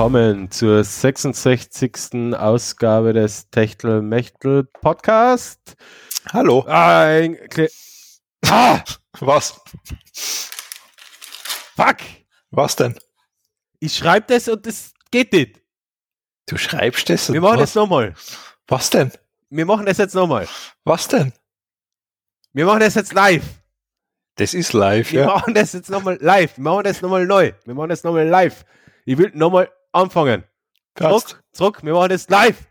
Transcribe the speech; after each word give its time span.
Willkommen 0.00 0.50
zur 0.50 0.82
66. 0.82 2.32
Ausgabe 2.34 3.12
des 3.12 3.50
Techtel-Mechtel 3.50 4.64
Podcast. 4.64 5.76
Hallo. 6.32 6.64
Ein 6.66 7.36
Kle 7.50 7.68
ah! 8.46 8.80
Was? 9.18 9.60
Fuck! 11.76 11.96
Was 12.50 12.76
denn? 12.76 12.98
Ich 13.78 13.94
schreibe 13.94 14.24
das 14.28 14.48
und 14.48 14.64
das 14.64 14.94
geht 15.10 15.34
nicht. 15.34 15.60
Du 16.46 16.56
schreibst 16.56 17.10
das? 17.10 17.30
Wir 17.30 17.42
machen 17.42 17.60
was? 17.60 17.74
das 17.74 17.74
nochmal. 17.74 18.14
Was 18.68 18.88
denn? 18.88 19.12
Wir 19.50 19.66
machen 19.66 19.84
das 19.84 19.98
jetzt 19.98 20.14
nochmal. 20.14 20.48
Was 20.84 21.08
denn? 21.08 21.30
Wir 22.54 22.64
machen 22.64 22.80
das 22.80 22.94
jetzt 22.94 23.12
live. 23.12 23.44
Das 24.36 24.54
ist 24.54 24.72
live, 24.72 25.12
Wir 25.12 25.20
ja. 25.20 25.26
machen 25.26 25.52
das 25.52 25.74
jetzt 25.74 25.90
nochmal 25.90 26.16
live. 26.22 26.56
Wir 26.56 26.64
machen 26.64 26.84
das 26.84 27.02
nochmal 27.02 27.26
neu. 27.26 27.52
Wir 27.66 27.74
machen 27.74 27.90
das 27.90 28.02
nochmal 28.02 28.26
live. 28.26 28.64
Ich 29.04 29.18
will 29.18 29.30
nochmal 29.34 29.70
anfangen. 29.92 30.44
Zurück, 30.96 31.42
zurück. 31.52 31.82
Wir 31.82 31.94
machen 31.94 32.10
das 32.10 32.28
live. 32.28 32.66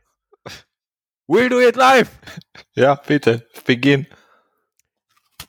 Will 1.27 1.49
do 1.49 1.59
it 1.59 1.75
live. 1.75 2.09
Ja, 2.75 2.95
bitte. 2.95 3.45
Beginn. 3.65 4.07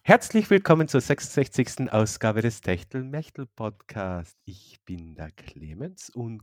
Herzlich 0.02 0.50
willkommen 0.50 0.88
zur 0.88 1.00
66. 1.00 1.92
Ausgabe 1.92 2.42
des 2.42 2.60
Techtel-Mechtel 2.60 3.46
Podcast. 3.46 4.36
Ich 4.44 4.80
bin 4.84 5.14
der 5.14 5.30
Clemens 5.30 6.10
und 6.10 6.42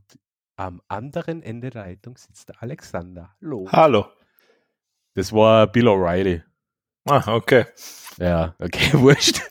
am 0.56 0.80
anderen 0.88 1.42
Ende 1.42 1.70
der 1.70 1.84
Leitung 1.84 2.16
sitzt 2.16 2.48
der 2.48 2.62
Alexander. 2.62 3.34
Hallo. 3.42 3.68
Hallo. 3.70 4.06
Das 5.14 5.32
war 5.32 5.66
Bill 5.66 5.88
O'Reilly. 5.88 6.42
Ah, 7.04 7.34
okay. 7.34 7.66
Ja, 8.16 8.54
okay, 8.58 8.92
wurscht. 8.98 9.42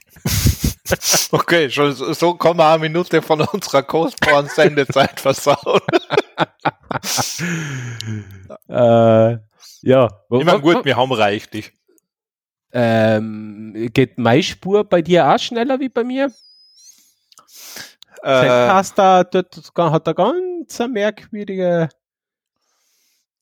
Okay, 1.31 1.69
schon 1.69 1.93
so, 1.93 2.33
man 2.57 2.73
eine 2.73 2.79
Minute 2.81 3.21
von 3.21 3.41
unserer 3.41 3.83
kostbaren 3.83 4.47
Sendezeit 4.47 5.19
versauen. 5.19 5.81
äh, 8.69 9.37
ja. 9.81 10.09
Ich 10.31 10.45
meine, 10.45 10.61
gut, 10.61 10.85
wir 10.85 10.95
haben 10.95 11.11
reichlich. 11.11 11.73
Ähm, 12.71 13.89
geht 13.93 14.17
meine 14.17 14.43
Spur 14.43 14.83
bei 14.83 15.01
dir 15.01 15.27
auch 15.27 15.39
schneller 15.39 15.79
wie 15.79 15.89
bei 15.89 16.03
mir? 16.03 16.31
Äh, 18.23 18.41
Zencaster 18.41 19.23
dort 19.23 19.71
hat 19.77 20.07
eine 20.07 20.15
ganz 20.15 20.79
merkwürdige. 20.79 21.89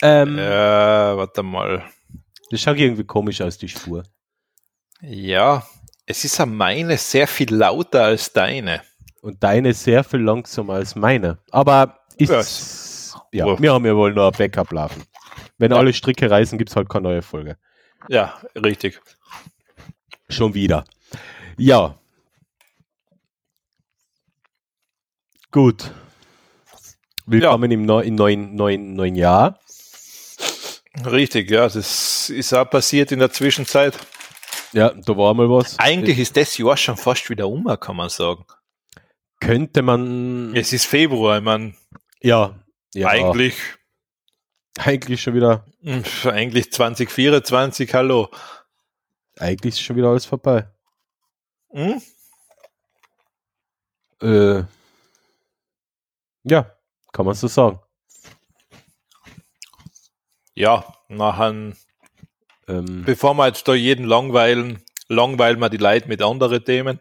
Ähm, 0.02 0.38
äh, 0.38 1.18
warte 1.18 1.44
mal. 1.44 1.84
Das 2.52 2.62
schaut 2.62 2.78
irgendwie 2.78 3.04
komisch 3.04 3.42
aus, 3.42 3.58
die 3.58 3.70
Spur. 3.70 4.04
Ja, 5.02 5.64
es 6.06 6.24
ist 6.24 6.40
an 6.40 6.56
meine 6.56 6.98
sehr 6.98 7.28
viel 7.28 7.54
lauter 7.54 8.04
als 8.04 8.32
deine. 8.32 8.82
Und 9.22 9.44
deine 9.44 9.74
sehr 9.74 10.04
viel 10.04 10.20
langsamer 10.22 10.74
als 10.76 10.96
meine. 10.96 11.40
Aber 11.52 12.00
ist. 12.18 12.30
Was? 12.30 13.18
Ja, 13.32 13.60
wir 13.60 13.74
haben 13.74 13.86
ja 13.86 13.96
wohl 13.96 14.14
noch 14.14 14.32
ein 14.32 14.38
Backup 14.38 14.72
laufen. 14.72 15.04
Wenn 15.58 15.72
Ja. 15.72 15.78
alle 15.78 15.94
Stricke 15.94 16.30
reißen, 16.30 16.58
gibt 16.58 16.70
es 16.70 16.76
halt 16.76 16.90
keine 16.90 17.04
neue 17.04 17.22
Folge. 17.22 17.58
Ja, 18.08 18.40
richtig. 18.56 19.02
Schon 20.30 20.54
wieder. 20.54 20.86
Ja. 21.58 21.98
Gut. 25.52 25.92
Willkommen 27.26 27.72
im, 27.72 27.84
neu, 27.86 28.10
neuen, 28.12 28.56
neuen, 28.56 28.94
neuen 28.94 29.16
Jahr. 29.16 29.60
Richtig, 31.06 31.50
ja, 31.50 31.68
das 31.68 32.30
ist 32.30 32.54
auch 32.54 32.70
passiert 32.70 33.12
in 33.12 33.20
der 33.20 33.32
Zwischenzeit. 33.32 33.98
Ja, 34.76 34.90
da 34.94 35.16
war 35.18 35.34
mal 35.34 35.50
was. 35.50 35.80
Eigentlich 35.80 36.20
ist 36.20 36.36
das 36.36 36.58
Jahr 36.58 36.76
schon 36.76 36.98
fast 36.98 37.30
wieder 37.30 37.48
um, 37.48 37.64
kann 37.80 37.96
man 37.96 38.10
sagen. 38.10 38.46
könnte 39.40 39.82
man. 39.82 40.54
Es 40.54 40.74
ist 40.74 40.86
Februar, 40.86 41.38
ich 41.38 41.44
meine, 41.44 41.76
Ja, 42.22 42.60
ja 42.94 43.08
eigentlich, 43.08 43.56
eigentlich 44.78 45.22
schon 45.22 45.34
wieder. 45.36 45.66
mh, 45.80 46.30
eigentlich 46.30 46.74
2024, 46.74 47.94
hallo. 47.94 48.30
Eigentlich 49.38 49.76
ist 49.76 49.82
schon 49.82 49.96
wieder 49.96 50.10
alles 50.10 50.26
vorbei. 50.26 50.68
Hm? 51.72 52.02
Äh, 54.22 54.64
ja, 56.44 56.70
kann 57.14 57.26
man 57.26 57.36
so 57.36 57.48
sagen. 57.48 57.80
Ja, 60.54 60.86
nachher, 61.08 61.74
Ähm, 62.68 63.04
bevor 63.06 63.34
wir 63.36 63.48
jetzt 63.48 63.68
da 63.68 63.74
jeden 63.74 64.06
langweilen, 64.06 64.84
langweilen 65.08 65.60
wir 65.60 65.70
die 65.70 65.78
Leute 65.78 66.08
mit 66.08 66.22
anderen 66.22 66.64
Themen. 66.64 67.00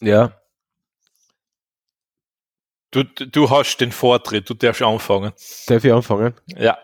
ja, 0.00 0.32
Du, 2.90 3.04
du 3.04 3.48
hast 3.48 3.78
den 3.78 3.90
Vortritt, 3.90 4.50
du 4.50 4.52
darfst 4.54 4.82
anfangen. 4.82 5.32
darf 5.66 5.82
ich 5.82 5.90
anfangen? 5.92 6.34
Ja, 6.46 6.76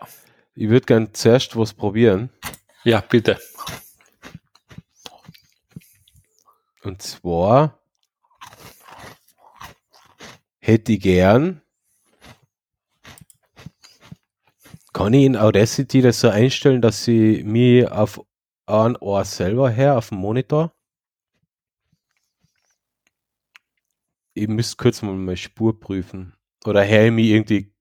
Ich 0.55 0.67
würde 0.67 0.85
gern 0.87 1.13
zuerst 1.13 1.55
was 1.55 1.71
probieren. 1.75 2.31
ja, 2.83 2.99
bitte. 3.01 3.39
Und 6.81 7.01
zwar 7.03 7.77
hätte 10.59 10.93
ich 10.93 11.01
gern, 11.01 11.61
kann 14.99 15.13
ich 15.13 15.23
in 15.23 15.37
Audacity 15.37 16.01
das 16.01 16.19
so 16.19 16.27
einstellen, 16.27 16.81
dass 16.81 17.05
sie 17.05 17.41
mir 17.45 17.97
auf 17.97 18.19
ein 18.65 18.97
Ohr 18.97 19.23
selber 19.23 19.69
her, 19.69 19.97
auf 19.97 20.09
dem 20.09 20.17
Monitor. 20.17 20.73
Ich 24.33 24.49
müsste 24.49 24.75
kurz 24.75 25.01
mal 25.01 25.13
meine 25.13 25.37
Spur 25.37 25.79
prüfen. 25.79 26.33
Oder 26.65 26.85
höre 26.85 27.05
ich 27.05 27.11
mich 27.13 27.27
irgendwie 27.27 27.73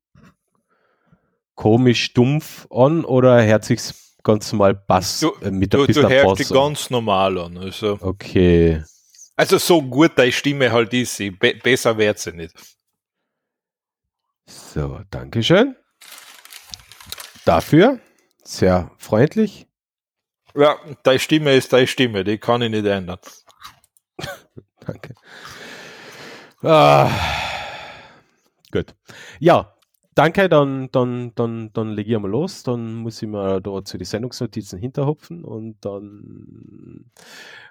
komisch 1.56 2.15
dumpf 2.15 2.69
an 2.71 3.05
oder 3.05 3.45
hört 3.45 3.65
sich's 3.65 4.17
ganz 4.23 4.53
normal 4.53 4.77
Bass 4.77 5.19
Du- 5.19 5.35
äh, 5.43 5.50
mit 5.50 5.75
ein 5.75 5.81
Du, 5.81 5.87
bisschen 5.89 6.05
du 6.05 6.09
hörst 6.09 6.39
Bass 6.39 6.49
ganz 6.50 6.89
normal 6.89 7.37
an. 7.37 7.59
Also, 7.59 7.99
Okay. 8.00 8.85
also 9.35 9.59
so 9.59 9.83
gut 9.83 10.12
deine 10.15 10.31
Stimme 10.31 10.71
halt 10.71 10.95
ist, 10.95 11.17
sie, 11.17 11.33
be 11.33 11.55
besser 11.61 11.99
wird 11.99 12.21
sie 12.21 12.31
nicht. 12.31 12.55
So, 14.47 15.00
Dankeschön. 15.11 15.75
Dafür. 17.48 17.98
Sehr 18.44 18.91
freundlich. 18.98 19.66
Ja, 20.54 20.76
deine 21.03 21.19
Stimme 21.19 21.54
ist 21.54 21.72
deine 21.72 21.86
Stimme, 21.86 22.22
die 22.22 22.36
kann 22.36 22.60
ich 22.60 22.70
nicht 22.70 22.84
ändern. 22.84 23.19
Danke. 24.81 25.14
Ah, 26.60 27.10
gut. 28.70 28.94
Ja, 29.41 29.75
danke. 30.14 30.50
Dann, 30.50 30.91
dann, 30.92 31.34
dann, 31.37 31.72
dann 31.72 31.92
lege 31.92 32.12
ich 32.12 32.19
mal 32.20 32.28
los. 32.31 32.64
Dann 32.64 32.97
muss 32.97 33.22
ich 33.22 33.28
mal 33.28 33.62
da 33.62 33.82
zu 33.82 33.97
die 33.97 34.04
Sendungsnotizen 34.04 34.78
hinterhupfen 34.78 35.42
und 35.42 35.82
dann 35.82 37.10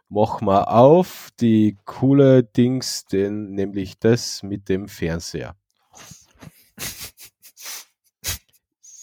machen 0.10 0.48
wir 0.48 0.72
auf 0.72 1.30
die 1.40 1.78
coole 1.86 2.44
Dings, 2.44 3.06
den, 3.06 3.52
nämlich 3.52 4.00
das 4.00 4.42
mit 4.42 4.70
dem 4.70 4.88
Fernseher. 4.88 5.56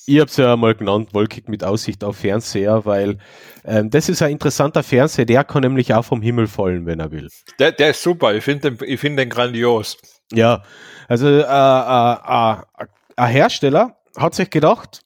Ich 0.06 0.20
habe 0.20 0.28
es 0.28 0.36
ja 0.36 0.56
mal 0.56 0.74
genannt, 0.74 1.14
wolkig 1.14 1.48
mit 1.48 1.64
Aussicht 1.64 2.04
auf 2.04 2.18
Fernseher, 2.18 2.84
weil 2.84 3.18
ähm, 3.64 3.88
das 3.88 4.08
ist 4.08 4.20
ein 4.20 4.32
interessanter 4.32 4.82
Fernseher, 4.82 5.24
der 5.24 5.44
kann 5.44 5.62
nämlich 5.62 5.94
auch 5.94 6.04
vom 6.04 6.20
Himmel 6.20 6.46
fallen, 6.46 6.84
wenn 6.84 7.00
er 7.00 7.10
will. 7.10 7.30
Der, 7.58 7.72
der 7.72 7.90
ist 7.90 8.02
super, 8.02 8.34
ich 8.34 8.44
finde 8.44 8.72
den, 8.72 8.88
ich 8.88 9.00
find 9.00 9.18
den 9.18 9.30
grandios. 9.30 9.96
Ja, 10.32 10.62
also 11.08 11.26
äh, 11.26 11.40
äh, 11.40 11.42
äh, 11.42 12.86
ein 13.16 13.30
Hersteller 13.30 13.96
hat 14.16 14.34
sich 14.34 14.50
gedacht, 14.50 15.00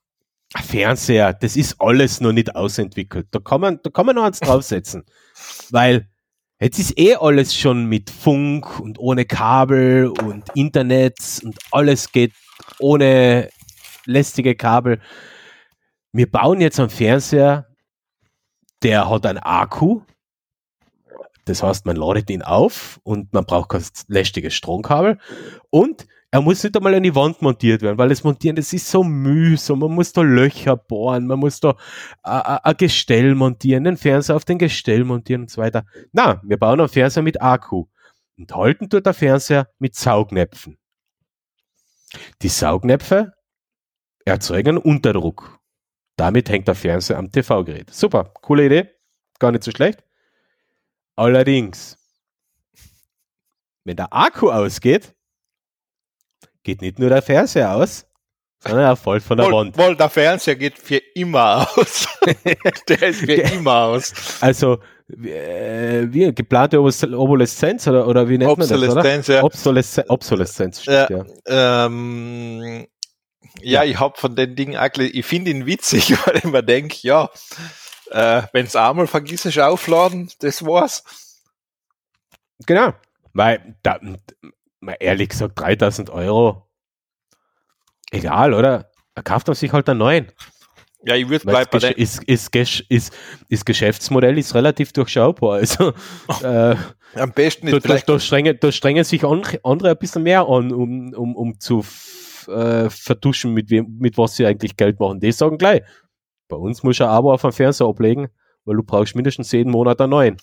Fernseher, 0.57 1.33
das 1.35 1.57
ist 1.57 1.77
alles 1.81 2.21
noch 2.21 2.33
nicht 2.33 2.57
ausentwickelt. 2.57 3.29
Da 3.31 3.39
kann 3.39 3.61
man, 3.61 3.81
da 3.83 3.91
kann 3.91 4.07
man 4.07 4.17
noch 4.17 4.25
eins 4.25 4.41
draufsetzen. 4.41 5.05
Weil 5.71 6.09
jetzt 6.59 6.79
ist 6.79 6.99
eh 6.99 7.15
alles 7.17 7.55
schon 7.55 7.87
mit 7.87 8.11
Funk 8.11 8.81
und 8.81 8.99
ohne 8.99 9.27
Kabel 9.27 10.09
und 10.09 10.45
Internet 10.55 11.19
und 11.45 11.57
alles 11.71 12.11
geht 12.13 12.33
ohne 12.79 13.51
lästige 14.09 14.55
Kabel. 14.55 15.01
Wir 16.13 16.31
bauen 16.31 16.61
jetzt 16.61 16.81
einen 16.81 16.91
Fernseher, 16.91 17.67
der 18.83 19.09
hat 19.09 19.27
einen 19.27 19.39
Akku. 19.39 20.03
Das 21.45 21.63
heißt, 21.63 21.87
man 21.87 21.97
ladet 21.97 22.29
ihn 22.31 22.43
auf 22.43 23.01
und 23.05 23.33
man 23.33 23.45
braucht 23.45 23.71
kein 23.71 23.85
lästiges 24.09 24.55
Stromkabel. 24.55 25.19
Und 25.71 26.07
er 26.31 26.43
muss 26.43 26.63
nicht 26.63 26.77
einmal 26.77 26.95
an 26.95 27.03
die 27.03 27.15
Wand 27.15 27.41
montiert 27.41 27.81
werden, 27.81 27.97
weil 27.97 28.11
das 28.11 28.23
Montieren, 28.23 28.57
das 28.57 28.73
ist 28.75 28.91
so 28.91 29.03
mühsam. 29.03 29.79
Man 29.79 29.95
muss 29.95 30.13
da 30.13 30.21
Löcher 30.21 30.77
bohren, 30.77 31.27
man 31.27 31.39
muss 31.39 31.61
da 31.61 31.71
äh, 32.23 32.59
ein 32.63 32.77
Gestell 32.77 33.35
montieren, 33.35 33.85
den 33.85 33.97
Fernseher 33.97 34.37
auf 34.37 34.45
den 34.45 34.59
Gestell 34.59 35.05
montieren 35.05 35.43
und 35.43 35.51
so 35.51 35.63
weiter. 35.63 35.87
Na, 36.13 36.43
wir 36.45 36.59
bauen 36.59 36.81
einen 36.81 36.89
Fernseher 36.91 37.23
mit 37.23 37.41
Akku. 37.41 37.87
Und 38.37 38.55
halten 38.55 38.89
tut 38.89 39.07
der 39.07 39.15
Fernseher 39.15 39.69
mit 39.79 39.95
Saugnäpfen. 39.97 40.79
Die 42.43 42.49
Saugnäpfe 42.49 43.33
erzeugen 44.29 44.79
Unterdruck. 44.79 45.59
Damit 46.17 46.49
hängt 46.49 46.67
der 46.69 46.75
Fernseher 46.75 47.19
am 47.19 47.31
TV-Gerät. 47.31 47.93
Super, 47.95 48.33
coole 48.43 48.67
Idee. 48.67 48.91
Gar 49.39 49.53
nicht 49.53 49.65
so 49.65 49.71
schlecht. 49.71 50.03
Allerdings, 51.17 51.97
wenn 53.85 53.97
der 53.97 54.13
Akku 54.13 54.51
ausgeht, 54.51 55.15
geht 56.63 56.81
nicht 56.83 56.99
nur 56.99 57.09
der 57.09 57.23
Fernseher 57.23 57.75
aus, 57.75 58.07
sondern 58.61 58.85
er 58.85 58.97
fällt 58.97 59.23
von 59.23 59.37
der 59.37 59.47
Wohl, 59.47 59.53
Wand. 59.53 59.79
wohl, 59.79 59.97
der 59.97 60.09
Fernseher 60.11 60.57
geht 60.57 60.79
für 60.79 61.01
immer 61.15 61.69
aus. 61.77 62.09
der 62.89 63.03
ist 63.03 63.21
für 63.21 63.33
immer 63.33 63.83
aus. 63.85 64.13
Also, 64.41 64.79
äh, 65.09 66.07
wie, 66.11 66.33
geplante 66.35 66.77
Obs- 66.79 67.05
Obsoleszenz 67.15 67.87
oder, 67.87 68.07
oder 68.07 68.29
wie 68.29 68.39
nennt 68.39 68.59
man 68.59 68.69
das, 68.69 68.73
oder? 68.73 68.87
Obsoleszenz, 68.89 69.27
ja. 69.29 69.43
Obsoleszenz, 69.45 70.11
Obsoleszenz, 70.11 70.83
stimmt, 70.83 71.11
ja. 71.47 71.87
Ähm, 71.87 72.87
ja, 73.63 73.85
ich 73.85 73.99
hab 73.99 74.19
von 74.19 74.37
den 74.37 74.57
Dingen 74.57 74.77
eigentlich, 74.77 75.15
ich 75.15 75.27
finde 75.27 75.51
ihn 75.51 75.67
witzig, 75.67 76.13
weil 76.27 76.39
ich 76.39 76.45
mir 76.45 76.63
denke, 76.63 76.97
ja, 77.03 77.31
äh, 78.11 78.43
wenn's 78.53 78.77
einmal 78.77 79.07
vergisst, 79.07 79.47
ist 79.47 79.59
aufladen, 79.59 80.31
das 80.41 80.65
war's. 80.65 81.05
Genau. 82.67 82.93
Weil, 83.33 83.77
da, 83.83 84.01
mal 84.81 84.97
ehrlich 84.99 85.29
gesagt, 85.29 85.59
3000 85.61 86.11
Euro, 86.11 86.69
egal, 88.11 88.55
oder? 88.55 88.91
Er 89.15 89.23
kauft 89.23 89.49
er 89.49 89.55
sich 89.55 89.73
halt 89.73 89.89
einen 89.89 89.99
neuen. 89.99 90.33
Ja, 91.05 91.15
ich 91.15 91.29
würde 91.29 91.47
bleiben 91.47 91.69
bei 91.71 91.79
das 91.79 91.91
den, 91.91 92.03
ist, 92.03 92.23
ist, 92.25 92.55
ist, 92.55 92.81
ist, 92.89 93.13
ist 93.49 93.67
Geschäftsmodell 93.67 94.37
ist 94.37 94.55
relativ 94.55 94.93
durchschaubar. 94.93 95.55
Also, 95.55 95.93
äh, 96.43 96.75
am 97.15 97.33
besten 97.33 97.67
da, 97.67 97.77
ist 97.77 97.85
da, 97.85 97.89
vielleicht, 97.89 98.09
da, 98.09 98.19
strengen, 98.19 98.59
da 98.61 98.73
strengen 98.73 99.05
sich 99.05 99.25
andere, 99.25 99.91
ein 99.91 99.99
bisschen 99.99 100.25
mehr 100.25 100.47
an, 100.49 100.73
um, 100.73 101.15
um, 101.15 101.37
um 101.37 101.61
zu 101.61 101.85
äh, 102.49 102.91
vertuschen, 102.91 103.53
mit, 103.53 103.71
wem, 103.71 103.97
mit 103.99 104.19
was 104.19 104.37
sie 104.37 104.47
eigentlich 104.47 104.77
Geld 104.77 104.99
machen. 105.01 105.21
Die 105.21 105.33
sagen 105.33 105.59
gleich, 105.59 105.83
bei 106.49 106.57
uns 106.57 106.81
du 106.83 106.89
ein 106.89 107.03
Abo 107.03 107.33
auf 107.33 107.43
den 107.43 107.53
Fernseher 107.53 107.87
ablegen, 107.87 108.29
weil 108.65 108.77
du 108.77 108.83
brauchst 108.83 109.15
mindestens 109.15 109.53
jeden 109.53 109.71
Monat 109.71 110.01
einen 110.01 110.11
neuen. 110.11 110.37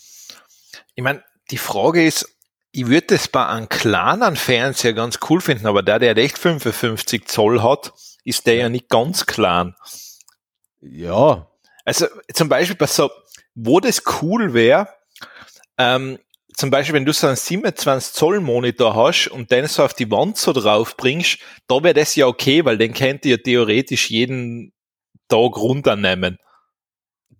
ich 0.95 1.03
meine, 1.03 1.23
die 1.51 1.57
Frage 1.57 2.05
ist, 2.05 2.37
ich 2.71 2.87
würde 2.87 3.07
das 3.07 3.27
bei 3.27 3.45
einem 3.45 3.69
kleinen 3.69 4.35
Fernseher 4.35 4.93
ganz 4.93 5.19
cool 5.29 5.39
finden, 5.39 5.65
aber 5.65 5.81
der, 5.81 5.99
der 5.99 6.17
echt 6.17 6.37
55 6.37 7.25
Zoll 7.27 7.63
hat, 7.63 7.93
ist 8.25 8.47
der 8.47 8.55
ja 8.55 8.69
nicht 8.69 8.89
ganz 8.89 9.25
klein. 9.25 9.75
Ja, 10.81 11.47
Also 11.85 12.07
zum 12.33 12.49
Beispiel 12.49 12.75
bei 12.75 12.87
so, 12.87 13.09
wo 13.53 13.79
das 13.79 14.03
cool 14.21 14.53
wäre, 14.53 14.89
ähm, 15.77 16.19
zum 16.57 16.69
Beispiel, 16.69 16.95
wenn 16.95 17.05
du 17.05 17.13
so 17.13 17.27
einen 17.27 17.35
27 17.35 18.13
Zoll 18.13 18.39
Monitor 18.39 18.95
hast 18.95 19.27
und 19.27 19.51
den 19.51 19.67
so 19.67 19.83
auf 19.83 19.93
die 19.93 20.09
Wand 20.09 20.37
so 20.37 20.53
drauf 20.53 20.95
bringst, 20.95 21.39
da 21.67 21.83
wäre 21.83 21.93
das 21.93 22.15
ja 22.15 22.27
okay, 22.27 22.63
weil 22.63 22.77
den 22.77 22.93
könnt 22.93 23.25
ihr 23.25 23.41
theoretisch 23.41 24.09
jeden 24.09 24.71
Tag 25.27 25.57
runternehmen. 25.57 26.37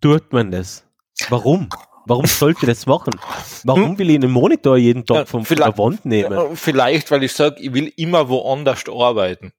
tut 0.01 0.33
man 0.33 0.51
das. 0.51 0.83
Warum? 1.29 1.69
Warum 2.07 2.25
sollte 2.25 2.65
das 2.65 2.85
machen? 2.85 3.15
Warum 3.63 3.97
will 3.97 4.09
ich 4.09 4.15
einen 4.17 4.31
Monitor 4.31 4.77
jeden 4.77 5.06
Tag 5.06 5.17
Ja, 5.17 5.25
vom, 5.25 5.45
von 5.45 5.57
der 5.57 5.77
Wand 5.77 6.06
nehmen? 6.06 6.56
Vielleicht, 6.56 7.09
weil 7.09 7.23
ich 7.23 7.33
sage, 7.33 7.59
ich 7.59 7.73
will 7.73 7.91
immer 7.95 8.29
woanders 8.29 8.83
arbeiten. 8.88 9.53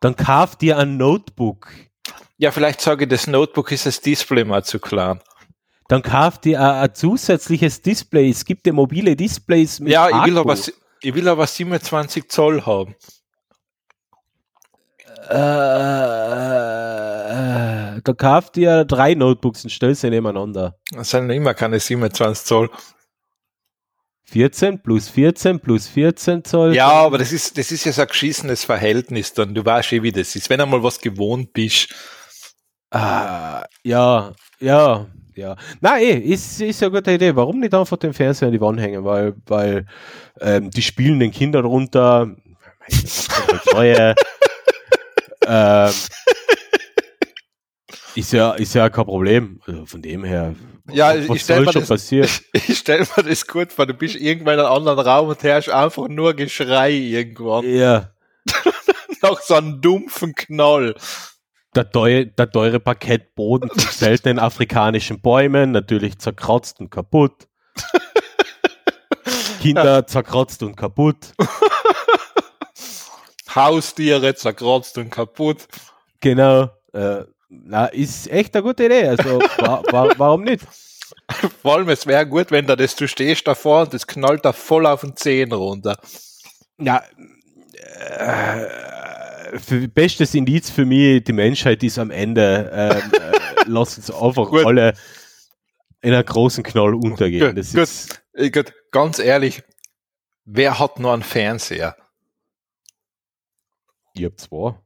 Dann 0.00 0.16
kauf 0.16 0.56
dir 0.56 0.78
ein 0.78 0.96
Notebook. 0.96 1.70
Ja, 2.38 2.50
vielleicht 2.50 2.80
sage 2.80 3.04
ich, 3.04 3.10
das 3.10 3.26
Notebook 3.26 3.70
ist 3.70 3.86
das 3.86 4.00
Display 4.00 4.44
mal 4.44 4.64
zu 4.64 4.80
klein. 4.80 5.20
Dann 5.88 6.02
kauf 6.02 6.38
dir 6.38 6.60
ein, 6.60 6.82
ein 6.84 6.94
zusätzliches 6.94 7.82
Display. 7.82 8.30
Es 8.30 8.44
gibt 8.44 8.66
ja 8.66 8.72
mobile 8.72 9.16
Displays 9.16 9.80
mit 9.80 9.92
Ja, 9.92 10.08
ich 10.08 10.24
will, 10.26 10.38
aber, 10.38 10.56
ich 11.00 11.14
will 11.14 11.28
aber 11.28 11.46
27 11.46 12.28
Zoll 12.28 12.64
haben. 12.64 12.94
Äh, 15.28 15.34
da 18.02 18.12
kauf 18.16 18.50
dir 18.50 18.84
drei 18.84 19.14
Notebooks 19.14 19.64
und 19.64 19.70
stell 19.70 19.94
sie 19.94 20.10
nebeneinander. 20.10 20.76
Das 20.90 21.10
sind 21.10 21.30
immer 21.30 21.54
keine 21.54 21.80
27 21.80 22.44
Zoll. 22.44 22.70
14 24.26 24.82
plus 24.82 25.08
14 25.08 25.60
plus 25.60 25.86
14 25.86 26.44
Zoll. 26.44 26.74
Ja, 26.74 26.90
aber 26.90 27.18
das 27.18 27.32
ist, 27.32 27.56
das 27.56 27.70
ist 27.70 27.84
ja 27.84 27.92
so 27.92 28.02
ein 28.02 28.08
geschissenes 28.08 28.64
Verhältnis 28.64 29.32
dann. 29.32 29.54
Du 29.54 29.64
weißt 29.64 29.92
eh, 29.92 30.02
wie 30.02 30.12
das 30.12 30.34
ist. 30.34 30.50
Wenn 30.50 30.60
einmal 30.60 30.82
was 30.82 30.98
gewohnt 30.98 31.52
bist. 31.52 31.94
Ah, 32.90 33.64
ja, 33.82 34.32
ja, 34.60 35.06
ja. 35.36 35.56
Nein, 35.80 36.02
eh, 36.02 36.18
ist, 36.18 36.60
ist 36.60 36.82
eine 36.82 36.92
gute 36.92 37.12
Idee. 37.12 37.34
Warum 37.36 37.60
nicht 37.60 37.74
einfach 37.74 37.96
den 37.96 38.12
Fernseher 38.12 38.48
an 38.48 38.52
die 38.52 38.60
Wand 38.60 38.80
hängen? 38.80 39.04
Weil, 39.04 39.34
weil 39.46 39.86
ähm, 40.40 40.70
die 40.70 40.82
spielen 40.82 41.20
den 41.20 41.30
Kindern 41.30 41.64
runter. 41.64 42.34
Neue. 43.72 44.14
ähm, 45.46 45.90
ist 48.14 48.32
ja, 48.32 48.52
ist 48.52 48.74
ja 48.74 48.88
kein 48.90 49.04
Problem. 49.04 49.60
Also 49.66 49.86
von 49.86 50.02
dem 50.02 50.24
her. 50.24 50.54
Ja, 50.92 51.14
ich 51.14 51.28
was 51.28 51.40
stell 51.40 51.56
soll 51.56 51.64
mir 51.66 51.72
schon 51.72 51.82
das- 51.82 51.88
passieren? 51.88 52.28
Ich 52.52 52.78
stell 52.78 53.06
mir 53.16 53.22
das 53.22 53.46
gut 53.46 53.72
vor, 53.72 53.86
du 53.86 53.94
bist 53.94 54.16
irgendwann 54.16 54.54
in 54.54 54.60
einem 54.60 54.72
anderen 54.72 54.98
Raum 55.00 55.28
und 55.28 55.42
hörst 55.42 55.70
einfach 55.70 56.08
nur 56.08 56.34
Geschrei 56.34 56.92
irgendwann. 56.92 57.64
Ja. 57.68 58.10
Nach 59.22 59.40
so 59.40 59.54
einem 59.54 59.80
dumpfen 59.80 60.34
Knall. 60.34 60.94
Der 61.74 61.90
teure, 61.90 62.26
der 62.26 62.50
teure 62.50 62.80
Parkettboden 62.80 63.70
von 63.70 63.92
seltenen 63.92 64.38
afrikanischen 64.38 65.20
Bäumen, 65.20 65.72
natürlich 65.72 66.18
zerkratzt 66.18 66.80
und 66.80 66.90
kaputt. 66.90 67.48
Kinder 69.60 70.06
zerkratzt 70.06 70.62
und 70.62 70.76
kaputt. 70.76 71.32
Haustiere 73.54 74.34
zerkratzt 74.34 74.98
und 74.98 75.10
kaputt. 75.10 75.66
Genau. 76.20 76.70
Äh, 76.92 77.24
na, 77.48 77.86
ist 77.86 78.30
echt 78.30 78.54
eine 78.54 78.62
gute 78.62 78.86
Idee. 78.86 79.08
Also, 79.08 79.40
wa 79.58 79.82
wa 79.90 80.10
warum 80.16 80.42
nicht? 80.42 80.64
Vor 81.62 81.76
allem, 81.76 81.88
es 81.88 82.06
wäre 82.06 82.26
gut, 82.26 82.50
wenn 82.50 82.66
da 82.66 82.76
das, 82.76 82.96
du 82.96 83.08
stehst 83.08 83.46
davor 83.46 83.82
und 83.82 83.94
das 83.94 84.06
knallt 84.06 84.44
da 84.44 84.52
voll 84.52 84.86
auf 84.86 85.02
den 85.02 85.16
Zehen 85.16 85.52
runter. 85.52 85.96
Ja, 86.78 87.02
äh, 87.74 88.66
für, 89.58 89.88
bestes 89.88 90.34
Indiz 90.34 90.70
für 90.70 90.84
mich, 90.84 91.24
die 91.24 91.32
Menschheit 91.32 91.82
ist 91.82 91.98
am 91.98 92.10
Ende. 92.10 92.70
Ähm, 92.72 93.12
äh, 93.12 93.38
lass 93.66 93.96
uns 93.96 94.10
einfach 94.10 94.50
Gut. 94.50 94.66
alle 94.66 94.94
in 96.00 96.12
einer 96.12 96.22
großen 96.22 96.62
Knall 96.62 96.94
untergehen. 96.94 97.54
Gut, 97.54 97.72
gut. 97.72 98.20
Ich, 98.34 98.52
gut, 98.52 98.72
ganz 98.90 99.18
ehrlich, 99.18 99.62
wer 100.44 100.78
hat 100.78 100.98
noch 100.98 101.12
einen 101.12 101.22
Fernseher? 101.22 101.96
ich 104.16 104.24
hab 104.24 104.38
zwei. 104.38 104.78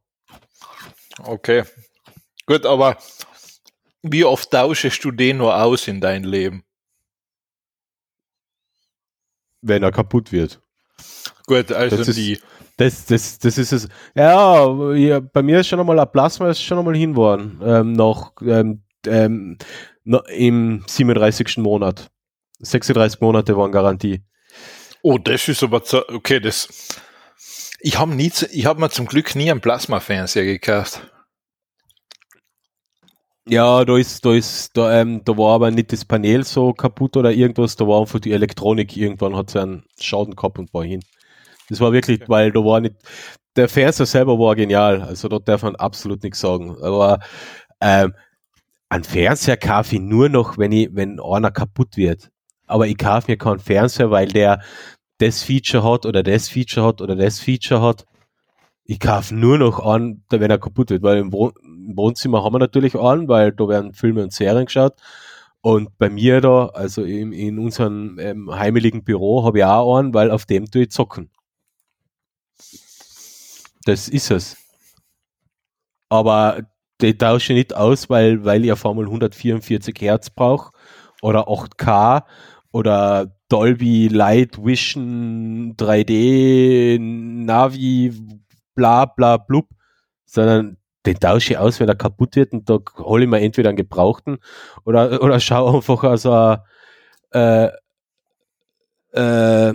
Okay. 1.19 1.65
Gut, 2.47 2.65
aber 2.65 2.97
wie 4.03 4.25
oft 4.25 4.51
tauschest 4.51 5.05
du 5.05 5.11
den 5.11 5.39
nur 5.39 5.61
aus 5.61 5.87
in 5.87 6.01
dein 6.01 6.25
Leben? 6.25 6.65
Wenn 9.61 9.83
er 9.83 9.93
kaputt 9.93 10.33
wird. 10.33 10.61
Gut, 11.47 11.73
also 11.73 11.97
Das 11.97 12.15
die. 12.15 12.41
Das, 12.79 13.07
das, 13.07 13.41
das 13.41 13.59
ist 13.59 13.73
es. 13.73 13.89
Ja, 14.15 14.95
ja, 14.95 15.19
bei 15.19 15.43
mir 15.43 15.61
ist 15.61 15.67
schon 15.67 15.81
einmal 15.81 15.99
ein 15.99 16.13
Plasma 16.13 16.49
ist 16.49 16.63
schon 16.63 16.79
einmal 16.79 16.97
hin 16.97 17.17
worden. 17.17 17.61
Ähm, 17.63 17.93
noch 17.93 18.35
ähm, 18.41 18.85
ähm, 19.05 19.59
im 20.05 20.85
37. 20.87 21.59
Monat. 21.59 22.09
36 22.61 23.21
Monate 23.21 23.57
waren 23.57 23.73
Garantie. 23.73 24.23
Oh, 25.03 25.19
das 25.19 25.49
ist 25.49 25.63
aber 25.65 25.83
zu, 25.83 26.09
okay, 26.09 26.39
das. 26.39 26.69
Ich 27.81 27.99
habe 27.99 28.15
nie, 28.15 28.31
ich 28.53 28.67
habe 28.67 28.81
mir 28.81 28.91
zum 28.91 29.07
Glück 29.07 29.35
nie 29.35 29.51
einen 29.51 29.61
Plasma-Fernseher 29.61 30.45
gekauft. 30.45 31.03
Ja, 33.49 33.85
da 33.85 33.97
ist, 33.97 34.25
da 34.25 34.35
ist, 34.35 34.77
da, 34.77 35.01
ähm, 35.01 35.23
da 35.25 35.37
war 35.37 35.55
aber 35.55 35.73
nicht 35.73 35.93
das 35.93 36.05
Panel 36.05 36.45
so 36.45 36.73
kaputt 36.73 37.17
oder 37.17 37.33
irgendwas, 37.33 37.75
da 37.75 37.89
war 37.89 38.01
einfach 38.01 38.21
die 38.21 38.33
Elektronik 38.33 38.97
irgendwann 38.97 39.35
hat 39.35 39.51
sie 39.51 39.61
einen 39.61 39.85
Schaden 39.99 40.37
gehabt 40.37 40.59
und 40.59 40.73
war 40.75 40.85
hin. 40.85 41.03
Das 41.69 41.81
war 41.81 41.93
wirklich, 41.93 42.29
weil 42.29 42.53
da 42.53 42.61
war 42.61 42.81
nicht, 42.81 42.97
der 43.57 43.69
Fernseher 43.69 44.07
selber 44.07 44.39
war 44.39 44.55
genial, 44.57 45.03
also 45.03 45.29
da 45.29 45.39
darf 45.39 45.63
man 45.63 45.77
absolut 45.77 46.23
nichts 46.23 46.41
sagen. 46.41 46.77
Aber 46.83 47.19
ähm, 47.81 48.15
ein 48.89 49.05
Fernseher 49.05 49.57
kaufe 49.57 49.97
ich 49.97 50.01
nur 50.01 50.29
noch, 50.29 50.59
wenn 50.59 50.73
ich, 50.73 50.89
wenn 50.93 51.21
einer 51.21 51.51
kaputt 51.51 51.97
wird. 51.97 52.31
Aber 52.67 52.87
ich 52.87 52.97
kaufe 52.99 53.31
mir 53.31 53.37
keinen 53.37 53.59
Fernseher, 53.59 54.11
weil 54.11 54.29
der 54.29 54.61
das 55.19 55.43
Feature 55.43 55.83
hat 55.85 56.07
oder 56.07 56.23
das 56.23 56.49
Feature 56.49 56.87
hat 56.87 57.01
oder 57.01 57.17
das 57.17 57.41
Feature 57.41 57.83
hat. 57.83 58.07
Ich 58.85 59.01
kaufe 59.01 59.35
nur 59.35 59.59
noch 59.59 59.81
an, 59.81 60.23
wenn 60.31 60.51
er 60.51 60.59
kaputt 60.59 60.91
wird, 60.91 61.03
weil 61.03 61.19
im, 61.19 61.33
Wohn 61.33 61.53
im 61.63 61.97
Wohnzimmer 61.97 62.45
haben 62.45 62.55
wir 62.55 62.59
natürlich 62.59 62.95
an, 62.95 63.29
weil 63.29 63.53
da 63.53 63.69
werden 63.69 63.93
Filme 63.93 64.23
und 64.23 64.33
Serien 64.33 64.67
geschaut. 64.67 64.95
Und 65.61 65.99
bei 65.99 66.09
mir 66.09 66.41
da, 66.41 66.67
also 66.67 67.03
in, 67.03 67.33
in 67.33 67.59
unserem 67.59 68.19
ähm, 68.19 68.51
heimeligen 68.55 69.05
Büro, 69.05 69.45
habe 69.45 69.59
ich 69.59 69.65
auch 69.65 69.99
einen, 69.99 70.15
weil 70.15 70.31
auf 70.31 70.47
dem 70.47 70.71
tue 70.71 70.83
ich 70.83 70.91
zocken. 70.91 71.31
Das 73.89 74.07
ist 74.07 74.31
es. 74.31 74.55
Aber 76.11 76.61
die 77.01 77.17
tausche 77.17 77.55
ich 77.55 77.57
nicht 77.57 77.75
aus, 77.75 78.11
weil, 78.11 78.45
weil 78.45 78.63
ich 78.63 78.71
auf 78.71 78.85
einmal 78.85 79.07
144 79.07 79.97
Hertz 79.99 80.29
brauche 80.29 80.73
oder 81.23 81.49
8K 81.49 82.25
oder 82.71 83.35
Dolby 83.49 84.09
Light 84.09 84.63
Vision 84.63 85.75
3D 85.79 86.99
Navi 87.01 88.13
bla 88.75 89.07
bla 89.07 89.39
blub, 89.39 89.69
sondern 90.27 90.77
den 91.07 91.19
tausche 91.19 91.55
ich 91.55 91.59
aus, 91.59 91.81
wenn 91.81 91.89
er 91.89 91.97
kaputt 91.97 92.37
wird 92.37 92.53
und 92.53 92.69
da 92.69 92.81
hole 92.99 93.25
ich 93.25 93.31
mir 93.31 93.41
entweder 93.41 93.71
einen 93.71 93.79
gebrauchten 93.79 94.37
oder, 94.85 95.23
oder 95.23 95.41
schaue 95.41 95.77
einfach 95.77 96.05
also 96.05 96.59
äh, 97.31 97.71
äh, 99.13 99.73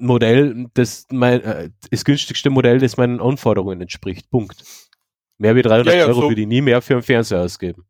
Modell, 0.00 0.66
das 0.74 1.06
mein, 1.10 1.40
äh, 1.42 1.70
das 1.90 2.04
günstigste 2.04 2.50
Modell, 2.50 2.78
das 2.78 2.96
meinen 2.96 3.20
Anforderungen 3.20 3.80
entspricht. 3.80 4.30
Punkt. 4.30 4.62
Mehr 5.38 5.54
wie 5.54 5.62
300 5.62 5.86
Ja, 5.94 6.00
ja, 6.00 6.06
Euro 6.06 6.22
so- 6.22 6.28
würde 6.30 6.40
ich 6.40 6.46
nie 6.46 6.60
mehr 6.62 6.80
für 6.82 6.94
einen 6.94 7.02
Fernseher 7.02 7.40
ausgeben. 7.42 7.84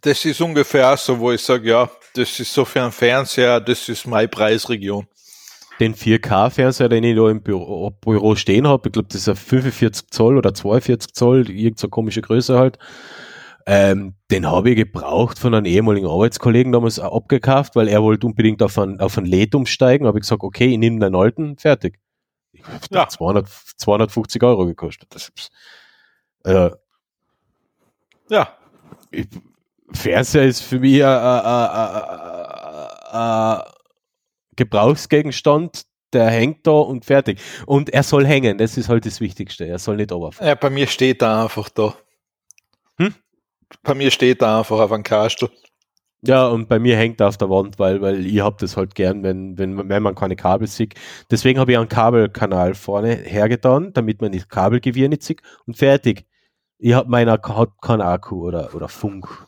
Das 0.00 0.24
ist 0.24 0.40
ungefähr 0.40 0.96
so, 0.96 1.18
wo 1.18 1.30
ich 1.32 1.40
sage, 1.40 1.68
ja, 1.70 1.90
das 2.14 2.40
ist 2.40 2.52
so 2.52 2.64
für 2.64 2.82
einen 2.82 2.90
Fernseher, 2.92 3.60
das 3.60 3.88
ist 3.88 4.06
meine 4.06 4.28
Preisregion. 4.28 5.06
Den 5.80 5.94
4K-Fernseher, 5.94 6.88
den 6.88 7.04
ich 7.04 7.16
da 7.16 7.28
im 7.30 7.42
Büro, 7.42 7.90
Büro 7.90 8.34
stehen 8.36 8.66
habe, 8.66 8.88
ich 8.88 8.92
glaube, 8.92 9.08
das 9.08 9.22
ist 9.22 9.28
ein 9.28 9.36
45 9.36 10.08
Zoll 10.10 10.36
oder 10.38 10.54
42 10.54 11.12
Zoll, 11.14 11.50
irgendeine 11.50 11.90
komische 11.90 12.22
Größe 12.22 12.58
halt. 12.58 12.78
Ähm, 13.66 14.14
den 14.30 14.46
habe 14.46 14.70
ich 14.70 14.76
gebraucht 14.76 15.38
von 15.38 15.54
einem 15.54 15.64
ehemaligen 15.64 16.06
Arbeitskollegen 16.06 16.72
damals 16.72 16.98
abgekauft, 16.98 17.76
weil 17.76 17.88
er 17.88 18.02
wollte 18.02 18.26
unbedingt 18.26 18.62
auf 18.62 18.78
einen, 18.78 19.00
auf 19.00 19.16
einen 19.16 19.26
LED 19.26 19.54
umsteigen. 19.54 20.06
Habe 20.06 20.18
ich 20.18 20.22
gesagt, 20.22 20.42
okay, 20.42 20.66
ich 20.66 20.78
nehme 20.78 21.00
den 21.00 21.14
alten, 21.14 21.56
fertig. 21.56 21.98
Ja. 22.90 23.02
hat 23.02 23.12
200, 23.12 23.48
250 23.78 24.42
Euro 24.42 24.66
gekostet. 24.66 25.14
Das 25.14 25.32
äh, 26.44 26.70
Ja, 28.28 28.48
ich, 29.10 29.28
Fernseher 29.92 30.44
ist 30.44 30.60
für 30.60 30.78
mich 30.80 31.04
ein, 31.04 31.14
Gebrauchsgegenstand, 34.56 35.84
der 36.12 36.30
hängt 36.30 36.66
da 36.66 36.72
und 36.72 37.04
fertig. 37.04 37.40
Und 37.66 37.90
er 37.90 38.02
soll 38.02 38.26
hängen, 38.26 38.58
das 38.58 38.76
ist 38.76 38.88
halt 38.88 39.04
das 39.04 39.20
Wichtigste. 39.20 39.66
Er 39.66 39.78
soll 39.78 39.96
nicht 39.96 40.12
runterfallen. 40.12 40.48
ja 40.48 40.54
bei 40.54 40.70
mir 40.70 40.86
steht 40.86 41.22
er 41.22 41.42
einfach 41.42 41.68
da. 41.70 41.94
Bei 43.82 43.94
mir 43.94 44.10
steht 44.10 44.42
er 44.42 44.58
einfach 44.58 44.78
auf 44.78 44.92
einem 44.92 45.02
Kastel. 45.02 45.50
Ja, 46.26 46.46
und 46.46 46.68
bei 46.70 46.78
mir 46.78 46.96
hängt 46.96 47.20
er 47.20 47.28
auf 47.28 47.36
der 47.36 47.50
Wand, 47.50 47.78
weil, 47.78 48.00
weil 48.00 48.24
ich 48.24 48.40
hab 48.40 48.56
das 48.58 48.78
halt 48.78 48.94
gern, 48.94 49.22
wenn, 49.22 49.58
wenn, 49.58 49.90
wenn 49.90 50.02
man 50.02 50.14
keine 50.14 50.36
Kabel 50.36 50.66
sieht. 50.66 50.94
Deswegen 51.30 51.60
habe 51.60 51.72
ich 51.72 51.78
einen 51.78 51.88
Kabelkanal 51.88 52.74
vorne 52.74 53.14
hergetan, 53.14 53.92
damit 53.92 54.22
man 54.22 54.32
das 54.32 54.48
Kabelgewirr 54.48 55.08
nicht 55.08 55.22
sieht 55.22 55.42
und 55.66 55.76
fertig. 55.76 56.24
Ich 56.78 56.94
hab 56.94 57.08
meiner 57.08 57.32
hat 57.32 57.72
keinen 57.82 58.00
Akku 58.00 58.46
oder, 58.46 58.74
oder 58.74 58.88
Funk. 58.88 59.46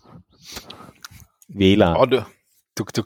WLAN. 1.48 1.96
Ah, 1.96 2.06
du, 2.06 2.26
du, 2.74 2.84
du, 2.92 3.02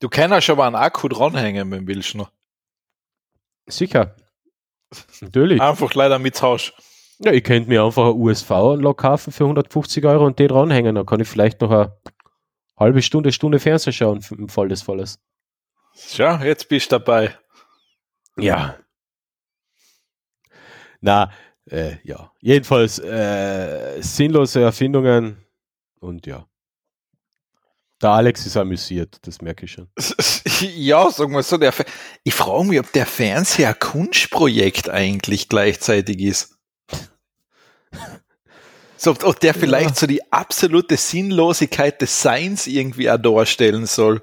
du 0.00 0.08
kannst 0.08 0.50
aber 0.50 0.66
einen 0.66 0.76
Akku 0.76 1.08
dranhängen, 1.08 1.70
wenn 1.70 1.86
du 1.86 1.94
willst. 1.94 2.14
Noch. 2.14 2.30
Sicher. 3.66 4.16
Natürlich. 5.20 5.60
Einfach 5.60 5.94
leider 5.94 6.18
mit 6.18 6.40
Haus. 6.42 6.72
Ja, 7.20 7.32
ich 7.32 7.42
könnte 7.42 7.68
mir 7.68 7.82
einfach 7.82 8.04
eine 8.04 8.14
USV-Anlage 8.14 8.94
kaufen 8.94 9.32
für 9.32 9.44
150 9.44 10.04
Euro 10.04 10.26
und 10.26 10.38
die 10.38 10.46
dranhängen. 10.46 10.94
Dann 10.94 11.06
kann 11.06 11.20
ich 11.20 11.28
vielleicht 11.28 11.60
noch 11.60 11.70
eine 11.70 11.96
halbe 12.76 13.02
Stunde, 13.02 13.32
Stunde 13.32 13.58
Fernseher 13.58 13.92
schauen 13.92 14.24
im 14.30 14.48
Fall 14.48 14.68
des 14.68 14.82
Falles. 14.82 15.18
Ja, 16.12 16.42
jetzt 16.44 16.68
bist 16.68 16.92
du 16.92 16.98
dabei. 16.98 17.36
Ja. 18.36 18.76
Na, 21.00 21.32
äh, 21.70 21.96
ja. 22.04 22.32
Jedenfalls 22.40 23.00
äh, 23.00 24.00
sinnlose 24.00 24.62
Erfindungen 24.62 25.44
und 26.00 26.26
ja. 26.26 26.46
Der 28.00 28.10
Alex 28.10 28.46
ist 28.46 28.56
amüsiert, 28.56 29.18
das 29.22 29.42
merke 29.42 29.64
ich 29.64 29.72
schon. 29.72 29.88
Ja, 30.60 31.08
sagen 31.12 31.32
wir 31.34 31.44
so, 31.44 31.56
der 31.56 31.72
ich 32.24 32.34
frage 32.34 32.64
mich, 32.64 32.80
ob 32.80 32.90
der 32.90 33.06
Fernseher 33.06 33.68
ein 33.68 33.78
Kunstprojekt 33.78 34.88
eigentlich 34.88 35.48
gleichzeitig 35.48 36.18
ist. 36.20 36.57
So, 39.00 39.14
ob, 39.22 39.38
der 39.38 39.54
vielleicht 39.54 39.94
so 39.94 40.08
die 40.08 40.32
absolute 40.32 40.96
Sinnlosigkeit 40.96 42.02
des 42.02 42.20
Seins 42.20 42.66
irgendwie 42.66 43.08
auch 43.08 43.16
darstellen 43.16 43.86
soll. 43.86 44.20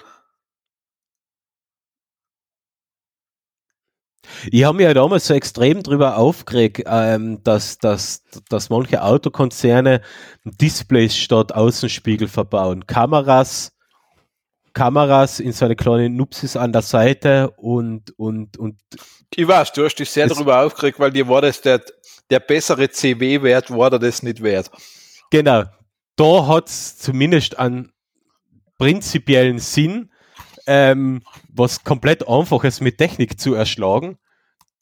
Ich 4.51 4.63
habe 4.63 4.77
mich 4.77 4.85
ja 4.85 4.93
damals 4.93 5.27
so 5.27 5.33
extrem 5.33 5.81
drüber 5.81 6.17
aufgeregt, 6.17 6.83
ähm, 6.85 7.41
dass, 7.43 7.77
dass, 7.77 8.23
dass 8.49 8.69
manche 8.69 9.01
Autokonzerne 9.01 10.01
Displays 10.43 11.15
statt 11.15 11.53
Außenspiegel 11.53 12.27
verbauen. 12.27 12.85
Kameras, 12.85 13.71
Kameras 14.73 15.39
in 15.39 15.53
so 15.53 15.65
eine 15.65 15.75
kleine 15.75 16.09
Nupsis 16.09 16.57
an 16.57 16.73
der 16.73 16.81
Seite 16.81 17.51
und, 17.51 18.11
und, 18.19 18.57
und 18.57 18.77
Ich 19.33 19.47
weiß, 19.47 19.71
du 19.71 19.85
hast 19.85 19.95
dich 19.95 20.09
sehr 20.09 20.27
darüber 20.27 20.61
aufgeregt, 20.61 20.99
weil 20.99 21.11
dir 21.11 21.27
war 21.27 21.41
das 21.41 21.61
der, 21.61 21.81
der 22.29 22.39
bessere 22.39 22.89
CW-Wert, 22.89 23.71
war 23.71 23.89
dir 23.89 23.99
das 23.99 24.23
nicht 24.23 24.41
wert. 24.41 24.71
Genau. 25.31 25.63
Da 26.15 26.47
hat 26.47 26.69
es 26.69 26.97
zumindest 26.97 27.59
einen 27.59 27.91
prinzipiellen 28.77 29.59
Sinn, 29.59 30.11
ähm, 30.67 31.21
was 31.49 31.83
komplett 31.83 32.27
einfach 32.27 32.63
ist, 32.63 32.81
mit 32.81 32.97
Technik 32.97 33.39
zu 33.39 33.53
erschlagen. 33.53 34.17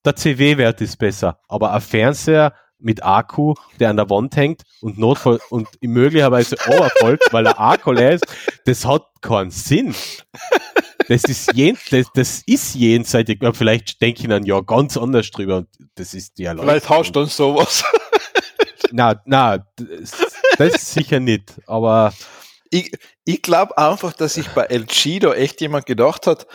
Der 0.06 0.16
CW-Wert 0.16 0.82
ist 0.82 0.98
besser, 0.98 1.40
aber 1.48 1.74
ein 1.74 1.82
Fernseher 1.82 2.54
mit 2.78 3.04
Akku, 3.04 3.56
der 3.80 3.90
an 3.90 3.98
der 3.98 4.10
Wand 4.10 4.36
hängt 4.36 4.64
und 4.82 4.98
Notfall 4.98 5.40
und 5.50 5.70
möglicherweise 5.82 6.58
overfällt, 6.68 7.22
weil 7.32 7.46
er 7.46 7.60
Akku 7.60 7.92
leer 7.92 8.12
ist, 8.14 8.26
das 8.66 8.86
hat 8.86 9.04
keinen 9.22 9.52
Sinn. 9.52 9.96
Das 11.08 11.24
ist, 11.24 11.54
jen, 11.54 11.78
das, 11.92 12.08
das 12.14 12.44
ist 12.46 12.76
jenseitig. 12.76 13.42
Ja, 13.42 13.54
Vielleicht 13.54 14.02
denke 14.02 14.22
ich 14.22 14.28
dann 14.28 14.46
ja 14.46 14.60
ganz 14.62 14.98
anders 14.98 15.30
drüber. 15.32 15.58
Und 15.58 15.68
das 15.96 16.14
ist 16.14 16.38
die 16.38 16.46
Vielleicht 16.48 16.90
du 16.90 17.12
dann 17.12 17.28
sowas. 17.28 17.84
Na, 18.92 19.20
na, 19.26 19.58
das, 19.76 20.12
das 20.58 20.94
sicher 20.94 21.20
nicht. 21.20 21.54
Aber 21.66 22.14
ich, 22.70 22.92
ich 23.26 23.42
glaube 23.42 23.78
einfach, 23.78 24.14
dass 24.14 24.36
sich 24.36 24.48
bei 24.50 24.66
LG 24.66 25.20
da 25.20 25.34
echt 25.34 25.62
jemand 25.62 25.88
gedacht 25.88 26.28
hat, 26.28 26.46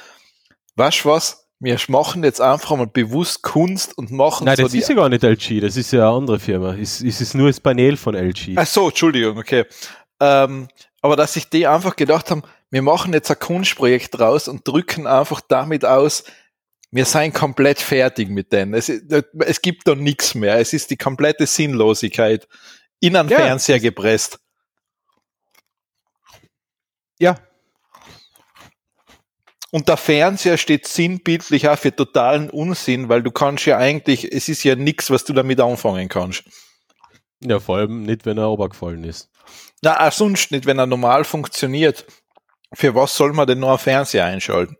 weißt 0.77 1.05
du 1.05 1.09
was, 1.09 1.49
wir 1.61 1.77
machen 1.89 2.23
jetzt 2.23 2.41
einfach 2.41 2.77
mal 2.77 2.87
bewusst 2.87 3.43
Kunst 3.43 3.97
und 3.99 4.13
machen 4.13 4.45
Nein, 4.45 4.57
so 4.57 4.63
das 4.63 4.75
ist 4.75 4.89
ja 4.89 4.95
gar 4.95 5.09
nicht 5.09 5.25
LG, 5.25 5.61
das 5.61 5.77
ist 5.77 5.93
ja 5.93 6.09
eine 6.09 6.17
andere 6.17 6.39
Firma. 6.39 6.75
Es, 6.75 7.01
es 7.01 7.21
ist 7.21 7.35
nur 7.35 7.49
das 7.49 7.59
Panel 7.59 7.97
von 7.97 8.15
LG. 8.15 8.55
Ach 8.57 8.67
so, 8.67 8.89
Entschuldigung, 8.89 9.37
okay. 9.37 9.65
Ähm, 10.21 10.69
aber 11.01 11.17
dass 11.17 11.33
sich 11.33 11.49
die 11.49 11.67
einfach 11.67 11.97
gedacht 11.97 12.31
haben, 12.31 12.43
wir 12.71 12.83
machen 12.83 13.13
jetzt 13.13 13.31
ein 13.31 13.39
Kunstprojekt 13.39 14.19
draus 14.19 14.49
und 14.49 14.67
drücken 14.67 15.07
einfach 15.07 15.41
damit 15.41 15.85
aus, 15.85 16.25
wir 16.91 17.05
seien 17.05 17.33
komplett 17.33 17.81
fertig 17.81 18.31
mit 18.31 18.53
denen. 18.53 18.75
Es, 18.75 18.89
es 18.89 19.61
gibt 19.63 19.87
da 19.87 19.95
nichts 19.95 20.35
mehr. 20.35 20.59
Es 20.59 20.73
ist 20.73 20.91
die 20.91 20.97
komplette 20.97 21.47
Sinnlosigkeit 21.47 22.49
in 23.01 23.17
einen 23.17 23.29
Ja, 23.29 23.39
Fernseher 23.39 23.81
gepresst. 23.81 24.39
Ja, 27.21 27.37
Und 29.71 29.89
der 29.89 29.97
Fernseher 29.99 30.57
steht 30.57 30.87
sinnbildlich 30.87 31.69
auch 31.69 31.79
für 31.79 31.95
totalen 31.95 32.49
Unsinn, 32.49 33.09
weil 33.09 33.23
du 33.23 33.31
kannst 33.31 33.67
ja 33.67 33.77
eigentlich, 33.77 34.33
es 34.33 34.49
ist 34.49 34.65
ja 34.65 34.77
nichts, 34.77 35.11
was 35.11 35.25
du 35.25 35.35
damit 35.35 35.61
anfangen 35.61 36.09
kannst. 36.09 36.45
ja, 37.41 37.61
vor 37.61 37.77
allem 37.77 38.03
nicht, 38.03 38.25
wenn 38.25 38.39
er 38.39 38.45
runtergefallen 38.45 39.05
ist. 39.05 39.29
Na, 39.83 40.07
auch 40.07 40.13
sonst 40.13 40.51
nicht, 40.51 40.67
wenn 40.67 40.79
er 40.79 40.87
normal 40.87 41.25
funktioniert. 41.25 42.07
Für 42.75 42.95
was 42.95 43.15
soll 43.15 43.33
man 43.33 43.47
denn 43.47 43.61
noch 43.61 43.71
einen 43.71 43.79
Fernseher 43.79 44.27
einschalten? 44.27 44.77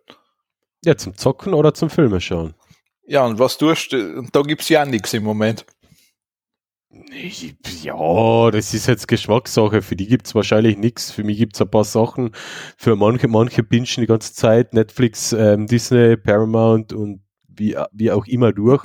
Ja, 0.85 0.97
zum 0.97 1.17
Zocken 1.17 1.55
oder 1.55 1.75
zum 1.75 1.91
Filme 1.91 2.21
schauen. 2.21 2.55
Ja, 3.07 3.25
und 3.25 3.39
was 3.39 3.57
tust 3.57 3.93
du? 3.93 4.23
Da 4.33 4.43
gibt's 4.43 4.69
ja 4.69 4.85
nichts 4.85 5.15
im 5.15 5.25
Moment. 5.25 5.65
Ja, 7.83 8.51
das 8.51 8.75
ist 8.75 8.87
jetzt 8.87 9.09
Geschmackssache. 9.09 9.83
Für 9.83 9.97
die 9.97 10.07
gibt's 10.07 10.35
wahrscheinlich 10.35 10.77
nichts. 10.77 11.11
Für 11.11 11.25
mich 11.25 11.39
gibt's 11.39 11.61
ein 11.61 11.71
paar 11.71 11.85
Sachen. 11.85 12.33
Für 12.77 12.97
manche, 12.97 13.29
manche 13.29 13.63
bingen 13.63 13.87
die 13.97 14.07
ganze 14.07 14.35
Zeit 14.35 14.75
Netflix, 14.75 15.33
ähm, 15.33 15.67
Disney, 15.67 16.17
Paramount 16.17 16.93
und 16.93 17.23
wie, 17.47 17.77
wie 17.93 18.11
auch 18.11 18.27
immer 18.27 18.53
durch. 18.53 18.85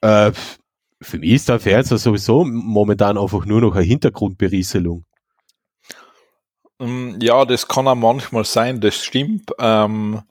Äh, 0.00 0.32
für 1.00 1.18
mich 1.18 1.30
ist 1.30 1.48
der 1.48 1.60
Fernseher 1.60 1.98
sowieso 1.98 2.44
momentan 2.44 3.18
einfach 3.18 3.44
nur 3.44 3.60
noch 3.60 3.74
eine 3.74 3.84
Hintergrundberieselung. 3.84 5.04
Mm, 6.78 7.18
Ja, 7.20 7.44
das 7.44 7.66
kann 7.68 7.88
auch 7.88 7.94
manchmal 7.94 8.44
sein, 8.44 8.80
das 8.80 8.96
stimmt. 9.04 9.50
Ähm, 9.58 10.22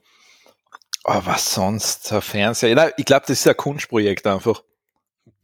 aber 1.04 1.26
was 1.26 1.54
sonst? 1.54 2.10
Der 2.10 2.20
Fernseher. 2.20 2.92
Ich 2.98 3.04
glaube, 3.04 3.24
das 3.26 3.38
ist 3.40 3.46
ein 3.48 3.56
Kunstprojekt 3.56 4.26
einfach. 4.26 4.62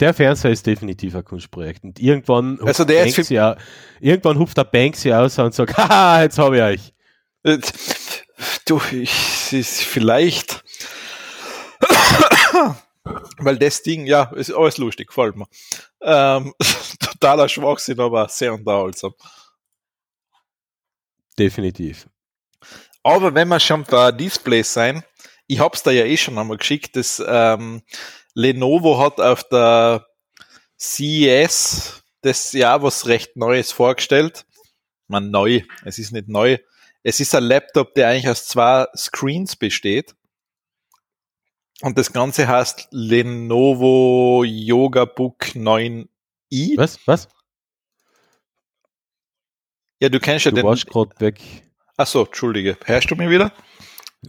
Der 0.01 0.13
Fernseher 0.13 0.51
ist 0.51 0.67
definitiv 0.67 1.15
ein 1.15 1.25
Kunstprojekt. 1.25 1.85
Und 1.85 2.01
irgendwann 2.01 2.55
hupft 2.59 2.67
Also 2.69 2.85
der 2.85 3.05
Banksy, 3.05 3.39
au- 3.39 3.55
irgendwann 4.01 4.39
hupft 4.39 4.57
der 4.57 4.65
Banksy 4.65 5.13
aus 5.13 5.39
und 5.39 5.55
sagt, 5.55 5.77
haha, 5.77 6.23
jetzt 6.23 6.39
habe 6.39 6.57
ich 6.57 6.63
euch. 6.63 6.95
Äh, 7.45 7.59
Du, 8.67 8.81
ich, 8.91 9.11
es 9.13 9.53
ist 9.53 9.81
vielleicht, 9.83 10.65
weil 13.39 13.59
das 13.59 13.83
Ding, 13.83 14.07
ja, 14.07 14.25
ist 14.35 14.53
alles 14.53 14.79
lustig, 14.79 15.09
gefällt 15.09 15.37
mir. 15.37 15.47
Ähm, 16.03 16.53
totaler 17.01 17.49
Schwachsinn, 17.49 18.01
aber 18.01 18.29
sehr 18.29 18.55
unterhaltsam. 18.55 19.13
Definitiv. 21.39 22.09
Aber 23.03 23.35
wenn 23.35 23.49
wir 23.49 23.61
schon 23.61 23.85
bei 23.85 24.13
Displays 24.13 24.73
sein, 24.73 25.05
ich 25.47 25.61
hab's 25.61 25.83
da 25.83 25.91
ja 25.91 26.05
eh 26.05 26.17
schon 26.17 26.39
einmal 26.39 26.57
geschickt, 26.57 26.97
das 26.97 27.23
ähm, 27.27 27.83
Lenovo 28.35 28.99
hat 28.99 29.21
auf 29.21 29.45
der 29.45 30.07
CES 30.79 32.03
das 32.23 32.53
Jahr 32.53 32.83
was 32.83 33.07
recht 33.07 33.37
Neues 33.37 33.71
vorgestellt. 33.73 34.47
Man 35.07 35.31
neu, 35.31 35.63
es 35.85 35.99
ist 35.99 36.13
nicht 36.13 36.29
neu. 36.29 36.59
Es 37.03 37.21
ist 37.21 37.35
ein 37.35 37.45
Laptop, 37.45 37.95
der 37.95 38.09
eigentlich 38.09 38.29
aus 38.29 38.47
zwei 38.47 38.87
Screens 38.97 39.57
besteht. 39.57 40.15
Und 41.83 41.99
das 41.99 42.13
Ganze 42.13 42.49
heißt 42.49 42.89
Lenovo 42.93 44.43
Yoga 44.45 45.05
Book 45.05 45.45
9i. 45.55 46.09
Was? 46.77 46.99
Was? 47.07 47.29
Ja, 50.05 50.11
du 50.11 50.21
kennst 50.21 50.45
ja 50.45 50.51
Du 50.51 50.57
den. 50.57 50.67
warst 50.67 50.87
gerade 50.87 51.19
weg. 51.19 51.41
Achso, 51.97 52.25
Entschuldige. 52.27 52.77
Hörst 52.85 53.11
du 53.11 53.17
mich 53.17 53.31
wieder? 53.31 53.53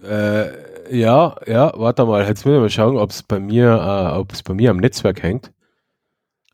Äh, 0.01 0.97
ja, 0.97 1.35
ja, 1.45 1.73
warte 1.75 2.05
mal. 2.05 2.25
Jetzt 2.25 2.45
müssen 2.45 2.55
wir 2.55 2.61
mal 2.61 2.69
schauen, 2.69 2.95
ob 2.95 3.11
es 3.11 3.23
bei 3.23 3.41
mir, 3.41 3.71
äh, 3.73 4.17
ob 4.17 4.31
es 4.31 4.41
bei 4.41 4.53
mir 4.53 4.71
am 4.71 4.77
Netzwerk 4.77 5.21
hängt. 5.21 5.51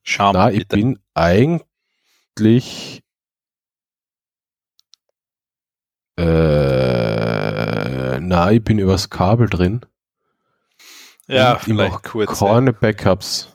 Schau 0.02 0.34
Na, 0.34 0.40
mal, 0.40 0.54
ich 0.54 0.68
bitte. 0.68 0.76
bin 0.78 1.00
eigentlich. 1.14 3.04
Äh, 6.18 8.20
na, 8.20 8.52
ich 8.52 8.64
bin 8.64 8.80
übers 8.80 9.12
Kabel 9.12 9.50
drin. 9.50 9.82
Ja, 11.28 11.54
Und 11.54 11.62
vielleicht 11.62 12.04
kurz. 12.04 12.40
ja. 12.40 12.48
Keine 12.48 12.74
Backups. 12.74 13.51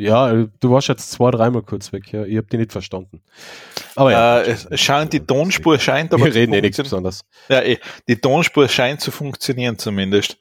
Ja, 0.00 0.32
du 0.32 0.70
warst 0.70 0.88
jetzt 0.88 1.10
zwei, 1.10 1.30
dreimal 1.30 1.62
kurz 1.62 1.92
weg. 1.92 2.12
Ja. 2.12 2.24
Ich 2.24 2.36
habe 2.36 2.46
die 2.46 2.56
nicht 2.56 2.72
verstanden. 2.72 3.22
Aber 3.94 4.12
ja, 4.12 4.40
Äh, 4.40 4.56
es 4.70 4.80
scheint, 4.80 5.12
die 5.12 5.20
Tonspur 5.20 5.78
scheint 5.78 6.12
aber 6.14 6.24
wir 6.24 6.34
reden 6.34 6.54
eh 6.54 6.60
nichts 6.60 6.78
besonders. 6.78 7.22
Ja, 7.48 7.60
eh, 7.62 7.78
die 8.08 8.16
Tonspur 8.16 8.68
scheint 8.68 9.00
zu 9.00 9.10
funktionieren 9.10 9.78
zumindest. 9.78 10.38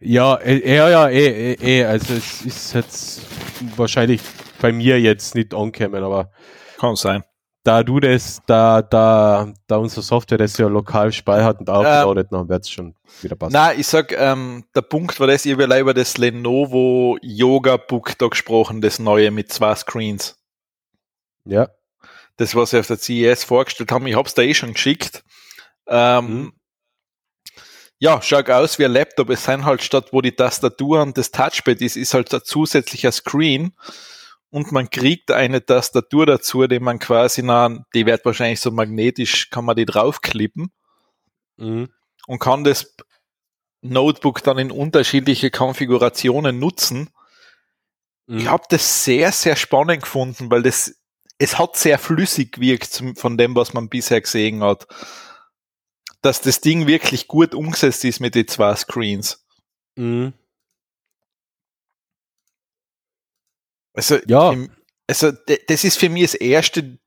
Ja, 0.00 0.34
äh, 0.36 0.76
ja, 0.76 0.88
ja, 0.88 1.08
eh, 1.08 1.54
eh, 1.54 1.80
eh. 1.80 1.84
Also 1.84 2.14
es 2.14 2.42
ist 2.42 2.74
jetzt 2.74 3.22
wahrscheinlich 3.76 4.20
bei 4.60 4.72
mir 4.72 5.00
jetzt 5.00 5.34
nicht 5.34 5.54
angekommen, 5.54 6.02
aber 6.02 6.30
Kann 6.78 6.96
sein. 6.96 7.22
Da 7.64 7.82
du 7.82 8.00
das, 8.00 8.40
da, 8.46 8.80
da, 8.82 9.52
da 9.66 9.76
unsere 9.76 10.02
Software 10.02 10.38
das 10.38 10.56
ja 10.56 10.68
lokal 10.68 11.12
speichert 11.12 11.60
und 11.60 11.68
aufladet, 11.68 12.28
dann 12.30 12.48
wird 12.48 12.64
es 12.64 12.70
schon 12.70 12.94
wieder 13.20 13.36
passen. 13.36 13.52
Na, 13.52 13.74
ich 13.74 13.86
sag, 13.86 14.12
ähm, 14.12 14.64
der 14.74 14.82
Punkt 14.82 15.18
war 15.20 15.26
das, 15.26 15.44
ich 15.44 15.52
habe 15.52 15.64
ja 15.64 15.78
über 15.78 15.92
das 15.94 16.16
Lenovo 16.18 17.18
Yoga 17.20 17.76
Book 17.76 18.16
da 18.18 18.28
gesprochen, 18.28 18.80
das 18.80 18.98
neue 18.98 19.30
mit 19.30 19.52
zwei 19.52 19.74
Screens. 19.74 20.36
Ja, 21.44 21.68
Das, 22.36 22.54
was 22.54 22.70
sie 22.70 22.78
auf 22.78 22.86
der 22.86 22.98
CES 22.98 23.44
vorgestellt 23.44 23.90
haben, 23.92 24.06
ich 24.06 24.14
hab's 24.16 24.34
da 24.34 24.42
eh 24.42 24.54
schon 24.54 24.72
geschickt. 24.74 25.24
Ähm, 25.86 26.26
Mhm. 26.26 26.52
Ja, 28.00 28.22
schaut 28.22 28.48
aus 28.48 28.78
wie 28.78 28.84
ein 28.84 28.92
Laptop. 28.92 29.28
Es 29.28 29.44
sind 29.44 29.64
halt 29.64 29.82
statt, 29.82 30.12
wo 30.12 30.20
die 30.20 30.30
Tastatur 30.30 31.02
und 31.02 31.18
das 31.18 31.32
Touchpad 31.32 31.80
ist, 31.80 31.96
ist 31.96 32.14
halt 32.14 32.32
ein 32.32 32.42
zusätzlicher 32.44 33.10
Screen. 33.10 33.72
Und 34.50 34.72
man 34.72 34.88
kriegt 34.88 35.30
eine 35.30 35.64
Tastatur 35.64 36.24
dazu, 36.24 36.66
die 36.66 36.80
man 36.80 36.98
quasi, 36.98 37.42
na, 37.42 37.84
die 37.94 38.06
wird 38.06 38.24
wahrscheinlich 38.24 38.60
so 38.60 38.70
magnetisch, 38.70 39.50
kann 39.50 39.64
man 39.64 39.76
die 39.76 39.84
draufklippen 39.84 40.72
mhm. 41.56 41.90
und 42.26 42.38
kann 42.38 42.64
das 42.64 42.94
Notebook 43.82 44.42
dann 44.42 44.58
in 44.58 44.70
unterschiedliche 44.70 45.50
Konfigurationen 45.50 46.58
nutzen. 46.58 47.10
Mhm. 48.26 48.38
Ich 48.38 48.48
habe 48.48 48.64
das 48.70 49.04
sehr, 49.04 49.32
sehr 49.32 49.56
spannend 49.56 50.02
gefunden, 50.02 50.50
weil 50.50 50.62
das, 50.62 50.94
es 51.38 51.58
hat 51.58 51.76
sehr 51.76 51.98
flüssig 51.98 52.52
gewirkt 52.52 53.02
von 53.16 53.36
dem, 53.36 53.54
was 53.54 53.74
man 53.74 53.90
bisher 53.90 54.20
gesehen 54.20 54.62
hat. 54.62 54.86
Dass 56.22 56.40
das 56.40 56.60
Ding 56.60 56.86
wirklich 56.86 57.28
gut 57.28 57.54
umgesetzt 57.54 58.04
ist 58.04 58.20
mit 58.20 58.34
den 58.34 58.48
zwei 58.48 58.74
Screens. 58.74 59.46
Mhm. 59.94 60.32
Also, 63.98 64.18
Ja. 64.28 64.54
also 65.08 65.32
das 65.66 65.82
ist 65.82 65.98
für 65.98 66.08
mich 66.08 66.22
das 66.22 66.34
erste, 66.34 66.98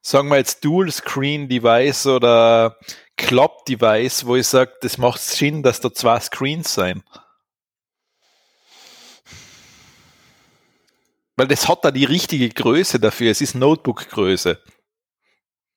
sagen 0.00 0.28
wir 0.28 0.38
jetzt 0.38 0.64
Dual-Screen-Device 0.64 2.08
oder 2.08 2.76
Club-Device, 3.16 4.26
wo 4.26 4.34
ich 4.34 4.48
sage, 4.48 4.72
das 4.80 4.98
macht 4.98 5.20
Sinn, 5.20 5.62
dass 5.62 5.78
da 5.78 5.94
zwei 5.94 6.18
Screens 6.18 6.74
sein. 6.74 7.04
Weil 11.36 11.46
das 11.46 11.68
hat 11.68 11.84
da 11.84 11.92
die 11.92 12.06
richtige 12.06 12.48
Größe 12.48 12.98
dafür. 12.98 13.30
Es 13.30 13.40
ist 13.40 13.54
Notebook-Größe. 13.54 14.60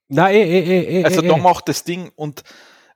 Nein, 0.07 0.33
eh, 0.33 0.41
eh, 0.41 0.59
eh, 0.63 0.99
eh, 1.01 1.03
Also 1.03 1.21
eh, 1.21 1.27
da 1.27 1.35
eh. 1.35 1.39
macht 1.39 1.69
das 1.69 1.83
Ding 1.83 2.11
und 2.15 2.43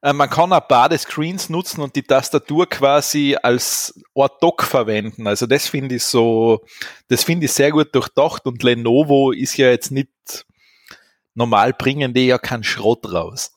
man 0.01 0.29
kann 0.29 0.53
auch 0.53 0.62
beide 0.62 0.97
Screens 0.97 1.49
nutzen 1.49 1.81
und 1.81 1.95
die 1.95 2.03
Tastatur 2.03 2.67
quasi 2.67 3.35
als 3.41 3.99
Art 4.15 4.41
Dock 4.41 4.63
verwenden. 4.63 5.27
Also 5.27 5.45
das 5.45 5.67
finde 5.67 5.95
ich 5.95 6.03
so, 6.03 6.63
das 7.09 7.23
finde 7.23 7.45
ich 7.45 7.51
sehr 7.51 7.71
gut 7.71 7.93
durchdacht 7.93 8.45
und 8.45 8.63
Lenovo 8.63 9.31
ist 9.31 9.57
ja 9.57 9.69
jetzt 9.69 9.91
nicht 9.91 10.09
normal 11.33 11.73
bringen 11.73 12.13
die 12.13 12.27
ja 12.27 12.38
keinen 12.38 12.63
Schrott 12.63 13.12
raus. 13.12 13.53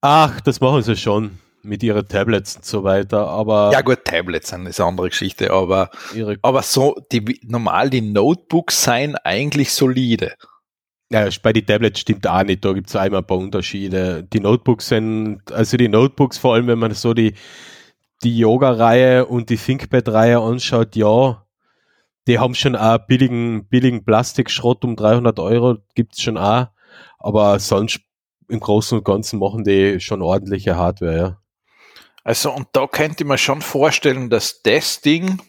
Ach, 0.00 0.40
das 0.40 0.60
machen 0.60 0.82
sie 0.82 0.96
schon 0.96 1.38
mit 1.62 1.82
ihren 1.82 2.06
Tablets 2.06 2.56
und 2.56 2.64
so 2.64 2.84
weiter, 2.84 3.26
aber 3.26 3.72
Ja 3.72 3.80
gut, 3.80 4.04
Tablets 4.04 4.50
sind 4.50 4.66
eine 4.66 4.86
andere 4.86 5.08
Geschichte, 5.08 5.50
aber 5.50 5.90
ihre 6.14 6.38
aber 6.42 6.62
so 6.62 6.96
die 7.12 7.40
normal 7.42 7.90
die 7.90 8.00
Notebooks 8.00 8.84
seien 8.84 9.16
eigentlich 9.16 9.72
solide. 9.72 10.36
Ja, 11.10 11.26
bei 11.42 11.54
den 11.54 11.64
Tablets 11.64 12.00
stimmt 12.00 12.26
auch 12.26 12.42
nicht, 12.42 12.64
da 12.64 12.72
gibt 12.72 12.88
es 12.88 12.96
einmal 12.96 13.22
ein 13.22 13.26
paar 13.26 13.38
Unterschiede. 13.38 14.24
Die 14.24 14.40
Notebooks 14.40 14.88
sind, 14.88 15.40
also 15.50 15.78
die 15.78 15.88
Notebooks, 15.88 16.36
vor 16.36 16.54
allem 16.54 16.66
wenn 16.66 16.78
man 16.78 16.92
so 16.92 17.14
die, 17.14 17.34
die 18.22 18.36
Yoga-Reihe 18.36 19.24
und 19.24 19.48
die 19.48 19.56
ThinkPad-Reihe 19.56 20.38
anschaut, 20.38 20.96
ja, 20.96 21.46
die 22.26 22.38
haben 22.38 22.54
schon 22.54 22.76
auch 22.76 22.98
billigen, 22.98 23.66
billigen 23.68 24.04
Plastikschrott 24.04 24.84
um 24.84 24.96
300 24.96 25.38
Euro, 25.38 25.78
gibt's 25.94 26.20
schon 26.20 26.36
auch, 26.36 26.66
aber 27.18 27.58
sonst 27.58 28.00
im 28.48 28.60
Großen 28.60 28.98
und 28.98 29.04
Ganzen 29.04 29.38
machen 29.38 29.64
die 29.64 30.00
schon 30.00 30.20
ordentliche 30.20 30.76
Hardware, 30.76 31.16
ja. 31.16 31.38
Also, 32.22 32.52
und 32.52 32.68
da 32.72 32.86
könnte 32.86 33.24
mir 33.24 33.38
schon 33.38 33.62
vorstellen, 33.62 34.28
dass 34.28 34.60
das 34.60 35.00
Ding 35.00 35.40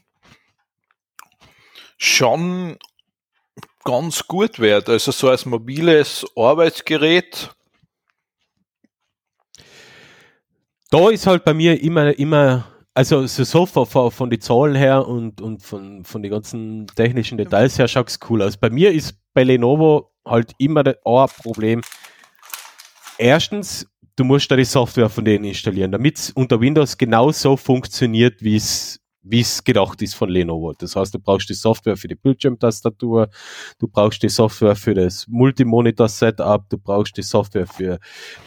schon 1.97 2.77
ganz 3.83 4.27
gut 4.27 4.59
wird. 4.59 4.89
Also 4.89 5.11
so 5.11 5.29
als 5.29 5.45
mobiles 5.45 6.25
Arbeitsgerät. 6.35 7.49
Da 10.91 11.09
ist 11.09 11.27
halt 11.27 11.45
bei 11.45 11.53
mir 11.53 11.81
immer, 11.81 12.17
immer, 12.17 12.65
also 12.93 13.27
so, 13.27 13.65
von, 13.65 14.11
von, 14.11 14.29
den 14.29 14.41
Zahlen 14.41 14.75
her 14.75 15.07
und, 15.07 15.39
und 15.39 15.61
von, 15.61 16.03
von 16.03 16.23
den 16.23 16.31
ganzen 16.31 16.87
technischen 16.87 17.37
Details 17.37 17.77
her 17.77 17.87
schaut 17.87 18.09
es 18.09 18.19
cool 18.29 18.41
aus. 18.41 18.57
Bei 18.57 18.69
mir 18.69 18.91
ist 18.91 19.15
bei 19.33 19.43
Lenovo 19.43 20.11
halt 20.25 20.53
immer 20.57 20.85
ein 20.85 20.95
Problem. 21.43 21.81
Erstens, 23.17 23.87
du 24.15 24.23
musst 24.23 24.49
da 24.49 24.55
die 24.55 24.65
Software 24.65 25.09
von 25.09 25.25
denen 25.25 25.45
installieren, 25.45 25.91
damit 25.91 26.17
es 26.17 26.31
unter 26.31 26.59
Windows 26.59 26.97
genauso 26.97 27.55
funktioniert, 27.55 28.41
wie 28.41 28.55
es 28.55 28.98
wie 29.21 29.41
es 29.41 29.63
gedacht 29.63 30.01
ist 30.01 30.15
von 30.15 30.29
Lenovo. 30.29 30.73
Das 30.73 30.95
heißt, 30.95 31.13
du 31.13 31.19
brauchst 31.19 31.49
die 31.49 31.53
Software 31.53 31.97
für 31.97 32.07
die 32.07 32.15
Bildschirmtastatur, 32.15 33.29
du 33.77 33.87
brauchst 33.87 34.23
die 34.23 34.29
Software 34.29 34.75
für 34.75 34.93
das 34.93 35.27
Multimonitor-Setup, 35.27 36.69
du 36.69 36.77
brauchst 36.77 37.17
die 37.17 37.23
Software 37.23 37.67
für, 37.67 37.99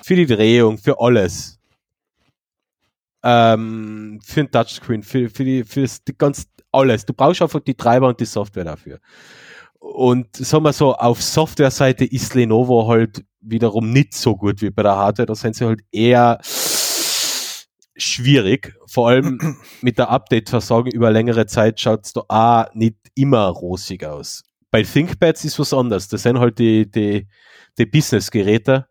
für 0.02 0.16
die 0.16 0.26
Drehung, 0.26 0.78
für 0.78 0.98
alles 1.00 1.58
ähm, 3.22 4.20
für 4.22 4.40
ein 4.40 4.50
Touchscreen, 4.50 5.02
für, 5.02 5.28
für, 5.30 5.44
die, 5.44 5.64
für 5.64 5.82
das 5.82 6.02
die 6.04 6.16
ganz 6.16 6.46
alles. 6.72 7.04
Du 7.06 7.12
brauchst 7.12 7.42
einfach 7.42 7.60
die 7.60 7.74
Treiber 7.74 8.08
und 8.08 8.20
die 8.20 8.24
Software 8.24 8.64
dafür. 8.64 8.98
Und 9.78 10.36
sagen 10.36 10.64
wir 10.64 10.72
so, 10.72 10.94
auf 10.94 11.22
Software-Seite 11.22 12.04
ist 12.04 12.34
Lenovo 12.34 12.88
halt 12.88 13.24
wiederum 13.40 13.90
nicht 13.90 14.14
so 14.14 14.36
gut 14.36 14.62
wie 14.62 14.70
bei 14.70 14.82
der 14.82 14.96
Hardware. 14.96 15.26
Da 15.26 15.34
sind 15.34 15.56
sie 15.56 15.66
halt 15.66 15.80
eher 15.90 16.38
schwierig. 17.96 18.74
Vor 18.86 19.08
allem 19.08 19.56
mit 19.82 19.98
der 19.98 20.08
Update-Versorgung 20.10 20.92
über 20.92 21.10
längere 21.10 21.46
Zeit 21.46 21.80
schaut 21.80 22.04
es 22.06 22.12
da 22.12 22.22
auch 22.28 22.74
nicht 22.74 22.96
immer 23.14 23.46
rosig 23.48 24.04
aus. 24.04 24.42
Bei 24.70 24.82
ThinkPads 24.82 25.44
ist 25.44 25.58
was 25.58 25.72
anderes. 25.74 26.08
Das 26.08 26.22
sind 26.22 26.38
halt 26.38 26.58
die, 26.58 26.90
die, 26.90 27.28
die 27.78 27.86
Business-Geräte 27.86 28.86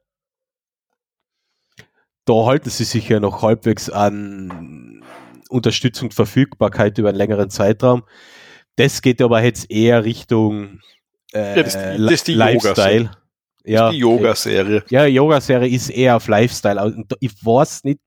da 2.26 2.46
halten 2.46 2.70
sie 2.70 2.84
sich 2.84 3.10
ja 3.10 3.20
noch 3.20 3.42
halbwegs 3.42 3.90
an 3.90 5.04
Unterstützung 5.50 6.08
und 6.10 6.14
Verfügbarkeit 6.14 6.98
über 6.98 7.10
einen 7.10 7.18
längeren 7.18 7.50
Zeitraum. 7.50 8.04
Das 8.76 9.02
geht 9.02 9.22
aber 9.22 9.44
jetzt 9.44 9.70
eher 9.72 10.06
Richtung 10.06 10.80
äh, 11.34 11.58
Ja, 11.58 11.64
das 11.64 11.76
ist 11.76 12.28
die- 12.28 12.34
das 12.34 12.38
Lifestyle. 12.38 13.12
Ja, 13.64 13.90
die 13.92 13.98
Yoga-Serie. 13.98 14.84
ja, 14.90 15.06
Yoga-Serie 15.06 15.70
ist 15.70 15.90
eher 15.90 16.16
auf 16.18 16.28
Lifestyle. 16.28 16.82
Und 16.84 17.14
ich 17.20 17.32
weiß 17.44 17.84
nicht, 17.84 18.00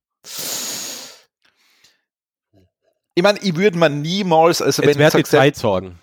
Ich 3.14 3.22
meine, 3.22 3.38
ich 3.40 3.56
würde 3.56 3.78
mir 3.78 3.90
niemals, 3.90 4.60
also 4.60 4.82
jetzt 4.82 4.98
wenn 4.98 5.06
ich 5.06 5.14
wird 5.14 5.26
die 5.26 5.30
Zeit 5.30 5.56
sagen. 5.56 5.98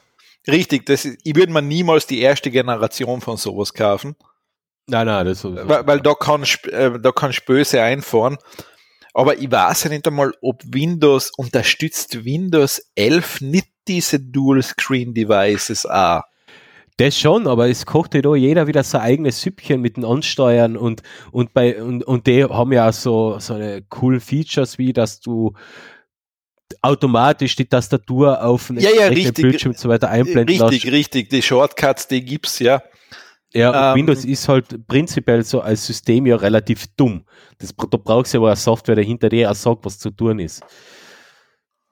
richtig, 0.48 0.86
das 0.86 1.06
ist, 1.06 1.20
ich 1.24 1.36
würde 1.36 1.52
mir 1.52 1.62
niemals 1.62 2.08
die 2.08 2.22
erste 2.22 2.52
Generation 2.52 3.22
von 3.22 3.38
sowas 3.38 3.74
kaufen. 3.74 4.16
Nein, 4.88 5.08
nein, 5.08 5.26
das 5.26 5.44
ist 5.44 5.56
weil, 5.68 5.88
weil 5.88 6.00
da 6.00 6.14
kann 6.14 6.44
äh, 6.72 7.00
da 7.00 7.12
kann 7.12 7.34
böse 7.46 7.82
einfahren. 7.82 8.38
Aber 9.14 9.38
ich 9.38 9.52
weiß 9.52 9.86
ja 9.86 9.90
nicht 9.90 10.08
einmal, 10.08 10.34
ob 10.42 10.64
Windows 10.66 11.32
unterstützt 11.36 12.24
Windows 12.24 12.82
11 12.96 13.42
nicht 13.42 13.68
diese 13.88 14.20
Dual-Screen-Devices 14.20 15.86
auch. 15.86 16.22
Das 16.98 17.18
schon, 17.18 17.48
aber 17.48 17.68
es 17.68 17.86
kocht 17.86 18.14
ja 18.14 18.22
da 18.22 18.36
jeder 18.36 18.68
wieder 18.68 18.84
sein 18.84 19.02
eigenes 19.02 19.42
Süppchen 19.42 19.82
mit 19.82 19.98
den 19.98 20.06
Ansteuern 20.06 20.78
und, 20.78 21.02
und 21.32 21.54
bei, 21.54 21.82
und, 21.82 22.04
und 22.04 22.28
die 22.28 22.44
haben 22.44 22.72
ja 22.72 22.90
auch 22.90 22.94
so, 22.94 23.40
so 23.40 23.56
eine 23.56 23.84
cool 24.02 24.20
Features 24.20 24.78
wie, 24.78 24.94
dass 24.94 25.20
du 25.20 25.54
automatisch 26.82 27.56
die 27.56 27.66
Tastatur 27.66 28.44
auf 28.44 28.70
einen 28.70 28.80
ja, 28.80 28.90
ja, 28.90 29.08
richtig, 29.08 29.36
Bildschirm 29.36 29.72
und 29.72 29.78
so 29.78 29.90
weiter 29.90 30.10
einblenden 30.10 30.48
Richtig, 30.48 30.84
lässt. 30.84 30.94
richtig, 30.94 31.30
die 31.30 31.42
Shortcuts, 31.42 32.08
die 32.08 32.24
gibt's 32.24 32.60
ja. 32.60 32.82
Ja, 33.54 33.92
ähm, 33.92 33.98
Windows 33.98 34.24
ist 34.24 34.48
halt 34.48 34.88
prinzipiell 34.88 35.44
so 35.44 35.60
als 35.60 35.86
System 35.86 36.26
ja 36.26 36.38
relativ 36.38 36.88
dumm. 36.96 37.26
Das, 37.58 37.76
da 37.76 37.98
brauchst 37.98 38.34
du 38.34 38.38
ja 38.38 38.42
aber 38.42 38.50
eine 38.50 38.56
Software 38.56 38.96
dahinter, 38.96 39.30
die 39.30 39.46
auch 39.46 39.56
sagt, 39.56 39.84
was 39.84 40.00
zu 40.00 40.10
tun 40.10 40.40
ist. 40.40 40.64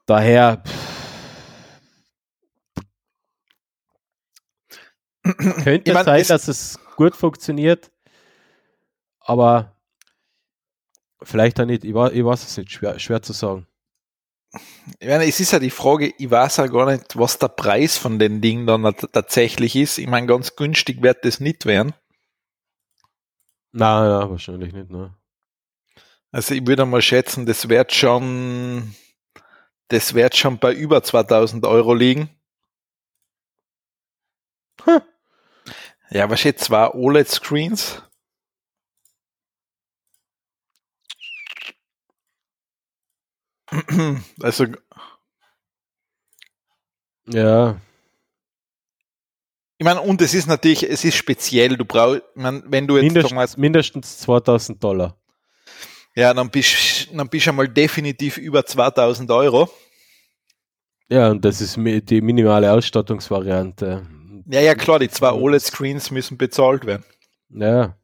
Daher 0.06 0.64
könnte 5.24 5.92
ich 5.92 5.94
mein, 5.94 6.06
sein, 6.06 6.26
dass 6.28 6.48
es 6.48 6.80
gut 6.96 7.16
funktioniert, 7.16 7.92
aber 9.20 9.76
vielleicht 11.22 11.60
auch 11.60 11.66
nicht. 11.66 11.84
Ich, 11.84 11.94
war, 11.94 12.12
ich 12.12 12.24
weiß 12.24 12.44
es 12.44 12.58
nicht, 12.58 12.72
schwer, 12.72 12.98
schwer 13.00 13.22
zu 13.22 13.34
sagen. 13.34 13.68
Ich 15.00 15.08
meine, 15.08 15.26
es 15.26 15.40
ist 15.40 15.52
ja 15.52 15.60
die 15.60 15.70
Frage, 15.70 16.14
ich 16.18 16.32
weiß 16.32 16.58
ja 16.58 16.68
gar 16.68 16.92
nicht, 16.92 17.18
was 17.18 17.38
der 17.38 17.50
Preis 17.50 17.98
von 17.98 18.18
den 18.18 18.42
Dingen 18.42 18.66
dann 18.66 18.96
tatsächlich 19.12 19.76
ist. 19.76 20.00
Ich 20.00 20.08
meine, 20.08 20.26
ganz 20.28 20.56
günstig 20.56 21.04
wird 21.04 21.24
das 21.24 21.40
nicht 21.40 21.66
werden. 21.66 21.94
Na, 23.72 24.08
ja, 24.08 24.30
wahrscheinlich 24.30 24.74
nicht, 24.74 24.90
ne? 24.90 25.14
Also 26.32 26.56
ich 26.56 26.66
würde 26.66 26.86
mal 26.86 27.02
schätzen, 27.02 27.46
das 27.46 27.70
wird 27.70 27.94
schon, 27.94 28.96
das 29.88 30.14
wird 30.14 30.36
schon 30.36 30.58
bei 30.58 30.74
über 30.74 31.04
2000 31.04 31.66
Euro 31.66 31.94
liegen. 31.94 32.30
Hm. 34.86 35.02
Ja, 36.12 36.30
was 36.30 36.44
jetzt 36.44 36.66
zwei 36.66 36.90
OLED-Screens? 36.90 38.02
Also. 44.42 44.66
Ja. 47.28 47.80
Ich 49.78 49.86
meine, 49.86 50.02
und 50.02 50.22
es 50.22 50.34
ist 50.34 50.48
natürlich, 50.48 50.84
es 50.84 51.06
ist 51.06 51.16
speziell, 51.16 51.78
du 51.78 51.86
brauchst, 51.86 52.24
wenn 52.36 52.86
du 52.88 52.98
jetzt 52.98 53.14
Mindest, 53.14 53.34
mal, 53.34 53.48
mindestens 53.56 54.18
2000 54.20 54.84
Dollar. 54.84 55.16
Ja, 56.16 56.34
dann 56.34 56.50
bist, 56.50 57.08
dann 57.14 57.30
bist 57.30 57.46
du 57.46 57.52
einmal 57.52 57.70
definitiv 57.70 58.38
über 58.38 58.66
2000 58.66 59.32
Euro. 59.32 59.70
Ja, 61.08 61.30
und 61.30 61.46
das 61.46 61.62
ist 61.62 61.78
die 61.78 62.22
minimale 62.22 62.72
Ausstattungsvariante. 62.72 64.06
Ja, 64.48 64.62
ja, 64.62 64.76
klar, 64.76 65.00
die 65.00 65.10
zwei 65.10 65.32
OLED-Screens 65.32 66.12
müssen 66.12 66.38
bezahlt 66.38 66.86
werden. 66.86 67.06
Ja. 67.50 67.99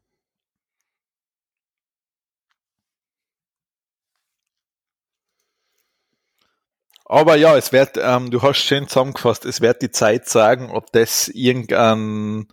Aber 7.08 7.36
ja, 7.36 7.56
es 7.56 7.72
wird, 7.72 7.98
ähm, 8.02 8.30
du 8.30 8.42
hast 8.42 8.58
schön 8.58 8.88
zusammengefasst, 8.88 9.44
es 9.44 9.60
wird 9.60 9.80
die 9.80 9.90
Zeit 9.90 10.28
sagen, 10.28 10.70
ob 10.70 10.90
das 10.92 11.28
irgendeinen 11.28 12.48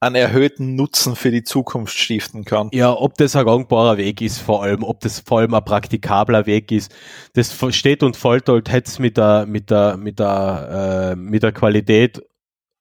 einen 0.00 0.16
erhöhten 0.16 0.74
Nutzen 0.74 1.14
für 1.14 1.30
die 1.30 1.44
Zukunft 1.44 1.96
stiften 1.96 2.44
kann. 2.44 2.70
Ja, 2.72 2.92
ob 2.92 3.16
das 3.18 3.36
ein 3.36 3.44
gangbarer 3.44 3.98
Weg 3.98 4.20
ist, 4.20 4.38
vor 4.38 4.64
allem, 4.64 4.82
ob 4.82 4.98
das 4.98 5.20
vor 5.20 5.38
allem 5.38 5.54
ein 5.54 5.64
praktikabler 5.64 6.44
Weg 6.46 6.72
ist. 6.72 6.92
Das 7.34 7.56
steht 7.70 8.02
und 8.02 8.16
fällt 8.16 8.48
halt 8.48 8.68
jetzt 8.68 8.98
mit 8.98 9.16
der, 9.16 9.46
mit 9.46 9.70
der, 9.70 9.96
mit 9.96 10.18
der, 10.18 11.12
äh, 11.12 11.16
mit 11.16 11.44
der 11.44 11.52
Qualität 11.52 12.20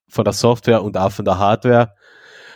von 0.09 0.23
der 0.23 0.33
Software 0.33 0.81
und 0.81 0.97
auch 0.97 1.11
von 1.11 1.25
der 1.25 1.37
Hardware. 1.37 1.93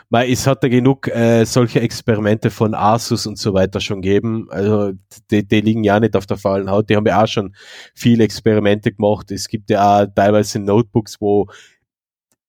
Weil 0.10 0.32
es 0.32 0.46
hat 0.46 0.64
ja 0.64 0.70
genug 0.70 1.08
äh, 1.08 1.46
solche 1.46 1.82
Experimente 1.82 2.52
von 2.52 2.76
Asus 2.76 3.26
und 3.26 3.38
so 3.38 3.54
weiter 3.54 3.80
schon 3.80 4.02
gegeben. 4.02 4.48
Also 4.50 4.94
die, 5.32 5.48
die 5.48 5.62
liegen 5.62 5.84
ja 5.84 6.00
nicht 6.00 6.16
auf 6.16 6.26
der 6.28 6.38
faulen 6.38 6.70
Haut. 6.70 6.90
Die 6.90 6.96
haben 6.96 7.08
ja 7.08 7.24
auch 7.24 7.28
schon 7.28 7.56
viele 7.96 8.24
Experimente 8.24 8.92
gemacht. 8.92 9.32
Es 9.32 9.48
gibt 9.48 9.70
ja 9.70 10.04
auch 10.04 10.08
teilweise 10.16 10.60
Notebooks, 10.60 11.20
wo 11.20 11.48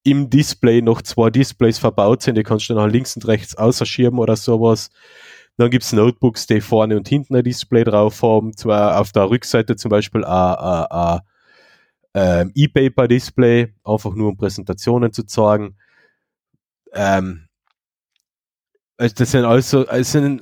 im 0.05 0.31
Display 0.31 0.83
noch 0.83 1.03
zwei 1.03 1.31
Displays 1.31 1.79
verbaut 1.79 2.23
sind. 2.23 2.37
Die 2.37 2.42
kannst 2.42 2.69
du 2.69 2.75
nach 2.75 2.87
links 2.87 3.16
und 3.16 3.27
rechts 3.27 3.57
außerschieben 3.57 4.19
oder 4.19 4.37
sowas. 4.37 4.90
Dann 5.57 5.71
gibt's 5.71 5.92
Notebooks, 5.92 6.47
die 6.47 6.61
vorne 6.61 6.97
und 6.97 7.09
hinten 7.09 7.35
ein 7.35 7.42
Display 7.45 7.83
drauf 7.85 8.23
haben. 8.23 8.57
Zwar 8.57 9.01
auf 9.01 9.12
der 9.12 9.31
Rückseite 9.31 9.77
zum 9.77 9.88
Beispiel 9.88 10.25
ein 10.25 11.21
ähm, 12.14 12.53
E-Paper-Display, 12.55 13.75
einfach 13.85 14.14
nur 14.14 14.29
um 14.29 14.37
Präsentationen 14.37 15.12
zu 15.12 15.25
zeigen. 15.25 15.77
Ähm, 16.92 17.46
also 18.99 19.15
das 19.15 19.31
sind 19.31 19.45
also, 19.45 19.87
also 19.87 20.39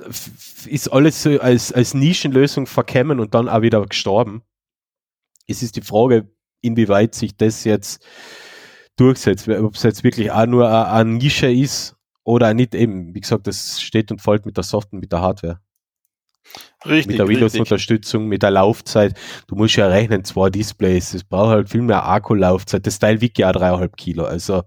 ist 0.67 0.87
alles 0.87 1.21
so 1.21 1.39
als, 1.39 1.71
als 1.71 1.93
Nischenlösung 1.93 2.67
verkämmen 2.67 3.19
und 3.19 3.33
dann 3.33 3.49
auch 3.49 3.61
wieder 3.61 3.85
gestorben. 3.85 4.43
Es 5.47 5.61
ist 5.61 5.75
die 5.75 5.81
Frage, 5.81 6.29
inwieweit 6.61 7.15
sich 7.15 7.35
das 7.35 7.63
jetzt 7.65 8.03
durchsetzt, 8.95 9.47
ob 9.49 9.75
es 9.75 9.83
jetzt 9.83 10.03
wirklich 10.03 10.31
auch 10.31 10.45
nur 10.45 10.67
eine, 10.67 10.87
eine 10.87 11.11
Nische 11.11 11.51
ist 11.51 11.95
oder 12.23 12.53
nicht 12.53 12.73
eben. 12.73 13.13
Wie 13.13 13.21
gesagt, 13.21 13.47
das 13.47 13.81
steht 13.81 14.11
und 14.11 14.21
fällt 14.21 14.45
mit 14.45 14.57
der 14.57 14.63
Software, 14.63 14.99
mit 14.99 15.11
der 15.11 15.21
Hardware. 15.21 15.59
Richtig, 16.85 17.07
mit 17.07 17.19
der 17.19 17.27
Windows-Unterstützung, 17.27 18.27
mit 18.27 18.43
der 18.43 18.51
Laufzeit. 18.51 19.13
Du 19.47 19.55
musst 19.55 19.75
ja 19.75 19.87
rechnen, 19.87 20.23
zwei 20.23 20.49
Displays, 20.49 21.13
es 21.13 21.23
braucht 21.23 21.49
halt 21.49 21.69
viel 21.69 21.81
mehr 21.81 22.07
Akkulaufzeit. 22.07 22.85
Das 22.85 22.99
Teil 22.99 23.21
wiegt 23.21 23.37
ja 23.37 23.51
dreieinhalb 23.51 23.97
Kilo. 23.97 24.25
Also 24.25 24.63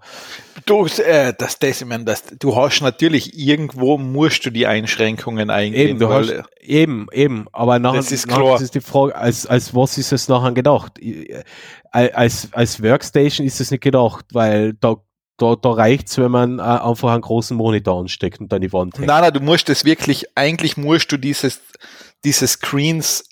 du, 0.66 0.86
äh, 0.86 1.32
das, 1.36 1.58
das, 1.58 1.80
ich 1.80 1.86
meine, 1.86 2.04
das, 2.04 2.24
du 2.38 2.56
hast 2.56 2.80
natürlich 2.80 3.38
irgendwo 3.38 3.98
musst 3.98 4.44
du 4.46 4.50
die 4.50 4.66
Einschränkungen 4.66 5.50
eingehen. 5.50 5.88
Eben, 5.88 5.98
du 5.98 6.08
hast, 6.08 6.32
eben, 6.60 7.06
eben. 7.12 7.46
Aber 7.52 7.78
nachher, 7.78 7.98
das 7.98 8.12
ist, 8.12 8.26
nachher 8.26 8.52
das 8.52 8.62
ist 8.62 8.74
die 8.74 8.80
Frage, 8.80 9.16
als, 9.16 9.46
als 9.46 9.74
was 9.74 9.98
ist 9.98 10.12
es 10.12 10.28
nachher 10.28 10.52
gedacht? 10.52 10.98
Äh, 11.00 11.42
als, 11.90 12.48
als 12.52 12.82
Workstation 12.82 13.46
ist 13.46 13.60
es 13.60 13.70
nicht 13.70 13.82
gedacht, 13.82 14.26
weil 14.32 14.74
da 14.74 14.96
da, 15.38 15.54
da 15.54 15.70
reicht's, 15.70 16.18
wenn 16.18 16.32
man 16.32 16.58
äh, 16.58 16.62
einfach 16.62 17.12
einen 17.12 17.22
großen 17.22 17.56
Monitor 17.56 18.00
ansteckt 18.00 18.40
und 18.40 18.52
dann 18.52 18.60
die 18.60 18.72
Wand 18.72 18.98
hängt. 18.98 19.06
Nein, 19.06 19.22
nein, 19.22 19.32
du 19.32 19.40
musst 19.40 19.70
es 19.70 19.84
wirklich, 19.84 20.26
eigentlich 20.34 20.76
musst 20.76 21.10
du 21.12 21.16
dieses, 21.16 21.60
diese 22.24 22.46
Screens 22.46 23.24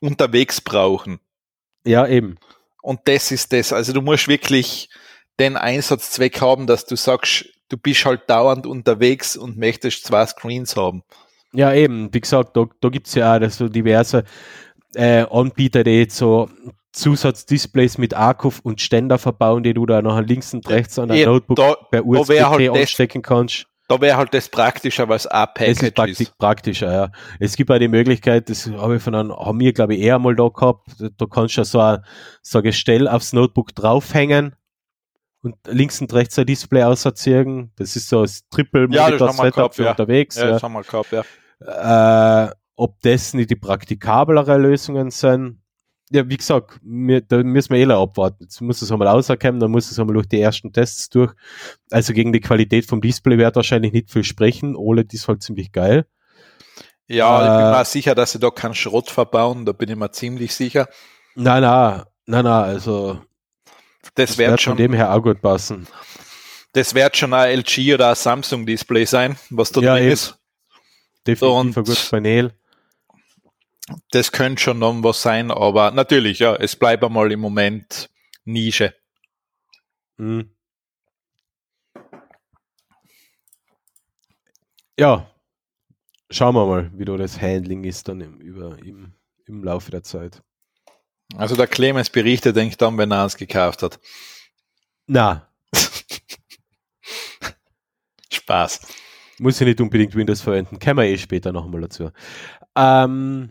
unterwegs 0.00 0.60
brauchen. 0.60 1.20
Ja, 1.84 2.06
eben. 2.06 2.36
Und 2.82 3.00
das 3.04 3.30
ist 3.30 3.52
das. 3.52 3.72
Also 3.72 3.92
du 3.92 4.02
musst 4.02 4.28
wirklich 4.28 4.88
den 5.38 5.56
Einsatzzweck 5.56 6.40
haben, 6.40 6.66
dass 6.66 6.86
du 6.86 6.96
sagst, 6.96 7.46
du 7.68 7.76
bist 7.76 8.04
halt 8.04 8.28
dauernd 8.28 8.66
unterwegs 8.66 9.36
und 9.36 9.56
möchtest 9.56 10.04
zwei 10.04 10.24
Screens 10.26 10.76
haben. 10.76 11.02
Ja, 11.52 11.72
eben. 11.72 12.12
Wie 12.12 12.20
gesagt, 12.20 12.56
da, 12.56 12.66
da 12.80 12.88
gibt's 12.88 13.14
ja 13.14 13.36
auch 13.36 13.50
so 13.50 13.68
diverse 13.68 14.24
äh, 14.94 15.24
Anbieter, 15.30 15.84
die 15.84 15.98
jetzt 15.98 16.16
so 16.16 16.48
Zusatzdisplays 16.92 17.98
mit 17.98 18.14
Akku 18.14 18.50
und 18.62 18.80
Ständer 18.80 19.18
verbauen, 19.18 19.62
die 19.62 19.74
du 19.74 19.84
da 19.86 20.00
noch 20.00 20.18
links 20.20 20.54
und 20.54 20.68
rechts 20.68 20.98
an 20.98 21.08
der 21.08 21.26
Notebook 21.26 21.56
da, 21.56 21.74
per 21.90 22.06
USB 22.06 22.40
halt 22.40 22.70
anstecken 22.70 23.22
kannst. 23.22 23.66
Da 23.88 24.00
wäre 24.00 24.16
halt 24.16 24.34
das 24.34 24.48
praktischer, 24.48 25.08
weil 25.08 25.16
es 25.16 25.26
auch 25.28 25.54
Package 25.54 25.82
ist. 25.82 25.94
Praktisch, 25.94 26.20
ist. 26.20 26.38
praktischer, 26.38 26.92
ja. 26.92 27.10
Es 27.38 27.56
gibt 27.56 27.70
auch 27.70 27.78
die 27.78 27.88
Möglichkeit, 27.88 28.50
das 28.50 28.66
habe 28.66 28.96
ich 28.96 29.02
von 29.02 29.14
einem, 29.14 29.32
haben 29.32 29.60
wir 29.60 29.72
glaube 29.72 29.94
ich 29.94 30.00
eher 30.02 30.18
mal 30.18 30.34
da 30.34 30.48
gehabt, 30.48 30.88
da 30.98 31.26
kannst 31.26 31.56
du 31.56 31.64
so 31.64 31.80
ein, 31.80 32.04
so 32.42 32.58
ein 32.58 32.64
Gestell 32.64 33.06
aufs 33.06 33.32
Notebook 33.32 33.74
draufhängen 33.74 34.56
und 35.42 35.56
links 35.68 36.00
und 36.00 36.12
rechts 36.12 36.38
ein 36.38 36.46
Display 36.46 36.82
auserziehen. 36.82 37.72
Das 37.76 37.94
ist 37.94 38.08
so 38.08 38.22
das 38.22 38.48
Triple 38.48 38.88
Monitor 38.88 39.32
Setup 39.32 39.74
für 39.74 39.84
ja. 39.84 39.90
unterwegs. 39.90 40.36
Ja, 40.36 40.46
ja. 40.46 40.50
Das 40.52 40.62
haben 40.62 40.72
wir 40.72 40.82
gehabt, 40.82 41.12
ja. 41.12 42.46
Äh, 42.46 42.50
ob 42.74 43.00
das 43.02 43.34
nicht 43.34 43.50
die 43.50 43.56
praktikablere 43.56 44.58
Lösungen 44.58 45.10
sind, 45.10 45.62
ja, 46.10 46.28
wie 46.28 46.36
gesagt, 46.36 46.78
wir, 46.82 47.20
da 47.20 47.42
müssen 47.42 47.74
wir 47.74 47.80
eh 47.80 47.92
abwarten. 47.92 48.44
Jetzt 48.44 48.60
muss 48.60 48.80
es 48.80 48.92
einmal 48.92 49.08
rauskommen, 49.08 49.58
dann 49.58 49.70
muss 49.70 49.90
es 49.90 49.98
einmal 49.98 50.14
durch 50.14 50.28
die 50.28 50.40
ersten 50.40 50.72
Tests 50.72 51.10
durch. 51.10 51.32
Also 51.90 52.12
gegen 52.12 52.32
die 52.32 52.40
Qualität 52.40 52.86
vom 52.86 53.00
Display 53.00 53.38
wird 53.38 53.56
wahrscheinlich 53.56 53.92
nicht 53.92 54.10
viel 54.10 54.22
sprechen. 54.22 54.76
OLED 54.76 55.12
ist 55.14 55.26
halt 55.26 55.42
ziemlich 55.42 55.72
geil. 55.72 56.06
Ja, 57.08 57.40
äh, 57.40 57.44
ich 57.44 57.62
bin 57.62 57.78
mir 57.78 57.84
sicher, 57.84 58.14
dass 58.14 58.32
sie 58.32 58.38
da 58.38 58.50
keinen 58.50 58.74
Schrott 58.74 59.10
verbauen, 59.10 59.64
da 59.64 59.72
bin 59.72 59.88
ich 59.88 59.96
mir 59.96 60.10
ziemlich 60.10 60.54
sicher. 60.54 60.88
Nein, 61.34 61.62
nein, 61.62 62.02
nein, 62.26 62.44
nein, 62.44 62.64
also 62.64 63.20
das, 64.14 64.30
das 64.30 64.38
wird 64.38 64.60
schon 64.60 64.72
von 64.72 64.78
dem 64.78 64.92
her 64.92 65.12
auch 65.12 65.22
gut 65.22 65.40
passen. 65.40 65.86
Das 66.72 66.94
wird 66.94 67.16
schon 67.16 67.32
ein 67.32 67.60
LG 67.60 67.94
oder 67.94 68.10
ein 68.10 68.14
Samsung 68.14 68.66
Display 68.66 69.04
sein, 69.06 69.36
was 69.50 69.72
da 69.72 69.80
ja, 69.80 69.94
drin 69.94 70.08
ist. 70.08 70.38
Definitiv 71.26 71.56
Und 71.56 71.76
ein 71.76 71.84
gutes 71.84 72.10
Panel 72.10 72.52
das 74.10 74.32
könnte 74.32 74.62
schon 74.62 74.78
noch 74.78 75.02
was 75.02 75.22
sein, 75.22 75.50
aber 75.50 75.90
natürlich, 75.90 76.40
ja, 76.40 76.54
es 76.56 76.76
bleibt 76.76 77.04
einmal 77.04 77.30
im 77.30 77.40
Moment 77.40 78.10
Nische. 78.44 78.94
Mhm. 80.16 80.50
Ja, 84.98 85.30
schauen 86.30 86.54
wir 86.54 86.66
mal, 86.66 86.90
wie 86.94 87.04
da 87.04 87.16
das 87.16 87.40
Handling 87.40 87.84
ist 87.84 88.08
dann 88.08 88.20
im, 88.20 88.40
über, 88.40 88.78
im, 88.78 89.12
im 89.46 89.62
Laufe 89.62 89.90
der 89.90 90.02
Zeit. 90.02 90.42
Also 91.36 91.56
der 91.56 91.66
Clemens 91.66 92.08
berichtet, 92.08 92.56
denke 92.56 92.70
ich 92.70 92.76
dann, 92.76 92.96
wenn 92.98 93.10
er 93.10 93.26
es 93.26 93.36
gekauft 93.36 93.82
hat. 93.82 94.00
Na. 95.06 95.48
Spaß. 98.30 98.80
Muss 99.38 99.60
ja 99.60 99.66
nicht 99.66 99.80
unbedingt 99.80 100.14
Windows 100.14 100.40
verwenden, 100.40 100.78
kommen 100.78 100.98
wir 100.98 101.04
eh 101.04 101.18
später 101.18 101.52
nochmal 101.52 101.82
dazu. 101.82 102.10
Ähm, 102.74 103.50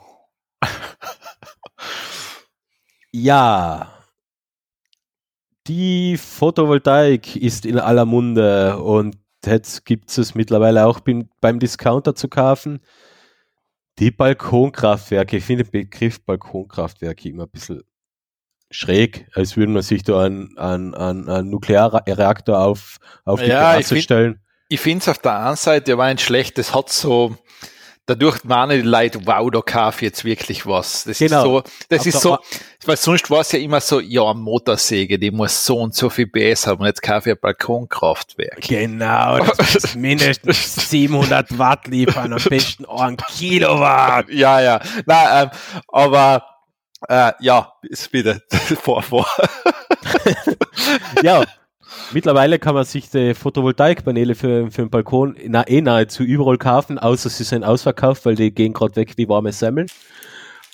Ja. 3.17 3.93
Die 5.67 6.17
Photovoltaik 6.17 7.38
ist 7.38 7.65
in 7.65 7.80
aller 7.80 8.04
Munde 8.04 8.78
und 8.78 9.15
jetzt 9.45 9.86
gibt 9.86 10.15
es 10.17 10.36
mittlerweile 10.36 10.86
auch 10.86 10.99
beim, 10.99 11.60
Discounter 11.60 12.13
zu 12.13 12.28
kaufen. 12.28 12.82
Die 13.99 14.12
Balkonkraftwerke, 14.12 15.38
ich 15.38 15.45
finde 15.45 15.63
den 15.63 15.71
Begriff 15.71 16.25
Balkonkraftwerke 16.25 17.30
immer 17.30 17.43
ein 17.43 17.49
bisschen 17.49 17.84
schräg, 18.69 19.30
als 19.34 19.56
würde 19.56 19.71
man 19.71 19.82
sich 19.82 20.04
da 20.04 20.25
einen, 20.25 20.58
einen, 20.58 20.93
einen 20.93 21.49
Nuklearreaktor 21.49 22.60
auf, 22.60 22.97
auf 23.23 23.39
die 23.39 23.47
ja, 23.47 23.71
Terrasse 23.71 24.01
stellen. 24.01 24.41
Ich 24.67 24.82
finde 24.82 25.04
es 25.04 25.08
auf 25.08 25.19
der 25.19 25.39
einen 25.39 25.56
Seite 25.56 25.93
aber 25.93 26.04
ein 26.04 26.17
schlecht, 26.17 26.58
das 26.58 26.75
hat 26.75 26.89
so, 26.89 27.38
dadurch 28.06 28.44
meinen 28.44 28.82
die 28.82 28.88
Leute, 28.88 29.20
wow, 29.26 29.50
da 29.50 29.62
kaufe 29.62 29.98
ich 29.98 30.02
jetzt 30.10 30.26
wirklich 30.26 30.65
was. 30.65 31.04
Das 31.06 31.20
genau. 31.20 31.38
ist 31.38 31.44
so, 31.44 31.63
das 31.89 32.00
auf 32.00 32.06
ist 32.06 32.22
so, 32.22 32.38
weil 32.86 32.98
sonst 32.98 33.30
war 33.32 33.41
es 33.41 33.52
ja 33.52 33.60
immer 33.60 33.82
so, 33.82 34.00
ja, 34.00 34.34
Motorsäge, 34.34 35.18
die 35.18 35.32
muss 35.32 35.65
so 35.65 35.80
und 35.80 35.96
so 35.96 36.10
viel 36.10 36.28
PS 36.28 36.68
haben 36.68 36.82
und 36.82 36.86
jetzt 36.86 37.02
kaufe 37.02 37.30
ich 37.30 37.36
ein 37.36 37.41
Balkonkraftwerk. 37.41 38.62
Genau, 38.62 39.39
das 39.39 39.58
muss 39.74 39.96
mindestens 39.96 40.89
700 40.89 41.58
Watt 41.58 41.88
liefern, 41.88 42.34
am 42.34 42.44
besten 42.44 42.86
auch 42.86 43.02
ein 43.02 43.18
Kilowatt. 43.18 44.30
Ja, 44.30 44.62
ja, 44.62 44.82
Nein, 45.06 45.50
ähm, 45.52 45.82
aber 45.88 46.46
äh, 47.08 47.34
ja, 47.39 47.74
ist 47.84 48.12
wieder 48.13 48.39
vor, 48.82 49.02
vor. 49.02 49.28
ja, 51.24 51.44
mittlerweile 52.12 52.60
kann 52.60 52.76
man 52.76 52.86
sich 52.86 53.10
die 53.10 53.34
Photovoltaikpaneele 53.34 54.36
für, 54.36 54.72
für 54.72 54.84
den 54.84 54.89
Balkon 54.89 55.36
na, 55.48 55.68
eh 55.68 55.82
nahezu 55.82 56.24
überall 56.24 56.58
kaufen, 56.58 56.98
außer 57.00 57.30
sie 57.30 57.44
sind 57.44 57.63
ausverkauft, 57.63 58.26
weil 58.26 58.36
die 58.36 58.54
gehen 58.54 58.74
gerade 58.74 58.96
weg 58.96 59.13
wie 59.18 59.28
warme 59.28 59.52
Semmeln. 59.52 59.88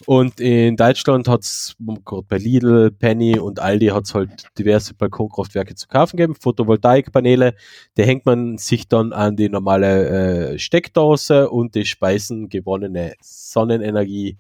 Und 0.06 0.40
in 0.40 0.78
Deutschland 0.78 1.28
hat 1.28 1.42
es 1.42 1.76
gerade 2.06 2.24
bei 2.28 2.38
Lidl, 2.38 2.92
Penny 2.92 3.38
und 3.38 3.60
Aldi 3.60 3.88
hat 3.88 4.06
es 4.06 4.16
halt 4.16 4.48
diverse 4.58 4.94
Balkonkraftwerke 4.94 5.76
zu 5.76 5.88
kaufen 5.88 6.18
gegeben, 6.18 6.36
Photovoltaikpaneele, 6.40 7.54
die 7.98 8.04
hängt 8.04 8.26
man 8.26 8.58
sich 8.58 8.88
dann 8.88 9.14
an 9.14 9.36
die 9.36 9.50
normale 9.50 10.54
äh, 10.54 10.60
Steckdose 10.60 11.50
und 11.50 11.76
die 11.76 11.86
speisen 11.86 12.50
gewonnene 12.50 13.14
Sonnenenergie 13.22 14.38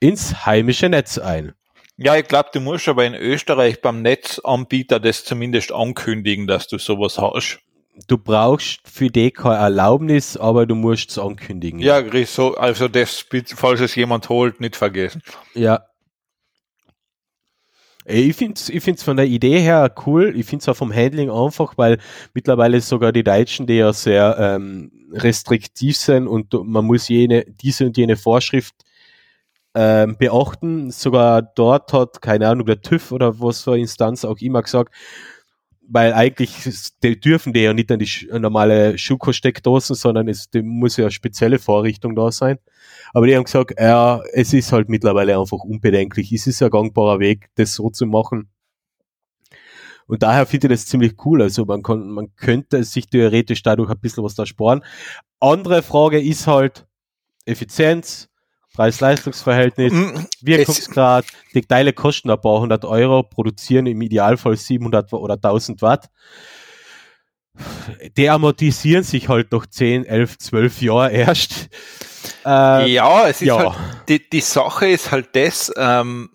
ins 0.00 0.46
heimische 0.46 0.88
Netz 0.88 1.18
ein. 1.18 1.52
Ja, 2.02 2.16
ich 2.16 2.26
glaube, 2.26 2.50
du 2.52 2.60
musst 2.60 2.88
aber 2.88 3.04
in 3.04 3.14
Österreich 3.14 3.80
beim 3.80 4.02
Netzanbieter 4.02 4.98
das 4.98 5.24
zumindest 5.24 5.70
ankündigen, 5.70 6.48
dass 6.48 6.66
du 6.66 6.78
sowas 6.78 7.18
hast. 7.18 7.60
Du 8.08 8.18
brauchst 8.18 8.80
für 8.84 9.08
die 9.08 9.30
keine 9.30 9.56
Erlaubnis, 9.56 10.36
aber 10.36 10.66
du 10.66 10.74
musst 10.74 11.10
es 11.10 11.18
ankündigen. 11.18 11.78
Ja, 11.78 12.02
so, 12.26 12.56
also 12.56 12.88
das, 12.88 13.24
falls 13.54 13.80
es 13.80 13.94
jemand 13.94 14.28
holt, 14.28 14.60
nicht 14.60 14.74
vergessen. 14.74 15.22
Ja. 15.54 15.84
Ich 18.04 18.34
finde 18.34 18.54
es 18.54 18.68
ich 18.68 18.82
find's 18.82 19.04
von 19.04 19.16
der 19.16 19.26
Idee 19.26 19.60
her 19.60 19.94
cool. 20.06 20.34
Ich 20.36 20.46
finde 20.46 20.62
es 20.62 20.68
auch 20.68 20.76
vom 20.76 20.92
Handling 20.92 21.30
einfach, 21.30 21.74
weil 21.76 21.98
mittlerweile 22.34 22.80
sogar 22.80 23.12
die 23.12 23.22
Deutschen, 23.22 23.68
die 23.68 23.74
ja 23.74 23.92
sehr 23.92 24.36
ähm, 24.40 24.90
restriktiv 25.12 25.96
sind 25.96 26.26
und 26.26 26.52
man 26.64 26.84
muss 26.84 27.08
jene, 27.08 27.44
diese 27.44 27.86
und 27.86 27.96
jene 27.96 28.16
Vorschrift 28.16 28.74
ähm, 29.74 30.16
beachten. 30.16 30.90
Sogar 30.90 31.42
dort 31.42 31.92
hat, 31.92 32.22
keine 32.22 32.48
Ahnung, 32.48 32.66
der 32.66 32.80
TÜV 32.80 33.12
oder 33.12 33.40
was 33.40 33.62
für 33.62 33.78
Instanz 33.78 34.24
auch 34.24 34.38
immer 34.38 34.62
gesagt, 34.62 34.94
weil 35.88 36.12
eigentlich 36.14 36.54
die 37.02 37.20
dürfen 37.20 37.52
die 37.52 37.60
ja 37.60 37.74
nicht 37.74 37.90
an 37.92 37.98
die 37.98 38.28
normale 38.38 38.96
Schuko-Steckdosen, 38.96 39.94
sondern 39.94 40.28
es 40.28 40.48
muss 40.62 40.96
ja 40.96 41.04
eine 41.04 41.10
spezielle 41.10 41.58
Vorrichtung 41.58 42.14
da 42.14 42.32
sein. 42.32 42.58
Aber 43.12 43.26
die 43.26 43.36
haben 43.36 43.44
gesagt, 43.44 43.78
ja, 43.78 44.22
es 44.32 44.52
ist 44.52 44.72
halt 44.72 44.88
mittlerweile 44.88 45.38
einfach 45.38 45.58
unbedenklich. 45.58 46.32
Es 46.32 46.46
ist 46.46 46.62
ein 46.62 46.70
gangbarer 46.70 47.18
Weg, 47.18 47.50
das 47.56 47.74
so 47.74 47.90
zu 47.90 48.06
machen. 48.06 48.48
Und 50.06 50.22
daher 50.22 50.46
finde 50.46 50.68
ich 50.68 50.80
das 50.80 50.86
ziemlich 50.86 51.14
cool. 51.24 51.42
Also 51.42 51.64
man, 51.64 51.82
kann, 51.82 52.08
man 52.08 52.34
könnte 52.36 52.84
sich 52.84 53.08
theoretisch 53.08 53.62
dadurch 53.62 53.90
ein 53.90 54.00
bisschen 54.00 54.24
was 54.24 54.34
da 54.34 54.46
sparen. 54.46 54.82
Andere 55.40 55.82
Frage 55.82 56.20
ist 56.20 56.46
halt 56.46 56.86
Effizienz, 57.44 58.28
Preis-Leistungs-Verhältnis, 58.74 59.92
mm, 59.92 60.26
Wirkungsgrad, 60.40 61.26
die 61.54 61.62
Teile 61.62 61.92
kosten 61.92 62.30
ein 62.30 62.40
paar 62.40 62.60
hundert 62.60 62.84
Euro, 62.84 63.22
produzieren 63.22 63.86
im 63.86 64.00
Idealfall 64.00 64.56
700 64.56 65.12
oder 65.12 65.34
1000 65.34 65.82
Watt. 65.82 66.08
Die 68.16 68.30
amortisieren 68.30 69.02
sich 69.04 69.28
halt 69.28 69.52
noch 69.52 69.66
10, 69.66 70.06
11, 70.06 70.38
12 70.38 70.82
Jahre 70.82 71.12
erst. 71.12 71.68
Äh, 72.46 72.90
ja, 72.90 73.28
es 73.28 73.42
ist 73.42 73.48
ja. 73.48 73.58
halt, 73.58 74.08
die, 74.08 74.28
die 74.30 74.40
Sache 74.40 74.88
ist 74.88 75.10
halt 75.10 75.36
das, 75.36 75.70
ähm, 75.76 76.30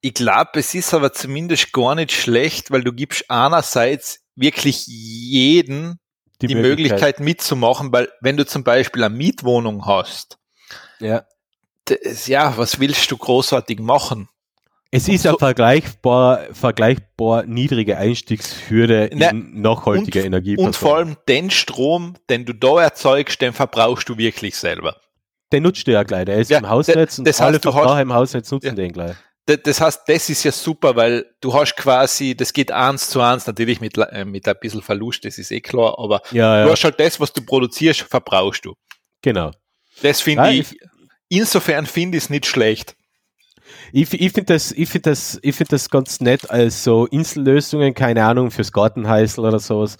ich 0.00 0.14
glaube, 0.14 0.50
es 0.54 0.74
ist 0.74 0.94
aber 0.94 1.12
zumindest 1.12 1.72
gar 1.72 1.94
nicht 1.94 2.12
schlecht, 2.12 2.70
weil 2.70 2.84
du 2.84 2.92
gibst 2.92 3.30
einerseits 3.30 4.20
wirklich 4.34 4.86
jeden 4.86 5.98
die, 6.40 6.46
die 6.46 6.54
Möglichkeit. 6.54 6.78
Möglichkeit 6.78 7.20
mitzumachen, 7.20 7.92
weil 7.92 8.08
wenn 8.20 8.36
du 8.36 8.46
zum 8.46 8.64
Beispiel 8.64 9.02
eine 9.04 9.14
Mietwohnung 9.14 9.86
hast, 9.86 10.38
ja 11.00 11.24
das, 11.84 12.26
ja, 12.26 12.56
was 12.56 12.80
willst 12.80 13.10
du 13.10 13.16
großartig 13.16 13.80
machen? 13.80 14.28
Es 14.90 15.08
ist 15.08 15.26
eine 15.26 15.36
vergleichbar, 15.36 16.42
vergleichbar 16.52 17.44
niedrige 17.46 17.98
Einstiegshürde 17.98 19.10
ne, 19.12 19.30
in 19.30 19.60
nachhaltiger 19.60 20.20
und, 20.20 20.26
Energie. 20.26 20.56
Und 20.56 20.76
vor 20.76 20.98
allem 20.98 21.16
den 21.26 21.50
Strom, 21.50 22.14
den 22.30 22.44
du 22.44 22.52
da 22.52 22.80
erzeugst, 22.80 23.40
den 23.40 23.52
verbrauchst 23.52 24.08
du 24.08 24.18
wirklich 24.18 24.56
selber. 24.56 25.00
Den 25.52 25.64
nutzt 25.64 25.88
du 25.88 25.90
ja 25.90 26.04
gleich, 26.04 26.26
der 26.26 26.36
ist 26.36 26.50
ja, 26.50 26.58
im 26.58 26.68
Hausnetz 26.68 27.18
und 27.18 27.26
das 27.26 27.40
alle 27.40 27.54
heißt, 27.54 27.62
Verbraucher 27.62 28.00
im 28.00 28.12
Hausnetz 28.14 28.50
nutzen 28.52 28.66
ja, 28.66 28.72
den 28.72 28.92
gleich. 28.92 29.16
Das 29.46 29.80
heißt, 29.80 30.02
das 30.06 30.30
ist 30.30 30.44
ja 30.44 30.52
super, 30.52 30.94
weil 30.94 31.26
du 31.40 31.52
hast 31.52 31.76
quasi, 31.76 32.36
das 32.36 32.52
geht 32.52 32.70
eins 32.70 33.10
zu 33.10 33.20
eins, 33.20 33.48
natürlich 33.48 33.80
mit, 33.80 33.98
äh, 33.98 34.24
mit 34.24 34.46
ein 34.46 34.54
bisschen 34.60 34.80
Verlust, 34.80 35.24
das 35.24 35.38
ist 35.38 35.50
eh 35.50 35.60
klar, 35.60 35.98
aber 35.98 36.22
ja, 36.30 36.64
du 36.64 36.70
hast 36.70 36.84
halt 36.84 36.98
das, 37.00 37.18
was 37.18 37.32
du 37.32 37.42
produzierst, 37.42 38.02
verbrauchst 38.02 38.64
du. 38.64 38.74
Genau. 39.22 39.50
Das 40.02 40.20
finde 40.20 40.52
ich, 40.52 40.78
insofern 41.28 41.86
finde 41.86 42.18
ich 42.18 42.24
es 42.24 42.30
nicht 42.30 42.46
schlecht. 42.46 42.96
Ich, 43.92 44.12
ich 44.12 44.32
finde 44.32 44.54
das, 44.54 44.72
ich 44.72 44.88
finde 44.88 45.10
das, 45.10 45.38
ich 45.42 45.54
finde 45.54 45.70
das 45.70 45.88
ganz 45.88 46.20
nett 46.20 46.50
als 46.50 46.84
so 46.84 47.06
Insellösungen, 47.06 47.94
keine 47.94 48.24
Ahnung, 48.24 48.50
fürs 48.50 48.72
Gartenheißel 48.72 49.44
oder 49.44 49.58
sowas. 49.58 49.96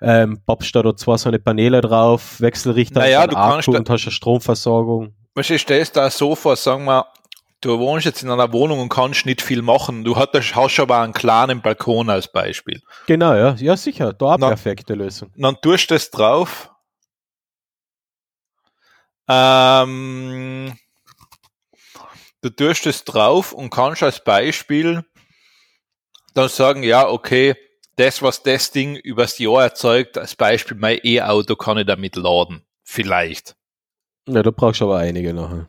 Ähm, 0.00 0.40
pappst 0.44 0.74
da 0.74 0.96
zwar 0.96 1.18
so 1.18 1.28
eine 1.28 1.38
Paneele 1.38 1.80
drauf, 1.80 2.40
Wechselrichter 2.40 3.00
naja, 3.00 3.26
du 3.26 3.36
Akku 3.36 3.52
kannst 3.52 3.68
und 3.68 3.88
hast 3.88 4.04
eine 4.04 4.12
Stromversorgung. 4.12 5.14
Was 5.34 5.48
ich 5.50 5.62
stellst 5.62 5.96
da 5.96 6.10
so 6.10 6.34
vor, 6.34 6.56
sagen 6.56 6.84
wir, 6.84 7.06
du 7.60 7.78
wohnst 7.78 8.04
jetzt 8.04 8.22
in 8.22 8.30
einer 8.30 8.52
Wohnung 8.52 8.80
und 8.80 8.88
kannst 8.88 9.26
nicht 9.26 9.40
viel 9.40 9.62
machen. 9.62 10.02
Du 10.04 10.16
hast, 10.16 10.56
hast 10.56 10.80
aber 10.80 11.00
einen 11.00 11.12
kleinen 11.12 11.62
Balkon 11.62 12.10
als 12.10 12.30
Beispiel. 12.30 12.80
Genau, 13.06 13.34
ja, 13.34 13.54
ja 13.54 13.76
sicher, 13.76 14.12
da 14.12 14.34
eine 14.34 14.48
perfekte 14.48 14.94
Lösung. 14.94 15.30
Dann 15.36 15.56
tust 15.62 15.90
du 15.90 15.94
das 15.94 16.10
drauf 16.10 16.71
ähm, 19.28 20.76
du 22.40 22.50
tust 22.50 22.86
es 22.86 23.04
drauf 23.04 23.52
und 23.52 23.70
kannst 23.70 24.02
als 24.02 24.22
Beispiel 24.22 25.04
dann 26.34 26.48
sagen, 26.48 26.82
ja, 26.82 27.08
okay, 27.08 27.54
das, 27.96 28.22
was 28.22 28.42
das 28.42 28.70
Ding 28.70 28.96
übers 28.96 29.38
Jahr 29.38 29.62
erzeugt, 29.62 30.16
als 30.18 30.34
Beispiel 30.34 30.76
mein 30.76 30.98
E-Auto 31.02 31.56
kann 31.56 31.78
ich 31.78 31.86
damit 31.86 32.16
laden. 32.16 32.64
Vielleicht. 32.82 33.54
Ja, 34.28 34.42
da 34.42 34.50
brauchst 34.50 34.80
du 34.80 34.84
aber 34.86 34.98
einige 34.98 35.34
nachher. 35.34 35.68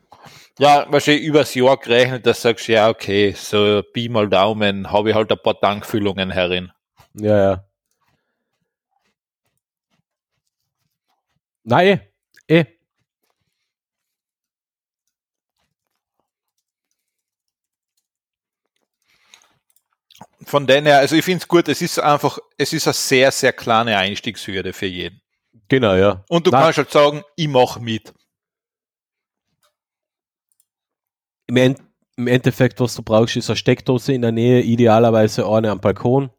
Ja, 0.59 0.85
wahrscheinlich 0.89 1.23
übers 1.23 1.53
Jahr 1.55 1.77
gerechnet, 1.77 2.25
du 2.25 2.33
sagst, 2.33 2.67
ja, 2.67 2.87
okay, 2.89 3.33
so 3.35 3.81
Pi 3.91 4.07
mal 4.07 4.29
Daumen, 4.29 4.91
habe 4.91 5.09
ich 5.09 5.15
halt 5.15 5.31
ein 5.31 5.39
paar 5.39 5.59
Tankfüllungen 5.59 6.29
herin. 6.31 6.71
Ja, 7.15 7.37
ja. 7.37 7.65
Nein, 11.63 12.01
eh. 12.47 12.65
Von 20.45 20.67
denen 20.67 20.88
her, 20.88 20.99
also 20.99 21.15
ich 21.15 21.25
finde 21.25 21.39
es 21.39 21.47
gut, 21.47 21.67
es 21.67 21.82
ist 21.82 21.99
einfach, 21.99 22.39
es 22.58 22.73
ist 22.73 22.88
eine 22.88 22.93
sehr, 22.93 23.32
sehr 23.32 23.53
kleine 23.53 23.97
Einstiegshürde 23.97 24.73
für 24.73 24.86
jeden. 24.86 25.21
Genau, 25.69 25.95
ja. 25.95 26.23
Und 26.29 26.47
du 26.47 26.51
Nein. 26.51 26.63
kannst 26.63 26.77
halt 26.77 26.91
sagen, 26.91 27.23
ich 27.36 27.47
mache 27.47 27.79
mit. 27.79 28.13
Im, 31.47 31.58
End, 31.58 31.79
Im, 32.15 32.27
Endeffekt, 32.27 32.79
was 32.79 32.95
du 32.95 33.03
brauchst, 33.03 33.36
ist 33.36 33.49
eine 33.49 33.58
Steckdose 33.58 34.13
in 34.13 34.21
der 34.21 34.32
Nähe, 34.32 34.62
idealerweise 34.62 35.47
eine 35.47 35.71
am 35.71 35.79
Balkon. 35.79 36.29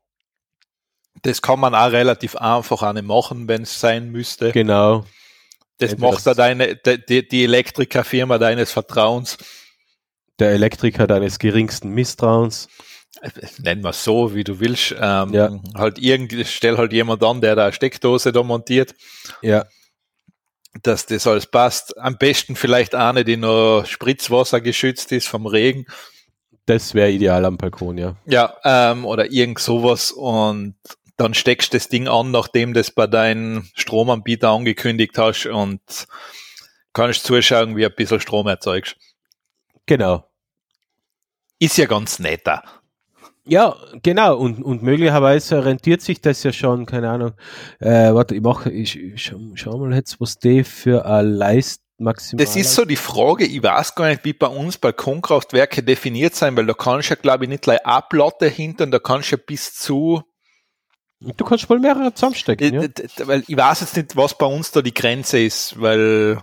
Das 1.22 1.42
kann 1.42 1.60
man 1.60 1.74
auch 1.74 1.92
relativ 1.92 2.36
einfach 2.36 2.82
eine 2.82 3.02
machen, 3.02 3.48
wenn 3.48 3.62
es 3.62 3.80
sein 3.80 4.10
müsste. 4.10 4.52
Genau. 4.52 5.04
Das 5.78 5.92
Entweder 5.92 6.12
macht 6.12 6.26
da 6.26 6.34
deine, 6.34 6.76
die, 6.76 7.26
die 7.26 7.44
Elektrikerfirma 7.44 8.38
deines 8.38 8.72
Vertrauens. 8.72 9.38
Der 10.38 10.50
Elektriker 10.50 11.06
deines 11.06 11.38
geringsten 11.38 11.90
Misstrauens 11.90 12.68
nennen 13.58 13.82
wir 13.82 13.90
es 13.90 14.04
so, 14.04 14.34
wie 14.34 14.44
du 14.44 14.60
willst, 14.60 14.94
ähm, 14.98 15.32
ja. 15.32 15.50
halt 15.74 15.98
irgendwie, 15.98 16.44
stell 16.44 16.76
halt 16.76 16.92
jemand 16.92 17.22
an, 17.22 17.40
der 17.40 17.56
da 17.56 17.64
eine 17.64 17.72
Steckdose 17.72 18.32
da 18.32 18.42
montiert. 18.42 18.94
Ja. 19.42 19.66
Dass 20.82 21.06
das 21.06 21.26
alles 21.26 21.46
passt. 21.46 21.96
Am 21.98 22.18
besten 22.18 22.56
vielleicht 22.56 22.94
eine, 22.94 23.24
die 23.24 23.36
noch 23.36 23.84
Spritzwasser 23.86 24.60
geschützt 24.60 25.12
ist 25.12 25.28
vom 25.28 25.46
Regen. 25.46 25.86
Das 26.66 26.94
wäre 26.94 27.10
ideal 27.10 27.44
am 27.44 27.58
Balkon, 27.58 27.98
ja. 27.98 28.16
Ja, 28.26 28.56
ähm, 28.64 29.04
oder 29.04 29.30
irgend 29.30 29.58
sowas 29.58 30.10
und 30.10 30.76
dann 31.16 31.34
steckst 31.34 31.72
du 31.72 31.76
das 31.76 31.88
Ding 31.88 32.08
an, 32.08 32.30
nachdem 32.30 32.74
das 32.74 32.90
bei 32.90 33.06
deinem 33.06 33.68
Stromanbieter 33.74 34.48
angekündigt 34.48 35.16
hast 35.18 35.46
und 35.46 35.80
kannst 36.92 37.24
zuschauen, 37.24 37.76
wie 37.76 37.84
ein 37.84 37.94
bisschen 37.94 38.20
Strom 38.20 38.46
erzeugst. 38.46 38.96
Genau. 39.86 40.28
Ist 41.58 41.76
ja 41.76 41.86
ganz 41.86 42.18
netter. 42.18 42.62
Ja, 43.46 43.76
genau. 44.02 44.38
Und, 44.38 44.62
und 44.62 44.82
möglicherweise 44.82 45.64
rentiert 45.64 46.00
sich 46.00 46.20
das 46.20 46.42
ja 46.42 46.52
schon, 46.52 46.86
keine 46.86 47.10
Ahnung. 47.10 47.32
Äh, 47.78 48.14
warte, 48.14 48.34
ich 48.34 48.42
mache, 48.42 48.70
ich, 48.70 48.98
ich 48.98 49.22
schau, 49.22 49.38
schau, 49.54 49.78
mal 49.78 49.94
jetzt, 49.94 50.20
was 50.20 50.38
die 50.38 50.64
für 50.64 51.04
eine 51.04 51.28
Leist 51.28 51.82
maximal. 51.98 52.44
Das 52.44 52.56
ist 52.56 52.74
so 52.74 52.86
die 52.86 52.96
Frage, 52.96 53.44
ich 53.44 53.62
weiß 53.62 53.94
gar 53.94 54.08
nicht, 54.08 54.24
wie 54.24 54.32
bei 54.32 54.46
uns 54.46 54.78
Balkonkraftwerke 54.78 55.82
definiert 55.82 56.34
sein, 56.34 56.56
weil 56.56 56.66
da 56.66 56.72
kannst 56.72 57.10
du 57.10 57.14
ja, 57.14 57.20
glaube 57.20 57.44
ich, 57.44 57.50
nicht 57.50 57.62
gleich 57.62 57.80
Platte 58.08 58.48
hinten, 58.48 58.90
da 58.90 58.98
kannst 58.98 59.30
du 59.30 59.36
ja 59.36 59.42
bis 59.46 59.74
zu. 59.74 60.22
Du 61.20 61.44
kannst 61.44 61.68
wohl 61.68 61.78
mehrere 61.78 62.12
zusammenstecken, 62.12 62.74
ja? 62.74 63.26
Weil 63.26 63.44
ich 63.46 63.56
weiß 63.56 63.80
jetzt 63.80 63.96
nicht, 63.96 64.16
was 64.16 64.36
bei 64.36 64.46
uns 64.46 64.72
da 64.72 64.80
die 64.82 64.94
Grenze 64.94 65.38
ist, 65.38 65.80
weil. 65.80 66.40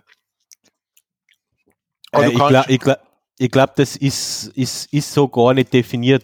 Äh, 2.13 2.29
ich 2.29 2.35
glaube, 2.35 2.65
ich 2.67 2.79
glaub, 2.79 2.97
ich 3.37 3.51
glaub, 3.51 3.75
das 3.75 3.95
ist, 3.95 4.51
ist, 4.55 4.91
ist 4.93 5.13
so 5.13 5.27
gar 5.27 5.53
nicht 5.53 5.73
definiert. 5.73 6.23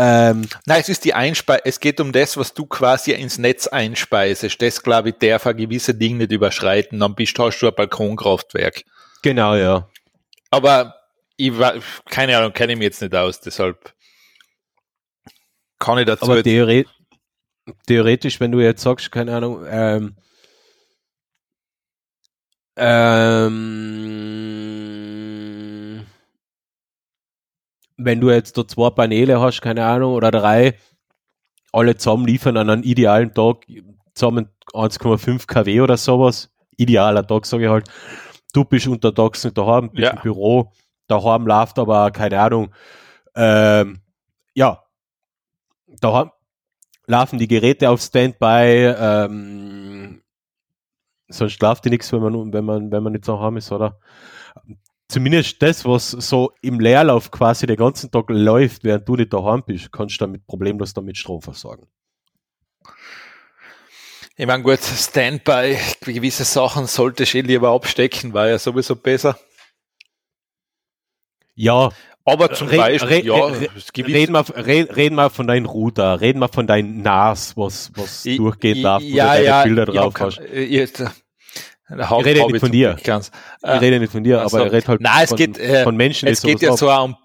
Ähm, 0.00 0.48
Nein, 0.64 0.80
es 0.80 0.88
ist 0.88 1.04
die 1.04 1.12
Einspeisung, 1.12 1.62
es 1.64 1.80
geht 1.80 2.00
um 2.00 2.12
das, 2.12 2.36
was 2.36 2.54
du 2.54 2.66
quasi 2.66 3.12
ins 3.12 3.36
Netz 3.38 3.66
einspeisest. 3.66 4.62
Das, 4.62 4.82
glaube 4.82 5.08
ich, 5.10 5.16
darf 5.16 5.46
ein 5.46 5.56
gewisse 5.56 5.94
Ding 5.94 6.18
nicht 6.18 6.30
überschreiten. 6.30 7.00
Dann 7.00 7.16
bist, 7.16 7.38
hast 7.38 7.58
du 7.58 7.66
ein 7.66 7.74
Balkonkraftwerk. 7.74 8.84
Genau, 9.22 9.56
ja. 9.56 9.88
Aber 10.50 10.94
ich 11.36 11.58
war, 11.58 11.74
keine 12.08 12.38
Ahnung, 12.38 12.52
kenne 12.52 12.72
ich 12.74 12.78
mich 12.78 12.86
jetzt 12.86 13.02
nicht 13.02 13.14
aus, 13.14 13.40
deshalb 13.40 13.92
kann 15.80 15.98
ich 15.98 16.06
dazu. 16.06 16.24
Aber 16.24 16.42
theoret 16.42 16.86
theoretisch, 17.86 18.40
wenn 18.40 18.52
du 18.52 18.60
jetzt 18.60 18.82
sagst, 18.82 19.12
keine 19.12 19.36
Ahnung, 19.36 19.64
ähm, 19.68 20.16
ähm, 22.76 24.67
wenn 27.98 28.20
du 28.20 28.30
jetzt 28.30 28.56
da 28.56 28.66
zwei 28.66 28.90
Paneele 28.90 29.40
hast, 29.40 29.60
keine 29.60 29.84
Ahnung, 29.84 30.14
oder 30.14 30.30
drei, 30.30 30.78
alle 31.72 31.96
zusammen 31.96 32.26
liefern 32.26 32.56
an 32.56 32.70
einem 32.70 32.82
idealen 32.82 33.34
Tag 33.34 33.66
zusammen 34.14 34.48
1,5 34.72 35.46
kW 35.46 35.80
oder 35.80 35.96
sowas. 35.96 36.50
Idealer 36.76 37.26
Tag, 37.26 37.44
sage 37.44 37.64
ich 37.64 37.70
halt. 37.70 37.90
Du 38.54 38.64
bist 38.64 38.86
untertags 38.86 39.44
nicht 39.44 39.58
daheim, 39.58 39.90
bist 39.90 40.04
ja. 40.04 40.10
im 40.10 40.22
Büro, 40.22 40.72
daheim 41.08 41.46
läuft 41.46 41.78
aber, 41.78 42.10
keine 42.12 42.40
Ahnung, 42.40 42.72
ähm, 43.34 44.00
ja, 44.54 44.82
daheim 46.00 46.30
laufen 47.06 47.38
die 47.38 47.48
Geräte 47.48 47.90
auf 47.90 48.00
Standby, 48.00 48.94
ähm, 48.98 50.22
sonst 51.28 51.60
läuft 51.60 51.84
die 51.84 51.90
nichts, 51.90 52.12
wenn 52.12 52.20
man, 52.20 52.52
wenn 52.52 52.64
man, 52.64 52.90
wenn 52.90 53.02
man 53.02 53.12
nicht 53.12 53.28
daheim 53.28 53.56
ist, 53.58 53.70
oder? 53.70 53.98
Zumindest 55.08 55.60
das, 55.62 55.84
was 55.84 56.10
so 56.10 56.52
im 56.60 56.80
Leerlauf 56.80 57.30
quasi 57.30 57.66
den 57.66 57.76
ganzen 57.76 58.10
Tag 58.10 58.26
läuft, 58.28 58.84
während 58.84 59.08
du 59.08 59.16
nicht 59.16 59.32
daheim 59.32 59.62
bist, 59.64 59.90
kannst 59.90 60.20
du 60.20 60.26
damit 60.26 60.46
problemlos 60.46 60.92
damit 60.94 61.16
Strom 61.16 61.42
versorgen. 61.42 61.86
Ich 64.36 64.46
meine, 64.46 64.62
gut, 64.62 64.78
Standby, 64.80 65.76
gewisse 66.00 66.44
Sachen 66.44 66.86
sollte 66.86 67.24
ich 67.24 67.34
eh 67.34 67.40
lieber 67.40 67.70
abstecken, 67.70 68.32
war 68.32 68.48
ja 68.48 68.58
sowieso 68.58 68.94
besser. 68.94 69.36
Ja. 71.56 71.90
Aber 72.24 72.52
zum 72.52 72.68
red, 72.68 72.78
Beispiel, 72.78 73.08
red, 73.08 73.24
ja, 73.24 73.46
red, 73.46 73.70
reden, 74.06 74.34
wir, 74.34 74.66
red, 74.66 74.94
reden 74.94 75.14
wir 75.16 75.30
von 75.30 75.46
deinem 75.46 75.66
Router, 75.66 76.20
reden 76.20 76.40
wir 76.40 76.48
von 76.48 76.66
deinem 76.66 77.00
NAS, 77.00 77.56
was, 77.56 77.90
was 77.96 78.26
ich, 78.26 78.36
durchgeht, 78.36 78.76
läuft, 78.76 79.00
wo 79.00 79.06
ja, 79.06 79.24
du 79.24 79.30
deine 79.32 79.44
ja, 79.44 79.62
Bilder 79.64 79.86
drauf 79.86 80.14
ja, 80.18 80.26
hast. 80.26 80.40
Jetzt, 80.52 81.02
ich 81.88 82.24
rede 82.24 82.46
nicht 82.46 82.60
von 82.60 82.72
dir. 82.72 82.96
Ganz. 83.02 83.30
Ich 83.62 83.68
rede 83.68 83.98
nicht 83.98 84.12
von 84.12 84.22
dir, 84.22 84.40
also, 84.40 84.56
aber 84.56 84.66
er 84.66 84.72
redet 84.72 84.88
halt 84.88 85.00
nein, 85.00 85.24
es 85.24 85.28
von, 85.30 85.36
geht, 85.36 85.58
äh, 85.58 85.84
von 85.84 85.96
Menschen. 85.96 86.28
Es 86.28 86.42
geht 86.42 86.60
ja 86.60 86.76
so 86.76 86.90
um 86.90 87.16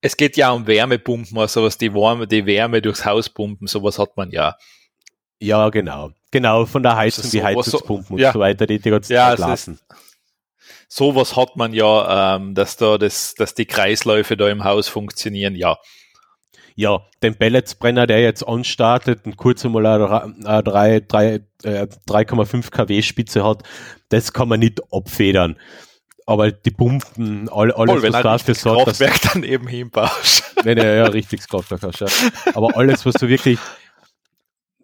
es 0.00 0.16
geht 0.16 0.36
ja 0.36 0.50
um 0.50 0.66
Wärmepumpen, 0.66 1.36
also 1.38 1.64
was 1.64 1.76
die 1.76 1.92
Wärme, 1.92 2.26
die 2.26 2.46
Wärme 2.46 2.80
durchs 2.80 3.04
Haus 3.04 3.28
pumpen, 3.28 3.66
sowas 3.66 3.98
hat 3.98 4.16
man 4.16 4.30
ja. 4.30 4.56
Ja, 5.40 5.70
genau. 5.70 6.10
Genau, 6.30 6.66
von 6.66 6.82
der 6.82 6.96
Heizung, 6.96 7.24
also 7.24 7.36
die 7.36 7.42
Heizungspumpen 7.42 8.16
so, 8.16 8.22
ja. 8.22 8.28
und 8.28 8.32
so 8.34 8.40
weiter, 8.40 8.66
die 8.66 8.78
die 8.78 8.90
ganzen 8.90 9.12
ja, 9.12 9.32
lassen. 9.34 9.80
Sowas 10.88 11.36
hat 11.36 11.56
man 11.56 11.72
ja, 11.72 12.36
ähm, 12.36 12.54
dass 12.54 12.76
da 12.76 12.96
das, 12.96 13.34
dass 13.34 13.54
die 13.54 13.66
Kreisläufe 13.66 14.36
da 14.36 14.48
im 14.48 14.64
Haus 14.64 14.88
funktionieren, 14.88 15.54
ja 15.54 15.76
ja, 16.78 17.02
den 17.24 17.34
Pelletsbrenner, 17.34 18.06
der 18.06 18.20
jetzt 18.20 18.44
anstartet 18.44 19.26
und 19.26 19.36
kurz 19.36 19.64
einmal 19.64 19.84
eine 19.84 20.28
3,5 20.44 22.70
kW 22.70 23.02
Spitze 23.02 23.44
hat, 23.44 23.64
das 24.10 24.32
kann 24.32 24.48
man 24.48 24.60
nicht 24.60 24.80
abfedern. 24.92 25.58
Aber 26.24 26.52
die 26.52 26.70
Pumpen, 26.70 27.48
all, 27.48 27.72
alles, 27.72 28.00
Voll, 28.00 28.12
was 28.12 28.22
dafür 28.22 28.54
sorgt, 28.54 28.86
dass... 28.86 29.00
Kraftwerk 29.00 29.32
dann 29.32 29.42
eben 29.42 29.66
hinbaust. 29.66 30.54
Wenn 30.62 30.78
ja, 30.78 30.84
ja, 30.84 31.06
richtiges 31.06 31.48
Kraftwerk 31.48 31.82
hast, 31.82 31.98
ja. 31.98 32.06
Aber 32.54 32.76
alles, 32.76 33.04
was 33.04 33.14
du 33.14 33.26
wirklich 33.26 33.58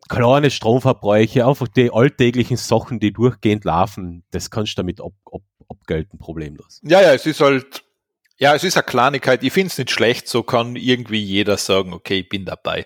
kleine 0.09 0.51
Stromverbräuche, 0.51 1.47
einfach 1.47 1.69
die 1.69 1.93
alltäglichen 1.93 2.57
Sachen, 2.57 2.99
die 2.99 3.13
durchgehend 3.13 3.65
laufen, 3.65 4.25
das 4.33 4.51
kannst 4.51 4.73
du 4.73 4.83
damit 4.83 5.01
ab, 5.01 5.13
ab, 5.31 5.43
abgelten, 5.69 6.19
problemlos. 6.19 6.81
Ja, 6.83 7.01
ja, 7.01 7.15
es 7.15 7.25
ist 7.25 7.41
halt 7.41 7.84
ja, 8.45 8.55
es 8.55 8.63
ist 8.63 8.77
eine 8.77 8.85
Kleinigkeit. 8.85 9.43
Ich 9.43 9.55
finde 9.55 9.69
es 9.69 9.79
nicht 9.79 9.91
schlecht. 9.91 10.29
So 10.29 10.43
kann 10.43 10.77
irgendwie 10.77 11.23
jeder 11.23 11.57
sagen, 11.57 11.95
okay, 11.95 12.21
ich 12.21 12.29
bin 12.29 12.45
dabei. 12.45 12.85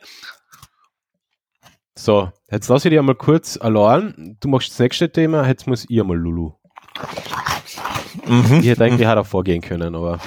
So, 1.96 2.30
jetzt 2.48 2.68
lasse 2.68 2.86
ich 2.86 2.90
dich 2.92 2.98
einmal 3.00 3.16
kurz 3.16 3.56
allein. 3.56 4.36
Du 4.38 4.46
machst 4.46 4.70
das 4.70 4.78
nächste 4.78 5.10
Thema, 5.10 5.48
jetzt 5.48 5.66
muss 5.66 5.84
ich 5.88 6.00
einmal 6.00 6.16
Lulu. 6.16 6.52
Mhm. 8.24 8.60
Ich 8.60 8.68
hätte 8.68 8.84
eigentlich 8.84 9.08
auch 9.08 9.26
vorgehen 9.26 9.60
können, 9.60 9.96
aber. 9.96 10.20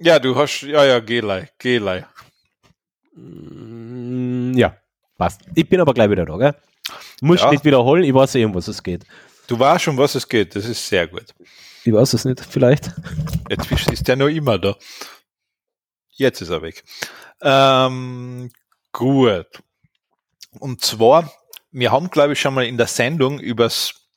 Ja, 0.00 0.18
du 0.18 0.34
hast, 0.34 0.62
ja, 0.62 0.84
ja, 0.84 0.98
Gelei, 0.98 1.50
Gelei. 1.56 2.04
Mm, 3.14 4.54
ja, 4.54 4.76
passt. 5.16 5.42
Ich 5.54 5.68
bin 5.68 5.80
aber 5.80 5.94
gleich 5.94 6.10
wieder 6.10 6.26
da, 6.26 6.36
gell? 6.36 6.54
Muss 7.20 7.42
ja. 7.42 7.50
nicht 7.52 7.64
wiederholen, 7.64 8.02
ich 8.02 8.12
weiß 8.12 8.34
eh, 8.34 8.44
um 8.44 8.56
was 8.56 8.66
es 8.66 8.82
geht. 8.82 9.04
Du 9.46 9.56
weißt 9.56 9.84
schon, 9.84 9.96
was 9.96 10.16
es 10.16 10.28
geht, 10.28 10.56
das 10.56 10.64
ist 10.66 10.84
sehr 10.84 11.06
gut. 11.06 11.32
Ich 11.86 11.92
weiß 11.92 12.14
es 12.14 12.24
nicht, 12.24 12.40
vielleicht. 12.40 12.92
Jetzt 13.50 13.70
ist 13.70 14.08
der 14.08 14.16
noch 14.16 14.28
immer 14.28 14.58
da. 14.58 14.74
Jetzt 16.12 16.40
ist 16.40 16.48
er 16.48 16.62
weg. 16.62 16.82
Ähm, 17.42 18.50
gut. 18.90 19.46
Und 20.58 20.80
zwar, 20.80 21.30
wir 21.72 21.92
haben, 21.92 22.08
glaube 22.08 22.32
ich, 22.32 22.40
schon 22.40 22.54
mal 22.54 22.64
in 22.64 22.78
der 22.78 22.86
Sendung 22.86 23.38
übers, 23.38 24.08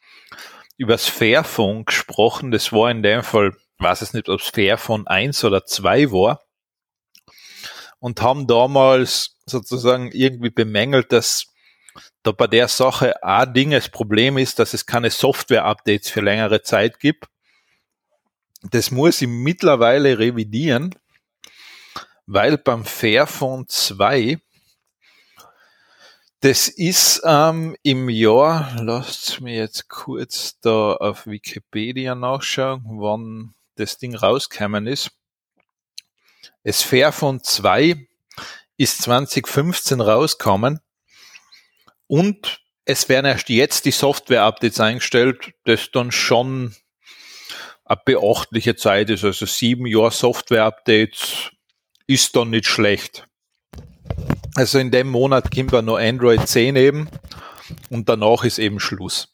übers 0.77 1.07
Fairphone 1.07 1.83
gesprochen. 1.83 2.51
Das 2.51 2.71
war 2.71 2.89
in 2.89 3.03
dem 3.03 3.21
Fall, 3.21 3.57
weiß 3.79 4.01
es 4.01 4.13
nicht, 4.13 4.29
ob 4.29 4.39
es 4.39 4.47
Fairphone 4.47 5.05
1 5.05 5.43
oder 5.43 5.65
2 5.65 6.11
war. 6.11 6.39
Und 7.99 8.21
haben 8.21 8.47
damals 8.47 9.35
sozusagen 9.45 10.11
irgendwie 10.13 10.51
bemängelt, 10.51 11.11
dass 11.11 11.47
da 12.23 12.31
bei 12.31 12.47
der 12.47 12.69
Sache 12.69 13.21
ein 13.23 13.53
Ding 13.53 13.71
das 13.71 13.89
Problem 13.89 14.37
ist, 14.37 14.59
dass 14.59 14.73
es 14.73 14.85
keine 14.85 15.09
Software-Updates 15.09 16.09
für 16.09 16.21
längere 16.21 16.61
Zeit 16.61 17.01
gibt 17.01 17.27
das 18.73 18.91
muss 18.91 19.21
ich 19.21 19.27
mittlerweile 19.27 20.19
revidieren, 20.19 20.95
weil 22.25 22.57
beim 22.57 22.85
Fairphone 22.85 23.67
2 23.67 24.39
das 26.41 26.67
ist 26.67 27.21
ähm, 27.25 27.75
im 27.81 28.09
Jahr, 28.09 28.75
lasst 28.83 29.41
mir 29.41 29.55
jetzt 29.55 29.89
kurz 29.89 30.59
da 30.59 30.93
auf 30.93 31.25
Wikipedia 31.25 32.13
nachschauen, 32.13 32.83
wann 32.85 33.55
das 33.75 33.97
Ding 33.97 34.15
rausgekommen 34.15 34.85
ist. 34.85 35.09
Das 36.63 36.83
Fairphone 36.83 37.43
2 37.43 38.07
ist 38.77 39.01
2015 39.01 39.99
rausgekommen 39.99 40.79
und 42.05 42.61
es 42.85 43.09
werden 43.09 43.25
erst 43.25 43.49
jetzt 43.49 43.85
die 43.85 43.91
Software-Updates 43.91 44.79
eingestellt, 44.79 45.53
das 45.65 45.89
dann 45.91 46.11
schon 46.11 46.75
eine 47.87 48.01
beachtliche 48.03 48.75
Zeit 48.75 49.09
ist. 49.09 49.23
Also 49.23 49.45
sieben 49.45 49.85
Jahre 49.85 50.11
Software-Updates 50.11 51.51
ist 52.07 52.35
dann 52.35 52.49
nicht 52.49 52.67
schlecht. 52.67 53.27
Also 54.55 54.79
in 54.79 54.91
dem 54.91 55.09
Monat 55.09 55.53
kommt 55.53 55.73
dann 55.73 55.85
noch 55.85 55.97
Android 55.97 56.47
10 56.47 56.75
eben 56.75 57.09
und 57.89 58.09
danach 58.09 58.43
ist 58.43 58.59
eben 58.59 58.79
Schluss. 58.79 59.33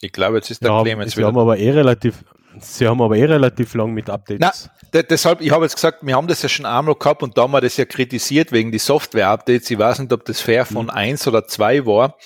Ich 0.00 0.12
glaube, 0.12 0.36
jetzt 0.36 0.50
ist 0.50 0.62
der 0.62 0.70
ja, 0.70 0.82
Clemens 0.82 1.12
Sie 1.12 1.18
wieder. 1.18 1.28
Haben 1.28 1.38
aber 1.38 1.56
eh 1.56 1.70
relativ, 1.70 2.24
Sie 2.60 2.86
haben 2.86 3.00
aber 3.00 3.16
eh 3.16 3.24
relativ 3.24 3.74
lang 3.74 3.92
mit 3.92 4.10
Updates. 4.10 4.68
Na, 4.92 5.02
deshalb, 5.02 5.40
ich 5.40 5.50
habe 5.50 5.64
jetzt 5.64 5.76
gesagt, 5.76 6.00
wir 6.02 6.14
haben 6.14 6.26
das 6.26 6.42
ja 6.42 6.48
schon 6.48 6.66
einmal 6.66 6.94
gehabt 6.94 7.22
und 7.22 7.38
da 7.38 7.42
haben 7.42 7.52
wir 7.52 7.60
das 7.60 7.76
ja 7.76 7.86
kritisiert 7.86 8.52
wegen 8.52 8.70
die 8.70 8.78
Software-Updates. 8.78 9.70
Ich 9.70 9.78
weiß 9.78 10.00
nicht, 10.00 10.12
ob 10.12 10.24
das 10.26 10.40
Fair 10.40 10.66
von 10.66 10.86
mhm. 10.86 10.90
1 10.90 11.26
oder 11.26 11.46
2 11.46 11.86
war, 11.86 12.18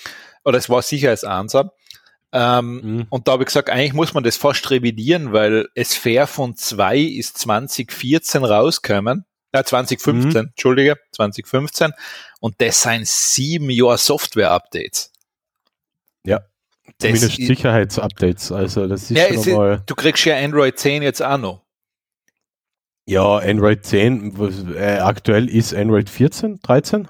oder 0.43 0.57
es 0.57 0.69
war 0.69 0.81
sicher 0.81 1.09
als 1.09 1.23
Answer. 1.23 1.71
Ähm, 2.31 2.81
mhm. 2.83 3.07
Und 3.09 3.27
da 3.27 3.33
habe 3.33 3.43
ich 3.43 3.47
gesagt, 3.47 3.69
eigentlich 3.69 3.93
muss 3.93 4.13
man 4.13 4.23
das 4.23 4.37
fast 4.37 4.69
revidieren, 4.69 5.33
weil 5.33 5.67
es 5.73 5.95
Fair 5.95 6.27
von 6.27 6.55
2 6.55 6.97
ist 6.99 7.37
2014 7.39 8.43
rausgekommen. 8.43 9.25
Äh, 9.51 9.63
2015, 9.63 10.29
mhm. 10.29 10.47
Entschuldige, 10.49 10.97
2015. 11.13 11.91
Und 12.39 12.61
das 12.61 12.83
sind 12.83 13.07
sieben 13.07 13.69
Jahre 13.69 13.97
Software-Updates. 13.97 15.11
Ja. 16.23 16.41
Das 16.99 17.19
Zumindest 17.19 17.35
Sicherheitsupdates. 17.35 18.51
Also 18.51 18.87
das 18.87 19.09
ist 19.09 19.17
ja, 19.17 19.43
schon 19.43 19.53
mal 19.53 19.83
Du 19.85 19.95
kriegst 19.95 20.25
ja 20.25 20.37
Android 20.37 20.77
10 20.77 21.01
jetzt 21.01 21.21
auch 21.21 21.37
noch. 21.37 21.63
Ja, 23.05 23.37
Android 23.37 23.83
10, 23.83 24.37
was, 24.37 24.63
äh, 24.75 24.99
aktuell 24.99 25.49
ist 25.49 25.73
Android 25.73 26.09
14, 26.09 26.59
13? 26.61 27.07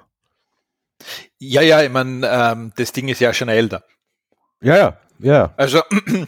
Ja, 1.39 1.61
ja, 1.61 1.83
ich 1.83 1.89
meine, 1.89 2.25
ähm, 2.25 2.71
das 2.77 2.93
Ding 2.93 3.09
ist 3.09 3.19
ja 3.19 3.33
schon 3.33 3.49
älter. 3.49 3.83
Ja, 4.61 4.77
ja, 4.77 4.97
ja. 5.19 5.53
Also, 5.57 5.81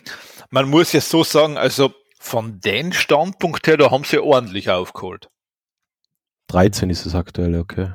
man 0.49 0.69
muss 0.69 0.93
ja 0.93 1.01
so 1.01 1.23
sagen, 1.23 1.57
also 1.57 1.93
von 2.19 2.59
dem 2.59 2.93
Standpunkt 2.93 3.65
her, 3.67 3.77
da 3.77 3.91
haben 3.91 4.03
sie 4.03 4.19
ordentlich 4.19 4.69
aufgeholt. 4.69 5.29
13 6.47 6.89
ist 6.89 7.05
es 7.05 7.15
aktuell, 7.15 7.57
okay. 7.57 7.93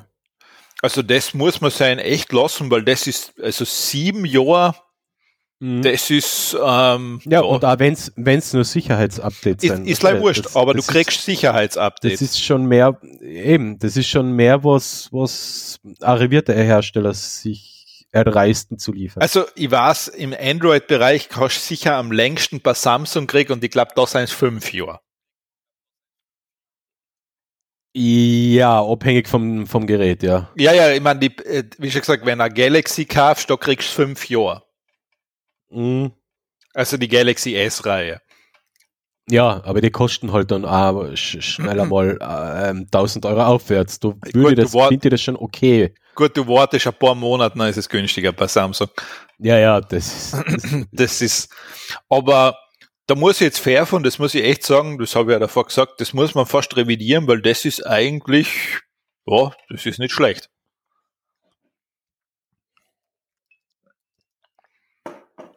Also 0.81 1.01
das 1.01 1.33
muss 1.33 1.61
man 1.61 1.71
sein 1.71 1.97
echt 1.97 2.31
lassen, 2.33 2.69
weil 2.69 2.83
das 2.83 3.07
ist, 3.07 3.39
also 3.39 3.65
sieben 3.65 4.25
Jahre 4.25 4.75
Mhm. 5.59 5.81
Das 5.81 6.11
ist 6.11 6.55
ähm, 6.63 7.19
ja, 7.25 7.31
ja, 7.31 7.41
und 7.41 7.65
auch 7.65 7.79
wenn 7.79 7.93
es 7.93 8.53
nur 8.53 8.63
Sicherheitsupdates 8.63 9.67
sind. 9.67 9.87
Ist 9.87 10.03
leider 10.03 10.21
wurscht, 10.21 10.45
das, 10.45 10.55
aber 10.55 10.75
das 10.75 10.85
du 10.85 10.91
kriegst 10.91 11.17
ist, 11.17 11.25
Sicherheitsupdates. 11.25 12.19
Das 12.19 12.21
ist 12.21 12.43
schon 12.43 12.65
mehr, 12.67 12.99
eben, 13.21 13.79
das 13.79 13.97
ist 13.97 14.07
schon 14.07 14.33
mehr, 14.33 14.63
was, 14.63 15.09
was 15.11 15.79
arrivierte 16.01 16.53
Hersteller 16.53 17.13
sich 17.15 17.76
erdreisten 18.11 18.77
zu 18.77 18.93
liefern. 18.93 19.21
Also 19.21 19.45
ich 19.55 19.69
weiß, 19.69 20.09
im 20.09 20.33
Android-Bereich 20.33 21.29
kannst 21.29 21.57
du 21.57 21.61
sicher 21.61 21.95
am 21.95 22.11
längsten 22.11 22.61
bei 22.61 22.73
Samsung 22.73 23.27
kriegen 23.27 23.53
und 23.53 23.63
ich 23.63 23.71
glaube, 23.71 23.91
da 23.95 24.07
sind 24.07 24.29
fünf 24.29 24.73
Jahre. 24.73 24.99
Ja, 27.99 28.83
abhängig 28.83 29.27
vom, 29.27 29.65
vom 29.65 29.87
Gerät, 29.87 30.21
ja. 30.21 30.51
Ja, 30.55 30.71
ja, 30.71 30.91
ich 30.91 31.01
meine, 31.01 31.25
äh, 31.25 31.63
wie 31.79 31.89
schon 31.89 32.01
gesagt, 32.01 32.25
wenn 32.25 32.37
du 32.37 32.45
eine 32.45 32.53
Galaxy 32.53 33.05
kaufst, 33.05 33.49
da 33.49 33.55
kriegst 33.55 33.89
du 33.89 34.03
fünf 34.03 34.29
Jahre. 34.29 34.63
Mhm. 35.69 36.11
Also 36.73 36.97
die 36.97 37.07
Galaxy 37.07 37.55
S-Reihe. 37.55 38.21
Ja, 39.29 39.63
aber 39.65 39.81
die 39.81 39.89
kosten 39.89 40.31
halt 40.31 40.51
dann 40.51 40.63
auch 40.63 41.15
schneller 41.15 41.85
mal 41.87 42.17
äh, 42.21 42.69
1000 42.69 43.25
Euro 43.25 43.43
aufwärts. 43.43 43.99
Du 43.99 44.15
würde 44.33 44.61
das, 44.61 44.71
finde 44.71 45.09
das 45.09 45.21
schon 45.21 45.35
okay. 45.35 45.93
Gut, 46.17 46.35
du 46.35 46.47
wartest 46.47 46.87
ein 46.87 46.95
paar 46.95 47.13
Monate, 47.13 47.59
dann 47.59 47.69
ist 47.69 47.77
es 47.77 47.87
günstiger 47.87 48.31
bei 48.31 48.47
Samsung. 48.47 48.89
Ja, 49.37 49.59
ja, 49.59 49.79
das, 49.79 50.31
das, 50.31 50.63
das 50.91 51.21
ist, 51.21 51.53
aber 52.09 52.57
da 53.05 53.13
muss 53.13 53.35
ich 53.35 53.41
jetzt 53.41 53.59
fair 53.59 53.85
von, 53.85 54.01
das 54.01 54.17
muss 54.17 54.33
ich 54.33 54.43
echt 54.43 54.63
sagen, 54.63 54.97
das 54.97 55.15
habe 55.15 55.29
ich 55.31 55.33
ja 55.35 55.39
davor 55.39 55.65
gesagt, 55.65 56.01
das 56.01 56.13
muss 56.13 56.33
man 56.33 56.47
fast 56.47 56.75
revidieren, 56.75 57.27
weil 57.27 57.43
das 57.43 57.65
ist 57.65 57.85
eigentlich, 57.85 58.47
ja, 59.27 59.51
das 59.69 59.85
ist 59.85 59.99
nicht 59.99 60.11
schlecht. 60.11 60.49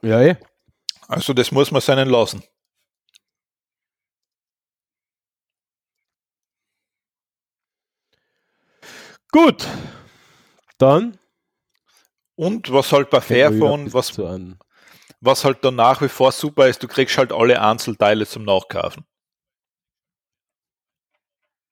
Ja, 0.03 0.21
eh. 0.21 0.37
Also 1.09 1.33
das 1.33 1.53
muss 1.53 1.71
man 1.71 1.81
seinen 1.81 2.11
lassen. 2.11 2.43
Gut, 9.33 9.67
dann. 10.81 11.19
Und 12.37 12.73
was 12.73 12.93
halt 12.93 13.11
bei 13.11 13.21
Fairphone, 13.21 13.93
was, 13.93 14.19
was 15.21 15.45
halt 15.45 15.65
dann 15.65 15.75
nach 15.77 16.01
wie 16.01 16.09
vor 16.09 16.33
super 16.33 16.69
ist, 16.69 16.83
du 16.83 16.89
kriegst 16.89 17.19
halt 17.19 17.33
alle 17.33 17.61
Einzelteile 17.61 18.27
zum 18.27 18.45
Nachkaufen. 18.45 19.05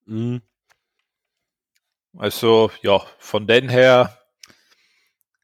Mhm. 0.07 0.43
Also 2.17 2.71
ja, 2.83 2.99
von 3.19 3.47
den 3.47 3.69
her 3.69 4.19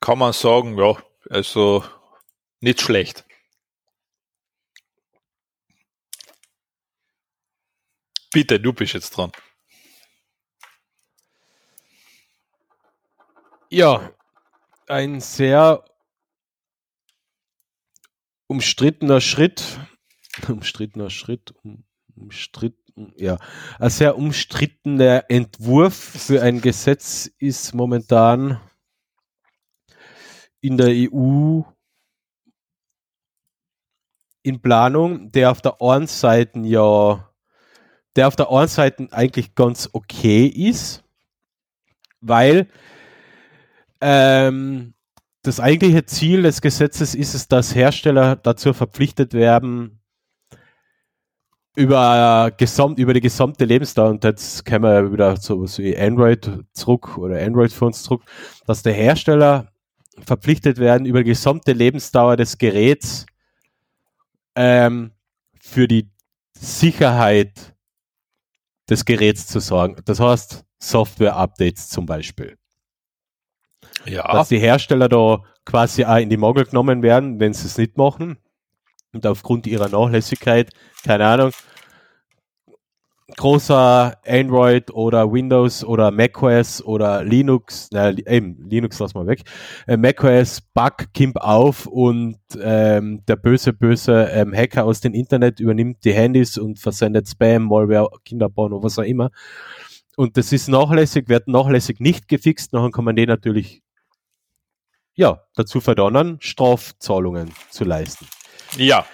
kann 0.01 0.19
man 0.19 0.33
sagen, 0.33 0.77
ja, 0.79 0.97
also 1.31 1.85
nicht 2.61 2.81
schlecht. 2.81 3.25
Bitte, 8.33 8.59
du 8.59 8.73
bist 8.73 8.95
jetzt 8.95 9.11
dran. 9.11 9.31
Ja, 13.75 14.13
ein 14.87 15.19
sehr 15.19 15.83
umstrittener 18.47 19.21
Schritt, 19.21 19.81
umstrittener 20.49 21.11
Schritt, 21.11 21.57
umstritten, 22.15 23.13
ja, 23.17 23.37
ein 23.81 23.91
sehr 23.91 24.17
umstrittener 24.17 25.29
Entwurf 25.29 25.97
für 25.97 26.41
ein 26.41 26.61
Gesetz 26.61 27.29
ist 27.39 27.75
momentan 27.75 28.61
in 30.61 30.77
der 30.77 30.91
EU 30.91 31.63
in 34.45 34.63
Planung, 34.63 35.33
der 35.33 35.51
auf 35.51 35.61
der 35.63 35.83
einen 35.83 36.07
Seite 36.07 36.61
ja, 36.61 37.29
der 38.15 38.29
auf 38.29 38.37
der 38.37 38.53
einen 38.53 38.69
Seite 38.69 39.09
eigentlich 39.11 39.57
ganz 39.57 39.91
okay 39.93 40.47
ist, 40.47 41.03
weil 42.21 42.69
ähm, 44.07 44.93
das 45.41 45.61
eigentliche 45.61 46.05
Ziel 46.05 46.43
des 46.43 46.61
Gesetzes 46.61 47.15
ist 47.15 47.35
es, 47.35 47.49
dass 47.49 47.75
Hersteller 47.75 48.37
dazu 48.37 48.75
verpflichtet 48.75 49.33
werden, 49.33 50.03
über, 51.75 52.53
gesamt, 52.55 52.99
über 52.99 53.15
die 53.15 53.23
gesamte 53.23 53.65
Lebensdauer, 53.65 54.11
und 54.11 54.23
jetzt 54.23 54.67
kommen 54.67 54.85
wir 54.85 55.11
wieder 55.11 55.41
zu 55.41 55.63
wie 55.79 55.97
Android 55.97 56.65
zurück 56.75 57.17
oder 57.17 57.43
Android-Phones 57.43 58.03
zurück, 58.03 58.23
dass 58.67 58.83
der 58.83 58.93
Hersteller 58.93 59.73
verpflichtet 60.19 60.79
werden, 60.79 61.07
über 61.07 61.21
die 61.21 61.31
gesamte 61.31 61.73
Lebensdauer 61.73 62.37
des 62.37 62.59
Geräts 62.59 63.25
ähm, 64.55 65.13
für 65.61 65.89
die 65.89 66.11
Sicherheit 66.53 67.75
des 68.91 69.07
Geräts 69.07 69.47
zu 69.47 69.61
sorgen. 69.61 69.97
Das 70.05 70.21
heißt, 70.21 70.65
Software-Updates 70.79 71.89
zum 71.89 72.05
Beispiel. 72.05 72.59
Ja. 74.07 74.31
Dass 74.33 74.49
die 74.49 74.59
Hersteller 74.59 75.09
da 75.09 75.43
quasi 75.65 76.05
auch 76.05 76.19
in 76.19 76.31
die 76.31 76.37
Mogel 76.37 76.65
genommen 76.65 77.03
werden, 77.03 77.41
wenn 77.41 77.53
sie 77.53 77.67
es 77.67 77.79
nicht 77.79 77.97
machen. 77.97 78.39
Und 79.13 79.27
aufgrund 79.27 79.67
ihrer 79.67 79.89
Nachlässigkeit, 79.89 80.71
keine 81.05 81.27
Ahnung, 81.27 81.53
großer 83.37 84.19
Android 84.27 84.91
oder 84.93 85.33
Windows 85.33 85.85
oder 85.85 86.11
macOS 86.11 86.85
oder 86.85 87.25
Linux, 87.25 87.89
na, 87.91 88.11
eben, 88.11 88.69
Linux 88.69 88.99
lass 88.99 89.15
mal 89.15 89.27
weg, 89.27 89.43
äh, 89.87 89.97
macOS 89.97 90.61
Bug 90.61 91.13
kimmt 91.15 91.41
auf 91.41 91.87
und 91.87 92.37
ähm, 92.61 93.23
der 93.27 93.37
böse, 93.37 93.73
böse 93.73 94.29
ähm, 94.33 94.55
Hacker 94.55 94.85
aus 94.85 95.01
dem 95.01 95.15
Internet 95.15 95.61
übernimmt 95.61 96.05
die 96.05 96.13
Handys 96.13 96.59
und 96.59 96.79
versendet 96.79 97.29
Spam, 97.29 97.69
Malware, 97.69 98.09
Kinderporno, 98.25 98.83
was 98.83 98.99
auch 98.99 99.05
immer. 99.05 99.31
Und 100.17 100.37
das 100.37 100.53
ist 100.53 100.69
nachlässig, 100.69 101.29
wird 101.29 101.49
nachlässig 101.49 102.01
nicht 102.01 102.29
gefixt, 102.29 102.73
nachher 102.73 102.91
kann 102.91 103.05
man 103.05 103.17
den 103.17 103.29
natürlich 103.29 103.84
ja, 105.15 105.41
dazu 105.55 105.81
verdonnern, 105.81 106.39
Strafzahlungen 106.41 107.53
zu 107.71 107.85
leisten. 107.85 108.27
Ja 108.77 109.07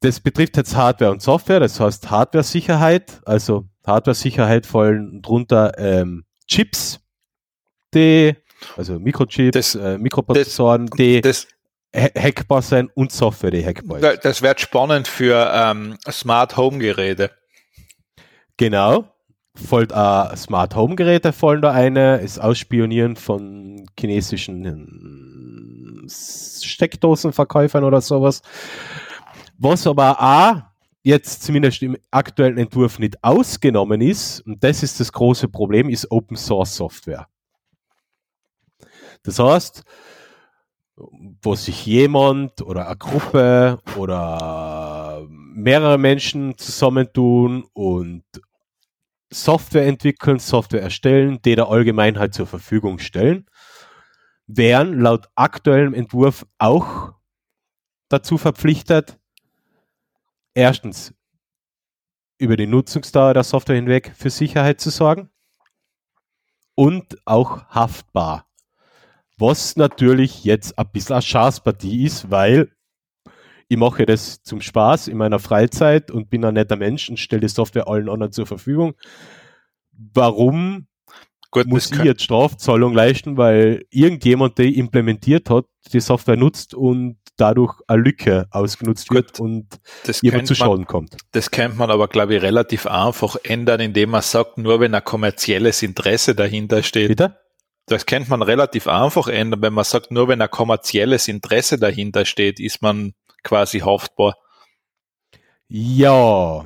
das 0.00 0.20
betrifft 0.20 0.56
jetzt 0.56 0.74
Hardware 0.74 1.10
und 1.10 1.22
Software, 1.22 1.60
das 1.60 1.78
heißt 1.78 2.10
Hardware-Sicherheit, 2.10 3.20
also 3.24 3.68
Hardware-Sicherheit 3.86 4.66
fallen 4.66 5.22
drunter 5.22 5.78
ähm, 5.78 6.24
Chips, 6.46 7.00
die, 7.94 8.34
also 8.76 8.98
Mikrochips, 8.98 9.52
das, 9.52 9.74
äh, 9.74 9.98
Mikroprozessoren, 9.98 10.86
das, 10.86 10.96
die 10.96 11.20
das, 11.20 11.46
hackbar 11.94 12.62
sind 12.62 12.90
und 12.94 13.12
Software, 13.12 13.50
die 13.50 13.64
hackbar 13.64 13.98
ist. 13.98 14.24
Das 14.24 14.42
wird 14.42 14.60
spannend 14.60 15.06
für 15.08 15.50
ähm, 15.52 15.96
Smart 16.10 16.56
Home 16.56 16.78
Geräte. 16.78 17.30
Genau. 18.56 19.09
Folgt 19.54 19.92
auch 19.92 20.36
Smart 20.36 20.76
Home 20.76 20.94
Geräte 20.94 21.32
fallen 21.32 21.60
da 21.62 21.72
eine, 21.72 22.18
ist 22.18 22.38
Ausspionieren 22.38 23.16
von 23.16 23.86
chinesischen 23.98 24.64
hm, 24.64 26.06
Steckdosenverkäufern 26.08 27.84
oder 27.84 28.00
sowas. 28.00 28.42
Was 29.58 29.86
aber 29.86 30.20
auch 30.20 30.62
jetzt 31.02 31.42
zumindest 31.42 31.82
im 31.82 31.96
aktuellen 32.10 32.58
Entwurf 32.58 32.98
nicht 32.98 33.22
ausgenommen 33.24 34.00
ist, 34.00 34.40
und 34.40 34.62
das 34.62 34.82
ist 34.82 35.00
das 35.00 35.12
große 35.12 35.48
Problem, 35.48 35.88
ist 35.88 36.10
Open 36.10 36.36
Source 36.36 36.76
Software. 36.76 37.26
Das 39.22 39.38
heißt, 39.38 39.82
wo 41.42 41.54
sich 41.54 41.86
jemand 41.86 42.62
oder 42.62 42.86
eine 42.86 42.96
Gruppe 42.96 43.78
oder 43.96 45.26
mehrere 45.28 45.98
Menschen 45.98 46.56
zusammentun 46.56 47.64
und 47.72 48.24
Software 49.32 49.86
entwickeln, 49.86 50.38
Software 50.38 50.82
erstellen, 50.82 51.40
die 51.42 51.54
der 51.54 51.68
Allgemeinheit 51.68 52.34
zur 52.34 52.46
Verfügung 52.46 52.98
stellen, 52.98 53.46
wären 54.46 55.00
laut 55.00 55.28
aktuellem 55.36 55.94
Entwurf 55.94 56.44
auch 56.58 57.14
dazu 58.08 58.38
verpflichtet, 58.38 59.18
erstens 60.54 61.14
über 62.38 62.56
die 62.56 62.66
Nutzungsdauer 62.66 63.34
der 63.34 63.44
Software 63.44 63.76
hinweg 63.76 64.12
für 64.16 64.30
Sicherheit 64.30 64.80
zu 64.80 64.90
sorgen 64.90 65.30
und 66.74 67.18
auch 67.26 67.66
haftbar. 67.68 68.46
Was 69.36 69.76
natürlich 69.76 70.44
jetzt 70.44 70.78
ein 70.78 70.90
bisschen 70.90 71.14
eine 71.14 71.22
Schaßpartie 71.22 72.04
ist, 72.04 72.30
weil 72.30 72.72
ich 73.70 73.76
mache 73.76 74.04
das 74.04 74.42
zum 74.42 74.60
Spaß 74.60 75.06
in 75.06 75.16
meiner 75.16 75.38
Freizeit 75.38 76.10
und 76.10 76.28
bin 76.28 76.44
ein 76.44 76.54
netter 76.54 76.74
Mensch 76.74 77.08
und 77.08 77.20
stelle 77.20 77.42
die 77.42 77.48
Software 77.48 77.86
allen 77.86 78.08
anderen 78.08 78.32
zur 78.32 78.44
Verfügung. 78.44 78.94
Warum 79.92 80.88
Gut, 81.52 81.68
muss 81.68 81.88
ich 81.92 82.02
jetzt 82.02 82.24
Strafzahlung 82.24 82.94
leisten, 82.94 83.36
weil 83.36 83.84
irgendjemand, 83.90 84.58
der 84.58 84.66
implementiert 84.66 85.50
hat, 85.50 85.66
die 85.92 86.00
Software 86.00 86.36
nutzt 86.36 86.74
und 86.74 87.18
dadurch 87.36 87.80
eine 87.86 88.02
Lücke 88.02 88.48
ausgenutzt 88.50 89.06
Gut, 89.06 89.16
wird 89.16 89.40
und 89.40 89.68
jemand 90.20 90.48
zu 90.48 90.56
Schaden 90.56 90.78
man, 90.78 90.86
kommt. 90.86 91.16
Das 91.30 91.52
könnte 91.52 91.78
man 91.78 91.92
aber, 91.92 92.08
glaube 92.08 92.34
ich, 92.34 92.42
relativ 92.42 92.86
einfach 92.86 93.36
ändern, 93.44 93.78
indem 93.78 94.10
man 94.10 94.22
sagt, 94.22 94.58
nur 94.58 94.80
wenn 94.80 94.96
ein 94.96 95.04
kommerzielles 95.04 95.84
Interesse 95.84 96.34
dahinter 96.34 96.82
steht. 96.82 97.06
Bitte? 97.06 97.38
Das 97.86 98.04
könnte 98.04 98.30
man 98.30 98.42
relativ 98.42 98.88
einfach 98.88 99.28
ändern, 99.28 99.62
wenn 99.62 99.74
man 99.74 99.84
sagt, 99.84 100.10
nur 100.10 100.26
wenn 100.26 100.42
ein 100.42 100.50
kommerzielles 100.50 101.28
Interesse 101.28 101.78
dahinter 101.78 102.24
steht, 102.24 102.58
ist 102.58 102.82
man 102.82 103.12
quasi 103.42 103.80
haftbar. 103.80 104.34
Ja, 105.68 106.64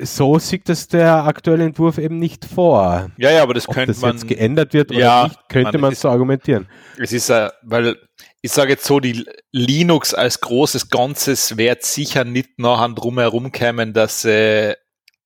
so 0.00 0.38
sieht 0.38 0.68
das 0.68 0.88
der 0.88 1.24
aktuelle 1.24 1.64
Entwurf 1.64 1.98
eben 1.98 2.18
nicht 2.18 2.44
vor. 2.44 3.10
Ja, 3.16 3.30
ja, 3.30 3.42
aber 3.42 3.54
das 3.54 3.68
Ob 3.68 3.74
könnte 3.74 3.92
das 3.92 4.00
man 4.00 4.12
jetzt 4.12 4.26
geändert 4.26 4.72
wird 4.72 4.90
oder 4.90 5.00
ja, 5.00 5.24
nicht, 5.24 5.48
könnte 5.48 5.72
man, 5.72 5.80
man 5.82 5.92
ist, 5.92 6.00
so 6.00 6.08
argumentieren. 6.08 6.68
Es 6.98 7.12
ist, 7.12 7.30
äh, 7.30 7.50
weil 7.62 7.96
ich 8.42 8.52
sage 8.52 8.72
jetzt 8.72 8.84
so, 8.84 9.00
die 9.00 9.24
Linux 9.52 10.14
als 10.14 10.40
großes 10.40 10.90
Ganzes 10.90 11.56
wird 11.56 11.84
sicher 11.84 12.24
nicht 12.24 12.58
nachher 12.58 12.88
drum 12.90 13.18
herum 13.18 13.52
kommen, 13.52 13.92
dass 13.92 14.22
sie 14.22 14.74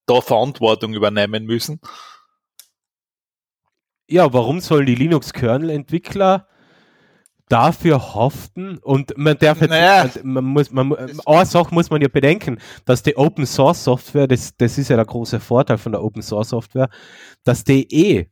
da 0.07 0.21
Verantwortung 0.21 0.95
übernehmen 0.95 1.45
müssen. 1.45 1.81
Ja, 4.09 4.33
warum 4.33 4.61
sollen 4.61 4.87
die 4.87 4.95
Linux-Kernel-Entwickler 4.95 6.49
dafür 7.49 8.15
haften 8.15 8.79
und 8.79 9.17
man 9.17 9.39
darf 9.39 9.61
jetzt, 9.61 9.71
naja. 9.71 10.09
man 10.23 10.45
muss, 10.45 10.71
man, 10.71 10.95
eine 10.95 11.47
Sache 11.47 11.75
muss 11.75 11.91
man 11.91 12.03
ja 12.03 12.09
bedenken, 12.09 12.59
dass 12.85 13.03
die 13.03 13.17
Open 13.17 13.47
Source 13.47 13.85
Software, 13.85 14.27
das, 14.27 14.57
das 14.57 14.79
ist 14.79 14.89
ja 14.89 14.97
der 14.97 15.05
große 15.05 15.41
Vorteil 15.41 15.79
von 15.79 15.93
der 15.93 16.03
Open 16.03 16.23
Source 16.23 16.51
Software, 16.51 16.89
dass 17.45 17.65
die 17.65 17.87
eh, 17.93 18.27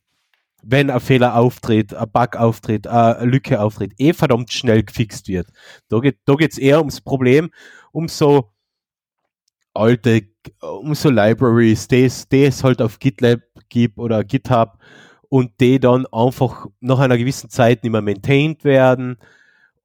wenn 0.62 0.90
ein 0.90 1.00
Fehler 1.00 1.36
auftritt, 1.36 1.94
ein 1.94 2.10
Bug 2.10 2.36
auftritt, 2.36 2.86
eine 2.86 3.24
Lücke 3.24 3.60
auftritt, 3.60 3.92
eh 3.98 4.12
verdammt 4.12 4.52
schnell 4.52 4.82
gefixt 4.82 5.28
wird. 5.28 5.48
Da 5.88 6.00
geht 6.00 6.18
da 6.24 6.34
geht's 6.34 6.58
eher 6.58 6.78
ums 6.78 7.00
Problem, 7.00 7.50
um 7.92 8.08
so 8.08 8.50
alte, 9.74 10.22
um 10.60 10.94
so 10.94 11.10
Libraries, 11.10 11.86
die 11.88 12.04
es 12.04 12.64
halt 12.64 12.82
auf 12.82 12.98
GitLab 12.98 13.40
gibt 13.68 13.98
oder 13.98 14.24
GitHub, 14.24 14.78
und 15.28 15.52
die 15.60 15.80
dann 15.80 16.06
einfach 16.12 16.66
nach 16.80 16.98
einer 16.98 17.18
gewissen 17.18 17.50
Zeit 17.50 17.82
nicht 17.82 17.92
mehr 17.92 18.02
maintained 18.02 18.64
werden, 18.64 19.18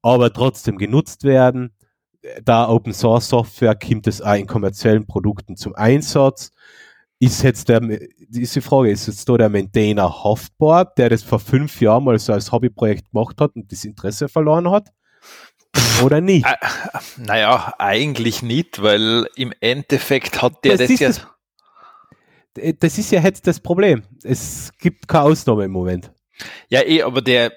aber 0.02 0.32
trotzdem 0.32 0.78
genutzt 0.78 1.24
werden. 1.24 1.72
Da 2.44 2.70
Open 2.70 2.94
Source 2.94 3.30
Software 3.30 3.76
kommt 3.76 4.08
es 4.08 4.22
auch 4.22 4.36
in 4.36 4.48
kommerziellen 4.48 5.08
Produkten 5.08 5.58
zum 5.58 5.76
Einsatz. 5.76 6.52
Ist 7.20 7.44
jetzt 7.44 7.70
der, 7.70 7.82
diese 8.18 8.62
Frage, 8.62 8.92
ist 8.92 9.08
jetzt 9.08 9.28
da 9.30 9.38
der 9.38 9.50
Maintainer 9.50 10.24
haftbar, 10.24 10.86
der 10.86 11.10
das 11.10 11.24
vor 11.24 11.39
fünf 11.39 11.80
Jahren 11.82 12.04
mal 12.04 12.18
so 12.18 12.34
als 12.34 12.52
Hobbyprojekt 12.52 13.12
gemacht 13.12 13.39
hat 13.39 13.56
und 13.56 13.72
das 13.72 13.86
Interesse 13.86 14.28
verloren 14.28 14.70
hat? 14.70 14.92
Oder 16.04 16.22
nicht? 16.22 16.46
Äh, 16.46 16.56
naja, 17.18 17.74
eigentlich 17.78 18.42
nicht, 18.42 18.82
weil 18.82 19.28
im 19.36 19.54
Endeffekt 19.60 20.42
hat 20.42 20.64
der 20.64 20.78
das, 20.78 20.89
das 20.89 21.00
ja. 21.00 21.14
Das, 22.54 22.74
das 22.80 22.97
ist 22.97 23.12
ja 23.12 23.22
jetzt 23.22 23.47
das 23.47 23.60
Problem. 23.60 24.04
Es 24.24 24.72
gibt 24.80 25.08
keine 25.08 25.26
Ausnahme 25.26 25.66
im 25.66 25.72
Moment. 25.72 26.12
Ja, 26.70 26.82
eh, 26.82 27.04
aber 27.04 27.22
der, 27.22 27.54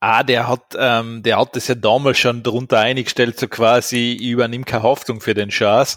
ah, 0.00 0.22
der 0.22 0.48
hat, 0.48 0.76
ähm, 0.78 1.22
der 1.22 1.38
hat 1.38 1.56
das 1.56 1.68
ja 1.68 1.74
damals 1.74 2.18
schon 2.18 2.42
darunter 2.42 2.78
eingestellt, 2.78 3.38
so 3.38 3.48
quasi, 3.48 4.16
ich 4.20 4.28
übernehme 4.28 4.64
keine 4.64 4.82
Haftung 4.82 5.20
für 5.20 5.34
den 5.34 5.50
Schatz. 5.50 5.96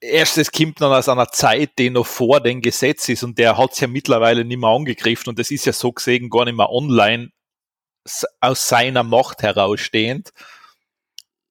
Erstes 0.00 0.50
kommt 0.50 0.80
dann 0.80 0.92
aus 0.92 1.08
einer 1.08 1.28
Zeit, 1.28 1.72
die 1.78 1.90
noch 1.90 2.06
vor 2.06 2.40
dem 2.40 2.62
Gesetz 2.62 3.08
ist 3.08 3.22
und 3.22 3.38
der 3.38 3.58
hat 3.58 3.72
es 3.72 3.80
ja 3.80 3.86
mittlerweile 3.86 4.44
nicht 4.44 4.58
mehr 4.58 4.70
angegriffen 4.70 5.28
und 5.28 5.38
das 5.38 5.50
ist 5.50 5.66
ja 5.66 5.72
so 5.72 5.92
gesehen 5.92 6.30
gar 6.30 6.46
nicht 6.46 6.56
mehr 6.56 6.70
online 6.70 7.30
aus 8.40 8.68
seiner 8.68 9.02
Macht 9.02 9.42
herausstehend. 9.42 10.30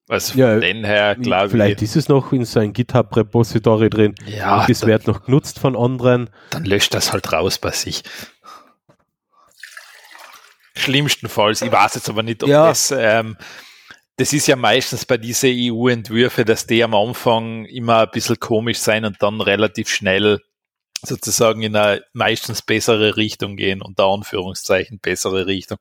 Also 0.10 0.40
ja, 0.40 0.58
den 0.60 0.86
her, 0.86 1.16
glaube 1.16 1.50
Vielleicht 1.50 1.82
ist 1.82 1.98
es 1.98 2.08
noch 2.08 2.32
in 2.32 2.46
sein 2.46 2.72
GitHub-Repository 2.72 3.90
drin. 3.90 4.16
Ja. 4.26 4.62
Und 4.62 4.70
es 4.70 4.86
wird 4.86 5.06
noch 5.06 5.26
genutzt 5.26 5.60
von 5.60 5.76
anderen. 5.76 6.30
Dann 6.50 6.64
löscht 6.64 6.94
das 6.94 7.12
halt 7.12 7.32
raus 7.34 7.58
bei 7.58 7.72
sich. 7.72 8.04
Schlimmstenfalls, 10.76 11.62
ich 11.62 11.72
weiß 11.72 11.96
jetzt 11.96 12.10
aber 12.10 12.24
nicht, 12.24 12.42
ob 12.44 12.50
ja. 12.50 12.68
das, 12.68 12.92
ähm, 12.92 13.36
das 14.16 14.32
ist 14.32 14.48
ja 14.48 14.56
meistens 14.56 15.06
bei 15.06 15.18
diesen 15.18 15.50
EU-Entwürfe, 15.54 16.46
dass 16.46 16.68
die 16.68 16.84
am 16.84 16.96
Anfang 16.96 17.66
immer 17.66 18.02
ein 18.02 18.12
bisschen 18.12 18.40
komisch 18.40 18.78
sein 18.78 19.04
und 19.04 19.22
dann 19.22 19.42
relativ 19.42 19.90
schnell 19.90 20.40
sozusagen 21.02 21.62
in 21.64 21.76
eine 21.76 22.04
meistens 22.14 22.62
bessere 22.62 23.18
Richtung 23.18 23.58
gehen, 23.58 23.82
unter 23.82 24.06
Anführungszeichen 24.06 25.00
bessere 25.00 25.48
Richtung. 25.48 25.80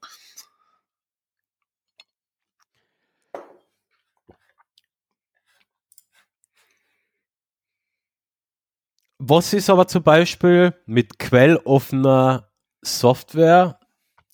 Was 9.19 9.53
ist 9.53 9.71
aber 9.71 9.89
zum 9.89 10.03
Beispiel 10.03 10.75
mit 10.85 11.19
quelloffener 11.19 12.51
Software? 12.83 13.81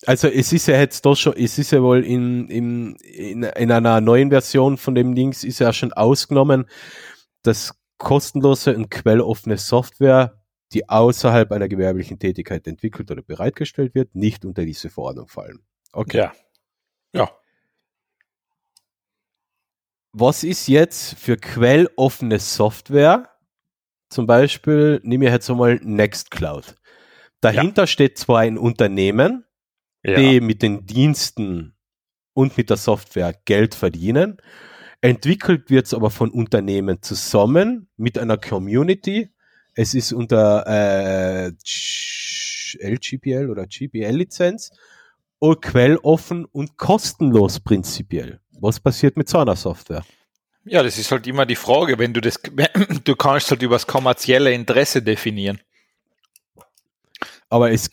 Also 0.05 0.27
es 0.27 0.51
ist 0.51 0.67
ja 0.67 0.77
jetzt 0.77 1.05
doch 1.05 1.15
schon, 1.15 1.33
es 1.37 1.57
ist 1.57 1.71
ja 1.71 1.81
wohl 1.81 2.03
in, 2.03 2.49
in, 2.49 2.95
in, 2.95 3.43
in 3.43 3.71
einer 3.71 4.01
neuen 4.01 4.29
Version 4.29 4.77
von 4.77 4.95
dem 4.95 5.13
Links 5.13 5.45
ist 5.45 5.59
ja 5.59 5.71
schon 5.71 5.93
ausgenommen, 5.93 6.65
dass 7.43 7.79
kostenlose 7.97 8.75
und 8.75 8.91
quelloffene 8.91 9.57
Software, 9.57 10.43
die 10.73 10.89
außerhalb 10.89 11.51
einer 11.53 11.69
gewerblichen 11.69 12.19
Tätigkeit 12.19 12.67
entwickelt 12.67 13.09
oder 13.11 13.21
bereitgestellt 13.21 13.95
wird, 13.95 14.13
nicht 14.15 14.43
unter 14.43 14.65
diese 14.65 14.89
Verordnung 14.89 15.29
fallen. 15.29 15.59
Okay. 15.93 16.17
Ja. 16.17 16.33
Ja. 17.13 17.31
Was 20.11 20.43
ist 20.43 20.67
jetzt 20.67 21.15
für 21.17 21.37
quelloffene 21.37 22.39
Software 22.39 23.32
zum 24.13 24.27
Beispiel, 24.27 25.01
nehme 25.03 25.25
ich 25.25 25.31
jetzt 25.31 25.49
einmal 25.49 25.79
Nextcloud. 25.83 26.75
Dahinter 27.41 27.83
ja. 27.83 27.87
steht 27.87 28.17
zwar 28.17 28.39
ein 28.39 28.57
Unternehmen, 28.57 29.45
ja. 30.03 30.15
die 30.15 30.39
mit 30.39 30.61
den 30.61 30.85
Diensten 30.85 31.75
und 32.33 32.57
mit 32.57 32.69
der 32.69 32.77
Software 32.77 33.35
Geld 33.45 33.75
verdienen. 33.75 34.37
Entwickelt 35.01 35.69
wird 35.69 35.87
es 35.87 35.93
aber 35.93 36.09
von 36.09 36.31
Unternehmen 36.31 37.01
zusammen 37.01 37.89
mit 37.97 38.17
einer 38.17 38.37
Community. 38.37 39.29
Es 39.73 39.93
ist 39.93 40.13
unter 40.13 40.65
äh, 40.67 41.51
LGPL 42.79 43.49
oder 43.49 43.67
GPL-Lizenz 43.67 44.71
quelloffen 45.59 46.45
und 46.45 46.77
kostenlos 46.77 47.59
prinzipiell. 47.59 48.39
Was 48.59 48.79
passiert 48.79 49.17
mit 49.17 49.27
so 49.27 49.39
einer 49.39 49.57
Software? 49.57 50.05
Ja, 50.65 50.81
das 50.81 50.97
ist 50.97 51.11
halt 51.11 51.27
immer 51.27 51.45
die 51.45 51.55
Frage, 51.55 51.99
wenn 51.99 52.13
du 52.13 52.21
das, 52.21 52.39
du 53.03 53.15
kannst 53.15 53.51
halt 53.51 53.61
über 53.61 53.75
das 53.75 53.87
kommerzielle 53.87 54.53
Interesse 54.53 55.01
definieren. 55.01 55.59
Aber 57.49 57.71
es, 57.71 57.89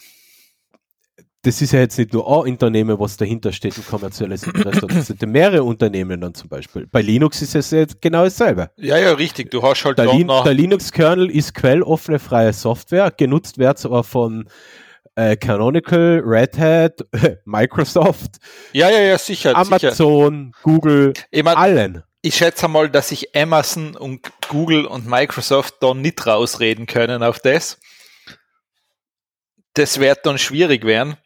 das 1.42 1.60
ist 1.60 1.72
ja 1.72 1.80
jetzt 1.80 1.98
nicht 1.98 2.12
nur 2.12 2.26
ein 2.26 2.52
Unternehmen, 2.52 2.98
was 2.98 3.16
dahinter 3.16 3.52
steht, 3.52 3.76
ein 3.76 3.84
kommerzielles 3.84 4.44
Interesse. 4.44 4.86
Das 4.86 5.06
sind 5.06 5.20
mehrere 5.26 5.64
Unternehmen 5.64 6.20
dann 6.20 6.34
zum 6.34 6.48
Beispiel. 6.48 6.86
Bei 6.86 7.02
Linux 7.02 7.42
ist 7.42 7.54
es 7.54 7.70
jetzt 7.70 8.00
genau 8.00 8.24
dasselbe. 8.24 8.70
Ja, 8.76 8.98
ja, 8.98 9.12
richtig. 9.12 9.50
Du 9.50 9.62
hast 9.62 9.84
halt 9.84 9.98
der, 9.98 10.06
Lin 10.06 10.28
der 10.28 10.54
Linux-Kernel 10.54 11.30
ist 11.30 11.54
quelloffene 11.54 12.18
freie 12.18 12.52
Software, 12.52 13.10
genutzt 13.10 13.58
wird 13.58 13.78
es 13.78 13.86
aber 13.86 14.04
von 14.04 14.48
äh, 15.16 15.36
Canonical, 15.36 16.22
Red 16.24 16.58
Hat, 16.58 17.00
Microsoft. 17.44 18.36
Ja, 18.72 18.90
ja, 18.90 19.00
ja, 19.00 19.18
sicher. 19.18 19.56
Amazon, 19.56 20.52
sicher. 20.52 20.62
Google, 20.62 21.12
ich 21.30 21.42
mein, 21.42 21.56
allen 21.56 22.02
ich 22.22 22.36
schätze 22.36 22.68
mal, 22.68 22.90
dass 22.90 23.08
sich 23.08 23.34
Amazon 23.34 23.96
und 23.96 24.30
Google 24.48 24.84
und 24.86 25.06
Microsoft 25.06 25.76
da 25.80 25.94
nicht 25.94 26.26
rausreden 26.26 26.86
können 26.86 27.22
auf 27.22 27.38
das. 27.38 27.78
Das 29.74 30.00
wird 30.00 30.26
dann 30.26 30.38
schwierig 30.38 30.84
werden. 30.84 31.16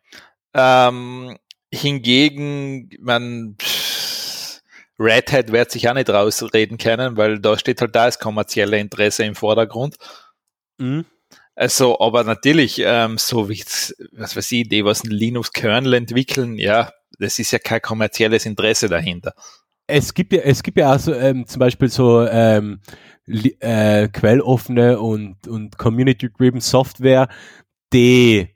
Ähm, 0.54 1.36
hingegen, 1.72 2.90
man, 3.00 3.56
Red 4.98 5.32
Hat 5.32 5.50
wird 5.50 5.72
sich 5.72 5.88
auch 5.88 5.94
nicht 5.94 6.10
rausreden 6.10 6.78
können, 6.78 7.16
weil 7.16 7.40
da 7.40 7.58
steht 7.58 7.80
halt 7.80 7.96
da 7.96 8.06
das 8.06 8.18
kommerzielle 8.18 8.78
Interesse 8.78 9.24
im 9.24 9.34
Vordergrund. 9.34 9.96
Mhm. 10.78 11.06
Also, 11.56 11.98
aber 12.00 12.24
natürlich, 12.24 12.80
ähm, 12.80 13.18
so 13.18 13.48
wie, 13.48 13.64
was 14.12 14.36
weiß 14.36 14.52
ich, 14.52 14.68
die, 14.68 14.84
was 14.84 15.04
ein 15.04 15.10
Linux-Kernel 15.10 15.94
entwickeln, 15.94 16.58
ja, 16.58 16.92
das 17.18 17.38
ist 17.38 17.52
ja 17.52 17.58
kein 17.58 17.80
kommerzielles 17.80 18.44
Interesse 18.44 18.88
dahinter. 18.88 19.34
Es 19.86 20.14
gibt 20.14 20.32
ja, 20.32 20.40
es 20.40 20.62
gibt 20.62 20.78
ja 20.78 20.90
also 20.90 21.12
ähm, 21.14 21.46
zum 21.46 21.60
Beispiel 21.60 21.88
so 21.88 22.26
ähm, 22.26 22.80
äh, 23.26 24.08
quelloffene 24.08 24.98
und, 24.98 25.46
und 25.46 25.78
community-driven 25.78 26.60
Software, 26.60 27.28
die 27.92 28.48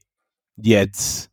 jetzt 0.57 1.31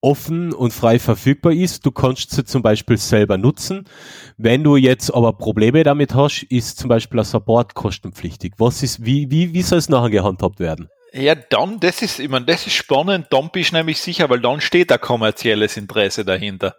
offen 0.00 0.52
und 0.52 0.72
frei 0.72 0.98
verfügbar 0.98 1.52
ist. 1.52 1.84
Du 1.84 1.90
kannst 1.90 2.30
sie 2.30 2.44
zum 2.44 2.62
Beispiel 2.62 2.96
selber 2.96 3.38
nutzen. 3.38 3.84
Wenn 4.36 4.62
du 4.62 4.76
jetzt 4.76 5.12
aber 5.12 5.32
Probleme 5.32 5.82
damit 5.82 6.14
hast, 6.14 6.44
ist 6.44 6.78
zum 6.78 6.88
Beispiel 6.88 7.20
ein 7.20 7.24
Support 7.24 7.74
kostenpflichtig. 7.74 8.54
Was 8.58 8.82
ist, 8.82 9.04
wie, 9.04 9.30
wie, 9.30 9.52
wie 9.52 9.62
soll 9.62 9.78
es 9.78 9.88
nachher 9.88 10.10
gehandhabt 10.10 10.60
werden? 10.60 10.88
Ja, 11.12 11.34
dann, 11.34 11.80
das 11.80 12.02
ist, 12.02 12.20
ich 12.20 12.28
meine, 12.28 12.44
das 12.44 12.66
ist 12.66 12.74
spannend, 12.74 13.28
dann 13.30 13.50
bist 13.50 13.72
du 13.72 13.76
nämlich 13.76 14.00
sicher, 14.00 14.28
weil 14.28 14.40
dann 14.40 14.60
steht 14.60 14.92
ein 14.92 15.00
kommerzielles 15.00 15.76
Interesse 15.76 16.24
dahinter. 16.24 16.76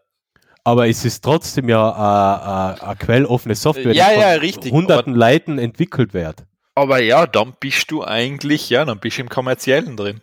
Aber 0.67 0.89
es 0.89 1.05
ist 1.05 1.23
trotzdem 1.23 1.69
ja 1.69 2.75
eine 2.81 2.97
quelloffene 2.97 3.55
Software, 3.55 3.93
ja, 3.93 4.09
die 4.13 4.19
ja, 4.19 4.31
richtig, 4.31 4.73
hunderten 4.73 5.15
Leuten 5.15 5.59
entwickelt 5.59 6.13
wird. 6.13 6.43
Aber 6.75 7.01
ja, 7.01 7.25
dann 7.25 7.53
bist 7.57 7.89
du 7.89 8.03
eigentlich, 8.03 8.69
ja, 8.69 8.83
dann 8.83 8.99
bist 8.99 9.17
du 9.17 9.21
im 9.21 9.29
kommerziellen 9.29 9.95
drin. 9.95 10.19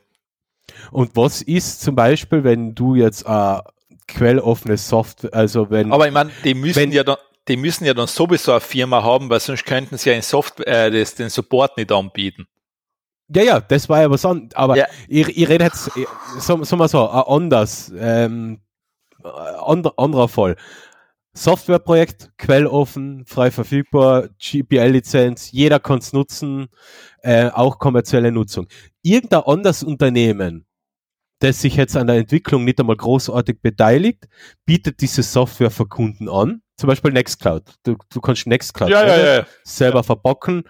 Und 0.91 1.17
was 1.17 1.41
ist 1.41 1.81
zum 1.81 1.95
Beispiel, 1.97 2.45
wenn 2.45 2.75
du 2.75 2.95
jetzt 2.95 3.25
äh, 3.27 3.59
quelloffene 4.07 4.77
Software, 4.77 5.33
also 5.33 5.71
wenn. 5.71 5.91
Aber 5.91 6.09
ich 6.09 6.13
meine, 6.13 6.31
die 6.45 6.53
müssen 6.53 6.77
wenn, 6.77 6.93
ja 6.93 7.05
dann, 7.05 7.17
die 7.49 7.57
müssen 7.57 7.87
ja 7.87 7.95
dann 7.95 8.07
sowieso 8.07 8.53
eine 8.53 8.61
Firma 8.61 9.03
haben, 9.03 9.31
weil 9.31 9.41
sonst 9.41 9.65
könnten 9.65 9.97
sie 9.97 10.11
ja 10.11 10.17
in 10.17 10.21
Software, 10.21 10.67
äh, 10.67 10.91
das, 10.91 11.15
den 11.15 11.31
Support 11.31 11.79
nicht 11.79 11.91
anbieten. 11.91 12.47
Ja, 13.35 13.43
ja, 13.43 13.61
das 13.63 13.89
war 13.89 14.03
ja 14.03 14.11
was 14.11 14.27
anderes. 14.27 14.55
Aber 14.55 14.77
ja. 14.77 14.85
ich, 15.09 15.27
ich 15.39 15.49
rede 15.49 15.65
jetzt, 15.65 15.91
sagen 16.39 16.61
wir 16.79 16.89
so, 16.89 17.09
anders, 17.09 17.91
ähm, 17.99 18.61
andre, 19.25 19.93
anderer 19.97 20.29
Fall. 20.29 20.57
Softwareprojekt, 21.37 22.31
quelloffen, 22.39 23.25
frei 23.27 23.51
verfügbar, 23.51 24.29
GPL-Lizenz, 24.39 25.51
jeder 25.51 25.81
kann 25.81 25.99
es 25.99 26.13
nutzen, 26.13 26.69
äh, 27.23 27.49
auch 27.49 27.81
kommerzielle 27.81 28.31
Nutzung. 28.31 28.69
Irgendein 29.03 29.43
anderes 29.43 29.83
Unternehmen, 29.83 30.65
das 31.41 31.61
sich 31.61 31.75
jetzt 31.75 31.97
an 31.97 32.07
der 32.07 32.17
Entwicklung 32.17 32.65
nicht 32.65 32.79
einmal 32.79 32.97
großartig 32.97 33.61
beteiligt, 33.61 34.29
bietet 34.65 35.01
diese 35.01 35.25
Software 35.25 35.73
für 35.73 35.87
Kunden 35.87 36.29
an. 36.29 36.63
Zum 36.77 36.89
Beispiel 36.89 37.13
Nextcloud. 37.13 37.63
Du, 37.85 37.97
du 38.13 38.21
kannst 38.21 38.47
Nextcloud 38.47 38.91
ja, 38.91 39.07
ja, 39.07 39.37
ja. 39.37 39.47
selber 39.65 40.03
verpacken. 40.03 40.65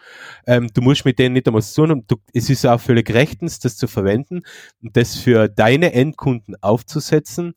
Ähm, 0.47 0.69
du 0.73 0.83
musst 0.83 1.05
mit 1.05 1.19
denen 1.19 1.35
nicht 1.35 1.47
einmal 1.47 1.63
so 1.63 1.87
tun. 1.87 2.05
Du, 2.07 2.17
es 2.33 2.51
ist 2.51 2.67
auch 2.67 2.81
völlig 2.81 3.13
rechtens, 3.13 3.59
das 3.59 3.77
zu 3.77 3.87
verwenden 3.87 4.43
und 4.83 4.97
das 4.97 5.17
für 5.17 5.49
deine 5.49 5.93
Endkunden 5.93 6.57
aufzusetzen 6.61 7.55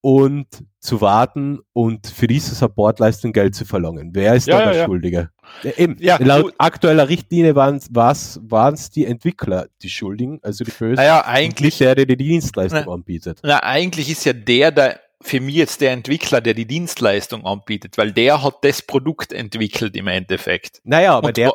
und 0.00 0.46
zu 0.80 1.00
warten 1.00 1.60
und 1.72 2.06
für 2.06 2.26
diese 2.26 2.54
Supportleistung 2.54 3.32
Geld 3.32 3.54
zu 3.54 3.64
verlangen. 3.64 4.10
Wer 4.14 4.34
ist 4.34 4.46
ja, 4.46 4.58
da 4.58 4.70
der 4.70 4.80
ja, 4.80 4.84
Schuldige? 4.86 5.30
Ja, 5.62 5.72
eben, 5.76 5.96
ja, 6.00 6.16
laut 6.18 6.54
aktueller 6.58 7.08
Richtlinie 7.08 7.54
waren 7.54 7.76
es 7.76 8.90
die 8.90 9.04
Entwickler, 9.04 9.66
die 9.82 9.90
Schuldigen, 9.90 10.40
also 10.42 10.64
die 10.64 10.70
Bösen, 10.70 10.94
naja, 10.94 11.24
eigentlich, 11.26 11.78
der, 11.78 11.94
der 11.94 12.06
die 12.06 12.16
Dienstleistung 12.16 12.84
na, 12.86 12.92
anbietet. 12.92 13.40
Na, 13.42 13.62
eigentlich 13.62 14.10
ist 14.10 14.24
ja 14.24 14.32
der, 14.32 14.70
der 14.70 15.00
für 15.20 15.40
mich 15.40 15.56
jetzt 15.56 15.82
der 15.82 15.92
Entwickler, 15.92 16.40
der 16.40 16.54
die 16.54 16.66
Dienstleistung 16.66 17.44
anbietet, 17.44 17.98
weil 17.98 18.12
der 18.12 18.42
hat 18.42 18.58
das 18.62 18.80
Produkt 18.80 19.34
entwickelt 19.34 19.94
im 19.96 20.06
Endeffekt. 20.06 20.80
Naja, 20.84 21.14
aber 21.14 21.32
der, 21.32 21.52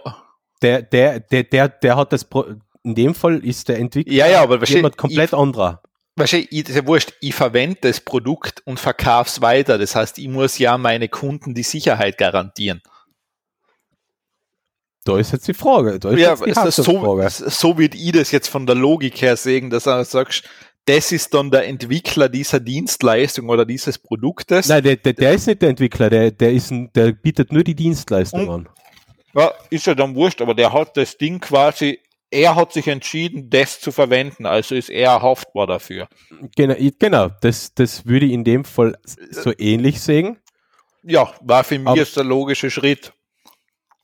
der, 0.61 0.83
der, 0.83 1.19
der, 1.19 1.43
der, 1.43 1.69
der 1.69 1.97
hat 1.97 2.13
das, 2.13 2.25
Pro 2.25 2.45
in 2.83 2.93
dem 2.93 3.15
Fall 3.15 3.43
ist 3.43 3.67
der 3.67 3.79
Entwickler 3.79 4.13
ja, 4.13 4.27
ja, 4.27 4.43
aber 4.43 4.63
jemand 4.65 4.95
komplett 4.95 5.29
ich, 5.29 5.33
anderer 5.33 5.81
wahrscheinlich, 6.15 6.51
ich, 6.51 6.69
ist 6.69 6.75
ja 6.75 6.87
wurscht, 6.87 7.13
ich 7.21 7.35
verwende 7.35 7.77
das 7.81 7.99
Produkt 7.99 8.61
und 8.65 8.79
verkaufe 8.79 9.29
es 9.29 9.41
weiter. 9.41 9.77
Das 9.77 9.95
heißt, 9.95 10.17
ich 10.17 10.27
muss 10.27 10.57
ja 10.57 10.77
meine 10.77 11.09
Kunden 11.09 11.53
die 11.53 11.63
Sicherheit 11.63 12.17
garantieren. 12.17 12.81
Da 15.03 15.19
ist 15.19 15.33
jetzt 15.33 15.47
die 15.47 15.53
Frage. 15.53 15.99
Da 15.99 16.09
ist 16.09 16.19
ja, 16.19 16.35
jetzt 16.45 16.65
die 16.65 16.71
so, 16.71 17.29
so 17.29 17.77
wird 17.77 17.93
ich 17.93 18.11
das 18.11 18.31
jetzt 18.31 18.47
von 18.47 18.65
der 18.65 18.75
Logik 18.75 19.21
her 19.21 19.37
sehen, 19.37 19.69
dass 19.69 19.83
du 19.83 20.03
sagst, 20.03 20.43
das 20.85 21.11
ist 21.11 21.33
dann 21.33 21.51
der 21.51 21.67
Entwickler 21.67 22.29
dieser 22.29 22.59
Dienstleistung 22.59 23.49
oder 23.49 23.65
dieses 23.65 23.97
Produktes. 23.97 24.67
Nein, 24.67 24.83
der, 24.83 24.95
der, 24.95 25.13
der 25.13 25.33
ist 25.33 25.47
nicht 25.47 25.61
der 25.61 25.69
Entwickler, 25.69 26.09
der, 26.09 26.31
der, 26.31 26.53
ist 26.53 26.71
ein, 26.71 26.91
der 26.93 27.11
bietet 27.11 27.51
nur 27.51 27.63
die 27.63 27.75
Dienstleistung 27.75 28.47
und, 28.47 28.67
an. 28.67 28.69
Ja, 29.35 29.51
ist 29.69 29.85
ja 29.85 29.95
dann 29.95 30.15
wurscht, 30.15 30.41
aber 30.41 30.53
der 30.53 30.71
hat 30.71 30.95
das 30.95 31.17
Ding 31.17 31.39
quasi 31.39 31.99
er 32.31 32.55
hat 32.55 32.73
sich 32.73 32.87
entschieden, 32.87 33.49
das 33.49 33.79
zu 33.79 33.91
verwenden, 33.91 34.45
also 34.45 34.75
ist 34.75 34.89
er 34.89 35.21
haftbar 35.21 35.67
dafür. 35.67 36.07
Genau, 36.55 36.75
genau 36.99 37.29
das, 37.41 37.73
das 37.73 38.05
würde 38.05 38.25
ich 38.25 38.33
in 38.33 38.43
dem 38.43 38.65
Fall 38.65 38.97
so 39.05 39.51
ähnlich 39.57 40.01
sehen. 40.01 40.37
Ja, 41.03 41.31
war 41.41 41.63
für 41.63 41.77
mich 41.77 41.87
aber, 41.87 42.03
der 42.03 42.23
logische 42.23 42.71
Schritt. 42.71 43.13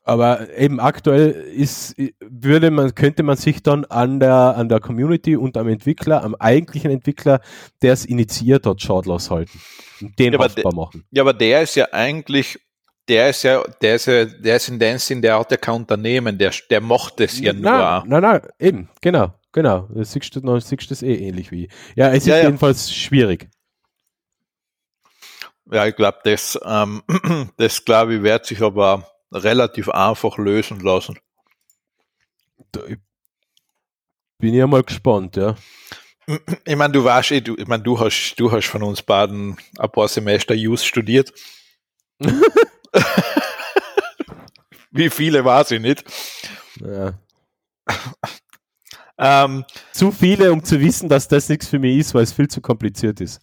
Aber 0.04 0.50
eben 0.58 0.80
aktuell 0.80 1.32
ist, 1.32 1.96
würde 2.20 2.72
man, 2.72 2.96
könnte 2.96 3.24
man 3.24 3.38
sich 3.38 3.64
dann 3.64 3.86
an 3.86 4.20
der, 4.20 4.56
an 4.56 4.70
der 4.70 4.80
Community 4.80 5.36
und 5.36 5.58
am 5.58 5.68
Entwickler, 5.68 6.24
am 6.24 6.36
eigentlichen 6.36 6.92
Entwickler, 6.92 7.42
der 7.82 7.94
es 7.94 8.06
initiiert 8.06 8.66
hat, 8.66 8.82
schadlos 8.82 9.30
halten. 9.30 9.62
Und 10.00 10.18
den 10.18 10.34
ja, 10.34 10.40
haftbar 10.40 10.74
machen. 10.74 11.06
Ja, 11.12 11.24
aber 11.24 11.34
der 11.34 11.62
ist 11.62 11.76
ja 11.76 11.88
eigentlich 11.92 12.60
der 13.08 13.30
ist 13.30 13.44
ja, 13.44 13.64
der 13.82 13.96
ist 13.96 14.06
ja, 14.06 14.26
der 14.26 14.56
ist 14.56 14.70
in 14.70 14.80
dem 14.80 14.98
Sinn, 14.98 15.22
der 15.22 15.40
hat 15.40 15.52
ja 15.52 15.58
kein 15.58 15.76
Unternehmen, 15.76 16.38
der, 16.38 16.52
der 16.70 16.82
macht 16.82 17.20
das 17.20 17.40
ja 17.40 17.54
nein, 17.54 17.62
nur. 17.62 18.20
Nein, 18.20 18.22
nein, 18.22 18.42
eben, 18.60 18.90
genau, 19.02 19.34
genau. 19.52 19.88
Du 19.90 20.04
siehst 20.04 20.36
du, 20.36 20.60
siehst 20.60 20.92
das 20.92 21.02
eh 21.02 21.16
ähnlich 21.16 21.52
wie. 21.52 21.70
Ja, 21.96 22.10
es 22.10 22.20
ist 22.20 22.28
ja, 22.28 22.38
jedenfalls 22.38 22.94
schwierig. 22.94 23.50
Ja, 25.72 25.88
ich 25.88 25.96
glaube, 25.96 26.20
das, 26.24 26.60
ähm, 26.66 27.02
das 27.58 27.84
glaube 27.86 28.16
ich, 28.16 28.24
wird 28.24 28.46
sich 28.46 28.62
aber 28.62 29.08
relativ 29.32 29.90
einfach 29.90 30.38
lösen 30.38 30.80
lassen. 30.82 31.18
Da, 32.72 32.82
bin 34.42 34.54
ja 34.54 34.68
mal 34.68 34.84
gespannt, 34.84 35.38
ja. 35.38 35.56
Ich 36.66 36.76
meine, 36.76 36.94
du 36.94 37.04
weißt 37.04 37.32
eh, 37.32 37.42
du, 37.42 37.56
ich 37.58 37.68
meine, 37.68 37.84
du 37.84 38.00
hast, 38.00 38.36
du 38.36 38.52
hast 38.52 38.68
von 38.68 38.84
uns 38.84 39.02
beiden 39.02 39.58
ein 39.78 39.92
paar 39.92 40.08
Semester 40.08 40.54
Use 40.54 40.86
studiert. 40.86 41.34
Wie 44.92 45.10
viele 45.10 45.46
war 45.46 45.64
sie 45.64 45.80
nicht? 45.80 46.04
Ja. 46.80 47.14
ähm, 49.18 49.66
zu 49.92 50.12
viele, 50.12 50.52
um 50.52 50.64
zu 50.64 50.80
wissen, 50.80 51.10
dass 51.10 51.28
das 51.28 51.50
nichts 51.50 51.68
für 51.68 51.80
mich 51.80 51.98
ist, 51.98 52.14
weil 52.14 52.24
es 52.24 52.34
viel 52.34 52.48
zu 52.48 52.62
kompliziert 52.62 53.22
ist. 53.22 53.42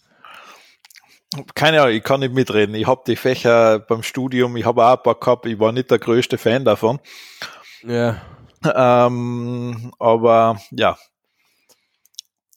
Keine 1.53 1.81
Ahnung, 1.81 1.95
ich 1.95 2.03
kann 2.03 2.21
nicht 2.21 2.33
mitreden. 2.33 2.73
Ich 2.73 2.87
habe 2.87 3.03
die 3.05 3.15
Fächer 3.15 3.79
beim 3.79 4.01
Studium, 4.01 4.57
ich 4.57 4.65
habe 4.65 4.83
auch 4.85 4.97
ein 4.97 5.03
paar 5.03 5.19
gehabt, 5.19 5.45
ich 5.45 5.59
war 5.59 5.71
nicht 5.71 5.91
der 5.91 5.99
größte 5.99 6.37
Fan 6.39 6.65
davon. 6.65 6.99
Ja. 7.83 8.21
Ähm, 8.63 9.93
aber 9.99 10.59
ja. 10.71 10.97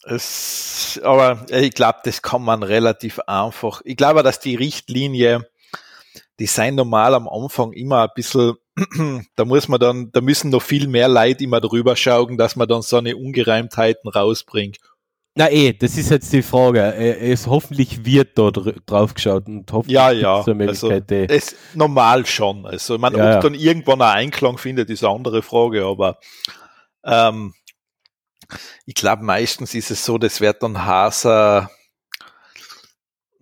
Es, 0.04 1.00
aber 1.04 1.46
ich 1.50 1.74
glaube, 1.74 1.98
das 2.04 2.22
kann 2.22 2.42
man 2.42 2.62
relativ 2.62 3.20
einfach. 3.20 3.82
Ich 3.84 3.96
glaube, 3.96 4.22
dass 4.22 4.40
die 4.40 4.56
Richtlinie 4.56 5.48
die 6.38 6.46
seien 6.46 6.74
normal 6.74 7.14
am 7.14 7.28
Anfang 7.28 7.72
immer 7.72 8.02
ein 8.02 8.08
bisschen, 8.14 8.54
da 9.36 9.44
muss 9.44 9.68
man 9.68 9.80
dann, 9.80 10.10
da 10.12 10.20
müssen 10.20 10.50
noch 10.50 10.62
viel 10.62 10.88
mehr 10.88 11.08
Leute 11.08 11.44
immer 11.44 11.60
drüber 11.60 11.96
schauen, 11.96 12.38
dass 12.38 12.56
man 12.56 12.68
dann 12.68 12.82
so 12.82 12.96
eine 12.96 13.16
Ungereimtheiten 13.16 14.10
rausbringt. 14.10 14.78
Na 15.34 15.50
eh, 15.50 15.72
das 15.72 15.96
ist 15.96 16.10
jetzt 16.10 16.32
die 16.34 16.42
Frage. 16.42 16.94
Es 16.94 17.46
hoffentlich 17.46 18.04
wird 18.04 18.36
da 18.36 18.50
drauf 18.50 19.14
geschaut 19.14 19.46
und 19.46 19.72
hoffentlich 19.72 19.94
ja, 19.94 20.10
ja. 20.10 20.42
So 20.42 20.52
also, 20.52 20.90
es 20.90 21.56
normal 21.74 22.26
schon. 22.26 22.66
Also 22.66 22.98
man, 22.98 23.14
ja, 23.16 23.36
ob 23.36 23.42
dann 23.42 23.54
irgendwann 23.54 24.02
ein 24.02 24.16
Einklang 24.16 24.58
findet, 24.58 24.90
ist 24.90 25.02
eine 25.02 25.14
andere 25.14 25.40
Frage, 25.40 25.86
aber 25.86 26.18
ähm, 27.04 27.54
ich 28.84 28.94
glaube 28.94 29.22
meistens 29.24 29.74
ist 29.74 29.90
es 29.90 30.04
so, 30.04 30.18
das 30.18 30.42
wird 30.42 30.62
dann 30.62 30.84
Haser 30.84 31.70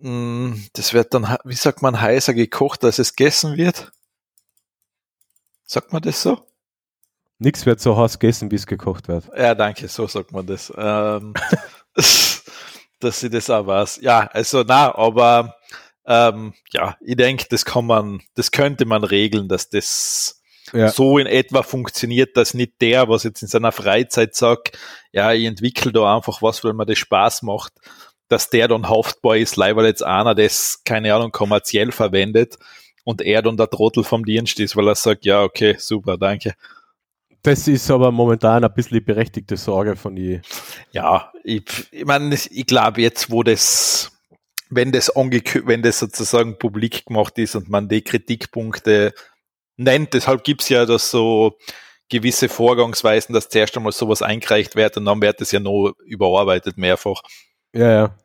das 0.01 0.93
wird 0.93 1.13
dann, 1.13 1.37
wie 1.43 1.53
sagt 1.53 1.81
man, 1.81 2.01
heißer 2.01 2.33
gekocht, 2.33 2.83
als 2.83 2.99
es 2.99 3.15
gegessen 3.15 3.57
wird. 3.57 3.91
Sagt 5.63 5.93
man 5.93 6.01
das 6.01 6.21
so? 6.21 6.45
Nichts 7.37 7.65
wird 7.65 7.79
so 7.79 7.97
heiß 7.97 8.19
gegessen, 8.19 8.49
bis 8.49 8.67
gekocht 8.67 9.07
wird. 9.07 9.25
Ja, 9.35 9.55
danke, 9.55 9.87
so 9.87 10.07
sagt 10.07 10.31
man 10.31 10.45
das. 10.45 10.71
Ähm, 10.75 11.33
dass 11.95 13.19
sie 13.19 13.29
das 13.29 13.49
auch 13.49 13.65
weiß. 13.65 13.99
Ja, 14.01 14.27
also 14.27 14.63
na, 14.67 14.93
aber 14.95 15.55
ähm, 16.05 16.53
ja, 16.71 16.97
ich 17.01 17.15
denke, 17.15 17.45
das 17.49 17.65
kann 17.65 17.85
man, 17.85 18.21
das 18.35 18.51
könnte 18.51 18.85
man 18.85 19.03
regeln, 19.03 19.47
dass 19.47 19.69
das 19.69 20.41
ja. 20.73 20.89
so 20.89 21.17
in 21.17 21.27
etwa 21.27 21.63
funktioniert, 21.63 22.37
dass 22.37 22.53
nicht 22.53 22.81
der, 22.81 23.09
was 23.09 23.23
jetzt 23.23 23.41
in 23.41 23.47
seiner 23.47 23.71
Freizeit 23.71 24.35
sagt, 24.35 24.77
ja, 25.11 25.33
ich 25.33 25.45
entwickle 25.45 25.91
da 25.91 26.15
einfach 26.15 26.41
was, 26.41 26.63
weil 26.63 26.73
mir 26.73 26.85
das 26.85 26.97
Spaß 26.97 27.43
macht, 27.43 27.73
dass 28.31 28.49
der 28.49 28.67
dann 28.67 28.89
haftbar 28.89 29.37
ist, 29.37 29.57
leider 29.57 29.85
jetzt 29.85 30.03
einer, 30.03 30.35
das, 30.35 30.81
keine 30.85 31.13
Ahnung, 31.13 31.31
kommerziell 31.31 31.91
verwendet 31.91 32.57
und 33.03 33.21
er 33.21 33.41
dann 33.41 33.57
der 33.57 33.69
Trottel 33.69 34.03
vom 34.03 34.25
Dienst 34.25 34.59
ist, 34.59 34.75
weil 34.75 34.87
er 34.87 34.95
sagt, 34.95 35.25
ja, 35.25 35.43
okay, 35.43 35.75
super, 35.77 36.17
danke. 36.17 36.53
Das 37.43 37.67
ist 37.67 37.89
aber 37.89 38.11
momentan 38.11 38.63
ein 38.63 38.73
bisschen 38.73 38.99
die 38.99 39.03
berechtigte 39.03 39.57
Sorge 39.57 39.95
von 39.95 40.15
die. 40.15 40.41
Ja, 40.91 41.33
ich, 41.43 41.63
ich 41.91 42.05
meine, 42.05 42.33
ich 42.35 42.65
glaube 42.67 43.01
jetzt, 43.01 43.31
wo 43.31 43.41
das, 43.41 44.11
wenn 44.69 44.91
das, 44.91 45.09
wenn 45.09 45.81
das 45.81 45.99
sozusagen 45.99 46.59
publik 46.59 47.05
gemacht 47.07 47.37
ist 47.39 47.55
und 47.55 47.67
man 47.67 47.89
die 47.89 48.03
Kritikpunkte 48.03 49.13
nennt. 49.75 50.13
Deshalb 50.13 50.43
gibt's 50.43 50.69
ja 50.69 50.85
das 50.85 51.09
so 51.09 51.57
gewisse 52.09 52.47
Vorgangsweisen, 52.47 53.33
dass 53.33 53.49
zuerst 53.49 53.75
einmal 53.75 53.91
sowas 53.91 54.21
eingereicht 54.21 54.75
wird 54.75 54.97
und 54.97 55.05
dann 55.05 55.21
wird 55.21 55.41
es 55.41 55.51
ja 55.51 55.59
noch 55.59 55.93
überarbeitet 56.05 56.77
mehrfach. 56.77 57.21
Ja, 57.73 57.91
ja. 57.91 58.17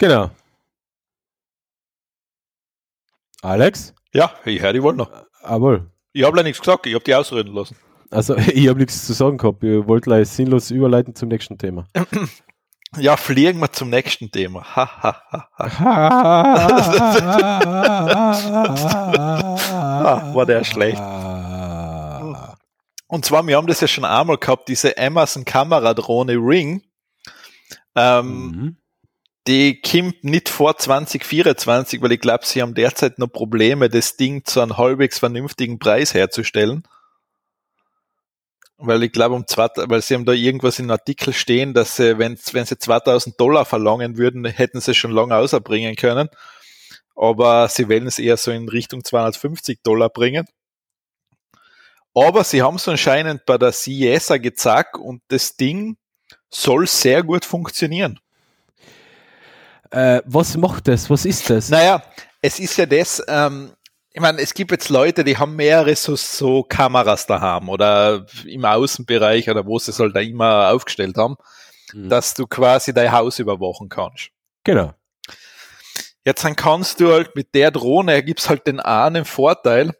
Genau. 0.00 0.30
Alex? 3.42 3.94
Ja, 4.14 4.32
ich 4.46 4.60
höre 4.60 4.72
die 4.72 4.82
wohl 4.82 4.94
noch. 4.94 5.10
Jawohl. 5.42 5.90
Ich 6.12 6.24
habe 6.24 6.38
ja 6.38 6.42
nichts 6.42 6.58
gesagt, 6.60 6.86
ich 6.86 6.94
habe 6.94 7.04
die 7.04 7.14
ausreden 7.14 7.54
lassen. 7.54 7.76
Also, 8.10 8.34
ich 8.36 8.66
habe 8.68 8.78
nichts 8.78 9.06
zu 9.06 9.12
sagen 9.12 9.36
gehabt. 9.36 9.62
Ich 9.62 9.86
wollte 9.86 10.04
gleich 10.04 10.28
sinnlos 10.30 10.70
überleiten 10.70 11.14
zum 11.14 11.28
nächsten 11.28 11.58
Thema. 11.58 11.86
Ja, 12.96 13.16
fliegen 13.16 13.60
wir 13.60 13.70
zum 13.70 13.88
nächsten 13.88 14.32
Thema. 14.32 14.64
Ha, 14.74 14.84
ha, 14.84 15.22
ha, 15.30 15.48
ha. 15.56 15.86
ah, 19.70 20.30
war 20.34 20.44
der 20.44 20.64
schlecht. 20.64 20.98
Und 23.06 23.24
zwar, 23.24 23.46
wir 23.46 23.56
haben 23.56 23.68
das 23.68 23.80
ja 23.80 23.86
schon 23.86 24.04
einmal 24.04 24.38
gehabt, 24.38 24.68
diese 24.68 24.98
Amazon 24.98 25.44
Kameradrohne 25.44 26.32
Ring. 26.32 26.82
Ähm, 27.94 28.26
mhm. 28.26 28.79
Die 29.50 29.80
kommt 29.80 30.22
nicht 30.22 30.48
vor 30.48 30.76
2024, 30.78 32.00
weil 32.00 32.12
ich 32.12 32.20
glaube, 32.20 32.46
sie 32.46 32.62
haben 32.62 32.72
derzeit 32.72 33.18
noch 33.18 33.26
Probleme, 33.26 33.88
das 33.88 34.16
Ding 34.16 34.44
zu 34.44 34.60
einem 34.60 34.76
halbwegs 34.76 35.18
vernünftigen 35.18 35.80
Preis 35.80 36.14
herzustellen. 36.14 36.84
Weil 38.78 39.02
ich 39.02 39.10
glaube, 39.10 39.34
um 39.34 39.44
weil 39.44 40.02
sie 40.02 40.14
haben 40.14 40.24
da 40.24 40.34
irgendwas 40.34 40.78
in 40.78 40.88
Artikel 40.88 41.32
stehen, 41.32 41.74
dass 41.74 41.96
sie, 41.96 42.16
wenn, 42.16 42.38
wenn 42.52 42.64
sie 42.64 42.78
2000 42.78 43.40
Dollar 43.40 43.64
verlangen 43.64 44.16
würden, 44.18 44.44
hätten 44.44 44.80
sie 44.80 44.94
schon 44.94 45.10
lange 45.10 45.34
außerbringen 45.34 45.96
können. 45.96 46.28
Aber 47.16 47.66
sie 47.66 47.88
wollen 47.88 48.06
es 48.06 48.20
eher 48.20 48.36
so 48.36 48.52
in 48.52 48.68
Richtung 48.68 49.02
250 49.02 49.82
Dollar 49.82 50.10
bringen. 50.10 50.46
Aber 52.14 52.44
sie 52.44 52.62
haben 52.62 52.76
es 52.76 52.86
anscheinend 52.86 53.46
bei 53.46 53.58
der 53.58 53.72
CES 53.72 54.28
gezeigt 54.40 54.96
und 54.96 55.22
das 55.26 55.56
Ding 55.56 55.96
soll 56.50 56.86
sehr 56.86 57.24
gut 57.24 57.44
funktionieren. 57.44 58.20
Äh, 59.90 60.22
was 60.24 60.56
macht 60.56 60.88
das? 60.88 61.10
Was 61.10 61.24
ist 61.24 61.50
das? 61.50 61.68
Naja, 61.68 62.02
es 62.40 62.58
ist 62.58 62.76
ja 62.76 62.86
das, 62.86 63.22
ähm, 63.28 63.72
ich 64.12 64.20
meine, 64.20 64.40
es 64.40 64.54
gibt 64.54 64.72
jetzt 64.72 64.88
Leute, 64.88 65.22
die 65.22 65.36
haben 65.36 65.54
mehrere 65.56 65.94
so, 65.94 66.16
so 66.16 66.62
Kameras 66.62 67.26
da 67.26 67.40
haben 67.40 67.68
oder 67.68 68.26
im 68.44 68.64
Außenbereich 68.64 69.48
oder 69.48 69.64
wo 69.66 69.78
sie 69.78 69.92
es 69.92 70.00
halt 70.00 70.16
da 70.16 70.20
immer 70.20 70.70
aufgestellt 70.70 71.16
haben, 71.16 71.36
mhm. 71.92 72.08
dass 72.08 72.34
du 72.34 72.46
quasi 72.46 72.92
dein 72.92 73.12
Haus 73.12 73.38
überwachen 73.38 73.88
kannst. 73.88 74.30
Genau. 74.64 74.94
Jetzt 76.24 76.44
dann 76.44 76.56
kannst 76.56 77.00
du 77.00 77.12
halt 77.12 77.34
mit 77.34 77.54
der 77.54 77.70
Drohne 77.70 78.22
gibt's 78.22 78.48
halt 78.48 78.66
den 78.66 78.80
einen 78.80 79.24
Vorteil. 79.24 79.92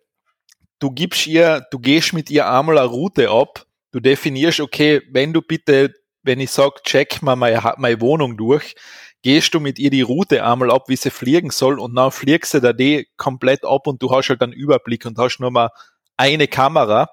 Du 0.78 0.91
gibst 0.91 1.26
ihr, 1.26 1.66
du 1.70 1.78
gehst 1.78 2.12
mit 2.12 2.30
ihr 2.30 2.51
einmal 2.51 2.78
eine 2.78 2.88
Route 2.88 3.30
ab. 3.30 3.64
Du 3.93 4.01
definierst, 4.01 4.61
okay, 4.61 5.03
wenn 5.11 5.32
du 5.32 5.41
bitte, 5.41 5.95
wenn 6.22 6.41
ich 6.41 6.51
sag, 6.51 6.82
check 6.84 7.22
mal 7.22 7.36
meine, 7.36 7.74
meine 7.78 8.01
Wohnung 8.01 8.36
durch, 8.36 8.74
gehst 9.22 9.54
du 9.54 9.60
mit 9.60 9.78
ihr 9.78 9.90
die 9.90 10.02
Route 10.02 10.44
einmal 10.44 10.70
ab, 10.70 10.88
wie 10.88 10.96
sie 10.96 11.10
fliegen 11.10 11.50
soll 11.50 11.78
und 11.78 11.94
dann 11.94 12.10
fliegst 12.10 12.54
du 12.54 12.60
da 12.60 12.72
die 12.72 13.08
komplett 13.16 13.64
ab 13.64 13.86
und 13.86 14.02
du 14.02 14.10
hast 14.10 14.28
halt 14.28 14.42
einen 14.42 14.52
Überblick 14.52 15.04
und 15.04 15.18
hast 15.18 15.38
nur 15.38 15.50
mal 15.50 15.70
eine 16.16 16.48
Kamera, 16.48 17.10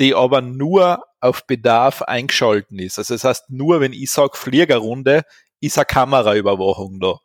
die 0.00 0.14
aber 0.14 0.40
nur 0.40 1.04
auf 1.20 1.46
Bedarf 1.46 2.02
eingeschalten 2.02 2.78
ist. 2.78 2.98
Also 2.98 3.14
das 3.14 3.24
heißt, 3.24 3.50
nur 3.50 3.80
wenn 3.80 3.92
ich 3.92 4.10
sage 4.10 4.36
Fliegerrunde, 4.36 5.22
ist 5.60 5.78
eine 5.78 5.86
Kameraüberwachung 5.86 7.00
da. 7.00 7.18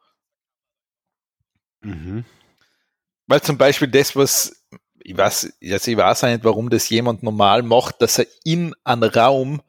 Mhm. 1.82 2.26
Weil 3.28 3.42
zum 3.42 3.58
Beispiel 3.58 3.88
das, 3.88 4.16
was 4.16 4.66
ich 5.02 5.18
weiß, 5.18 5.54
also 5.64 5.92
ich 5.92 5.98
weiß 5.98 6.24
nicht, 6.24 6.44
warum 6.44 6.70
das 6.70 6.90
jemand 6.90 7.24
normal 7.24 7.64
macht, 7.64 8.02
dass 8.02 8.20
er 8.20 8.28
in 8.44 8.76
einem 8.84 9.10
Raum 9.10 9.62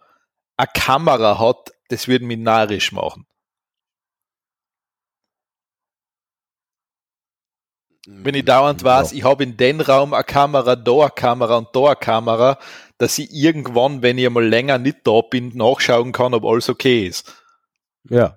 eine 0.57 0.69
Kamera 0.75 1.39
hat, 1.39 1.73
das 1.89 2.09
würde 2.09 2.25
mich 2.25 2.39
narrisch 2.39 2.93
machen. 2.93 3.27
Wenn 8.23 8.35
ich 8.35 8.45
dauernd 8.45 8.83
weiß, 8.83 9.13
ja. 9.13 9.19
ich 9.19 9.25
habe 9.25 9.43
in 9.45 9.57
den 9.57 9.81
Raum 9.81 10.15
eine 10.15 10.25
Kamera, 10.25 10.77
da 10.77 10.93
eine 10.93 11.11
Kamera 11.11 11.57
und 11.59 11.69
da 11.73 11.87
eine 11.87 11.97
Kamera, 11.97 12.59
dass 12.99 13.19
ich 13.19 13.33
irgendwann, 13.33 14.03
wenn 14.03 14.19
ich 14.19 14.27
einmal 14.27 14.47
länger 14.47 14.79
nicht 14.79 14.99
da 15.05 15.21
bin, 15.23 15.57
nachschauen 15.57 16.13
kann, 16.13 16.35
ob 16.35 16.45
alles 16.45 16.69
okay 16.69 17.07
ist. 17.07 17.33
Ja. 18.09 18.37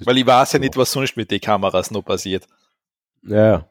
Weil 0.00 0.18
ich 0.18 0.26
weiß 0.26 0.54
ja 0.54 0.58
nicht, 0.58 0.76
was 0.76 0.92
sonst 0.92 1.16
mit 1.16 1.30
den 1.30 1.40
Kameras 1.40 1.90
noch 1.90 2.02
passiert. 2.02 2.46
Ja. 3.22 3.66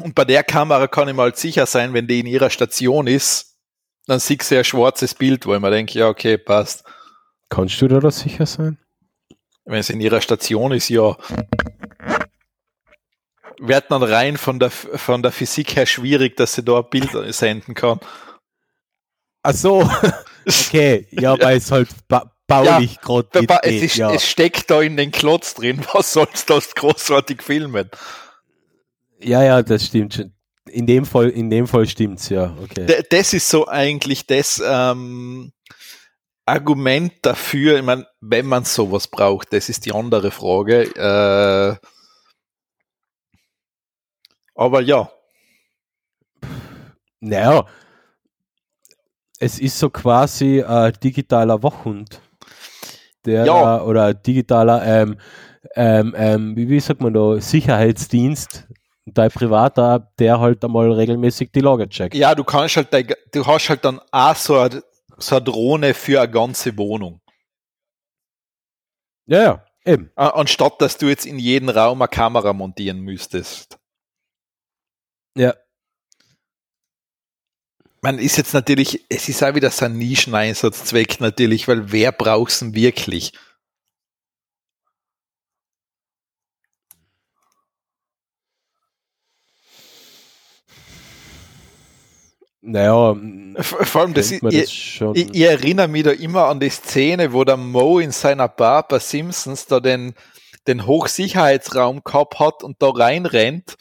Und 0.00 0.14
bei 0.14 0.24
der 0.24 0.44
Kamera 0.44 0.86
kann 0.86 1.08
ich 1.08 1.14
mal 1.14 1.34
sicher 1.34 1.66
sein, 1.66 1.94
wenn 1.94 2.06
die 2.06 2.20
in 2.20 2.26
ihrer 2.26 2.50
Station 2.50 3.06
ist, 3.06 3.56
dann 4.06 4.20
siehst 4.20 4.50
du 4.50 4.58
ein 4.58 4.64
schwarzes 4.64 5.14
Bild, 5.14 5.46
wo 5.46 5.54
ich 5.54 5.60
mir 5.60 5.70
denke, 5.70 5.98
ja, 5.98 6.08
okay, 6.08 6.38
passt. 6.38 6.84
Kannst 7.48 7.80
du 7.80 7.88
da 7.88 8.10
sicher 8.10 8.46
sein? 8.46 8.78
Wenn 9.64 9.80
es 9.80 9.90
in 9.90 10.00
ihrer 10.00 10.20
Station 10.20 10.72
ist, 10.72 10.88
ja 10.88 11.16
wird 13.60 13.90
dann 13.90 14.02
rein 14.02 14.36
von 14.36 14.58
der, 14.58 14.70
von 14.70 15.22
der 15.22 15.32
Physik 15.32 15.76
her 15.76 15.86
schwierig, 15.86 16.36
dass 16.36 16.54
sie 16.54 16.62
da 16.62 16.78
ein 16.78 16.90
Bild 16.90 17.10
senden 17.34 17.74
kann. 17.74 18.00
Ach 19.42 19.54
so, 19.54 19.88
okay, 20.46 21.06
ja, 21.10 21.34
ja. 21.36 21.40
weil 21.40 21.58
es 21.58 21.70
halt 21.70 21.88
ba 22.08 22.32
baulich 22.46 22.94
ja, 22.94 23.00
gerade 23.02 23.42
ba 23.42 23.60
es, 23.62 23.96
ja. 23.96 24.10
es 24.10 24.26
steckt 24.26 24.70
da 24.70 24.80
in 24.80 24.96
den 24.96 25.12
Klotz 25.12 25.54
drin, 25.54 25.84
was 25.92 26.14
sollst 26.14 26.48
du 26.48 26.54
das 26.54 26.74
großartig 26.74 27.42
filmen? 27.42 27.90
Ja, 29.20 29.42
ja, 29.42 29.62
das 29.62 29.84
stimmt 29.84 30.14
schon. 30.14 30.32
In 30.70 30.86
dem 30.86 31.04
Fall, 31.06 31.30
in 31.30 31.50
dem 31.50 31.66
Fall 31.66 31.86
stimmt's, 31.86 32.28
ja, 32.28 32.54
okay. 32.62 32.86
D 32.86 33.02
das 33.10 33.32
ist 33.32 33.48
so 33.48 33.68
eigentlich 33.68 34.26
das 34.26 34.62
ähm, 34.64 35.52
Argument 36.44 37.12
dafür, 37.22 37.78
ich 37.78 37.84
meine, 37.84 38.06
wenn 38.20 38.46
man 38.46 38.64
sowas 38.64 39.08
braucht, 39.08 39.52
das 39.52 39.68
ist 39.68 39.86
die 39.86 39.92
andere 39.92 40.30
Frage. 40.30 40.84
Äh, 40.94 41.86
aber 44.58 44.82
ja. 44.82 45.10
Naja, 47.20 47.64
es 49.38 49.58
ist 49.60 49.78
so 49.78 49.88
quasi 49.88 50.62
ein 50.62 50.92
digitaler 51.02 51.62
Wachhund. 51.62 52.20
Der 53.24 53.44
ja. 53.44 53.82
oder 53.82 54.14
digitaler, 54.14 54.84
ähm, 54.84 55.18
ähm, 55.74 56.14
ähm, 56.16 56.56
wie, 56.56 56.68
wie 56.68 56.80
sagt 56.80 57.00
man 57.00 57.12
da, 57.12 57.40
Sicherheitsdienst, 57.40 58.66
dein 59.06 59.30
privater, 59.30 60.12
der 60.18 60.40
halt 60.40 60.64
einmal 60.64 60.92
regelmäßig 60.92 61.50
die 61.52 61.60
Lage 61.60 61.88
checkt. 61.88 62.14
Ja, 62.14 62.34
du 62.34 62.44
kannst 62.44 62.76
halt, 62.76 62.92
du 63.32 63.46
hast 63.46 63.68
halt 63.68 63.84
dann 63.84 64.00
auch 64.10 64.36
so 64.36 64.58
eine, 64.58 64.82
so 65.18 65.36
eine 65.36 65.44
Drohne 65.44 65.94
für 65.94 66.20
eine 66.20 66.30
ganze 66.30 66.76
Wohnung. 66.76 67.20
Ja, 69.26 69.42
ja, 69.42 69.64
eben. 69.84 70.10
Anstatt, 70.14 70.80
dass 70.80 70.96
du 70.96 71.06
jetzt 71.06 71.26
in 71.26 71.38
jeden 71.38 71.68
Raum 71.68 72.00
eine 72.00 72.08
Kamera 72.08 72.52
montieren 72.52 73.00
müsstest. 73.00 73.77
Ja. 75.34 75.54
Man 78.00 78.18
ist 78.18 78.36
jetzt 78.36 78.54
natürlich, 78.54 79.04
es 79.08 79.28
ist 79.28 79.42
auch 79.42 79.54
wieder 79.54 79.70
so 79.70 79.84
ein 79.84 79.98
Nischeneinsatzzweck 79.98 81.20
natürlich, 81.20 81.66
weil 81.66 81.90
wer 81.90 82.12
braucht 82.12 82.52
es 82.52 82.60
denn 82.60 82.74
wirklich? 82.74 83.32
Naja, 92.60 93.16
vor 93.62 94.00
allem, 94.02 94.14
das, 94.14 94.30
ist, 94.30 94.42
das 94.42 94.52
ihr, 94.52 95.12
ich, 95.14 95.34
ich, 95.34 95.40
erinnere 95.40 95.88
mich 95.88 96.02
da 96.02 96.10
immer 96.10 96.48
an 96.48 96.60
die 96.60 96.68
Szene, 96.68 97.32
wo 97.32 97.42
der 97.44 97.56
Mo 97.56 97.98
in 97.98 98.12
seiner 98.12 98.46
Bar 98.46 98.86
bei 98.86 98.98
Simpsons 98.98 99.66
da 99.66 99.80
den, 99.80 100.14
den 100.66 100.84
Hochsicherheitsraum 100.84 102.02
gehabt 102.04 102.38
hat 102.38 102.62
und 102.62 102.82
da 102.82 102.90
reinrennt 102.90 103.76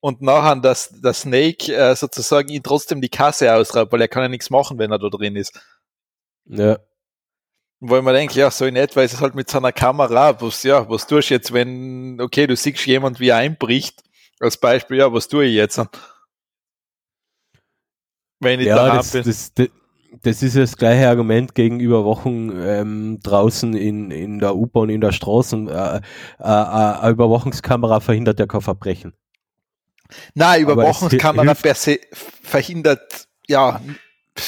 und 0.00 0.22
nachher 0.22 0.56
dass 0.56 0.90
der 1.00 1.12
Snake 1.12 1.72
äh, 1.72 1.94
sozusagen 1.94 2.48
ihn 2.48 2.62
trotzdem 2.62 3.00
die 3.00 3.08
Kasse 3.08 3.54
ausraubt, 3.54 3.92
weil 3.92 4.00
er 4.00 4.08
kann 4.08 4.22
ja 4.22 4.28
nichts 4.28 4.50
machen, 4.50 4.78
wenn 4.78 4.90
er 4.90 4.98
da 4.98 5.08
drin 5.08 5.36
ist. 5.36 5.60
Ja. 6.46 6.78
Wo 7.80 7.96
ich 7.96 8.02
mir 8.02 8.12
denke, 8.12 8.38
ja, 8.38 8.50
so 8.50 8.66
in 8.66 8.76
etwa 8.76 9.02
ist 9.02 9.14
es 9.14 9.20
halt 9.20 9.34
mit 9.34 9.48
seiner 9.48 9.72
Kamera, 9.72 10.40
was, 10.40 10.62
ja, 10.62 10.88
was 10.88 11.06
tust 11.06 11.30
du 11.30 11.34
jetzt, 11.34 11.52
wenn, 11.52 12.20
okay, 12.20 12.46
du 12.46 12.56
siehst 12.56 12.84
jemand, 12.86 13.20
wie 13.20 13.28
er 13.28 13.36
einbricht, 13.36 14.02
als 14.38 14.56
Beispiel, 14.56 14.98
ja, 14.98 15.12
was 15.12 15.28
tue 15.28 15.46
ich 15.46 15.54
jetzt? 15.54 15.80
Wenn 18.40 18.60
ich 18.60 18.66
ja, 18.66 18.76
da 18.76 18.96
das, 18.96 19.12
bin. 19.12 19.22
Das, 19.22 19.54
das, 19.54 19.68
das 20.22 20.42
ist 20.42 20.56
das 20.56 20.76
gleiche 20.76 21.08
Argument 21.08 21.54
gegenüber 21.54 22.04
Wochen 22.04 22.50
ähm, 22.54 23.20
draußen 23.22 23.74
in, 23.74 24.10
in 24.10 24.40
der 24.40 24.56
U-Bahn, 24.56 24.88
in 24.88 25.00
der 25.00 25.12
Straße. 25.12 25.56
Äh, 25.56 25.96
äh, 25.96 26.00
äh, 26.42 27.00
eine 27.00 27.10
Überwachungskamera 27.12 28.00
verhindert 28.00 28.40
ja 28.40 28.46
kein 28.46 28.60
Verbrechen. 28.60 29.14
Na, 30.34 30.58
Überwachungskamera 30.58 31.54
per 31.54 31.74
se 31.74 32.00
verhindert, 32.42 33.28
ja, 33.46 33.80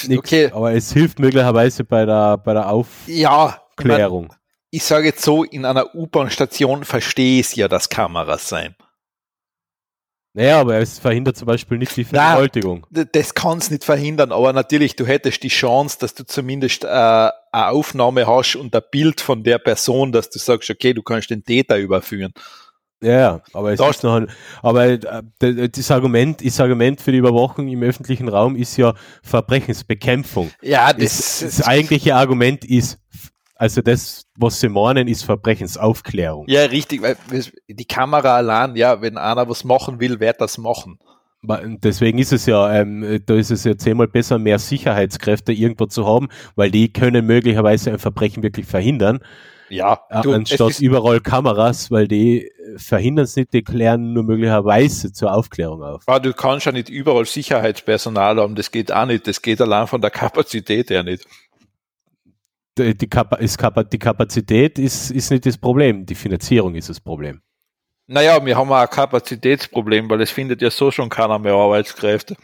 Nix, 0.07 0.19
okay. 0.19 0.51
Aber 0.53 0.73
es 0.73 0.93
hilft 0.93 1.19
möglicherweise 1.19 1.85
bei 1.85 2.07
der, 2.07 2.39
bei 2.39 2.55
der 2.55 2.69
Aufklärung. 2.69 4.29
Ja, 4.29 4.37
ich, 4.71 4.79
ich 4.79 4.85
sage 4.85 5.07
jetzt 5.07 5.23
so, 5.23 5.45
in 5.45 5.65
einer 5.65 5.95
U-Bahn-Station 5.95 6.85
verstehe 6.85 7.41
ich 7.41 7.47
es 7.47 7.55
ja, 7.55 7.69
dass 7.69 7.89
Kameras 7.89 8.49
sein. 8.49 8.75
Naja, 10.35 10.61
aber 10.61 10.79
es 10.79 10.99
verhindert 10.99 11.37
zum 11.37 11.45
Beispiel 11.45 11.77
nicht 11.77 11.95
die 11.95 12.05
Vergewaltigung. 12.05 12.87
Das 12.91 13.35
kann 13.35 13.59
es 13.59 13.71
nicht 13.71 13.85
verhindern, 13.85 14.33
aber 14.33 14.55
natürlich, 14.55 14.97
du 14.97 15.07
hättest 15.07 15.43
die 15.43 15.49
Chance, 15.49 15.99
dass 16.01 16.15
du 16.15 16.25
zumindest 16.25 16.85
äh, 16.85 16.87
eine 16.87 17.33
Aufnahme 17.53 18.27
hast 18.27 18.57
und 18.57 18.75
ein 18.75 18.83
Bild 18.91 19.21
von 19.21 19.45
der 19.45 19.59
Person, 19.59 20.11
dass 20.11 20.31
du 20.31 20.39
sagst, 20.39 20.71
okay, 20.71 20.95
du 20.95 21.03
kannst 21.03 21.29
den 21.29 21.45
Täter 21.45 21.77
überführen. 21.77 22.33
Ja, 23.03 23.41
aber 23.53 23.73
es 23.73 23.79
das 23.79 23.97
ist 23.97 24.05
noch 24.05 24.15
ein, 24.15 24.29
aber 24.63 24.87
äh, 24.87 25.69
das 25.69 25.91
Argument, 25.91 26.45
das 26.45 26.61
Argument 26.61 27.01
für 27.01 27.13
die 27.13 27.19
Überwachung 27.19 27.69
im 27.69 27.83
öffentlichen 27.83 28.29
Raum 28.29 28.57
ist 28.57 28.77
ja 28.77 28.95
Verbrechensbekämpfung. 29.23 30.51
Ja, 30.63 30.93
das, 30.93 31.41
das, 31.41 31.57
das 31.57 31.67
eigentliche 31.67 32.15
Argument 32.15 32.65
ist 32.65 32.99
also 33.63 33.81
das, 33.81 34.27
was 34.37 34.59
sie 34.59 34.69
meinen, 34.69 35.07
ist 35.07 35.25
Verbrechensaufklärung. 35.25 36.47
Ja, 36.49 36.65
richtig, 36.65 37.01
weil 37.01 37.17
die 37.69 37.85
Kamera 37.85 38.37
allein, 38.37 38.75
ja, 38.75 39.01
wenn 39.01 39.17
einer 39.17 39.49
was 39.49 39.63
machen 39.63 40.01
will, 40.01 40.19
wird 40.19 40.41
das 40.41 40.59
machen. 40.59 40.99
Deswegen 41.45 42.19
ist 42.19 42.33
es 42.33 42.47
ja, 42.47 42.73
ähm, 42.73 43.21
da 43.27 43.35
ist 43.35 43.51
es 43.51 43.65
ja 43.65 43.77
zehnmal 43.77 44.09
besser, 44.09 44.39
mehr 44.39 44.59
Sicherheitskräfte 44.59 45.53
irgendwo 45.53 45.87
zu 45.87 46.07
haben, 46.07 46.29
weil 46.55 46.71
die 46.71 46.93
können 46.93 47.27
möglicherweise 47.27 47.93
ein 47.93 47.99
Verbrechen 47.99 48.43
wirklich 48.43 48.67
verhindern. 48.67 49.21
Ja, 49.73 50.01
du, 50.23 50.33
anstatt 50.33 50.81
überall 50.81 51.21
Kameras, 51.21 51.91
weil 51.91 52.07
die 52.07 52.51
verhindern 52.77 53.25
es 53.25 53.37
nicht, 53.37 53.53
die 53.53 53.63
klären 53.63 54.13
nur 54.13 54.23
möglicherweise 54.23 55.13
zur 55.13 55.33
Aufklärung 55.33 55.83
auf. 55.83 56.03
Aber 56.07 56.21
du 56.21 56.33
kannst 56.33 56.67
ja 56.67 56.73
nicht 56.73 56.89
überall 56.89 57.25
Sicherheitspersonal 57.25 58.37
haben, 58.37 58.55
das 58.55 58.71
geht 58.71 58.93
auch 58.93 59.07
nicht, 59.07 59.27
das 59.27 59.43
geht 59.43 59.61
allein 59.61 59.87
von 59.87 60.01
der 60.01 60.11
Kapazität 60.11 60.91
her 60.91 61.03
nicht 61.03 61.27
die, 62.79 62.95
die, 62.97 63.09
die 63.09 63.99
Kapazität 63.99 64.79
ist, 64.79 65.11
ist 65.11 65.31
nicht 65.31 65.47
das 65.47 65.59
Problem, 65.59 66.07
die 66.07 66.15
Finanzierung 66.15 66.75
ist 66.75 66.89
das 66.89 67.01
Problem. 67.01 67.41
Naja, 68.07 68.45
wir 68.45 68.57
haben 68.57 68.71
auch 68.71 68.77
ein 68.77 68.89
Kapazitätsproblem, 68.89 70.11
weil 70.11 70.21
es 70.21 70.31
findet 70.31 70.61
ja 70.63 70.71
so 70.71 70.91
schon 70.91 71.09
keiner 71.09 71.39
mehr 71.39 71.55
Arbeitskräfte. 71.55 72.37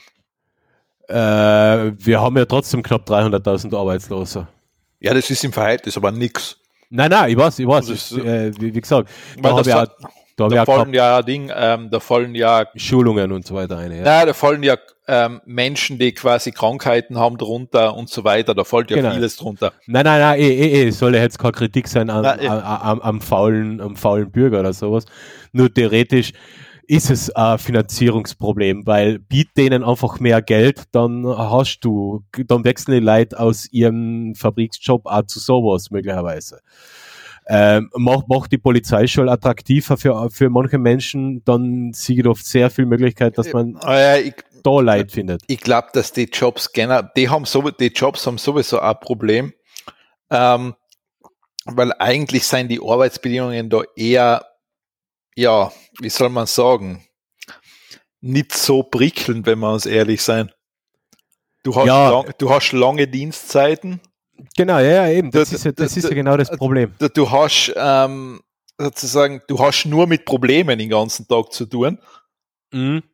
Äh, 1.08 1.14
wir 1.14 2.20
haben 2.20 2.36
ja 2.36 2.44
trotzdem 2.44 2.82
knapp 2.82 3.08
300.000 3.08 3.76
Arbeitslose. 3.76 4.46
Ja, 5.00 5.14
das 5.14 5.30
ist 5.30 5.44
im 5.44 5.52
Verhältnis 5.52 5.96
aber 5.96 6.12
nichts. 6.12 6.58
Nein, 6.90 7.10
nein, 7.10 7.30
ich 7.30 7.36
weiß, 7.36 7.58
ich 7.58 7.66
weiß. 7.66 7.88
Ist, 7.90 8.12
äh, 8.12 8.52
wie, 8.58 8.74
wie, 8.74 8.80
gesagt, 8.80 9.10
da 9.40 9.50
habe 9.50 9.68
ich 9.68 9.74
auch 9.74 9.86
da, 10.38 10.46
da 10.46 10.64
fallen 10.64 10.94
ja 10.94 11.20
Ding, 11.20 11.50
ähm, 11.54 11.90
da 11.90 11.98
fallen 11.98 12.34
ja 12.36 12.66
Schulungen 12.76 13.32
und 13.32 13.44
so 13.44 13.56
weiter 13.56 13.76
ein. 13.76 13.90
Ja, 13.90 14.04
ja 14.04 14.26
da 14.26 14.32
fallen 14.32 14.62
ja 14.62 14.76
ähm, 15.08 15.40
Menschen, 15.46 15.98
die 15.98 16.12
quasi 16.12 16.52
Krankheiten 16.52 17.18
haben 17.18 17.38
drunter 17.38 17.96
und 17.96 18.08
so 18.08 18.22
weiter. 18.22 18.54
Da 18.54 18.62
fällt 18.62 18.90
ja 18.90 18.98
genau. 18.98 19.10
vieles 19.10 19.36
drunter. 19.36 19.72
Nein, 19.86 20.04
nein, 20.04 20.20
nein, 20.20 20.38
eh, 20.38 20.48
eh, 20.48 20.86
eh. 20.86 20.90
soll 20.90 21.16
ja 21.16 21.22
jetzt 21.22 21.40
keine 21.40 21.52
Kritik 21.52 21.88
sein 21.88 22.08
am, 22.08 22.22
nein, 22.22 22.46
am, 22.46 22.62
am, 22.62 23.00
am, 23.00 23.20
faulen, 23.20 23.80
am 23.80 23.96
faulen 23.96 24.30
Bürger 24.30 24.60
oder 24.60 24.72
sowas. 24.72 25.06
Nur 25.52 25.74
theoretisch 25.74 26.32
ist 26.88 27.10
es 27.10 27.30
ein 27.30 27.58
Finanzierungsproblem, 27.58 28.86
weil 28.86 29.18
biet 29.18 29.50
denen 29.56 29.84
einfach 29.84 30.18
mehr 30.18 30.42
Geld, 30.42 30.84
dann 30.92 31.26
hast 31.26 31.80
du, 31.80 32.24
dann 32.46 32.64
wechseln 32.64 32.94
die 32.94 33.04
Leute 33.04 33.38
aus 33.38 33.70
ihrem 33.70 34.34
Fabriksjob 34.34 35.06
auch 35.06 35.22
zu 35.26 35.38
sowas 35.38 35.90
möglicherweise 35.90 36.60
ähm, 37.48 37.90
macht, 37.94 38.28
macht 38.28 38.52
die 38.52 38.58
Polizei 38.58 39.06
schon 39.06 39.28
attraktiver 39.28 39.96
für, 39.96 40.28
für 40.30 40.50
manche 40.50 40.78
Menschen, 40.78 41.42
dann 41.44 41.92
sieht 41.94 42.26
oft 42.26 42.44
sehr 42.44 42.68
viel 42.70 42.84
Möglichkeit, 42.84 43.38
dass 43.38 43.52
man 43.52 43.78
äh, 43.86 44.20
ich, 44.20 44.34
da 44.62 44.80
Leid 44.80 45.12
findet. 45.12 45.42
Ich 45.46 45.60
glaube, 45.60 45.88
dass 45.94 46.12
die 46.12 46.24
Jobs 46.24 46.72
generell, 46.72 47.10
die 47.16 47.30
haben 47.30 47.46
so, 47.46 47.62
die 47.70 47.86
Jobs 47.86 48.26
haben 48.26 48.36
sowieso 48.36 48.80
ein 48.80 49.00
Problem, 49.00 49.54
ähm, 50.30 50.74
weil 51.64 51.92
eigentlich 51.98 52.46
seien 52.46 52.68
die 52.68 52.80
Arbeitsbedingungen 52.82 53.70
da 53.70 53.80
eher, 53.96 54.44
ja, 55.38 55.72
wie 56.00 56.10
soll 56.10 56.30
man 56.30 56.46
sagen, 56.46 57.04
nicht 58.20 58.52
so 58.52 58.82
prickelnd, 58.82 59.46
wenn 59.46 59.60
wir 59.60 59.72
uns 59.72 59.86
ehrlich 59.86 60.20
sein. 60.20 60.50
Du 61.62 61.74
hast, 61.76 61.86
ja. 61.86 62.10
lang, 62.10 62.34
du 62.38 62.50
hast 62.50 62.72
lange 62.72 63.06
Dienstzeiten. 63.06 64.00
Genau, 64.56 64.78
ja, 64.78 65.06
ja 65.06 65.08
eben. 65.10 65.30
Das, 65.30 65.50
da, 65.50 65.56
ist, 65.56 65.64
ja, 65.64 65.72
das 65.72 65.94
da, 65.94 65.98
ist 65.98 66.08
ja 66.08 66.14
genau 66.14 66.36
das 66.36 66.50
Problem. 66.50 66.92
Da, 66.98 67.08
du 67.08 67.30
hast 67.30 67.72
ähm, 67.76 68.40
sozusagen, 68.78 69.40
du 69.46 69.60
hast 69.60 69.84
nur 69.84 70.08
mit 70.08 70.24
Problemen 70.24 70.76
den 70.76 70.88
ganzen 70.88 71.28
Tag 71.28 71.52
zu 71.52 71.66
tun. 71.66 71.98
Mhm. 72.72 73.04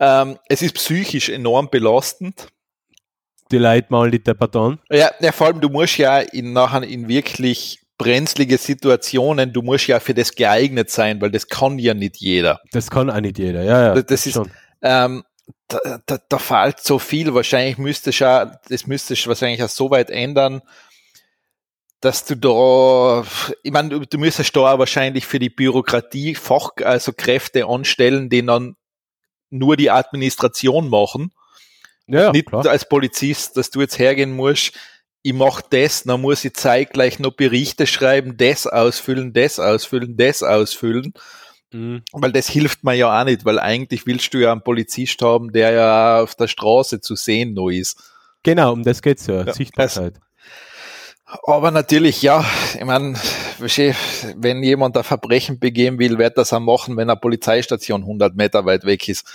Ähm, 0.00 0.38
es 0.48 0.62
ist 0.62 0.74
psychisch 0.74 1.28
enorm 1.28 1.68
belastend. 1.68 2.48
Die 3.50 3.58
Leute 3.58 3.88
mal 3.90 4.10
die 4.10 4.22
Debatten. 4.22 4.80
Ja, 4.90 5.10
ja, 5.20 5.32
vor 5.32 5.48
allem, 5.48 5.60
du 5.60 5.68
musst 5.68 5.98
ja 5.98 6.20
in, 6.20 6.54
nachher 6.54 6.82
in 6.82 7.08
wirklich 7.08 7.83
brenzlige 7.98 8.58
Situationen, 8.58 9.52
du 9.52 9.62
musst 9.62 9.86
ja 9.86 10.00
für 10.00 10.14
das 10.14 10.34
geeignet 10.34 10.90
sein, 10.90 11.20
weil 11.20 11.30
das 11.30 11.48
kann 11.48 11.78
ja 11.78 11.94
nicht 11.94 12.16
jeder. 12.16 12.60
Das 12.72 12.90
kann 12.90 13.10
auch 13.10 13.20
nicht 13.20 13.38
jeder, 13.38 13.62
ja, 13.62 13.82
ja. 13.86 13.94
Das, 13.94 14.06
das 14.06 14.26
ist, 14.26 14.34
schon. 14.34 14.50
Ähm, 14.82 15.24
da, 15.68 16.00
da, 16.06 16.18
da 16.28 16.38
fällt 16.38 16.80
so 16.80 16.98
viel. 16.98 17.34
Wahrscheinlich 17.34 17.78
müsste 17.78 18.12
schon, 18.12 18.50
das 18.68 18.86
müsste 18.86 19.14
wahrscheinlich 19.26 19.62
auch 19.62 19.68
so 19.68 19.90
weit 19.90 20.10
ändern, 20.10 20.62
dass 22.00 22.24
du 22.24 22.36
da, 22.36 23.24
ich 23.62 23.72
meine, 23.72 23.88
du, 23.88 24.00
du 24.00 24.18
müsstest 24.18 24.54
da 24.54 24.78
wahrscheinlich 24.78 25.26
für 25.26 25.38
die 25.38 25.48
Bürokratie 25.48 26.34
Fach, 26.34 26.70
also 26.82 27.12
Kräfte 27.12 27.66
anstellen, 27.66 28.28
die 28.28 28.44
dann 28.44 28.76
nur 29.50 29.76
die 29.76 29.90
Administration 29.90 30.90
machen. 30.90 31.32
Ja, 32.06 32.32
nicht 32.32 32.48
klar. 32.48 32.66
als 32.66 32.86
Polizist, 32.86 33.56
dass 33.56 33.70
du 33.70 33.80
jetzt 33.80 33.98
hergehen 33.98 34.32
musst, 34.32 34.74
ich 35.26 35.32
mache 35.32 35.64
das, 35.70 36.04
dann 36.04 36.20
muss 36.20 36.44
ich 36.44 36.52
zeitgleich 36.52 37.18
noch 37.18 37.32
Berichte 37.32 37.86
schreiben, 37.86 38.36
das 38.36 38.66
ausfüllen, 38.66 39.32
das 39.32 39.58
ausfüllen, 39.58 40.18
das 40.18 40.42
ausfüllen. 40.42 41.14
Mhm. 41.72 42.02
Weil 42.12 42.30
das 42.30 42.46
hilft 42.46 42.84
mir 42.84 42.92
ja 42.92 43.20
auch 43.20 43.24
nicht, 43.24 43.46
weil 43.46 43.58
eigentlich 43.58 44.06
willst 44.06 44.34
du 44.34 44.38
ja 44.38 44.52
einen 44.52 44.62
Polizist 44.62 45.22
haben, 45.22 45.50
der 45.50 45.72
ja 45.72 46.20
auf 46.20 46.34
der 46.34 46.46
Straße 46.46 47.00
zu 47.00 47.16
sehen 47.16 47.54
noch 47.54 47.70
ist. 47.70 48.02
Genau, 48.42 48.74
um 48.74 48.82
das 48.82 49.00
geht's 49.00 49.26
ja, 49.26 49.44
ja 49.44 49.54
Sichtbarkeit. 49.54 50.20
Aber 51.24 51.70
natürlich, 51.70 52.20
ja, 52.20 52.44
ich 52.74 52.84
meine, 52.84 53.14
wenn 54.36 54.62
jemand 54.62 54.94
ein 54.98 55.04
Verbrechen 55.04 55.58
begehen 55.58 55.98
will, 55.98 56.18
wird 56.18 56.36
das 56.36 56.52
auch 56.52 56.60
machen, 56.60 56.98
wenn 56.98 57.08
eine 57.08 57.18
Polizeistation 57.18 58.02
100 58.02 58.36
Meter 58.36 58.66
weit 58.66 58.84
weg 58.84 59.08
ist. 59.08 59.26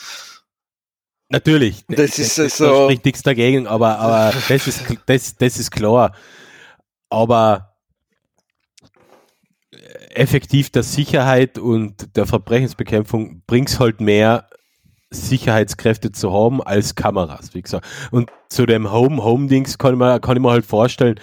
Natürlich. 1.29 1.85
Das, 1.87 1.97
das 1.97 2.19
ist 2.19 2.37
das, 2.39 2.57
so. 2.57 2.85
Spricht 2.85 3.05
nichts 3.05 3.21
dagegen, 3.21 3.67
aber, 3.67 3.99
aber 3.99 4.33
das 4.47 4.67
ist, 4.67 4.83
das, 5.05 5.37
das 5.37 5.59
ist 5.59 5.71
klar. 5.71 6.13
Aber 7.09 7.69
effektiv 10.09 10.69
der 10.71 10.83
Sicherheit 10.83 11.57
und 11.57 12.15
der 12.15 12.25
Verbrechensbekämpfung 12.25 13.43
bringt 13.45 13.69
es 13.69 13.79
halt 13.79 14.01
mehr, 14.01 14.49
Sicherheitskräfte 15.11 16.11
zu 16.11 16.31
haben 16.31 16.61
als 16.61 16.95
Kameras, 16.95 17.53
wie 17.53 17.61
gesagt. 17.61 17.85
Und 18.11 18.29
zu 18.49 18.65
dem 18.65 18.91
Home-Home-Dings 18.91 19.77
kann, 19.77 19.97
man, 19.97 20.21
kann 20.21 20.37
ich 20.37 20.43
mir 20.43 20.51
halt 20.51 20.65
vorstellen, 20.65 21.19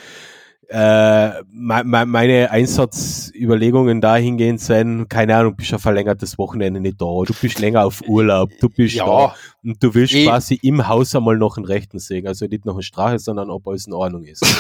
äh, 0.69 1.43
meine 1.53 2.51
Einsatzüberlegungen 2.51 4.01
dahingehend 4.01 4.61
sein, 4.61 5.09
keine 5.09 5.37
Ahnung, 5.37 5.53
du 5.53 5.59
bist 5.59 5.73
ein 5.73 5.79
verlängertes 5.79 6.39
Wochenende 6.39 6.81
nicht 6.81 7.01
da, 7.01 7.05
du 7.05 7.33
bist 7.41 7.61
länger 7.61 7.85
auf 7.85 8.03
Urlaub, 8.07 8.51
du 8.61 8.69
bist 8.69 8.97
ja, 8.97 9.07
da 9.07 9.35
und 9.63 9.81
du 9.83 9.95
willst 9.95 10.15
quasi 10.15 10.59
im 10.63 10.89
Haus 10.89 11.15
einmal 11.15 11.37
noch 11.37 11.57
einen 11.57 11.67
Rechten 11.67 12.01
sehen, 12.01 12.27
also 12.27 12.47
nicht 12.47 12.65
noch 12.65 12.75
eine 12.75 12.83
Strache, 12.83 13.19
sondern 13.21 13.51
ob 13.51 13.69
alles 13.69 13.87
in 13.87 13.93
Ordnung 13.93 14.25
ist. 14.25 14.45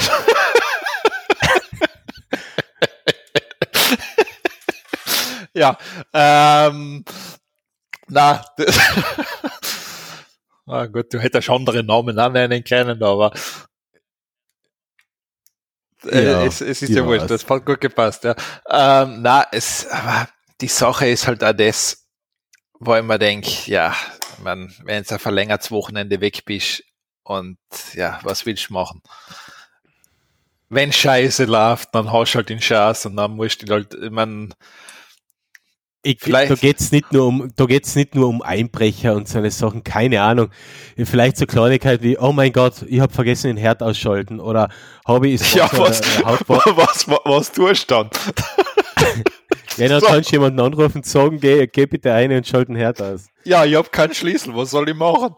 ja, 5.55 5.77
ähm, 6.13 7.05
na, 8.09 8.45
ah 10.67 10.87
gut, 10.93 11.13
du 11.13 11.19
hättest 11.19 11.51
andere 11.51 11.83
Namen 11.83 12.17
annehmen 12.19 12.63
können, 12.63 13.03
aber 13.03 13.33
ja, 16.13 16.45
es, 16.45 16.61
es, 16.61 16.83
ist 16.83 16.91
ja 16.91 17.05
wurscht, 17.05 17.31
das 17.31 17.49
hat 17.49 17.65
gut 17.65 17.81
gepasst, 17.81 18.25
ja. 18.25 18.35
Ähm, 18.69 19.23
na, 19.23 19.47
es, 19.53 19.87
aber 19.89 20.29
die 20.61 20.69
Sache 20.69 21.09
ist 21.09 21.27
halt 21.27 21.43
auch 21.45 21.53
das, 21.53 22.07
wo 22.79 22.95
ich 22.95 23.03
mir 23.03 23.19
denke, 23.19 23.51
ja, 23.67 23.95
man, 24.43 24.75
wenn 24.85 25.03
du 25.03 25.15
ein 25.15 25.19
verlängertes 25.19 25.71
Wochenende 25.71 26.21
weg 26.21 26.45
bist 26.45 26.83
und 27.23 27.59
ja, 27.95 28.21
was 28.23 28.47
willst 28.47 28.69
du 28.69 28.75
machen? 28.75 29.03
Wenn 30.69 30.93
Scheiße 30.93 31.45
läuft, 31.45 31.95
dann 31.95 32.13
hast 32.13 32.33
du 32.33 32.37
halt 32.37 32.49
den 32.49 32.61
Schatz 32.61 33.07
und 33.07 33.17
dann 33.17 33.33
musst 33.33 33.63
du 33.63 33.73
halt, 33.73 33.95
ich 33.95 34.11
mein, 34.11 34.53
ich, 36.07 36.19
vielleicht. 36.21 36.51
Da 36.51 36.55
geht's 36.55 36.93
nicht 36.93 37.13
nur 37.13 37.27
um, 37.27 37.51
da 37.57 37.65
geht's 37.67 37.95
nicht 37.97 38.15
nur 38.15 38.29
um 38.29 38.43
Einbrecher 38.43 39.15
und 39.15 39.29
so 39.29 39.39
eine 39.39 39.51
Sachen, 39.51 39.85
keine 39.85 40.23
Ahnung. 40.23 40.51
Vielleicht 40.97 41.37
so 41.37 41.47
Kleinigkeit 41.47 42.03
wie, 42.03 42.19
oh 42.19 42.33
mein 42.33 42.53
Gott, 42.53 42.83
ich 42.87 43.01
habe 43.01 43.13
vergessen 43.13 43.49
den 43.49 43.57
Herd 43.57 43.83
ausschalten 43.83 44.41
oder 44.41 44.69
habe 45.07 45.29
ich 45.29 45.55
ja, 45.55 45.69
was, 45.73 46.01
äh, 46.01 46.23
was, 46.25 47.07
was, 47.09 47.21
was 47.25 47.53
tust 47.53 47.91
du 47.91 47.95
dann? 47.95 48.11
ja, 49.77 49.89
dann 49.89 50.01
so. 50.01 50.07
kannst 50.07 50.31
du 50.31 50.37
jemanden 50.37 50.61
anrufen 50.61 50.99
und 50.99 51.07
sagen, 51.07 51.41
geh, 51.41 51.67
geh 51.67 51.87
bitte 51.87 52.13
ein 52.13 52.33
und 52.33 52.47
schalt 52.47 52.69
den 52.69 52.77
Herd 52.77 53.03
aus. 53.03 53.27
Ja, 53.45 53.65
ich 53.65 53.75
habe 53.75 53.89
keinen 53.91 54.15
Schlüssel, 54.15 54.55
was 54.55 54.71
soll 54.71 54.89
ich 54.89 54.95
machen? 54.95 55.35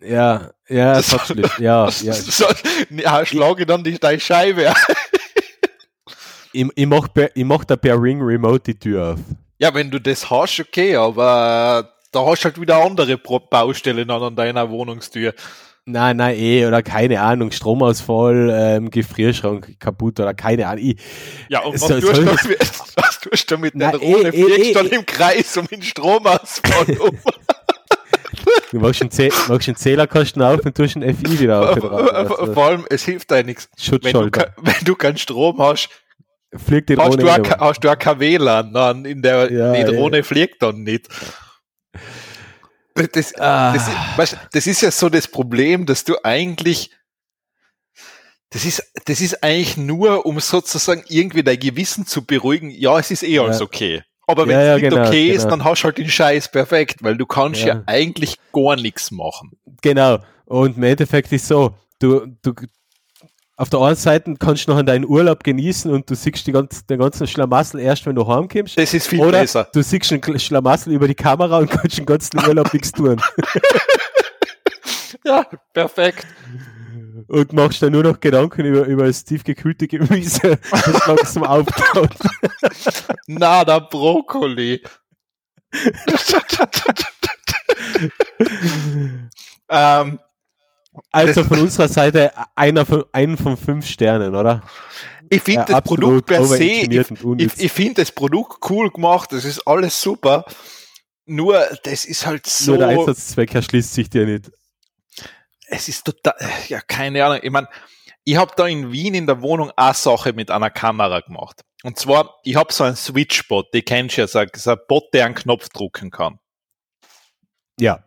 Ja, 0.00 0.50
Ja, 0.68 0.94
das 0.94 1.12
hat 1.12 1.26
schlimm. 1.26 1.50
Ja, 1.58 1.88
ja. 2.02 2.12
So, 2.12 2.44
ja, 2.90 3.24
schlage 3.24 3.66
dann 3.66 3.82
die 3.82 3.98
deine 3.98 4.20
Scheibe. 4.20 4.72
Ich, 6.58 6.66
ich 6.74 6.86
mach, 6.86 7.06
per, 7.14 7.30
ich 7.36 7.44
mach 7.44 7.64
da 7.64 7.76
per 7.76 8.02
Ring 8.02 8.20
Remote 8.20 8.60
die 8.72 8.78
Tür 8.78 9.12
auf. 9.12 9.18
Ja, 9.58 9.72
wenn 9.74 9.92
du 9.92 10.00
das 10.00 10.28
hast, 10.28 10.58
okay, 10.58 10.96
aber 10.96 11.88
da 12.10 12.26
hast 12.26 12.40
du 12.42 12.44
halt 12.46 12.60
wieder 12.60 12.82
andere 12.84 13.16
Baustellen 13.16 14.10
an, 14.10 14.34
deiner 14.34 14.68
Wohnungstür. 14.68 15.34
Nein, 15.84 16.16
nein, 16.16 16.36
eh, 16.36 16.66
oder 16.66 16.82
keine 16.82 17.20
Ahnung, 17.20 17.52
Stromausfall, 17.52 18.50
ähm, 18.52 18.90
Gefrierschrank 18.90 19.78
kaputt 19.78 20.18
oder 20.18 20.34
keine 20.34 20.66
Ahnung. 20.66 20.84
Ich, 20.84 20.96
Ja, 21.48 21.60
und 21.60 21.74
was 21.80 21.88
So- 21.88 22.00
tust 22.00 22.16
du? 22.16 22.26
Was 22.96 23.20
tust 23.20 23.50
du 23.52 23.58
mit 23.58 23.74
Na, 23.76 23.92
der 23.92 24.02
eh, 24.02 24.12
Drohne? 24.12 24.28
eh, 24.30 24.42
Fliegst 24.44 24.70
eh, 24.70 24.72
dann 24.74 24.86
eh. 24.88 24.94
im 24.96 25.06
Kreis 25.06 25.56
um 25.56 25.66
den 25.68 25.82
Stromausfall 25.82 26.98
um. 27.00 27.18
du 28.72 28.78
machst 28.80 29.00
einen, 29.00 29.10
Zäh 29.12 29.30
machst 29.48 29.68
einen 29.68 29.76
Zählerkasten 29.76 30.42
auf 30.42 30.64
und 30.64 30.76
tust 30.76 30.96
einen 30.96 31.16
FI 31.16 31.38
wieder 31.40 31.70
auf. 31.70 32.52
Vor 32.54 32.64
allem, 32.64 32.84
es 32.90 33.04
hilft 33.04 33.30
dir 33.30 33.44
nichts. 33.44 33.68
Wenn 34.02 34.12
du, 34.12 34.30
wenn 34.30 34.84
du 34.84 34.94
keinen 34.96 35.18
Strom 35.18 35.58
hast, 35.60 35.88
Fliegt 36.56 36.88
die 36.88 36.96
hast 36.96 37.10
Drohne 37.20 37.22
du, 37.42 37.52
auch, 37.54 37.58
hast 37.60 37.80
du 37.84 37.90
auch 37.90 37.98
kein 37.98 38.20
WLAN. 38.20 38.72
Dann 38.72 39.04
in 39.04 39.20
der, 39.22 39.52
Ja, 39.52 39.72
die 39.74 39.80
ja. 39.80 39.86
Drohne 39.90 40.22
fliegt 40.24 40.62
dann 40.62 40.82
nicht. 40.82 41.08
Das, 42.94 43.08
das, 43.12 43.34
Ah. 43.38 43.72
das, 43.72 43.88
weißt, 44.16 44.36
das 44.52 44.66
ist 44.66 44.80
ja 44.80 44.90
so 44.90 45.08
das 45.08 45.28
Problem, 45.28 45.86
dass 45.86 46.04
du 46.04 46.16
eigentlich, 46.24 46.90
das 48.50 48.64
ist, 48.64 48.82
das 49.04 49.20
ist 49.20 49.42
eigentlich 49.44 49.76
nur, 49.76 50.26
um 50.26 50.40
sozusagen 50.40 51.04
irgendwie 51.08 51.42
dein 51.42 51.58
Gewissen 51.60 52.06
zu 52.06 52.24
beruhigen. 52.24 52.70
Ja, 52.70 52.98
es 52.98 53.10
ist 53.10 53.22
eh 53.22 53.38
alles 53.38 53.58
Ja. 53.60 53.64
okay. 53.66 54.02
Aber 54.26 54.46
wenn 54.46 54.52
Ja, 54.58 54.60
es 54.60 54.66
ja, 54.66 54.74
nicht 54.74 54.90
genau, 54.90 55.06
okay 55.06 55.28
ist, 55.30 55.42
genau. 55.44 55.50
dann 55.56 55.64
hast 55.64 55.82
du 55.82 55.84
halt 55.84 55.98
den 55.98 56.08
Scheiß 56.10 56.50
perfekt, 56.50 57.02
weil 57.02 57.16
du 57.16 57.24
kannst 57.26 57.60
ja, 57.62 57.76
Ja. 57.76 57.82
eigentlich 57.86 58.36
gar 58.52 58.76
nichts 58.76 59.10
machen. 59.10 59.52
Genau. 59.82 60.18
Und 60.46 60.76
im 60.76 60.82
Endeffekt 60.82 61.30
ist 61.32 61.46
so, 61.46 61.74
du, 61.98 62.26
du, 62.42 62.52
auf 63.58 63.70
der 63.70 63.80
einen 63.80 63.96
Seite 63.96 64.34
kannst 64.38 64.68
du 64.68 64.72
noch 64.72 64.80
deinen 64.82 65.04
Urlaub 65.04 65.42
genießen 65.42 65.92
und 65.92 66.08
du 66.08 66.14
siehst 66.14 66.46
die 66.46 66.52
ganze, 66.52 66.84
den 66.86 67.00
ganzen 67.00 67.26
Schlamassel 67.26 67.80
erst, 67.80 68.06
wenn 68.06 68.14
du 68.14 68.24
heimkommst. 68.26 68.78
Das 68.78 68.94
ist 68.94 69.08
viel 69.08 69.20
Oder 69.20 69.40
besser. 69.40 69.68
du 69.72 69.82
siehst 69.82 70.12
einen 70.12 70.38
Schlamassel 70.38 70.92
über 70.92 71.08
die 71.08 71.16
Kamera 71.16 71.58
und 71.58 71.68
kannst 71.68 71.98
den 71.98 72.06
ganzen 72.06 72.38
Urlaub 72.38 72.72
nichts 72.72 72.92
tun. 72.92 73.20
Ja, 75.24 75.44
perfekt. 75.72 76.26
Und 77.26 77.52
machst 77.52 77.82
dann 77.82 77.92
nur 77.92 78.02
noch 78.02 78.20
Gedanken 78.20 78.64
über, 78.64 78.84
über 78.86 79.06
das 79.06 79.24
tiefgekühlte 79.24 79.88
Gemüse, 79.88 80.58
das 80.70 81.06
langsam 81.06 81.42
auftaut. 81.44 82.14
Na, 83.26 83.64
der 83.64 83.80
Brokkoli. 83.80 84.82
ähm, 89.68 90.18
Also 91.10 91.44
von 91.44 91.60
unserer 91.60 91.88
Seite 91.88 92.32
einer 92.54 92.86
von, 92.86 93.04
einen 93.12 93.36
von 93.36 93.56
fünf 93.56 93.86
Sternen, 93.86 94.34
oder? 94.34 94.62
ich 95.30 95.42
finde 95.42 95.60
Ja, 95.60 95.64
das 95.66 95.82
Produkt 95.82 96.26
per 96.26 96.44
se, 96.44 96.62
ich, 96.64 96.90
ich, 96.90 97.60
ich 97.60 97.72
finde 97.72 98.02
das 98.02 98.12
Produkt 98.12 98.58
cool 98.70 98.90
gemacht, 98.90 99.32
das 99.32 99.44
ist 99.44 99.66
alles 99.66 100.00
super. 100.00 100.44
Nur, 101.26 101.66
das 101.82 102.04
ist 102.04 102.26
halt 102.26 102.46
so, 102.46 102.72
Nur 102.72 102.78
der 102.78 102.88
Einsatzzweck 102.88 103.54
erschließt 103.54 103.92
sich 103.92 104.08
dir 104.08 104.24
nicht. 104.24 104.50
es 105.66 105.88
ist 105.88 106.04
total, 106.04 106.34
ja, 106.68 106.80
keine 106.80 107.24
Ahnung. 107.24 107.40
Ich 107.42 107.50
meine, 107.50 107.68
ich 108.24 108.36
habe 108.36 108.52
da 108.56 108.66
in 108.66 108.90
Wien 108.90 109.14
in 109.14 109.26
der 109.26 109.42
Wohnung 109.42 109.70
eine 109.76 109.94
Sache 109.94 110.32
mit 110.32 110.50
einer 110.50 110.70
Kamera 110.70 111.20
gemacht. 111.20 111.62
Und 111.82 111.98
zwar, 111.98 112.36
ich 112.44 112.56
habe 112.56 112.72
so 112.72 112.84
einen 112.84 112.96
Switchbot, 112.96 113.72
die 113.74 113.82
kennst 113.82 114.16
du 114.16 114.22
ja, 114.22 114.26
so, 114.26 114.42
so 114.54 114.70
ein 114.70 114.78
Bot, 114.88 115.12
der 115.12 115.26
einen 115.26 115.34
Knopf 115.34 115.68
drucken 115.68 116.10
kann. 116.10 116.38
Ja. 117.78 118.04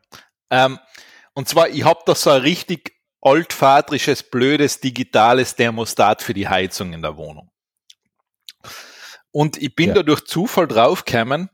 Ähm, 0.49 0.79
und 1.33 1.47
zwar, 1.47 1.69
ich 1.69 1.83
habe 1.83 2.01
da 2.05 2.15
so 2.15 2.29
ein 2.29 2.41
richtig 2.41 2.93
altvatrisches, 3.21 4.23
blödes, 4.23 4.79
digitales 4.79 5.55
Thermostat 5.55 6.21
für 6.21 6.33
die 6.33 6.47
Heizung 6.47 6.93
in 6.93 7.01
der 7.01 7.17
Wohnung. 7.17 7.51
Und 9.31 9.61
ich 9.61 9.75
bin 9.75 9.89
Ja. 9.89 9.95
da 9.95 10.03
durch 10.03 10.25
Zufall 10.25 10.67
draufgekommen, 10.67 11.49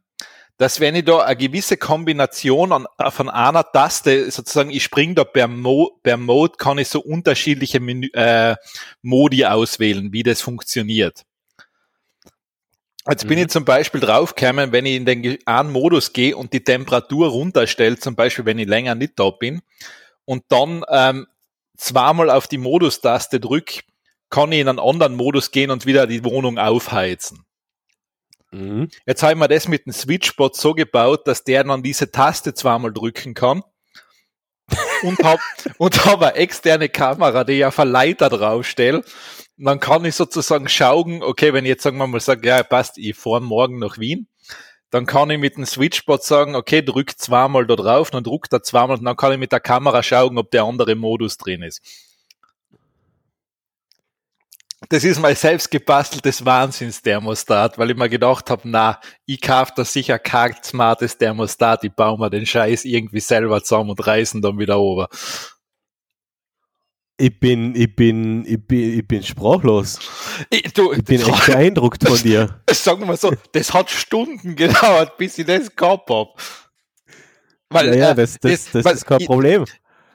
dass 0.58 0.80
wenn 0.80 0.96
ich 0.96 1.06
da 1.06 1.20
eine 1.20 1.36
gewisse 1.38 1.78
Kombination 1.78 2.72
an, 2.72 2.88
von 3.12 3.30
einer 3.30 3.64
Taste, 3.72 4.32
sozusagen, 4.32 4.72
ich 4.72 4.84
spring 4.84 5.14
da 5.14 5.24
per, 5.24 5.48
Mo, 5.48 6.00
per 6.02 6.18
Mode, 6.18 6.56
kann 6.58 6.80
ich 6.80 6.88
so 6.88 7.00
unterschiedliche 7.00 7.80
Menü, 7.80 8.10
äh, 8.14 8.56
Modi 9.04 9.46
auswählen, 9.46 10.12
wie 10.12 10.24
das 10.24 10.42
funktioniert. 10.42 11.24
Jetzt 13.10 13.28
bin 13.28 13.38
Mhm. 13.38 13.46
ich 13.46 13.52
zum 13.52 13.66
Beispiel 13.66 14.02
draufgekommen, 14.02 14.72
wenn 14.72 14.86
ich 14.86 14.96
in 14.96 15.06
den 15.06 15.38
einen 15.46 15.72
Modus 15.72 16.14
gehe 16.14 16.36
und 16.36 16.54
die 16.54 16.64
Temperatur 16.64 17.30
runterstelle, 17.30 17.98
zum 17.98 18.16
Beispiel 18.16 18.46
wenn 18.46 18.60
ich 18.60 18.68
länger 18.68 18.96
nicht 18.96 19.14
da 19.18 19.30
bin, 19.30 19.62
und 20.26 20.44
dann 20.50 20.84
ähm, 20.90 21.28
zweimal 21.78 22.30
auf 22.30 22.48
die 22.48 22.58
Modustaste 22.58 23.40
drück, 23.40 23.84
kann 24.30 24.52
ich 24.52 24.60
in 24.60 24.68
einen 24.68 24.80
anderen 24.80 25.16
Modus 25.16 25.52
gehen 25.52 25.72
und 25.72 25.86
wieder 25.86 26.06
die 26.06 26.26
Wohnung 26.26 26.58
aufheizen. 26.58 27.46
Mhm. 28.52 28.90
Jetzt 29.06 29.24
habe 29.24 29.34
ich 29.34 29.40
mir 29.40 29.48
das 29.48 29.68
mit 29.68 29.86
dem 29.86 29.94
Switchbot 29.94 30.56
so 30.58 30.74
gebaut, 30.74 31.28
dass 31.28 31.44
der 31.44 31.64
dann 31.64 31.84
diese 31.84 32.12
Taste 32.12 32.54
zweimal 32.54 32.92
drücken 32.92 33.34
kann. 33.34 33.64
Und 35.04 35.20
habe 35.24 35.42
und 35.78 36.06
hab 36.06 36.22
eine 36.22 36.36
externe 36.36 36.90
Kamera, 36.90 37.46
die 37.46 37.54
ich 37.54 37.66
auf 37.66 37.80
einen 37.80 37.92
Leiter 37.92 38.30
draufstelle. 38.30 39.04
Dann 39.58 39.80
kann 39.80 40.06
ich 40.06 40.16
sozusagen 40.16 40.70
schauen, 40.70 41.24
okay, 41.24 41.52
wenn 41.52 41.66
ich 41.66 41.70
jetzt 41.70 41.84
sagen 41.84 41.98
wir 41.98 42.08
mal 42.08 42.20
sage, 42.20 42.48
ja, 42.48 42.62
passt, 42.64 42.98
ich 42.98 43.16
fahre 43.16 43.42
morgen 43.42 43.80
nach 43.80 43.98
Wien, 43.98 44.28
dann 44.92 45.06
kann 45.06 45.30
ich 45.30 45.40
mit 45.40 45.58
dem 45.58 45.66
Switchbot 45.66 46.24
sagen, 46.24 46.56
okay, 46.56 46.82
drück 46.82 47.18
zweimal 47.18 47.66
da 47.66 47.76
drauf, 47.76 48.12
dann 48.12 48.24
drückt 48.24 48.54
er 48.54 48.64
zweimal 48.64 48.98
und 48.98 49.06
dann 49.06 49.18
kann 49.18 49.34
ich 49.34 49.40
mit 49.40 49.52
der 49.52 49.60
Kamera 49.60 50.04
schauen, 50.04 50.38
ob 50.38 50.52
der 50.52 50.64
andere 50.64 50.96
Modus 50.96 51.38
drin 51.38 51.64
ist. 51.64 51.82
Das 54.90 55.04
ist 55.04 55.20
mein 55.20 55.36
selbst 55.36 55.72
gebasteltes 55.72 56.46
Wahnsinnsthermostat, 56.46 57.80
weil 57.80 57.90
ich 57.90 57.98
mir 57.98 58.10
gedacht 58.10 58.52
habe, 58.52 58.62
na, 58.66 59.02
ich 59.26 59.42
kauf 59.42 59.74
da 59.74 59.84
sicher 59.84 60.20
kein 60.20 60.56
smartes 60.64 61.18
Thermostat, 61.18 61.84
ich 61.84 61.92
baue 61.92 62.20
mir 62.20 62.30
den 62.30 62.46
Scheiß 62.46 62.86
irgendwie 62.86 63.20
selber 63.20 63.64
zusammen 63.64 63.90
und 63.90 64.06
reißen 64.06 64.40
dann 64.40 64.60
wieder 64.60 64.80
over. 64.80 65.10
Ich 67.20 67.40
bin, 67.40 67.76
ich 67.76 67.96
bin, 67.96 68.46
ich 68.46 68.64
bin, 68.68 69.00
ich 69.00 69.08
bin 69.08 69.24
sprachlos. 69.24 69.98
Ich, 70.52 70.72
du, 70.74 70.94
Ich 70.94 71.04
bin 71.04 71.20
das 71.20 71.30
echt 71.30 71.46
beeindruckt 71.48 72.08
von 72.08 72.18
dir. 72.18 72.62
sagen 72.72 73.08
wir 73.08 73.18
so, 73.18 73.34
das 73.54 73.74
hat 73.74 73.90
Stunden 73.90 74.56
gedauert, 74.56 75.18
bis 75.18 75.38
ich 75.40 75.46
das 75.48 75.76
gehabt 75.76 76.10
hab. 76.12 76.40
Weil, 77.70 77.90
Naja, 77.90 78.12
äh, 78.12 78.16
das, 78.16 78.38
das, 78.40 78.72
das 78.72 78.86
weil 78.86 78.94
ist 78.94 79.06
kein 79.06 79.20
ich- 79.22 79.26
Problem. 79.26 79.66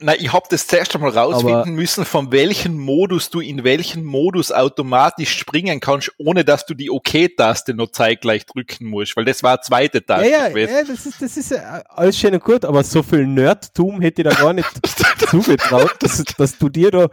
Nein, 0.03 0.17
ich 0.19 0.33
habe 0.33 0.45
das 0.49 0.67
zuerst 0.67 0.93
einmal 0.95 1.11
rausfinden 1.11 1.55
Aber- 1.55 1.65
müssen, 1.69 2.03
von 2.05 2.31
welchem 2.31 2.77
Modus 2.77 3.29
du 3.29 3.39
in 3.39 3.63
welchen 3.63 4.03
Modus 4.03 4.51
automatisch 4.51 5.37
springen 5.37 5.79
kannst, 5.79 6.11
ohne 6.17 6.43
dass 6.43 6.65
du 6.65 6.73
die 6.73 6.89
OK-Taste 6.91 7.73
noch 7.73 7.91
zeitgleich 7.91 8.45
drücken 8.45 8.87
musst, 8.87 9.15
weil 9.15 9.25
das 9.25 9.43
war 9.43 9.51
eine 9.53 9.61
zweite 9.61 9.99
Ja, 9.99 10.03
Taste 10.15 10.29
ja, 10.29 10.47
gewesen. 10.49 10.73
ja, 10.73 10.83
das 10.83 11.05
ist, 11.05 11.21
das 11.21 11.37
ist 11.37 11.51
ja 11.51 11.81
alles 11.87 12.17
schön 12.19 12.33
und 12.33 12.43
gut, 12.43 12.65
aber 12.65 12.83
so 12.83 13.01
viel 13.01 13.25
Nerdtum 13.25 14.01
hätte 14.01 14.21
ich 14.23 14.27
da 14.27 14.33
gar 14.35 14.53
nicht 14.53 14.69
zugetraut, 15.29 15.95
dass, 15.99 16.23
dass 16.37 16.57
du 16.57 16.67
dir 16.69 16.91
da 16.91 17.07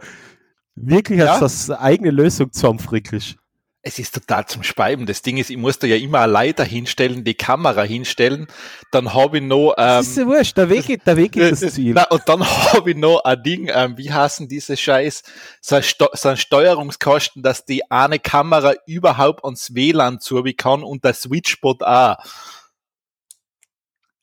wirklich 0.75 1.19
Ja. 1.19 1.33
als 1.33 1.39
das 1.67 1.69
eigene 1.71 2.11
Lösung 2.11 2.51
zusammenfrickelst. 2.51 3.37
Es 3.83 3.97
ist 3.97 4.13
total 4.13 4.45
zum 4.45 4.61
Speiben. 4.61 5.07
Das 5.07 5.23
Ding 5.23 5.37
ist, 5.37 5.49
ich 5.49 5.57
muss 5.57 5.79
da 5.79 5.87
ja 5.87 5.95
immer 5.95 6.19
eine 6.19 6.31
Leiter 6.31 6.63
hinstellen, 6.63 7.23
die 7.23 7.33
Kamera 7.33 7.81
hinstellen, 7.81 8.45
dann 8.91 9.13
habe 9.15 9.37
ich 9.39 9.43
noch 9.43 9.73
Das 9.75 10.05
ähm, 10.05 10.11
ist 10.11 10.17
ja 10.17 10.25
wurscht, 10.27 10.57
der 10.57 10.69
Weg, 10.69 10.87
ist- 10.87 11.07
der 11.07 11.17
Weg 11.17 11.35
ist 11.35 11.63
das 11.63 11.73
Ziel. 11.73 11.93
Na, 11.95 12.03
und 12.11 12.21
dann 12.27 12.45
habe 12.73 12.91
ich 12.91 12.95
noch 12.97 13.23
ein 13.23 13.41
Ding, 13.41 13.71
ähm, 13.73 13.97
wie 13.97 14.11
heißen 14.13 14.47
diese 14.47 14.77
Scheiß, 14.77 15.23
so 15.61 15.75
ein, 15.77 15.83
so 16.13 16.29
ein 16.29 16.37
Steuerungskosten, 16.37 17.41
dass 17.41 17.65
die 17.65 17.89
eine 17.89 18.19
Kamera 18.19 18.73
überhaupt 18.85 19.43
ans 19.43 19.73
WLAN 19.73 20.19
zubi 20.19 20.53
kann 20.53 20.83
und 20.83 21.03
der 21.03 21.15
Switchbot 21.15 21.81
auch. 21.81 22.17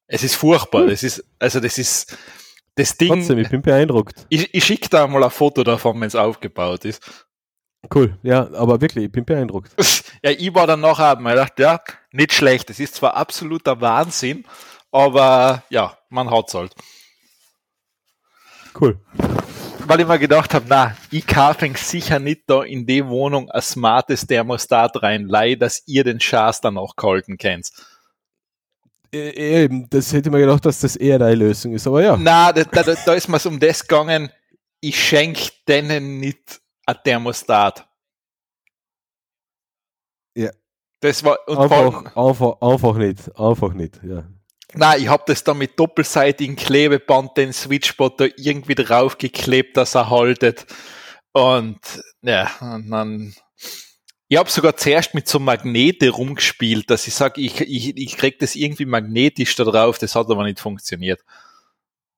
Es 0.06 0.22
ist 0.22 0.36
furchtbar. 0.36 0.82
Hm. 0.82 0.90
Das 0.90 1.02
ist, 1.02 1.24
also 1.38 1.60
das 1.60 1.78
ist, 1.78 2.16
das 2.76 2.96
Ding, 2.96 3.08
Trotzdem, 3.08 3.38
ich 3.38 3.48
bin 3.50 3.60
beeindruckt. 3.62 4.24
ich, 4.28 4.54
ich 4.54 4.64
schicke 4.64 4.88
da 4.88 5.06
mal 5.08 5.24
ein 5.24 5.30
Foto 5.30 5.64
davon, 5.64 6.00
wenn 6.00 6.06
es 6.06 6.14
aufgebaut 6.14 6.84
ist. 6.84 7.02
Cool, 7.94 8.18
ja, 8.22 8.52
aber 8.54 8.80
wirklich, 8.80 9.06
ich 9.06 9.12
bin 9.12 9.24
beeindruckt. 9.24 9.72
Ja, 10.20 10.32
ich 10.32 10.52
war 10.52 10.66
dann 10.66 10.80
nachher, 10.80 11.06
hab 11.06 11.20
mir 11.20 11.30
gedacht, 11.30 11.60
ja, 11.60 11.80
nicht 12.10 12.32
schlecht. 12.32 12.68
Das 12.68 12.80
ist 12.80 12.96
zwar 12.96 13.14
absoluter 13.14 13.80
Wahnsinn, 13.80 14.44
aber 14.90 15.62
ja, 15.70 15.96
man 16.08 16.28
hat's 16.28 16.54
halt. 16.54 16.74
Cool. 18.80 18.98
weil 19.86 20.00
ich 20.00 20.06
mir 20.08 20.18
gedacht 20.18 20.54
habe, 20.54 20.66
na, 20.68 20.96
ich 21.12 21.24
kaufe 21.24 21.70
sicher 21.76 22.18
nicht 22.18 22.42
da 22.48 22.62
in 22.62 22.84
die 22.84 23.06
Wohnung 23.06 23.48
ein 23.50 23.62
smartes 23.62 24.26
Thermostat 24.26 25.00
rein, 25.02 25.28
leih, 25.28 25.54
dass 25.54 25.84
ihr 25.86 26.02
den 26.02 26.18
Schaß 26.18 26.60
dann 26.62 26.78
auch 26.78 26.96
gehalten 26.96 27.38
kennt. 27.38 27.70
Äh, 29.12 29.62
Eben, 29.64 29.88
das 29.88 30.12
hätte 30.12 30.28
ich 30.28 30.32
mir 30.32 30.40
gedacht, 30.40 30.66
dass 30.66 30.80
das 30.80 30.96
eher 30.96 31.18
deine 31.20 31.36
Lösung 31.36 31.74
ist, 31.74 31.86
aber 31.86 32.02
ja. 32.02 32.16
Na, 32.16 32.52
da, 32.52 32.64
da, 32.64 32.82
da 32.82 33.14
ist 33.14 33.28
mir 33.28 33.40
um 33.46 33.60
das 33.60 33.86
gegangen, 33.86 34.30
ich 34.80 35.00
schenk 35.02 35.38
denen 35.68 36.18
nicht 36.18 36.60
ein 36.88 36.96
Thermostat. 37.04 37.86
Ja. 40.34 40.50
Das 41.00 41.22
war, 41.22 41.38
Einfach, 41.46 42.16
einfach, 42.16 42.60
einfach 42.60 42.96
nicht, 42.96 43.38
einfach 43.38 43.72
nicht, 43.72 44.00
ja. 44.02 44.26
Nein, 44.74 45.02
ich 45.02 45.08
habe 45.08 45.22
das 45.26 45.44
da 45.44 45.54
mit 45.54 45.78
doppelseitigem 45.78 46.56
Klebeband 46.56 47.36
den 47.36 47.52
Switchbot 47.52 48.20
da 48.20 48.26
irgendwie 48.36 48.74
draufgeklebt, 48.74 49.76
dass 49.76 49.94
er 49.94 50.10
haltet. 50.10 50.66
Und 51.32 51.80
ja, 52.22 52.50
und 52.60 52.90
dann 52.90 53.34
ich 54.30 54.36
habe 54.36 54.50
sogar 54.50 54.76
zuerst 54.76 55.14
mit 55.14 55.26
so 55.26 55.38
Magnete 55.38 56.10
rumgespielt, 56.10 56.90
dass 56.90 57.06
ich 57.06 57.14
sage, 57.14 57.40
ich, 57.40 57.62
ich, 57.62 57.96
ich 57.96 58.16
krieg 58.18 58.38
das 58.38 58.56
irgendwie 58.56 58.84
magnetisch 58.84 59.56
da 59.56 59.64
drauf, 59.64 59.96
das 59.98 60.14
hat 60.14 60.30
aber 60.30 60.44
nicht 60.44 60.60
funktioniert. 60.60 61.24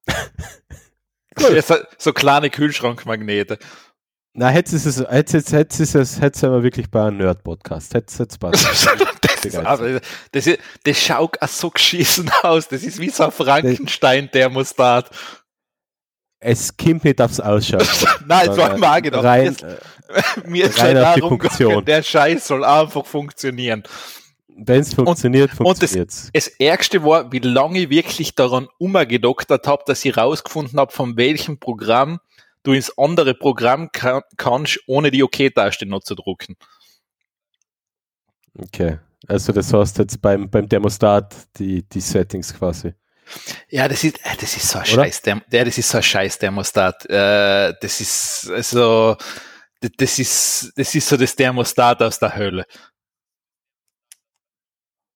cool. 1.40 1.62
so 1.98 2.12
kleine 2.12 2.50
Kühlschrankmagnete. 2.50 3.60
Na, 4.32 4.48
hätte 4.48 4.76
es 4.76 4.86
es, 4.86 5.00
hätte 5.00 5.38
es, 5.38 5.52
hätte 5.52 5.82
es, 5.82 5.94
hätte 5.94 6.36
es 6.36 6.44
aber 6.44 6.62
wirklich 6.62 6.88
bei 6.88 7.02
einem 7.04 7.16
Nerd-Podcast. 7.16 7.94
Hätte 7.94 8.26
es 8.28 8.38
passt. 8.38 8.64
das, 9.22 9.44
ist, 9.44 9.56
aber, 9.56 10.00
das, 10.30 10.46
ist, 10.46 10.60
das 10.84 11.02
schaut 11.02 11.42
auch 11.42 11.48
so 11.48 11.70
geschissen 11.70 12.30
aus. 12.42 12.68
Das 12.68 12.84
ist 12.84 13.00
wie 13.00 13.10
so 13.10 13.24
ein 13.24 13.32
Frankenstein-Thermostat. 13.32 15.10
Es 16.38 16.76
kommt 16.76 17.04
nicht 17.04 17.20
aufs 17.20 17.40
Ausschauen. 17.40 17.86
Nein, 18.26 18.46
das 18.46 18.56
war 18.56 18.96
auch 18.96 19.02
gedacht. 19.02 19.24
Rein, 19.24 19.56
mir 20.46 20.66
ist 20.66 20.78
schon 20.78 20.94
darum 20.94 21.38
gegangen, 21.38 21.84
der 21.84 22.02
Scheiß 22.02 22.46
soll 22.46 22.64
einfach 22.64 23.04
funktionieren. 23.04 23.82
Wenn 24.62 24.80
es 24.80 24.94
funktioniert, 24.94 25.50
funktioniert 25.50 26.10
es. 26.10 26.30
Das, 26.32 26.46
das 26.46 26.48
Ärgste 26.58 27.02
war, 27.04 27.32
wie 27.32 27.38
lange 27.38 27.80
ich 27.80 27.90
wirklich 27.90 28.34
daran 28.34 28.68
umgedoktert 28.78 29.66
habe, 29.66 29.82
dass 29.86 30.04
ich 30.04 30.16
rausgefunden 30.16 30.78
habe, 30.78 30.92
von 30.92 31.16
welchem 31.16 31.58
Programm 31.58 32.20
du 32.62 32.72
ins 32.72 32.96
andere 32.98 33.34
Programm 33.34 33.90
kann, 33.92 34.22
kannst, 34.36 34.80
ohne 34.86 35.10
die 35.10 35.22
OK-Taste 35.22 35.86
noch 35.86 36.02
zu 36.02 36.14
drucken. 36.14 36.56
Okay. 38.58 38.98
Also 39.28 39.52
das 39.52 39.72
heißt 39.72 39.98
jetzt 39.98 40.20
beim, 40.20 40.50
beim 40.50 40.68
Thermostat 40.68 41.34
die, 41.58 41.82
die 41.82 42.00
Settings 42.00 42.54
quasi. 42.54 42.94
Ja, 43.68 43.86
das 43.86 44.02
ist, 44.02 44.18
äh, 44.24 44.36
das 44.40 44.56
ist 44.56 44.68
so 44.68 44.78
ein 44.78 44.84
Oder? 44.84 45.04
Scheiß, 45.04 45.22
der, 45.22 45.42
das 45.50 45.78
ist 45.78 45.88
so 45.88 45.98
ein 45.98 46.02
Scheiß 46.02 46.38
Thermostat. 46.38 47.06
Äh, 47.06 47.74
das 47.80 48.00
ist, 48.00 48.50
also, 48.50 49.16
das 49.80 50.18
ist, 50.18 50.72
das 50.76 50.94
ist 50.94 51.08
so 51.08 51.16
das 51.16 51.36
Thermostat 51.36 52.02
aus 52.02 52.18
der 52.18 52.34
Hölle. 52.34 52.64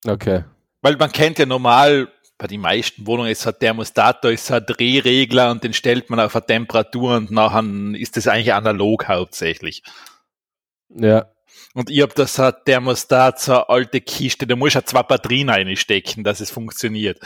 Okay. 0.06 0.44
Weil 0.80 0.96
man 0.96 1.10
kennt 1.10 1.38
ja 1.38 1.46
normal, 1.46 2.08
bei 2.38 2.46
den 2.46 2.60
meisten 2.60 3.06
Wohnungen 3.06 3.30
ist 3.30 3.46
ein 3.46 3.58
Thermostat, 3.58 4.24
da 4.24 4.28
ist 4.28 4.50
ein 4.50 4.64
Drehregler 4.66 5.50
und 5.50 5.62
den 5.62 5.72
stellt 5.72 6.10
man 6.10 6.20
auf 6.20 6.34
eine 6.34 6.46
Temperatur 6.46 7.16
und 7.16 7.30
nachher 7.30 7.64
ist 7.94 8.16
das 8.16 8.26
eigentlich 8.26 8.52
analog 8.52 9.08
hauptsächlich. 9.08 9.82
Ja. 10.88 11.30
Und 11.74 11.90
ich 11.90 12.02
habe 12.02 12.14
das 12.14 12.38
ein 12.40 12.54
Thermostat, 12.64 13.40
so 13.40 13.52
eine 13.52 13.68
alte 13.68 14.00
Kiste, 14.00 14.46
da 14.46 14.56
muss 14.56 14.74
ja 14.74 14.84
zwei 14.84 15.02
Batterien 15.02 15.48
reinstecken, 15.48 16.24
dass 16.24 16.40
es 16.40 16.50
funktioniert. 16.50 17.20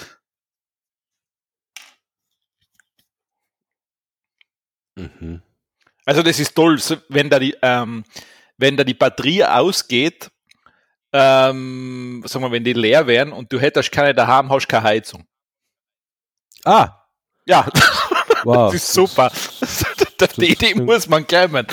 Mhm. 4.97 5.43
Also 6.05 6.23
das 6.23 6.39
ist 6.41 6.55
toll, 6.55 6.79
wenn 7.09 7.31
da 7.31 7.39
die, 7.39 7.57
ähm, 7.63 8.05
wenn 8.57 8.77
da 8.77 8.85
die 8.85 8.95
Batterie 8.95 9.45
ausgeht, 9.45 10.31
ähm, 11.13 12.23
sagen 12.27 12.45
wir, 12.45 12.53
wenn 12.53 12.65
die 12.65 12.73
leer 12.73 13.07
wären 13.07 13.33
und 13.33 13.53
du 13.53 13.59
hättest 13.59 13.93
keine 13.93 14.15
daheim, 14.15 14.51
hast 14.51 14.69
keine 14.69 14.85
Heizung. 14.85 15.27
Ah. 16.65 16.91
Ja. 17.47 17.67
Wow. 18.45 18.73
das 18.73 18.83
ist 18.83 18.93
super. 18.93 19.33
Das, 20.19 20.33
die 20.37 20.53
Idee 20.53 20.75
muss 20.75 21.09
man 21.09 21.27
kämen. 21.27 21.67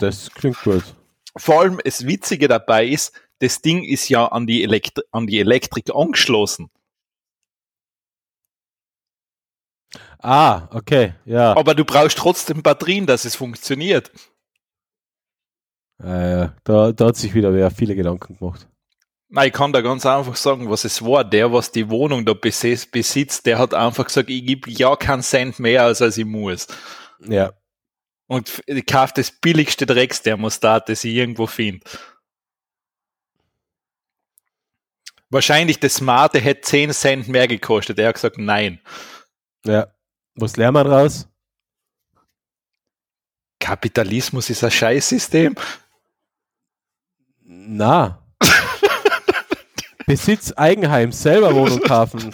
Das 0.00 0.30
klingt 0.32 0.60
gut. 0.62 0.84
Vor 1.36 1.60
allem 1.60 1.80
das 1.84 2.06
Witzige 2.06 2.48
dabei 2.48 2.86
ist, 2.86 3.12
das 3.40 3.60
Ding 3.62 3.84
ist 3.84 4.08
ja 4.08 4.26
an 4.26 4.46
die, 4.46 4.62
Elektri 4.62 5.02
an 5.10 5.26
die 5.26 5.40
Elektrik 5.40 5.94
angeschlossen. 5.94 6.70
Ah, 10.18 10.68
okay, 10.72 11.14
ja. 11.24 11.56
Aber 11.56 11.74
du 11.74 11.84
brauchst 11.84 12.18
trotzdem 12.18 12.62
Batterien, 12.62 13.06
dass 13.06 13.24
es 13.24 13.36
funktioniert. 13.36 14.10
Äh, 16.02 16.48
da, 16.64 16.92
da 16.92 17.06
hat 17.06 17.16
sich 17.16 17.34
wieder 17.34 17.52
wer 17.52 17.70
viele 17.70 17.94
Gedanken 17.94 18.38
gemacht. 18.38 18.66
Nein, 19.28 19.48
ich 19.48 19.52
kann 19.52 19.72
da 19.72 19.80
ganz 19.80 20.04
einfach 20.06 20.34
sagen, 20.34 20.70
was 20.70 20.84
es 20.84 21.02
war. 21.02 21.24
Der, 21.24 21.52
was 21.52 21.70
die 21.70 21.88
Wohnung 21.88 22.24
da 22.24 22.34
besitzt, 22.34 23.46
der 23.46 23.58
hat 23.58 23.74
einfach 23.74 24.06
gesagt, 24.06 24.28
ich 24.28 24.44
gebe 24.44 24.70
ja 24.70 24.96
keinen 24.96 25.22
Cent 25.22 25.60
mehr, 25.60 25.84
als, 25.84 26.02
als 26.02 26.18
ich 26.18 26.24
muss. 26.24 26.66
Ja. 27.20 27.52
Und 28.26 28.62
ich 28.66 28.86
kaufe 28.86 29.12
das 29.14 29.30
billigste 29.30 29.86
Drecksthermostat, 29.86 30.88
das 30.88 31.04
ich 31.04 31.14
irgendwo 31.14 31.46
finde. 31.46 31.84
Wahrscheinlich 35.28 35.78
das 35.78 35.94
Smarte 35.94 36.40
hätte 36.40 36.62
10 36.62 36.92
Cent 36.92 37.28
mehr 37.28 37.46
gekostet. 37.46 37.98
Er 38.00 38.08
hat 38.08 38.14
gesagt, 38.16 38.38
nein. 38.38 38.80
Ja. 39.64 39.94
Was 40.34 40.56
lernen 40.56 40.76
wir 40.76 40.84
daraus? 40.84 41.28
Kapitalismus 43.60 44.50
ist 44.50 44.64
ein 44.64 44.70
Scheißsystem. 44.70 45.54
Na. 47.52 48.22
Besitz 50.06 50.52
Eigenheim, 50.56 51.10
selber 51.10 51.52
Wohnung 51.52 51.80
kaufen. 51.80 52.20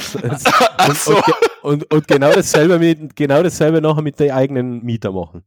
Und, 0.89 0.99
so. 0.99 1.17
und, 1.17 1.25
und, 1.63 1.95
und, 1.95 2.09
genau 2.09 2.33
dasselbe 2.33 2.79
mit, 2.79 3.17
genau 3.17 3.43
dasselbe 3.43 3.81
nachher 3.81 4.03
mit 4.03 4.21
den 4.21 4.31
eigenen 4.31 4.85
Mieter 4.85 5.11
machen. 5.11 5.43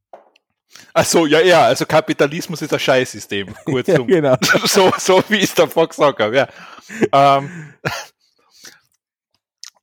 Ach 0.94 1.06
so, 1.06 1.28
ja, 1.28 1.40
ja, 1.40 1.66
also 1.66 1.86
Kapitalismus 1.86 2.62
ist 2.64 2.74
ein 2.74 2.80
Scheißsystem. 2.80 3.54
Gut, 3.66 3.88
ja, 3.88 4.00
genau. 4.00 4.36
so, 4.66 4.92
so 4.98 5.24
wie 5.30 5.40
es 5.40 5.54
der 5.54 5.68
Fox 5.68 5.98
hat, 6.00 6.20
ja. 6.34 6.48
Ähm, 7.12 7.74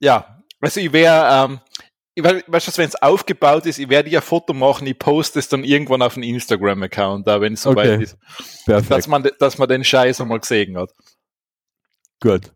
ja, 0.00 0.42
also 0.60 0.80
ich 0.80 0.92
wäre, 0.92 1.44
ähm, 1.44 1.60
ich 2.16 2.24
weiß, 2.24 2.44
weißt 2.46 2.68
du, 2.68 2.78
wenn 2.78 2.88
es 2.88 3.02
aufgebaut 3.02 3.66
ist, 3.66 3.78
ich 3.78 3.90
werde 3.90 4.08
ja 4.08 4.22
Foto 4.22 4.54
machen, 4.54 4.86
ich 4.86 4.98
poste 4.98 5.38
es 5.38 5.50
dann 5.50 5.64
irgendwann 5.64 6.00
auf 6.00 6.14
den 6.14 6.22
Instagram-Account, 6.22 7.26
da 7.26 7.42
wenn 7.42 7.52
es 7.52 7.62
soweit 7.62 7.90
okay. 7.90 8.04
ist. 8.04 8.16
Perfekt. 8.64 8.90
Dass 8.90 9.06
man, 9.06 9.28
dass 9.38 9.58
man 9.58 9.68
den 9.68 9.84
Scheiß 9.84 10.22
einmal 10.22 10.40
gesehen 10.40 10.78
hat. 10.78 10.90
Gut. 12.18 12.52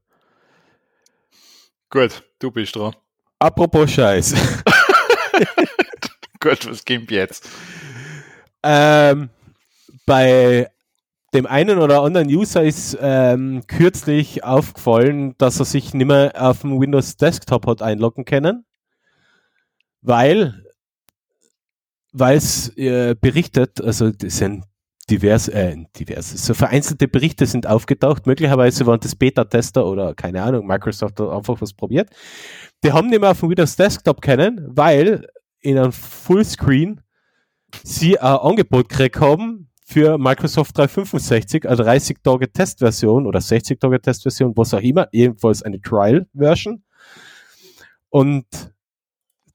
Gut, 1.91 2.23
du 2.39 2.51
bist 2.51 2.75
dran. 2.75 2.97
Apropos 3.39 3.91
Scheiß. 3.91 4.35
Gut, 6.41 6.67
was 6.67 6.83
gibt 6.83 7.11
jetzt? 7.11 7.47
Ähm, 8.63 9.29
bei 10.07 10.71
dem 11.35 11.45
einen 11.45 11.79
oder 11.79 12.01
anderen 12.01 12.29
User 12.29 12.63
ist 12.63 12.97
ähm, 12.99 13.63
kürzlich 13.67 14.43
aufgefallen, 14.43 15.35
dass 15.37 15.59
er 15.59 15.67
sich 15.67 15.93
nicht 15.93 16.07
mehr 16.07 16.33
auf 16.35 16.63
dem 16.63 16.81
Windows 16.81 17.19
Desktop 17.19 17.67
hat 17.67 17.83
einloggen 17.83 18.25
können 18.25 18.65
weil 20.03 20.65
es 22.13 22.69
äh, 22.77 23.15
berichtet, 23.21 23.81
also 23.81 24.11
das 24.11 24.39
sind 24.39 24.65
divers, 25.09 25.49
äh, 25.49 25.77
diverse, 25.99 26.39
so 26.39 26.55
vereinzelte 26.55 27.09
Berichte 27.09 27.47
sind 27.47 27.67
aufgetaucht, 27.67 28.27
möglicherweise 28.27 28.87
waren 28.87 29.01
das 29.01 29.15
Beta-Tester 29.15 29.85
oder 29.85 30.15
keine 30.15 30.43
Ahnung, 30.43 30.67
Microsoft 30.67 31.19
hat 31.21 31.29
einfach 31.29 31.61
was 31.61 31.73
probiert. 31.73 32.11
Die 32.85 32.93
haben 32.93 33.09
nicht 33.09 33.21
mehr 33.21 33.31
auf 33.31 33.41
dem 33.41 33.51
Windows 33.51 33.77
Desktop 33.77 34.23
kennen, 34.23 34.67
weil 34.69 35.27
in 35.61 35.79
einem 35.79 35.93
Fullscreen 35.93 37.01
sie 37.83 38.19
ein 38.19 38.37
Angebot 38.37 38.89
gekriegt 38.89 39.21
haben 39.21 39.69
für 39.85 40.19
Microsoft 40.19 40.79
365, 40.79 41.67
eine 41.67 41.77
30 41.77 42.19
Tage 42.23 42.51
Testversion 42.51 43.27
oder 43.27 43.41
60 43.41 43.81
Tage 43.81 44.01
Testversion, 44.01 44.53
was 44.57 44.73
auch 44.73 44.81
immer, 44.81 45.09
jedenfalls 45.13 45.63
eine 45.63 45.81
Trial-Version. 45.81 46.85
Und 48.09 48.47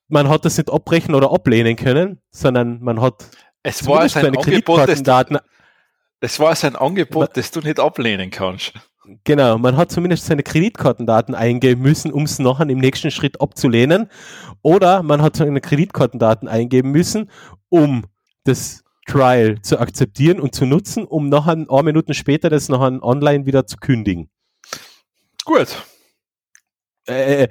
man 0.08 0.30
hat 0.30 0.46
das 0.46 0.58
nicht 0.58 0.72
abbrechen 0.72 1.16
oder 1.16 1.32
ablehnen 1.32 1.76
können, 1.76 2.22
sondern 2.32 2.82
man 2.82 3.02
hat 3.02 3.26
es 3.64 3.86
war 3.88 4.08
sein 4.08 4.38
Angebot, 4.38 4.88
das 4.88 5.02
du, 5.02 5.40
es 6.20 6.40
war 6.40 6.56
sein 6.56 6.76
Angebot, 6.76 7.36
das 7.36 7.50
du 7.50 7.62
nicht 7.62 7.80
ablehnen 7.80 8.30
kannst. 8.30 8.74
Genau, 9.24 9.58
man 9.58 9.78
hat 9.78 9.92
zumindest 9.92 10.26
seine 10.26 10.44
Kreditkartendaten 10.44 11.36
eingeben 11.36 11.82
müssen, 11.82 12.12
um 12.12 12.24
es 12.24 12.40
nachher 12.40 12.68
im 12.70 12.80
nächsten 12.80 13.12
Schritt 13.12 13.42
abzulehnen. 13.42 14.10
Oder 14.62 15.04
man 15.04 15.22
hat 15.22 15.36
seine 15.36 15.62
Kreditkartendaten 15.62 16.48
eingeben 16.48 16.92
müssen, 16.92 17.30
um 17.70 18.06
das 18.44 18.84
Trial 19.08 19.62
zu 19.62 19.80
akzeptieren 19.80 20.40
und 20.40 20.56
zu 20.56 20.66
nutzen, 20.66 21.06
um 21.06 21.30
nachher 21.30 21.54
ein 21.54 21.68
paar 21.68 21.84
Minuten 21.84 22.14
später 22.14 22.50
das 22.50 22.70
nachher 22.70 23.04
online 23.04 23.46
wieder 23.46 23.68
zu 23.68 23.78
kündigen. 23.78 24.30
Gut. 25.44 25.68
Äh, 27.08 27.44
äh 27.44 27.50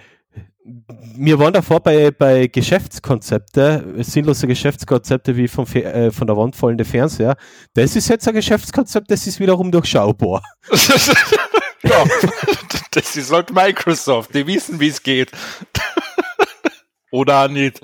wir 0.65 1.39
waren 1.39 1.53
davor 1.53 1.81
bei, 1.81 2.11
bei 2.11 2.47
Geschäftskonzepte, 2.47 3.95
sinnlose 3.99 4.47
Geschäftskonzepte 4.47 5.37
wie 5.37 5.47
vom, 5.47 5.67
äh, 5.67 6.11
von 6.11 6.27
der 6.27 6.37
Wand 6.37 6.57
fallende 6.57 6.87
Fernseher. 6.87 7.37
Das 7.75 7.97
ist 7.97 8.09
jetzt 8.09 8.27
ein 8.27 8.35
Geschäftskonzept, 8.35 9.11
das 9.11 9.27
ist 9.27 9.41
wiederum 9.41 9.71
durchschaubar. 9.71 10.43
ja, 11.83 12.05
das 12.93 13.15
ist 13.15 13.31
halt 13.31 13.53
Microsoft, 13.53 14.35
die 14.35 14.47
wissen, 14.47 14.81
wie 14.81 14.89
es 14.89 15.03
geht. 15.03 15.31
Oder 17.11 17.49
nicht. 17.49 17.81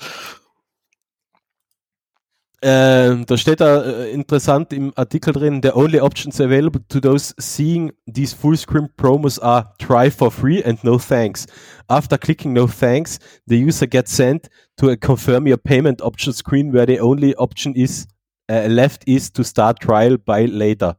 Ähm, 2.62 3.24
da 3.24 3.38
steht 3.38 3.60
da 3.62 3.82
äh, 3.82 4.10
interessant 4.10 4.74
im 4.74 4.92
Artikel 4.94 5.32
drin, 5.32 5.62
the 5.62 5.74
only 5.74 5.98
options 5.98 6.40
available 6.40 6.82
to 6.88 7.00
those 7.00 7.34
seeing 7.38 7.90
these 8.06 8.34
full 8.34 8.54
screen 8.54 8.90
promos 8.98 9.38
are 9.42 9.72
try 9.78 10.10
for 10.10 10.30
free 10.30 10.62
and 10.62 10.84
no 10.84 10.98
thanks. 10.98 11.46
After 11.88 12.18
clicking 12.18 12.52
no 12.52 12.66
thanks, 12.66 13.18
the 13.46 13.56
user 13.56 13.86
gets 13.86 14.14
sent 14.14 14.50
to 14.76 14.90
a 14.90 14.96
confirm 14.96 15.46
your 15.46 15.56
payment 15.56 16.02
option 16.02 16.34
screen 16.34 16.70
where 16.70 16.84
the 16.84 17.00
only 17.00 17.34
option 17.36 17.74
is 17.74 18.06
uh, 18.50 18.66
left 18.68 19.04
is 19.06 19.30
to 19.32 19.42
start 19.42 19.80
trial 19.80 20.18
by 20.18 20.44
later. 20.44 20.96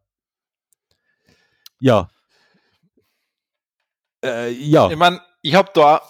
Ja. 1.80 2.08
Äh, 4.24 4.50
ja. 4.50 4.90
Ich 4.90 4.98
meine, 4.98 5.22
ich 5.44 5.54
habe 5.54 5.70
da, 5.76 6.02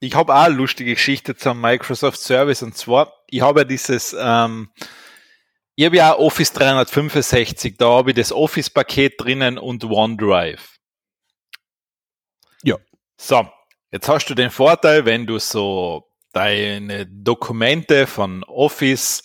ich 0.00 0.14
habe 0.14 0.34
auch 0.34 0.44
eine 0.44 0.54
lustige 0.54 0.94
Geschichte 0.94 1.36
zum 1.36 1.60
Microsoft 1.60 2.18
Service 2.18 2.62
und 2.62 2.76
zwar, 2.76 3.12
ich 3.28 3.42
habe 3.42 3.60
ja 3.60 3.64
dieses, 3.64 4.16
ähm, 4.18 4.70
ich 5.76 5.84
habe 5.84 5.96
ja 5.96 6.18
Office 6.18 6.52
365, 6.52 7.76
da 7.76 7.90
habe 7.90 8.10
ich 8.10 8.16
das 8.16 8.32
Office-Paket 8.32 9.20
drinnen 9.20 9.58
und 9.58 9.84
OneDrive. 9.84 10.76
Ja. 12.62 12.76
So, 13.16 13.46
jetzt 13.90 14.08
hast 14.08 14.26
du 14.26 14.34
den 14.34 14.50
Vorteil, 14.50 15.04
wenn 15.04 15.26
du 15.26 15.38
so 15.38 16.06
deine 16.32 17.06
Dokumente 17.06 18.06
von 18.06 18.42
Office 18.44 19.22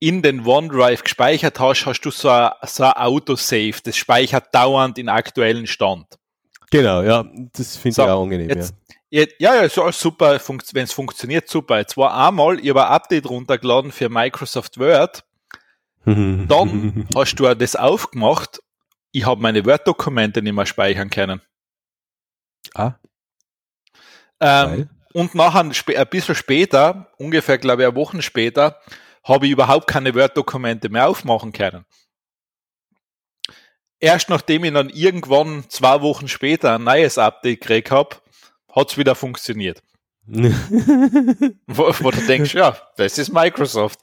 in 0.00 0.22
den 0.22 0.44
OneDrive 0.44 1.04
gespeichert 1.04 1.60
hast, 1.60 1.86
hast 1.86 2.00
du 2.00 2.10
so 2.10 2.30
ein, 2.30 2.50
so 2.66 2.84
ein 2.84 2.92
Autosave, 2.92 3.80
das 3.84 3.96
speichert 3.96 4.52
dauernd 4.54 4.98
in 4.98 5.08
aktuellen 5.08 5.66
Stand. 5.66 6.06
Genau, 6.70 7.02
ja, 7.02 7.24
das 7.52 7.76
finde 7.76 7.94
so, 7.94 8.02
ich 8.02 8.08
auch 8.08 8.22
angenehm. 8.22 8.48
Jetzt, 8.48 8.70
ja. 8.70 8.79
Ja, 9.10 9.26
ja, 9.38 9.60
ist 9.62 9.78
alles 9.78 10.00
super, 10.00 10.40
wenn 10.72 10.84
es 10.84 10.92
funktioniert, 10.92 11.48
super. 11.48 11.78
Jetzt 11.78 11.96
war 11.96 12.26
einmal, 12.26 12.60
ich 12.60 12.70
habe 12.70 12.86
ein 12.86 12.92
Update 12.92 13.28
runtergeladen 13.28 13.90
für 13.90 14.08
Microsoft 14.08 14.78
Word, 14.78 15.24
dann 16.04 17.08
hast 17.14 17.34
du 17.34 17.54
das 17.54 17.76
aufgemacht, 17.76 18.60
ich 19.12 19.26
habe 19.26 19.42
meine 19.42 19.66
Word-Dokumente 19.66 20.42
nicht 20.42 20.52
mehr 20.52 20.66
speichern 20.66 21.10
können. 21.10 21.42
Ah. 22.74 22.94
Ähm, 24.38 24.88
und 25.12 25.34
nachher 25.34 25.60
ein 25.60 26.06
bisschen 26.08 26.34
später, 26.36 27.12
ungefähr 27.18 27.58
glaube 27.58 27.82
ich 27.82 27.88
eine 27.88 27.96
Woche 27.96 28.22
später, 28.22 28.80
habe 29.24 29.46
ich 29.46 29.52
überhaupt 29.52 29.88
keine 29.88 30.14
Word-Dokumente 30.14 30.88
mehr 30.88 31.08
aufmachen 31.08 31.52
können. 31.52 31.84
Erst 33.98 34.30
nachdem 34.30 34.64
ich 34.64 34.72
dann 34.72 34.88
irgendwann 34.88 35.68
zwei 35.68 36.00
Wochen 36.00 36.28
später 36.28 36.76
ein 36.76 36.84
neues 36.84 37.18
Update 37.18 37.60
gekriegt 37.60 37.90
habe, 37.90 38.16
hat 38.74 38.90
es 38.90 38.98
wieder 38.98 39.14
funktioniert. 39.14 39.82
wo, 40.26 41.92
wo, 42.00 42.10
du 42.10 42.26
denkst, 42.26 42.54
ja, 42.54 42.76
das 42.96 43.18
ist 43.18 43.32
Microsoft. 43.32 44.00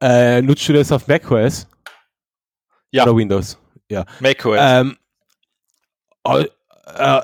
Äh, 0.00 0.42
nutzt 0.42 0.68
du 0.68 0.72
das 0.72 0.92
auf 0.92 1.08
macOS? 1.08 1.66
Ja. 2.90 3.04
Oder 3.04 3.16
Windows? 3.16 3.58
Ja. 3.88 4.04
macOS. 4.20 4.58
Ähm, 4.60 4.96
äh, 6.24 6.46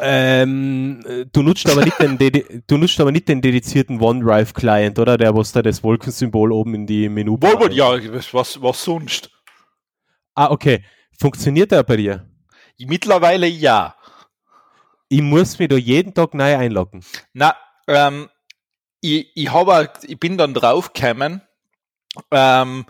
ähm, 0.01 1.27
du 1.33 1.43
nutzt 1.43 1.69
aber 1.69 1.85
nicht 1.85 1.99
den, 1.99 2.63
du 2.67 2.77
nutzt 2.77 3.01
aber 3.01 3.13
nicht 3.13 3.29
den 3.29 3.43
dedizierten 3.43 4.01
OneDrive 4.01 4.55
Client, 4.55 4.99
oder? 4.99 5.19
Der, 5.19 5.35
was 5.35 5.53
da 5.53 5.63
das 5.63 5.83
Wolkensymbol 5.83 6.53
oben 6.53 6.75
in 6.75 6.87
die 6.87 7.09
Menü. 7.09 7.33
Wohl, 7.33 7.73
ja, 7.73 7.99
was, 8.33 8.63
was 8.63 8.85
sonst? 8.85 9.31
Ah, 10.35 10.51
okay. 10.51 10.85
Funktioniert 11.19 11.73
der 11.73 11.83
bei 11.83 11.97
dir? 11.97 12.29
Mittlerweile 12.79 13.47
ja. 13.49 13.97
Ich 15.09 15.23
muss 15.23 15.59
mich 15.59 15.69
da 15.69 15.77
jeden 15.77 16.15
Tag 16.15 16.35
neu 16.35 16.57
einloggen. 16.57 17.05
Na, 17.33 17.57
ähm, 17.87 18.29
ich, 19.01 19.31
ich, 19.35 19.53
hab, 19.53 20.05
ich 20.05 20.19
bin 20.19 20.37
dann 20.37 20.55
draufgekommen, 20.55 21.43
ähm, 22.31 22.87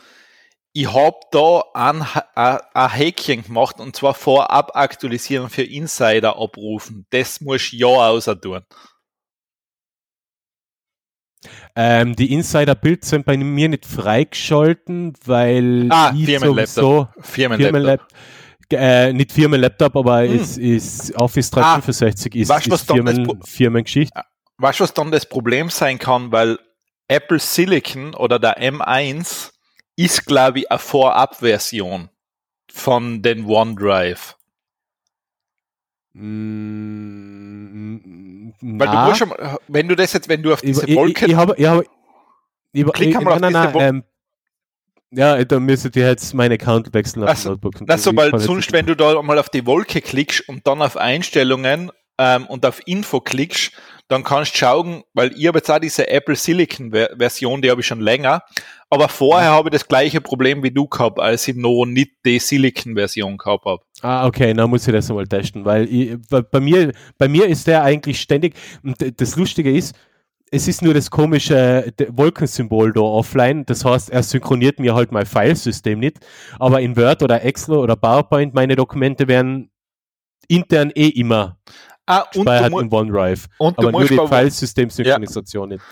ich 0.73 0.93
habe 0.93 1.17
da 1.33 1.63
ein, 1.75 2.07
ein, 2.35 2.59
ein 2.75 2.91
Häkchen 2.91 3.43
gemacht 3.43 3.81
und 3.81 3.97
zwar 3.97 4.15
vorab 4.15 4.77
aktualisieren 4.77 5.51
für 5.51 5.63
Insider 5.63 6.37
abrufen. 6.39 7.07
Das 7.11 7.41
muss 7.41 7.73
ja 7.73 7.87
außer 7.87 8.41
tun. 8.41 8.63
Ähm, 11.75 12.17
die 12.17 12.33
Insider-Bild 12.33 13.05
sind 13.05 13.25
bei 13.25 13.37
mir 13.37 13.69
nicht 13.69 13.87
freigeschalten, 13.87 15.15
weil 15.25 15.89
ah, 15.91 16.13
ich 16.17 16.39
sowieso 16.39 17.09
Firmenlaptop. 17.21 18.09
Äh, 18.71 19.13
nicht 19.15 19.33
Firmenlaptop, 19.33 19.97
aber 19.97 20.23
hm. 20.23 20.41
ist, 20.41 20.59
ist 20.59 21.15
Office 21.17 21.51
365 21.51 22.33
ah, 22.33 22.39
ist, 22.39 22.49
weißt, 22.49 22.67
ist 22.67 22.91
Firmen, 22.91 23.41
Firmengeschichte. 23.43 24.21
Weißt 24.59 24.81
du, 24.81 24.85
was 24.85 24.93
dann 24.93 25.11
das 25.11 25.25
Problem 25.25 25.71
sein 25.71 25.99
kann, 25.99 26.33
weil 26.33 26.59
Apple 27.09 27.39
Silicon 27.39 28.15
oder 28.15 28.39
der 28.39 28.61
M1 28.61 29.53
ist, 29.97 30.27
glaube 30.27 30.61
ich, 30.61 30.71
eine 30.71 30.79
Vorabversion 30.79 32.11
von 32.71 33.23
den 33.23 33.47
OneDrive. 33.47 34.37
Mm, 36.13 37.99
Weil 38.61 39.09
du 39.09 39.15
schon, 39.15 39.33
wenn 39.69 39.89
du 39.89 39.97
das 39.97 40.13
jetzt, 40.13 40.29
wenn 40.29 40.43
du 40.43 40.53
auf 40.53 40.61
diese 40.61 40.87
ich, 40.87 40.97
Wolke. 40.97 41.25
Ich, 41.25 41.33
ich, 41.33 41.37
habe, 41.37 41.55
ich 41.57 41.67
habe, 41.67 41.85
ich, 42.73 42.85
klick 42.93 43.17
einmal 43.17 43.35
auf 43.35 43.41
nein, 43.41 43.53
diese 43.53 43.75
Wolke. 43.75 43.87
Ähm, 43.87 44.05
ja, 45.11 45.43
da 45.45 45.61
müsstet 45.61 45.97
ihr 45.97 46.07
jetzt 46.07 46.35
meinen 46.35 46.53
Account 46.53 46.93
wechseln 46.93 47.23
auf 47.23 47.31
also, 47.31 47.51
Notebook. 47.51 47.75
Also, 47.89 48.15
weil 48.15 48.39
sonst, 48.39 48.73
wenn 48.73 48.87
du 48.87 48.95
da 48.95 49.21
mal 49.23 49.39
auf 49.39 49.49
die 49.49 49.67
Wolke 49.67 50.01
klickst 50.01 50.49
und 50.49 50.67
dann 50.67 50.83
auf 50.83 50.97
Einstellungen 50.97 51.91
ähm, 52.19 52.47
und 52.47 52.67
auf 52.67 52.81
Info 52.87 53.21
klickst, 53.21 53.73
dann 54.09 54.25
kannst 54.25 54.55
du 54.55 54.59
schauen, 54.59 55.03
weil 55.13 55.33
ich 55.37 55.47
habe 55.47 55.59
jetzt 55.59 55.71
auch 55.71 55.79
diese 55.79 56.09
Apple 56.09 56.35
Silicon 56.35 56.91
Version, 56.91 57.61
die 57.61 57.71
habe 57.71 57.83
ich 57.83 57.87
schon 57.87 58.01
länger, 58.01 58.43
aber 58.91 59.09
vorher 59.09 59.51
habe 59.51 59.69
ich 59.69 59.73
das 59.73 59.87
gleiche 59.87 60.23
Problem 60.23 60.63
wie 60.63 60.71
du 60.71 60.87
gehabt, 60.89 61.21
als 61.21 61.47
ich 61.47 61.57
noch 61.57 61.85
nicht 61.85 62.13
die 62.25 62.39
Silicon 62.39 62.95
Version 62.95 63.37
gehabt 63.37 63.67
habe. 63.67 63.83
Ah, 64.01 64.27
okay, 64.27 64.55
dann 64.55 64.71
muss 64.71 64.87
ich 64.87 64.95
das 64.95 65.11
mal 65.11 65.27
testen, 65.27 65.67
weil 65.67 65.85
ich, 65.93 66.17
bei 66.51 66.61
mir, 66.61 66.93
bei 67.19 67.29
mir 67.29 67.47
ist 67.47 67.67
der 67.67 67.83
eigentlich 67.83 68.21
ständig, 68.21 68.55
und 68.83 68.97
das 69.21 69.37
Lustige 69.37 69.71
ist, 69.71 69.95
es 70.51 70.69
ist 70.69 70.83
nur 70.83 70.95
das 70.95 71.11
komische 71.11 71.93
Wolkensymbol 72.09 72.93
da 72.93 73.01
offline. 73.01 73.65
Das 73.67 73.85
heißt, 73.85 74.11
er 74.11 74.23
synchroniert 74.23 74.79
mir 74.79 74.95
halt 74.95 75.13
mein 75.13 75.27
Filesystem 75.27 75.99
nicht. 75.99 76.19
Aber 76.59 76.81
in 76.81 76.97
Word 76.97 77.23
oder 77.23 77.43
Excel 77.45 77.77
oder 77.77 77.97
PowerPoint, 77.97 78.55
meine 78.55 78.77
Dokumente 78.77 79.29
werden 79.29 79.71
intern 80.49 80.91
eh 80.95 81.09
immer 81.09 81.59
Ah, 82.07 82.25
und 82.35 82.43
speichert 82.43 82.73
in 82.73 82.91
OneDrive. 82.91 83.47
Und 83.59 83.79
aber 83.79 83.93
nur 83.93 84.07
die 84.07 84.17
Filesystem-Synchronisation 84.17 85.71
ja. 85.71 85.77
nicht. 85.77 85.85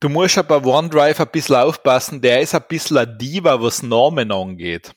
Du 0.00 0.08
musst 0.08 0.34
ja 0.34 0.42
bei 0.42 0.56
OneDrive 0.56 1.20
ein 1.20 1.28
bisschen 1.30 1.54
aufpassen, 1.54 2.20
der 2.20 2.40
ist 2.40 2.56
ein 2.56 2.64
bisschen 2.66 2.98
ein 2.98 3.16
Diva, 3.16 3.62
was 3.62 3.84
Namen 3.84 4.32
angeht. 4.32 4.92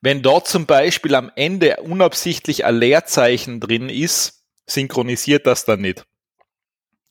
Wenn 0.00 0.20
dort 0.20 0.48
zum 0.48 0.66
Beispiel 0.66 1.14
am 1.14 1.30
Ende 1.36 1.76
unabsichtlich 1.76 2.64
ein 2.64 2.74
Leerzeichen 2.74 3.60
drin 3.60 3.88
ist, 3.88 4.41
synchronisiert 4.66 5.46
das 5.46 5.64
dann 5.64 5.80
nicht. 5.80 6.04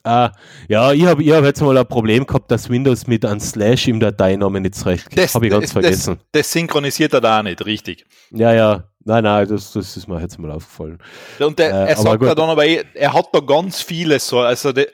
Ah, 0.03 0.31
ja, 0.67 0.91
ich 0.93 1.05
habe 1.05 1.21
ich 1.21 1.31
hab 1.31 1.43
jetzt 1.43 1.61
mal 1.61 1.77
ein 1.77 1.85
Problem 1.85 2.25
gehabt, 2.25 2.49
dass 2.49 2.69
Windows 2.69 3.05
mit 3.05 3.23
einem 3.23 3.39
Slash 3.39 3.87
im 3.87 3.99
Dateinamen 3.99 4.63
nicht 4.63 4.75
zurecht. 4.75 5.07
Das 5.15 5.35
habe 5.35 5.45
ich 5.45 5.51
ganz 5.51 5.65
das, 5.65 5.71
vergessen. 5.73 6.15
Das, 6.17 6.41
das 6.41 6.51
synchronisiert 6.51 7.13
er 7.13 7.21
da 7.21 7.43
nicht, 7.43 7.63
richtig. 7.65 8.05
Ja, 8.31 8.53
ja. 8.53 8.83
Nein, 9.03 9.23
nein, 9.23 9.47
das, 9.47 9.73
das 9.73 9.97
ist 9.97 10.07
mir 10.07 10.19
jetzt 10.21 10.37
mal 10.39 10.51
aufgefallen. 10.51 10.99
Und 11.39 11.57
der, 11.57 11.69
äh, 11.71 11.89
er 11.89 11.97
sagt 11.97 12.21
da 12.23 12.35
dann 12.35 12.49
aber, 12.49 12.65
er 12.65 13.13
hat 13.13 13.29
da 13.33 13.39
ganz 13.39 13.81
vieles 13.81 14.27
so, 14.27 14.39
also 14.39 14.71
der, 14.71 14.87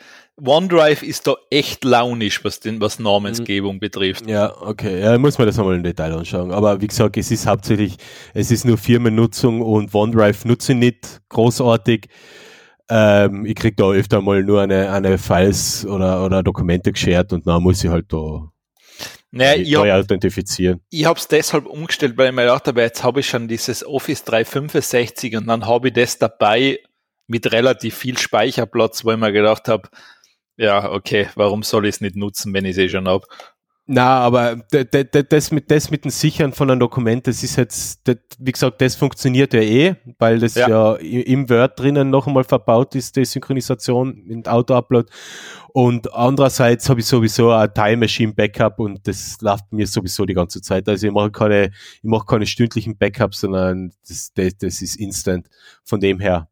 OneDrive 0.43 1.01
ist 1.01 1.25
da 1.25 1.35
echt 1.49 1.83
launisch, 1.83 2.43
was, 2.43 2.59
den, 2.59 2.79
was 2.79 2.99
Namensgebung 2.99 3.75
mhm. 3.75 3.79
betrifft. 3.79 4.29
Ja, 4.29 4.55
okay. 4.61 5.01
Ja, 5.01 5.17
muss 5.17 5.37
man 5.37 5.47
das 5.47 5.57
nochmal 5.57 5.75
im 5.75 5.83
Detail 5.83 6.13
anschauen. 6.13 6.51
Aber 6.51 6.79
wie 6.79 6.87
gesagt, 6.87 7.17
es 7.17 7.31
ist 7.31 7.47
hauptsächlich, 7.47 7.97
es 8.33 8.51
ist 8.51 8.63
nur 8.63 8.77
Firmennutzung 8.77 9.61
und 9.61 9.93
OneDrive 9.93 10.45
nutze 10.45 10.73
ich 10.73 10.77
nicht 10.77 11.21
großartig. 11.29 12.07
Ähm, 12.89 13.45
ich 13.45 13.55
krieg 13.55 13.75
da 13.77 13.91
öfter 13.91 14.21
mal 14.21 14.43
nur 14.43 14.61
eine, 14.61 14.91
eine 14.91 15.17
Files 15.17 15.85
oder, 15.85 16.23
oder 16.23 16.43
Dokumente 16.43 16.91
geshared 16.91 17.33
und 17.33 17.45
dann 17.45 17.63
muss 17.63 17.83
ich 17.83 17.89
halt 17.89 18.11
da 18.11 18.49
naja, 19.31 19.61
ich 19.61 19.71
neu 19.71 19.91
hab, 19.91 19.99
authentifizieren. 20.03 20.81
Ich 20.89 21.05
habe 21.05 21.19
es 21.19 21.27
deshalb 21.27 21.65
umgestellt, 21.65 22.17
weil 22.17 22.29
ich 22.29 22.35
mir 22.35 22.43
gedacht 22.43 22.67
habe, 22.67 22.81
jetzt 22.81 23.03
habe 23.03 23.19
ich 23.19 23.27
schon 23.27 23.47
dieses 23.47 23.85
Office 23.85 24.23
365 24.23 25.35
und 25.35 25.47
dann 25.47 25.65
habe 25.65 25.89
ich 25.89 25.93
das 25.93 26.17
dabei 26.17 26.79
mit 27.27 27.51
relativ 27.51 27.95
viel 27.95 28.17
Speicherplatz, 28.17 29.03
wo 29.03 29.11
ich 29.11 29.17
mir 29.17 29.33
gedacht 29.33 29.67
habe, 29.67 29.89
ja, 30.55 30.91
okay, 30.91 31.29
warum 31.35 31.63
soll 31.63 31.85
ich 31.85 31.95
es 31.95 32.01
nicht 32.01 32.15
nutzen, 32.15 32.53
wenn 32.53 32.65
ich 32.65 32.71
es 32.71 32.77
eh 32.77 32.89
schon 32.89 33.07
habe? 33.07 33.27
Na, 33.89 34.19
aber 34.19 34.57
das 34.69 35.51
mit, 35.51 35.71
das 35.71 35.89
mit 35.89 36.03
dem 36.03 36.11
Sichern 36.11 36.51
von 36.51 36.69
einem 36.69 36.81
Dokument, 36.81 37.25
das 37.25 37.41
ist 37.41 37.55
jetzt, 37.55 38.05
das, 38.05 38.17
wie 38.37 38.51
gesagt, 38.51 38.81
das 38.81 38.97
funktioniert 38.97 39.53
ja 39.53 39.61
eh, 39.61 39.95
weil 40.19 40.39
das 40.39 40.55
ja, 40.55 40.67
ja 40.67 40.95
im 40.95 41.49
Word 41.49 41.79
drinnen 41.79 42.09
noch 42.09 42.27
einmal 42.27 42.43
verbaut 42.43 42.95
ist, 42.95 43.15
die 43.15 43.23
Synchronisation 43.23 44.25
in 44.27 44.45
Auto-Upload. 44.45 45.09
Und 45.69 46.13
andererseits 46.13 46.89
habe 46.89 46.99
ich 46.99 47.05
sowieso 47.05 47.51
ein 47.51 47.73
Time 47.73 47.97
Machine 47.97 48.33
Backup 48.33 48.77
und 48.79 49.07
das 49.07 49.37
läuft 49.39 49.71
mir 49.71 49.87
sowieso 49.87 50.25
die 50.25 50.33
ganze 50.33 50.61
Zeit. 50.61 50.89
Also 50.89 51.07
ich 51.07 51.13
mache 51.13 51.31
keine, 51.31 51.67
ich 51.67 52.03
mache 52.03 52.25
keine 52.25 52.45
stündlichen 52.45 52.97
Backups, 52.97 53.39
sondern 53.39 53.93
das, 54.05 54.33
das, 54.33 54.57
das 54.57 54.81
ist 54.81 54.97
instant. 54.97 55.47
Von 55.85 56.01
dem 56.01 56.19
her. 56.19 56.49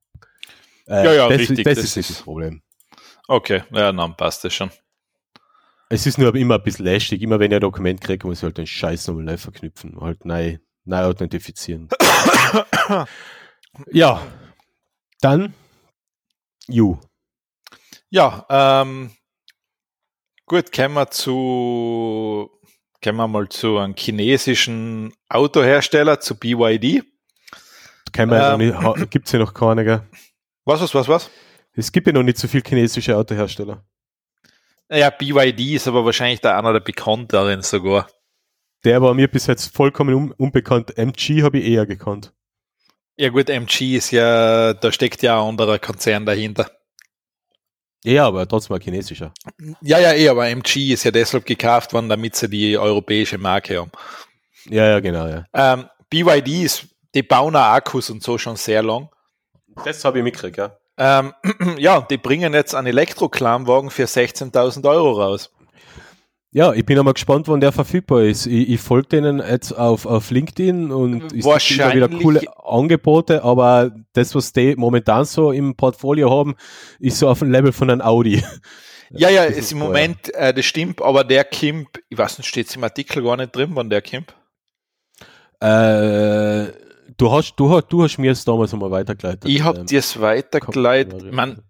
Äh, 0.87 1.03
ja, 1.03 1.13
ja, 1.13 1.27
das, 1.29 1.39
richtig. 1.39 1.65
Das, 1.65 1.75
das 1.75 1.83
ist 1.83 1.97
nicht 1.97 2.09
das 2.11 2.21
Problem. 2.21 2.61
Okay, 3.27 3.63
ja, 3.73 3.91
dann 3.91 4.15
passt 4.15 4.45
das 4.45 4.53
schon. 4.53 4.69
Es 5.89 6.05
ist 6.05 6.17
nur 6.17 6.33
immer 6.35 6.55
ein 6.55 6.63
bisschen 6.63 6.85
lästig. 6.85 7.21
Immer 7.21 7.39
wenn 7.39 7.51
ich 7.51 7.55
ein 7.55 7.61
Dokument 7.61 8.01
kriege, 8.01 8.27
muss 8.27 8.39
ich 8.39 8.43
halt 8.43 8.57
den 8.57 8.67
Scheiß 8.67 9.07
nochmal 9.07 9.25
neu 9.25 9.37
verknüpfen. 9.37 9.99
Halt 10.01 10.25
neu, 10.25 10.57
neu 10.83 11.03
authentifizieren. 11.03 11.89
ja. 13.91 14.21
Dann 15.21 15.53
You. 16.67 16.97
Ja, 18.09 18.45
ähm, 18.49 19.11
gut, 20.45 20.71
kommen 20.71 20.95
wir 20.95 21.11
zu, 21.11 22.49
kommen 23.03 23.17
wir 23.17 23.27
mal 23.27 23.47
zu 23.49 23.77
einem 23.77 23.95
chinesischen 23.95 25.13
Autohersteller, 25.29 26.19
zu 26.19 26.35
BYD. 26.35 27.03
Ähm, 28.95 29.09
Gibt 29.09 29.27
es 29.27 29.31
ja 29.33 29.39
noch 29.39 29.53
keine, 29.53 29.83
gell? 29.83 30.01
Was, 30.63 30.81
was, 30.81 30.95
was, 30.95 31.07
was? 31.07 31.29
Es 31.73 31.91
gibt 31.91 32.07
ja 32.07 32.13
noch 32.13 32.23
nicht 32.23 32.37
so 32.37 32.47
viele 32.47 32.63
chinesische 32.65 33.15
Autohersteller. 33.15 33.85
Ja, 34.89 35.09
BYD 35.09 35.75
ist 35.75 35.87
aber 35.87 36.05
wahrscheinlich 36.05 36.41
der 36.41 36.57
einer 36.57 36.73
der 36.73 36.79
bekannteren 36.79 37.61
sogar. 37.61 38.07
Der 38.83 39.01
war 39.01 39.13
mir 39.13 39.27
bis 39.27 39.47
jetzt 39.47 39.75
vollkommen 39.75 40.13
un 40.13 40.31
unbekannt. 40.31 40.97
MG 40.97 41.41
habe 41.41 41.57
ich 41.57 41.65
eher 41.65 41.85
gekannt. 41.85 42.33
Ja 43.17 43.29
gut, 43.29 43.49
MG 43.49 43.95
ist 43.95 44.11
ja, 44.11 44.73
da 44.73 44.91
steckt 44.91 45.21
ja 45.21 45.41
ein 45.41 45.49
anderer 45.49 45.79
Konzern 45.79 46.25
dahinter. 46.25 46.69
Ja, 48.03 48.27
aber 48.27 48.47
trotzdem 48.47 48.75
ein 48.75 48.81
chinesischer. 48.81 49.33
Ja, 49.81 49.97
ja, 49.97 50.13
eh, 50.13 50.29
aber 50.29 50.47
MG 50.47 50.93
ist 50.93 51.05
ja 51.05 51.11
deshalb 51.11 51.45
gekauft 51.45 51.93
worden, 51.93 52.07
damit 52.07 52.35
sie 52.35 52.47
die 52.47 52.77
europäische 52.77 53.39
Marke 53.39 53.79
haben. 53.79 53.91
Ja, 54.65 54.85
ja, 54.85 54.99
genau, 54.99 55.27
ja. 55.27 55.45
Ähm, 55.53 55.89
BYD 56.11 56.63
ist, 56.63 56.87
die 57.15 57.23
bauen 57.23 57.55
auch 57.55 57.61
Akkus 57.61 58.11
und 58.11 58.21
so 58.21 58.37
schon 58.37 58.57
sehr 58.57 58.83
lang. 58.83 59.09
Das 59.83 60.05
habe 60.05 60.19
ich 60.19 60.23
mitgekriegt, 60.23 60.57
ja. 60.57 60.77
Ähm, 60.97 61.34
ja, 61.77 62.01
die 62.01 62.17
bringen 62.17 62.53
jetzt 62.53 62.76
einen 62.76 62.88
Elektroklamwagen 62.88 63.89
für 63.89 64.05
16.000 64.05 64.88
Euro 64.89 65.22
raus. 65.22 65.51
Ja, 66.51 66.72
ich 66.72 66.85
bin 66.85 66.97
einmal 66.97 67.13
gespannt, 67.13 67.49
wann 67.49 67.59
der 67.59 67.73
verfügbar 67.73 68.22
ist. 68.22 68.45
Ich, 68.45 68.69
ich 68.69 68.80
folge 68.80 69.09
denen 69.09 69.39
jetzt 69.39 69.73
auf, 69.73 70.05
auf 70.05 70.31
LinkedIn 70.31 70.89
und 70.89 71.34
ich 71.34 71.43
sehe 71.43 71.93
wieder 71.93 72.07
coole 72.07 72.43
Angebote, 72.63 73.43
aber 73.43 73.91
das, 74.13 74.34
was 74.35 74.53
die 74.53 74.73
momentan 74.77 75.26
so 75.26 75.51
im 75.51 75.76
Portfolio 75.76 76.31
haben, 76.31 76.55
ist 76.97 77.19
so 77.19 77.27
auf 77.27 77.39
dem 77.39 77.51
Level 77.51 77.73
von 77.73 77.89
einem 77.89 78.01
Audi. 78.01 78.43
Ja, 79.11 79.30
ja, 79.30 79.43
ist 79.43 79.72
im 79.72 79.77
Moment, 79.77 80.34
äh, 80.34 80.51
das 80.51 80.65
stimmt, 80.65 80.99
aber 80.99 81.23
der 81.23 81.43
Kimp, 81.43 81.99
ich 82.09 82.17
weiß 82.17 82.39
nicht, 82.39 82.47
steht 82.47 82.67
es 82.67 82.76
im 82.76 82.84
Artikel 82.84 83.23
gar 83.23 83.38
nicht 83.38 83.55
drin, 83.55 83.69
wann 83.73 83.89
der 83.89 84.01
Kimp? 84.01 84.34
Äh, 85.61 86.72
du 87.17 87.31
hast, 87.31 87.55
du 87.55 87.69
hast, 87.69 87.87
du 87.89 88.03
hast 88.03 88.17
mir 88.17 88.31
es 88.31 88.45
damals 88.45 88.73
einmal 88.73 88.91
weitergeleitet. 88.91 89.45
Ich 89.49 89.63
habe 89.63 89.85
dir 89.85 89.99
es 89.99 90.19
weitergeleitet. 90.19 91.31
Man, 91.31 91.61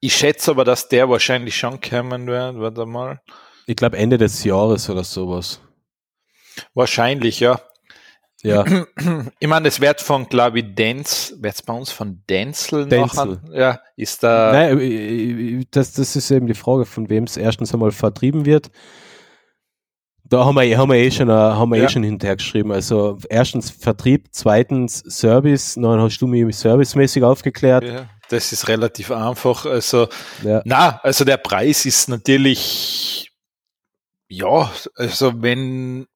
ich 0.00 0.14
schätze 0.16 0.50
aber, 0.50 0.64
dass 0.64 0.88
der 0.88 1.08
wahrscheinlich 1.08 1.56
schon 1.56 1.80
kommen 1.80 2.26
wird. 2.26 2.58
Warte 2.58 2.86
mal. 2.86 3.20
Ich 3.66 3.76
glaube 3.76 3.96
Ende 3.96 4.18
des 4.18 4.42
Jahres 4.44 4.90
oder 4.90 5.04
sowas. 5.04 5.60
Wahrscheinlich, 6.74 7.40
ja. 7.40 7.60
Ja. 8.42 8.64
Ich 9.38 9.48
meine, 9.48 9.68
es 9.68 9.80
wird 9.80 10.00
von, 10.00 10.28
glaube 10.28 10.60
ich, 10.60 10.74
Dance, 10.74 11.36
wird 11.40 11.54
es 11.54 11.62
bei 11.62 11.72
uns 11.72 11.90
von 11.90 12.22
Denzel, 12.28 12.86
Denzel. 12.86 13.40
Nachher? 13.44 13.58
Ja, 13.58 13.80
ist 13.96 14.22
da. 14.22 14.52
Nein, 14.52 15.66
das, 15.70 15.92
das 15.92 16.16
ist 16.16 16.30
eben 16.30 16.46
die 16.46 16.54
Frage, 16.54 16.84
von 16.84 17.08
wem 17.08 17.24
es 17.24 17.36
erstens 17.36 17.72
einmal 17.72 17.92
vertrieben 17.92 18.44
wird. 18.44 18.70
Da 20.32 20.46
haben 20.46 20.54
wir, 20.54 20.78
haben 20.78 20.90
wir 20.90 20.96
eh 20.96 21.10
schon, 21.10 21.28
äh, 21.28 21.32
haben 21.32 21.68
wir 21.68 21.76
eh 21.76 21.80
ja. 21.80 21.84
eh 21.84 21.88
schon 21.90 22.04
hinterhergeschrieben. 22.04 22.72
Also 22.72 23.18
erstens 23.28 23.70
Vertrieb, 23.70 24.28
zweitens 24.30 25.00
Service, 25.00 25.74
dann 25.74 26.00
hast 26.00 26.18
du 26.22 26.26
mich 26.26 26.56
servicemäßig 26.56 27.22
aufgeklärt. 27.22 27.84
Ja, 27.84 28.08
das 28.30 28.50
ist 28.50 28.66
relativ 28.66 29.10
einfach. 29.10 29.66
Also, 29.66 30.08
ja. 30.42 30.62
na, 30.64 31.00
also 31.02 31.26
der 31.26 31.36
Preis 31.36 31.84
ist 31.84 32.08
natürlich, 32.08 33.30
ja, 34.26 34.72
also 34.94 35.42
wenn, 35.42 36.06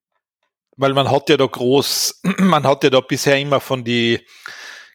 weil 0.77 0.95
man 0.95 1.11
hat 1.11 1.29
ja 1.29 1.37
da 1.37 1.45
groß, 1.45 2.21
man 2.39 2.65
hat 2.65 2.83
ja 2.85 2.89
da 2.89 3.01
bisher 3.01 3.37
immer 3.37 3.59
von 3.59 3.83
die 3.83 4.25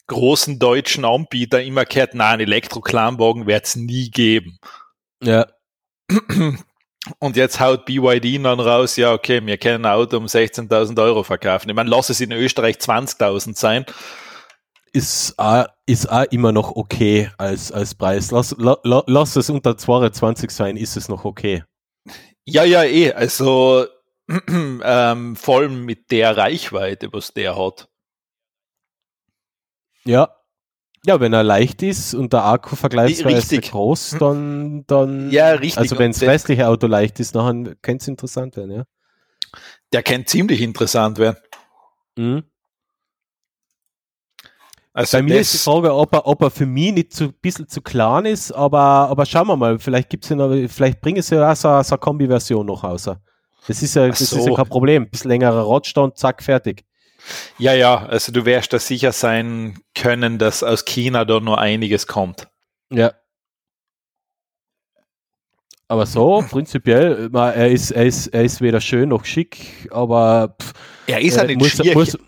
großen 0.09 0.59
deutschen 0.59 1.05
Anbieter 1.05 1.63
immer 1.63 1.85
gehört, 1.85 2.15
nein, 2.15 2.41
Elektro-Klamwagen 2.41 3.47
wird 3.47 3.67
es 3.67 3.77
nie 3.77 4.11
geben. 4.11 4.59
Ja. 5.23 5.47
Und 7.19 7.37
jetzt 7.37 7.59
haut 7.59 7.85
BYD 7.85 8.45
dann 8.45 8.61
raus, 8.61 8.97
ja, 8.97 9.13
okay, 9.13 9.45
wir 9.45 9.59
können 9.59 9.85
ein 9.85 9.93
Auto 9.93 10.17
um 10.17 10.27
16.000 10.27 11.03
Euro 11.03 11.25
verkaufen. 11.25 11.69
Ich 11.69 11.75
meine, 11.75 11.91
lass 11.91 12.11
es 12.11 12.21
in 12.21 12.31
Österreich 12.31 12.77
20.000 12.77 13.57
sein. 13.57 13.85
Ist 14.93 15.37
auch, 15.39 15.67
ist 15.87 16.11
auch 16.11 16.25
immer 16.31 16.53
noch 16.53 16.77
okay 16.77 17.31
als, 17.39 17.73
als 17.73 17.95
Preis. 17.95 18.31
Lass, 18.31 18.55
la, 18.59 18.79
lass 18.85 19.37
es 19.37 19.51
unter 19.51 19.77
22 19.77 20.51
sein, 20.51 20.77
ist 20.77 20.97
es 20.97 21.09
noch 21.09 21.25
okay. 21.25 21.65
Ja, 22.45 22.65
ja, 22.65 22.85
eh. 22.85 23.13
Also 23.13 23.87
ähm, 24.49 25.35
vor 25.35 25.59
allem 25.59 25.85
mit 25.85 26.11
der 26.11 26.37
Reichweite, 26.37 27.13
was 27.13 27.33
der 27.33 27.57
hat. 27.57 27.89
Ja, 30.05 30.42
ja, 31.05 31.19
wenn 31.21 31.33
er 31.33 31.43
leicht 31.43 31.83
ist 31.83 32.15
und 32.15 32.33
der 32.33 32.45
Akku 32.45 32.77
vergleichsweise 32.77 33.37
richtig. 33.37 33.71
groß, 33.71 34.17
dann, 34.21 34.85
dann. 34.87 35.31
Ja, 35.31 35.51
richtig. 35.51 35.79
Also 35.79 35.99
wenn 35.99 36.13
das 36.13 36.23
restliche 36.23 36.69
Auto 36.69 36.87
leicht 36.87 37.19
ist, 37.21 37.35
dann 37.35 37.77
könnte 37.83 38.03
es 38.03 38.09
interessant 38.09 38.57
werden, 38.57 38.71
ja. 38.71 38.85
Der 39.93 40.03
könnte 40.03 40.27
ziemlich 40.27 40.61
interessant 40.61 41.19
werden. 41.19 41.37
Mhm. 42.17 42.45
Also 44.95 45.17
Bei 45.17 45.23
mir 45.23 45.41
ist 45.41 45.55
die 45.55 45.59
Frage, 45.59 45.95
ob 45.95 46.13
er, 46.15 46.27
ob 46.27 46.43
er 46.43 46.51
für 46.51 46.67
mich 46.67 46.93
nicht 46.93 47.19
ein 47.21 47.33
bisschen 47.41 47.67
zu 47.67 47.81
klein 47.81 48.27
ist, 48.27 48.53
aber, 48.53 48.79
aber 48.79 49.25
schauen 49.25 49.47
wir 49.47 49.57
mal, 49.57 49.79
vielleicht 49.79 50.11
gibt's 50.11 50.29
ja 50.29 50.37
noch, 50.37 50.55
vielleicht 50.69 51.01
bringen 51.01 51.23
sie 51.23 51.37
ja 51.37 51.51
auch 51.51 51.57
so, 51.57 51.83
so 51.83 51.95
eine 51.95 51.99
Kombi-Version 51.99 52.67
noch 52.67 52.85
raus. 52.85 53.09
Das 53.67 53.83
ist 53.83 53.95
ja, 53.95 54.07
das 54.07 54.19
so. 54.19 54.39
ist 54.39 54.47
ja 54.47 54.55
kein 54.55 54.69
Problem. 54.69 55.05
Ein 55.05 55.11
bisschen 55.11 55.31
längerer 55.31 55.67
Radstand, 55.67 56.19
zack, 56.19 56.43
fertig. 56.43 56.85
Ja, 57.59 57.75
ja, 57.75 58.07
also 58.07 58.33
du 58.33 58.45
wirst 58.45 58.73
da 58.73 58.79
sicher 58.79 59.13
sein 59.13 59.79
können, 59.95 60.39
dass 60.39 60.63
aus 60.63 60.85
China 60.85 61.25
da 61.25 61.41
noch 61.41 61.57
einiges 61.57 62.07
kommt. 62.07 62.49
Ja. 62.91 63.13
Aber 65.89 66.07
so, 66.07 66.43
prinzipiell, 66.51 67.31
er 67.33 67.71
ist, 67.71 67.91
er 67.91 68.07
ist, 68.07 68.29
er 68.29 68.45
ist 68.45 68.61
weder 68.61 68.81
schön 68.81 69.11
noch 69.11 69.25
schick, 69.25 69.89
aber 69.91 70.57
pff, 70.61 70.73
er 71.07 71.21
ist 71.21 71.37
ja 71.37 71.45
nicht 71.45 71.59
muss, 71.59 71.71
schick. 71.71 71.95
Muss, 71.95 72.19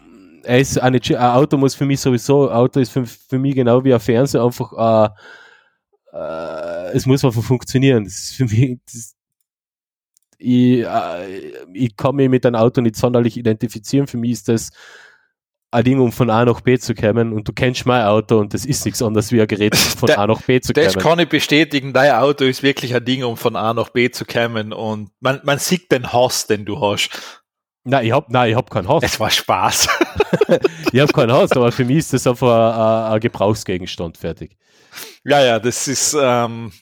er 0.42 0.60
ist 0.60 0.78
eine, 0.78 0.98
ein 0.98 1.16
Auto 1.16 1.56
muss 1.56 1.74
für 1.74 1.86
mich 1.86 2.00
sowieso, 2.00 2.50
Auto 2.50 2.80
ist 2.80 2.90
für, 2.92 3.06
für 3.06 3.38
mich 3.38 3.54
genau 3.54 3.82
wie 3.82 3.94
ein 3.94 4.00
Fernseher 4.00 4.44
einfach, 4.44 5.12
äh, 6.12 6.16
äh, 6.16 6.92
es 6.92 7.06
muss 7.06 7.24
einfach 7.24 7.42
funktionieren. 7.42 8.04
Das 8.04 8.14
ist 8.14 8.34
für 8.34 8.44
mich, 8.44 8.78
das, 8.92 9.14
ich, 10.38 10.80
äh, 10.80 11.52
ich 11.72 11.96
kann 11.96 12.16
mich 12.16 12.28
mit 12.28 12.46
einem 12.46 12.56
Auto 12.56 12.80
nicht 12.80 12.96
sonderlich 12.96 13.36
identifizieren. 13.36 14.06
Für 14.06 14.16
mich 14.16 14.32
ist 14.32 14.48
das 14.48 14.70
ein 15.74 15.84
Ding, 15.84 15.98
um 15.98 16.12
von 16.12 16.30
A 16.30 16.44
nach 16.44 16.60
B 16.60 16.78
zu 16.78 16.94
kommen 16.94 17.32
und 17.32 17.48
du 17.48 17.52
kennst 17.52 17.84
mein 17.84 18.04
Auto 18.04 18.38
und 18.38 18.54
das 18.54 18.64
ist 18.64 18.84
nichts 18.84 19.02
anderes 19.02 19.32
wie 19.32 19.40
ein 19.40 19.48
Gerät, 19.48 19.74
von 19.76 20.06
da, 20.06 20.16
A 20.16 20.26
nach 20.26 20.40
B 20.40 20.60
zu 20.60 20.72
kommen. 20.72 20.84
Das 20.84 20.96
kann 20.96 21.18
ich 21.18 21.28
bestätigen, 21.28 21.92
dein 21.92 22.12
Auto 22.12 22.44
ist 22.44 22.62
wirklich 22.62 22.94
ein 22.94 23.04
Ding, 23.04 23.24
um 23.24 23.36
von 23.36 23.56
A 23.56 23.74
nach 23.74 23.88
B 23.88 24.10
zu 24.10 24.24
kommen 24.24 24.72
und 24.72 25.10
man, 25.18 25.40
man 25.42 25.58
sieht 25.58 25.90
den 25.90 26.12
Hass, 26.12 26.46
den 26.46 26.64
du 26.64 26.80
hast. 26.80 27.10
Nein, 27.82 28.06
ich 28.06 28.12
hab, 28.12 28.30
nein, 28.30 28.50
ich 28.50 28.56
hab 28.56 28.70
keinen 28.70 28.88
Hass. 28.88 29.02
Es 29.02 29.18
war 29.18 29.30
Spaß. 29.30 29.88
ich 30.92 31.00
hab 31.00 31.12
keinen 31.12 31.32
Hass, 31.32 31.52
aber 31.52 31.72
für 31.72 31.84
mich 31.84 31.98
ist 31.98 32.12
das 32.12 32.26
einfach 32.26 33.08
ein, 33.08 33.14
ein 33.14 33.20
Gebrauchsgegenstand 33.20 34.16
fertig. 34.16 34.56
Ja, 35.24 35.44
ja, 35.44 35.58
das 35.58 35.88
ist, 35.88 36.16
ähm, 36.18 36.72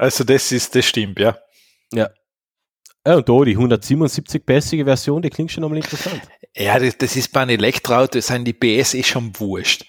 also 0.00 0.24
das 0.24 0.50
ist, 0.50 0.74
das 0.74 0.86
stimmt, 0.86 1.18
ja. 1.18 1.36
Ja. 1.92 2.08
Ja, 3.06 3.16
und 3.16 3.28
da 3.28 3.44
die 3.44 3.56
177-bässige 3.56 4.84
Version, 4.84 5.20
die 5.20 5.30
klingt 5.30 5.52
schon 5.52 5.62
einmal 5.62 5.78
interessant. 5.78 6.20
Ja, 6.56 6.78
das, 6.78 6.96
das 6.96 7.16
ist 7.16 7.32
bei 7.32 7.42
einem 7.42 7.58
Elektroauto, 7.58 8.20
sind 8.20 8.44
die 8.44 8.52
PS 8.52 8.94
eh 8.94 9.02
schon 9.02 9.38
wurscht. 9.38 9.84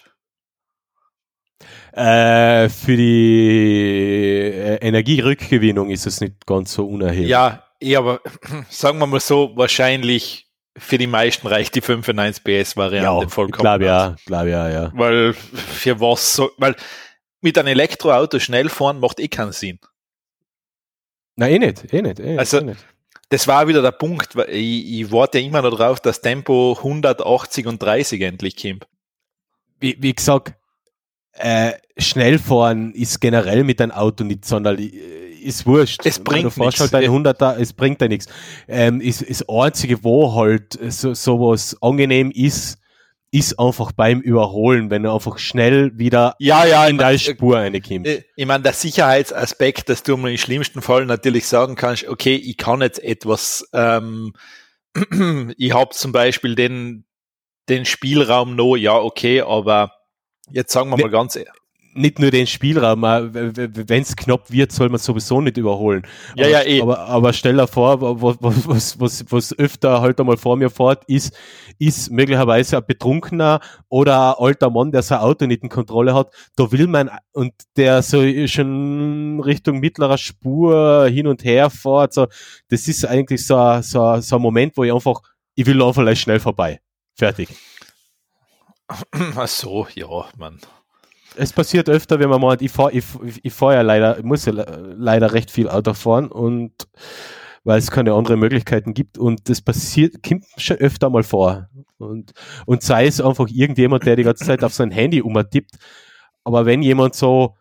Äh, 1.93 2.69
für 2.69 2.95
die 2.95 4.51
äh, 4.53 4.75
Energierückgewinnung 4.85 5.89
ist 5.89 6.05
es 6.05 6.21
nicht 6.21 6.45
ganz 6.45 6.73
so 6.73 6.87
unerheblich. 6.87 7.29
Ja, 7.29 7.63
ja, 7.81 7.99
aber 7.99 8.21
sagen 8.69 8.99
wir 8.99 9.07
mal 9.07 9.19
so, 9.19 9.51
wahrscheinlich 9.55 10.47
für 10.77 10.97
die 10.97 11.07
meisten 11.07 11.47
reicht 11.47 11.75
die 11.75 11.81
95 11.81 12.43
PS 12.43 12.77
Variante 12.77 13.23
ja, 13.23 13.29
vollkommen. 13.29 13.63
Glaube 13.63 13.85
ja, 13.85 14.15
glaube 14.25 14.49
ja, 14.49 14.69
ja. 14.69 14.91
Weil 14.93 15.33
für 15.33 15.99
was 15.99 16.35
so, 16.35 16.51
weil 16.57 16.75
mit 17.41 17.57
einem 17.57 17.69
Elektroauto 17.69 18.39
schnell 18.39 18.69
fahren 18.69 18.99
macht 18.99 19.19
eh 19.19 19.27
keinen 19.27 19.51
Sinn. 19.51 19.79
Nein, 21.35 21.53
eh 21.53 21.59
nicht, 21.59 21.93
eh 21.93 22.01
nicht. 22.01 22.19
Eh 22.19 22.37
also, 22.37 22.59
eh 22.59 22.63
nicht. 22.63 22.85
das 23.29 23.47
war 23.47 23.67
wieder 23.67 23.81
der 23.81 23.91
Punkt, 23.91 24.35
weil 24.35 24.49
ich, 24.49 25.01
ich 25.01 25.11
warte 25.11 25.39
immer 25.39 25.61
noch 25.61 25.75
drauf, 25.75 25.99
dass 25.99 26.21
Tempo 26.21 26.75
180 26.77 27.67
und 27.67 27.81
30 27.81 28.21
endlich 28.21 28.55
kommt. 28.57 28.87
Wie, 29.79 29.97
wie 29.99 30.13
gesagt, 30.13 30.53
äh, 31.33 31.73
Schnellfahren 31.97 32.93
ist 32.93 33.19
generell 33.21 33.63
mit 33.63 33.81
einem 33.81 33.91
Auto 33.91 34.23
nicht 34.23 34.45
sonderlich, 34.45 34.93
äh, 34.93 35.21
ist 35.41 35.65
wurscht. 35.65 36.05
Es 36.05 36.19
bringt 36.19 36.55
nichts. 36.57 36.79
Halt 36.79 36.93
deine 36.93 37.07
100er, 37.07 37.55
es 37.57 37.73
bringt 37.73 38.01
ja 38.01 38.07
nichts. 38.07 38.27
Ähm, 38.67 39.01
ist, 39.01 39.21
ist 39.21 39.49
einzige, 39.49 40.03
wo 40.03 40.35
halt 40.35 40.77
so, 40.91 41.13
sowas 41.13 41.77
angenehm 41.81 42.31
ist, 42.31 42.77
ist 43.31 43.57
einfach 43.59 43.93
beim 43.93 44.19
Überholen, 44.19 44.89
wenn 44.89 45.03
du 45.03 45.13
einfach 45.13 45.37
schnell 45.37 45.97
wieder 45.97 46.35
ja, 46.37 46.65
ja, 46.65 46.85
in 46.85 46.97
deine 46.97 47.17
Spur 47.17 47.57
reinkommst. 47.57 48.05
Äh, 48.05 48.23
Ich 48.35 48.45
meine, 48.45 48.63
der 48.63 48.73
Sicherheitsaspekt, 48.73 49.87
dass 49.87 50.03
du 50.03 50.15
im 50.15 50.37
schlimmsten 50.37 50.81
Fall 50.81 51.05
natürlich 51.05 51.47
sagen 51.47 51.75
kannst, 51.75 52.07
okay, 52.07 52.35
ich 52.35 52.57
kann 52.57 52.81
jetzt 52.81 53.01
etwas, 53.01 53.67
ähm, 53.73 54.33
ich 55.57 55.73
habe 55.73 55.91
zum 55.91 56.11
Beispiel 56.11 56.55
den, 56.55 57.05
den 57.69 57.85
Spielraum 57.85 58.57
noch, 58.57 58.75
ja, 58.75 58.97
okay, 58.97 59.41
aber 59.41 59.93
jetzt 60.49 60.73
sagen 60.73 60.89
wir 60.89 60.97
mal 60.97 61.09
ganz 61.09 61.37
ehrlich. 61.37 61.60
Nicht 61.93 62.19
nur 62.19 62.31
den 62.31 62.47
Spielraum, 62.47 63.01
wenn 63.01 64.01
es 64.01 64.15
knapp 64.15 64.49
wird, 64.49 64.71
soll 64.71 64.87
man 64.89 64.99
sowieso 64.99 65.41
nicht 65.41 65.57
überholen. 65.57 66.07
Ja, 66.37 66.45
aber, 66.45 66.49
ja, 66.49 66.61
eh. 66.63 66.81
aber, 66.81 66.99
aber 66.99 67.33
stell 67.33 67.57
dir 67.57 67.67
vor, 67.67 67.99
was, 68.21 68.37
was, 68.67 68.99
was, 68.99 69.25
was 69.29 69.59
öfter 69.59 69.99
halt 69.99 70.17
einmal 70.19 70.37
vor 70.37 70.55
mir 70.55 70.69
fährt, 70.69 71.03
ist, 71.07 71.37
ist 71.79 72.09
möglicherweise 72.09 72.77
ein 72.77 72.85
Betrunkener 72.87 73.59
oder 73.89 74.37
ein 74.37 74.45
alter 74.45 74.69
Mann, 74.69 74.91
der 74.93 75.01
sein 75.01 75.19
Auto 75.19 75.45
nicht 75.47 75.63
in 75.63 75.69
Kontrolle 75.69 76.13
hat. 76.15 76.33
Da 76.55 76.71
will 76.71 76.87
man, 76.87 77.09
und 77.33 77.53
der 77.75 78.01
so 78.03 78.21
schon 78.47 79.41
Richtung 79.43 79.79
mittlerer 79.81 80.17
Spur 80.17 81.07
hin 81.07 81.27
und 81.27 81.43
her 81.43 81.69
fährt, 81.69 82.13
so, 82.13 82.27
das 82.69 82.87
ist 82.87 83.05
eigentlich 83.05 83.45
so, 83.45 83.57
ein- 83.57 83.83
so, 83.83 84.01
ein- 84.01 84.21
so 84.21 84.37
ein 84.37 84.41
Moment, 84.41 84.77
wo 84.77 84.85
ich 84.85 84.93
einfach, 84.93 85.21
ich 85.55 85.65
will 85.65 85.81
einfach 85.81 86.01
vielleicht 86.01 86.21
schnell 86.21 86.39
vorbei. 86.39 86.79
Fertig. 87.15 87.49
Ach 89.35 89.47
so, 89.47 89.87
ja, 89.93 90.07
Mann. 90.37 90.59
Es 91.35 91.53
passiert 91.53 91.89
öfter, 91.89 92.19
wenn 92.19 92.29
man 92.29 92.41
meint, 92.41 92.61
ich 92.61 92.71
fahre 92.71 92.91
ich, 92.91 93.05
ich 93.43 93.53
fahr 93.53 93.73
ja 93.73 93.81
leider, 93.81 94.17
ich 94.17 94.23
muss 94.23 94.45
ja 94.45 94.51
le- 94.53 94.95
leider 94.97 95.33
recht 95.33 95.49
viel 95.49 95.69
Auto 95.69 95.93
fahren 95.93 96.27
und 96.29 96.73
weil 97.63 97.77
es 97.79 97.91
keine 97.91 98.13
anderen 98.13 98.39
Möglichkeiten 98.39 98.93
gibt 98.93 99.17
und 99.17 99.47
das 99.49 99.61
passiert, 99.61 100.23
kommt 100.27 100.45
schon 100.57 100.77
öfter 100.77 101.09
mal 101.09 101.23
vor. 101.23 101.69
Und, 101.99 102.33
und 102.65 102.81
sei 102.81 103.05
es 103.05 103.21
einfach 103.21 103.47
irgendjemand, 103.49 104.05
der 104.05 104.15
die 104.15 104.23
ganze 104.23 104.45
Zeit 104.45 104.63
auf 104.63 104.73
sein 104.73 104.91
Handy 104.91 105.21
umtippt, 105.21 105.75
aber 106.43 106.65
wenn 106.65 106.81
jemand 106.81 107.15
so 107.15 107.55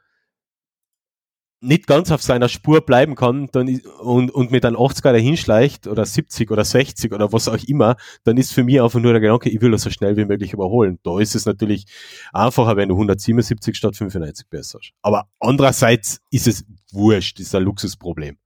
nicht 1.60 1.86
ganz 1.86 2.10
auf 2.10 2.22
seiner 2.22 2.48
Spur 2.48 2.80
bleiben 2.80 3.14
kann 3.14 3.48
dann 3.52 3.80
und, 4.00 4.30
und 4.30 4.50
mit 4.50 4.64
einem 4.64 4.76
80er 4.76 5.12
dahin 5.12 5.36
schleicht 5.36 5.86
oder 5.86 6.06
70 6.06 6.50
oder 6.50 6.64
60 6.64 7.12
oder 7.12 7.32
was 7.32 7.48
auch 7.48 7.62
immer, 7.66 7.96
dann 8.24 8.38
ist 8.38 8.52
für 8.52 8.64
mich 8.64 8.80
einfach 8.80 8.98
nur 8.98 9.12
der 9.12 9.20
Gedanke, 9.20 9.50
ich 9.50 9.60
will 9.60 9.70
das 9.70 9.82
so 9.82 9.90
schnell 9.90 10.16
wie 10.16 10.24
möglich 10.24 10.54
überholen. 10.54 10.98
Da 11.02 11.18
ist 11.20 11.34
es 11.34 11.44
natürlich 11.44 11.84
einfacher, 12.32 12.76
wenn 12.76 12.88
du 12.88 12.94
177 12.94 13.76
statt 13.76 13.96
95 13.96 14.48
PS 14.48 14.74
hast. 14.74 14.92
Aber 15.02 15.28
andererseits 15.38 16.20
ist 16.30 16.46
es 16.46 16.64
wurscht, 16.92 17.40
ist 17.40 17.54
ein 17.54 17.62
Luxusproblem. 17.62 18.38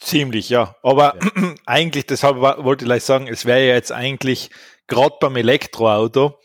Ziemlich, 0.00 0.48
ja. 0.48 0.74
Aber 0.82 1.16
eigentlich, 1.66 2.06
deshalb 2.06 2.38
wollte 2.38 2.84
ich 2.84 2.88
gleich 2.88 3.04
sagen, 3.04 3.28
es 3.28 3.44
wäre 3.44 3.66
ja 3.66 3.74
jetzt 3.74 3.92
eigentlich, 3.92 4.50
gerade 4.86 5.16
beim 5.20 5.36
Elektroauto, 5.36 6.38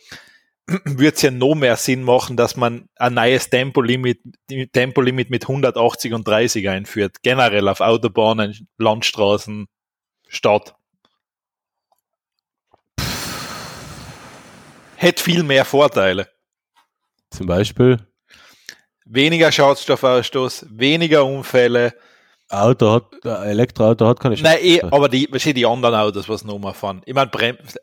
würde 0.86 1.16
es 1.16 1.22
ja 1.22 1.32
noch 1.32 1.56
mehr 1.56 1.76
Sinn 1.76 2.04
machen, 2.04 2.38
dass 2.38 2.56
man 2.56 2.88
ein 2.96 3.14
neues 3.14 3.50
Tempolimit, 3.50 4.20
Tempolimit 4.72 5.30
mit 5.30 5.44
180 5.44 6.14
und 6.14 6.28
30 6.28 6.70
einführt. 6.70 7.18
Generell 7.24 7.68
auf 7.68 7.82
Autobahnen, 7.82 8.68
Landstraßen, 8.78 9.68
Stadt. 10.28 10.76
Hätte 14.96 15.24
viel 15.24 15.44
mehr 15.44 15.66
Vorteile. 15.66 16.28
Zum 17.32 17.48
Beispiel, 17.48 18.00
Weniger 19.12 19.52
Schadstoffausstoß, 19.52 20.68
weniger 20.70 21.26
Unfälle. 21.26 21.96
Auto 22.48 22.92
hat, 22.92 23.26
ein 23.26 23.50
Elektroauto 23.50 24.06
hat 24.06 24.20
keine 24.20 24.36
Nein, 24.36 24.58
eh, 24.62 24.82
aber 24.82 25.10
die, 25.10 25.28
die 25.28 25.66
anderen 25.66 25.96
Autos, 25.96 26.30
was 26.30 26.44
noch 26.44 26.60
mal 26.60 26.74
fahren. 26.74 27.02
Ich 27.06 27.16
meine, 27.16 27.32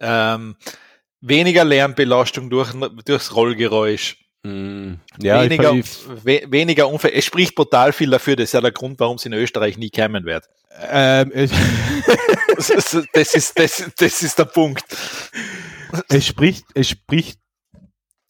ähm, 0.01 0.55
weniger 1.29 1.65
Lärmbelastung 1.65 2.51
durch, 2.51 2.73
durchs 3.05 3.35
Rollgeräusch, 3.35 4.17
Mm, 4.47 5.01
ja, 5.21 5.43
weniger, 5.43 5.73
ich, 5.73 5.87
we, 6.23 6.43
weniger 6.49 6.89
Unfälle. 6.89 7.15
Es 7.15 7.25
spricht 7.25 7.57
brutal 7.57 7.93
viel 7.93 8.11
dafür. 8.11 8.37
Das 8.37 8.45
ist 8.45 8.53
ja 8.53 8.61
der 8.61 8.71
Grund, 8.71 9.01
warum 9.01 9.17
es 9.17 9.27
in 9.27 9.33
Österreich 9.33 9.77
nie 9.77 9.91
kommen 9.91 10.25
wird. 10.25 10.45
ähm, 10.89 11.33
Das 12.57 12.71
ist, 12.71 13.07
das 13.13 13.35
ist, 13.35 13.59
das, 13.59 13.91
das 13.99 14.23
ist 14.23 14.39
der 14.39 14.47
Punkt. 14.47 14.85
es 16.09 16.27
spricht, 16.27 16.65
es 16.75 16.89
spricht, 16.89 17.39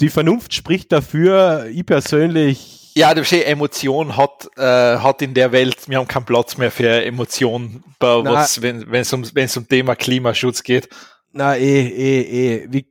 die 0.00 0.08
Vernunft 0.08 0.52
spricht 0.52 0.90
dafür, 0.90 1.66
ich 1.70 1.86
persönlich, 1.86 2.92
Ja, 2.96 3.10
du 3.10 3.20
verstehst, 3.20 3.46
Emotion 3.46 4.16
hat, 4.16 4.48
äh, 4.56 4.62
hat 4.62 5.22
in 5.22 5.32
der 5.32 5.52
Welt, 5.52 5.88
wir 5.88 5.98
haben 5.98 6.08
keinen 6.08 6.24
Platz 6.24 6.56
mehr 6.56 6.72
für 6.72 7.04
Emotion, 7.04 7.84
bei 8.00 8.20
Na. 8.24 8.32
was, 8.32 8.60
wenn 8.62 8.92
es 8.92 9.12
um, 9.12 9.24
wenn's 9.34 9.56
um 9.56 9.68
Thema 9.68 9.94
Klimaschutz 9.94 10.64
geht. 10.64 10.88
Na 11.36 11.56
eh, 11.56 11.86
eh, 11.86 12.20
eh, 12.20 12.66
wie, 12.70 12.86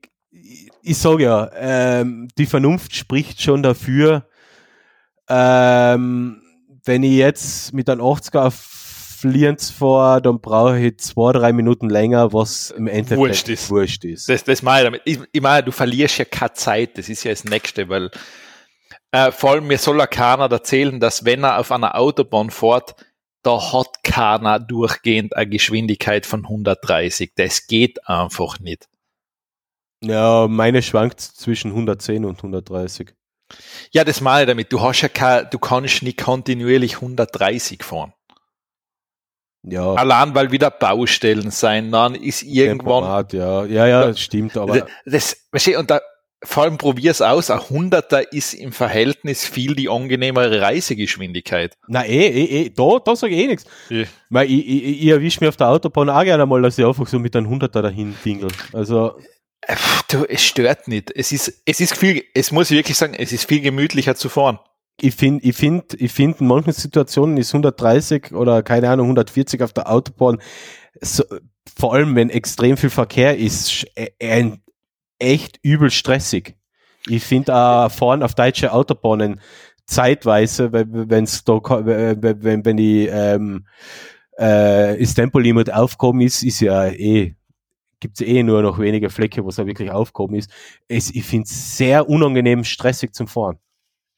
ich, 0.81 0.97
sage 0.97 1.23
ja, 1.23 1.49
ähm, 1.55 2.27
die 2.37 2.45
Vernunft 2.45 2.95
spricht 2.95 3.41
schon 3.41 3.63
dafür, 3.63 4.27
ähm, 5.27 6.41
wenn 6.85 7.03
ich 7.03 7.13
jetzt 7.13 7.73
mit 7.73 7.89
einem 7.89 8.01
80er 8.01 8.45
auf 8.45 9.19
Lienz 9.23 9.71
fahre, 9.71 10.21
dann 10.21 10.39
brauche 10.39 10.79
ich 10.79 10.99
zwei, 10.99 11.31
drei 11.31 11.51
Minuten 11.51 11.89
länger, 11.89 12.31
was 12.31 12.69
im 12.71 12.87
Endeffekt 12.87 13.19
Wurscht 13.19 13.49
ist. 13.49 13.69
Wurscht 13.71 14.05
ist. 14.05 14.29
Das, 14.29 14.43
das 14.43 14.61
meine 14.61 14.79
ich 14.79 14.85
damit. 14.85 15.01
Ich, 15.05 15.19
ich 15.31 15.41
meine, 15.41 15.63
du 15.63 15.71
verlierst 15.71 16.19
ja 16.19 16.25
keine 16.25 16.53
Zeit, 16.53 16.97
das 16.97 17.09
ist 17.09 17.23
ja 17.23 17.31
das 17.31 17.43
Nächste, 17.43 17.89
weil 17.89 18.11
äh, 19.11 19.31
vor 19.31 19.51
allem 19.51 19.67
mir 19.67 19.79
soll 19.79 19.97
ja 19.97 20.07
keiner 20.07 20.51
erzählen, 20.51 20.99
dass 20.99 21.25
wenn 21.25 21.43
er 21.43 21.59
auf 21.59 21.71
einer 21.71 21.95
Autobahn 21.95 22.51
fährt, 22.51 22.95
da 23.45 23.73
hat 23.73 24.03
keiner 24.03 24.59
durchgehend 24.59 25.35
eine 25.35 25.47
Geschwindigkeit 25.47 26.25
von 26.25 26.43
130. 26.43 27.33
Das 27.35 27.67
geht 27.67 28.07
einfach 28.07 28.59
nicht. 28.59 28.87
Ja, 30.03 30.47
meine 30.49 30.81
schwankt 30.81 31.19
zwischen 31.21 31.71
110 31.71 32.25
und 32.25 32.37
130. 32.37 33.13
Ja, 33.91 34.03
das 34.03 34.21
meine 34.21 34.43
ich 34.43 34.47
damit. 34.47 34.73
Du 34.73 34.81
hast 34.81 35.01
ja 35.01 35.09
kein, 35.09 35.47
du 35.51 35.59
kannst 35.59 36.01
nicht 36.01 36.17
kontinuierlich 36.17 36.95
130 36.95 37.83
fahren. 37.83 38.13
Ja, 39.67 39.93
Allein 39.93 40.35
weil 40.35 40.51
wieder 40.51 40.69
Baustellen 40.69 41.49
sein, 41.49 41.91
dann 41.91 42.13
ist 42.13 42.43
irgendwann 42.43 43.01
Tempomat, 43.01 43.33
ja, 43.33 43.65
ja, 43.65 43.87
ja, 43.87 44.07
das 44.07 44.19
stimmt, 44.19 44.55
aber 44.57 44.85
das, 45.05 45.37
du, 45.51 45.75
und 45.75 45.89
da, 45.89 46.01
vor 46.43 46.63
allem 46.63 46.77
probier's 46.77 47.21
aus, 47.21 47.49
ein 47.49 47.59
Hunderter 47.69 48.31
ist 48.31 48.53
im 48.53 48.71
Verhältnis 48.71 49.45
viel 49.45 49.75
die 49.75 49.89
angenehmere 49.89 50.61
Reisegeschwindigkeit. 50.61 51.75
na 51.87 52.05
eh, 52.05 52.27
eh, 52.27 52.65
eh, 52.65 52.69
da, 52.69 52.99
da 53.03 53.15
sage 53.15 53.35
ich 53.35 53.41
eh 53.41 53.47
nichts. 53.47 53.65
Ja. 53.89 54.03
Weil 54.29 54.49
ich, 54.51 54.67
ich, 54.67 55.01
ich 55.03 55.07
erwische 55.07 55.39
mich 55.39 55.49
auf 55.49 55.57
der 55.57 55.69
Autobahn 55.69 56.09
auch 56.09 56.23
gerne 56.23 56.45
mal, 56.45 56.61
dass 56.61 56.77
ich 56.77 56.85
einfach 56.85 57.07
so 57.07 57.19
mit 57.19 57.35
einem 57.35 57.47
100er 57.51 57.81
dahin 57.81 58.15
dingel. 58.23 58.49
Also, 58.73 59.15
Du, 60.11 60.25
es 60.25 60.43
stört 60.43 60.87
nicht. 60.87 61.11
Es 61.15 61.31
ist, 61.31 61.61
es 61.65 61.79
ist 61.79 61.97
viel, 61.97 62.23
es 62.33 62.51
muss 62.51 62.69
ich 62.69 62.77
wirklich 62.77 62.97
sagen, 62.97 63.15
es 63.15 63.31
ist 63.31 63.45
viel 63.45 63.61
gemütlicher 63.61 64.15
zu 64.15 64.29
fahren. 64.29 64.59
ich 65.01 65.15
finde, 65.15 65.43
ich 65.43 65.55
finde, 65.55 65.85
ich 65.97 66.11
finde, 66.11 66.39
in 66.39 66.47
manchen 66.47 66.73
Situationen 66.73 67.37
ist 67.37 67.53
130 67.53 68.33
oder 68.33 68.63
keine 68.63 68.89
Ahnung, 68.89 69.07
140 69.07 69.61
auf 69.63 69.73
der 69.73 69.91
Autobahn, 69.91 70.39
so, 71.01 71.23
vor 71.77 71.93
allem 71.93 72.15
wenn 72.15 72.29
extrem 72.29 72.77
viel 72.77 72.89
Verkehr 72.89 73.37
ist, 73.37 73.85
äh, 73.95 74.11
ein, 74.21 74.61
echt 75.19 75.59
übel 75.63 75.91
stressig. 75.91 76.55
Ich 77.07 77.23
finde 77.23 77.55
auch 77.55 77.91
fahren 77.91 78.23
auf 78.23 78.35
deutsche 78.35 78.71
Autobahnen 78.73 79.39
zeitweise, 79.85 80.71
wenn 80.73 81.23
es 81.23 81.43
da, 81.43 81.59
wenn, 81.63 82.65
wenn, 82.65 82.77
die, 82.77 83.05
ähm, 83.07 83.67
äh, 84.37 84.97
das 84.97 85.13
Tempolimit 85.13 85.71
aufgehoben 85.71 86.21
ist, 86.21 86.43
ist 86.43 86.59
ja 86.59 86.87
eh, 86.87 87.35
gibt's 87.99 88.21
eh 88.21 88.43
nur 88.43 88.61
noch 88.61 88.79
wenige 88.79 89.09
Flecke, 89.09 89.43
wo 89.43 89.49
es 89.49 89.55
da 89.55 89.65
wirklich 89.65 89.91
aufgehoben 89.91 90.35
ist. 90.35 90.49
Es, 90.87 91.11
ich 91.11 91.23
finde 91.23 91.45
es 91.45 91.77
sehr 91.77 92.09
unangenehm 92.09 92.63
stressig 92.63 93.13
zum 93.13 93.27
Fahren. 93.27 93.59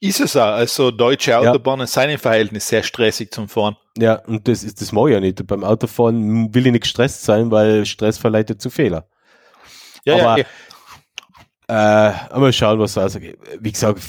Ist 0.00 0.20
es 0.20 0.36
auch. 0.36 0.52
Also 0.52 0.90
deutsche 0.90 1.36
Autobahnen 1.36 1.86
sind 1.86 2.10
im 2.10 2.18
Verhältnis 2.18 2.68
sehr 2.68 2.82
stressig 2.84 3.32
zum 3.32 3.48
Fahren. 3.48 3.76
Ja, 3.98 4.14
und 4.26 4.46
das 4.46 4.62
ist 4.62 4.80
das 4.80 4.92
mag 4.92 5.08
ich 5.08 5.14
ja 5.14 5.20
nicht. 5.20 5.44
Beim 5.46 5.64
Autofahren 5.64 6.54
will 6.54 6.66
ich 6.66 6.72
nicht 6.72 6.82
gestresst 6.82 7.24
sein, 7.24 7.50
weil 7.50 7.84
Stress 7.84 8.16
verleitet 8.16 8.62
zu 8.62 8.70
Fehler. 8.70 9.08
Ja, 10.04 10.14
Aber- 10.14 10.38
ja, 10.38 10.44
Äh, 11.68 12.38
mal 12.38 12.52
schauen, 12.52 12.78
was 12.78 12.94
da 12.94 13.08
sagt. 13.08 13.26
Wie 13.60 13.72
gesagt, 13.72 14.02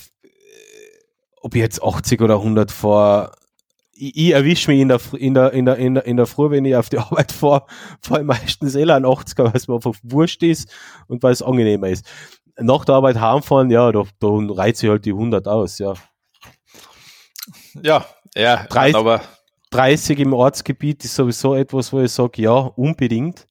ob 1.41 1.55
ich 1.55 1.61
jetzt 1.61 1.83
80 1.83 2.21
oder 2.21 2.35
100 2.35 2.71
fahre, 2.71 3.33
ich, 3.93 4.15
ich 4.15 4.31
erwische 4.31 4.71
mich 4.71 4.79
in 4.79 4.87
der, 4.87 4.99
in, 5.13 5.33
der, 5.33 5.51
in, 5.51 5.65
der, 5.65 5.75
in, 5.75 5.93
der, 5.95 6.05
in 6.05 6.17
der 6.17 6.25
Früh, 6.25 6.49
wenn 6.51 6.65
ich 6.65 6.75
auf 6.75 6.89
die 6.89 6.97
Arbeit 6.99 7.31
fahre, 7.31 7.65
fahre 8.01 8.21
ich 8.21 8.25
meistens 8.27 8.75
eh 8.75 8.83
ein 8.83 9.05
80er, 9.05 9.45
weil 9.45 9.51
es 9.55 9.67
mir 9.67 9.75
einfach 9.75 9.93
wurscht 10.03 10.41
ist 10.43 10.71
und 11.07 11.21
weil 11.21 11.33
es 11.33 11.41
angenehmer 11.41 11.89
ist. 11.89 12.05
Nach 12.57 12.83
der 12.85 12.95
Arbeit 12.95 13.19
heimfahren, 13.19 13.69
ja, 13.69 13.91
da, 13.91 14.03
da 14.19 14.27
reizt 14.29 14.79
sich 14.79 14.89
halt 14.89 15.05
die 15.05 15.11
100 15.11 15.47
aus, 15.47 15.79
ja. 15.79 15.93
ja, 17.81 18.05
ja, 18.35 18.65
Drei- 18.69 18.93
aber 18.93 19.21
30 19.71 20.19
im 20.19 20.33
Ortsgebiet 20.33 21.05
ist 21.05 21.15
sowieso 21.15 21.55
etwas, 21.55 21.93
wo 21.93 22.01
ich 22.01 22.11
sage, 22.11 22.41
ja, 22.41 22.51
unbedingt. 22.53 23.45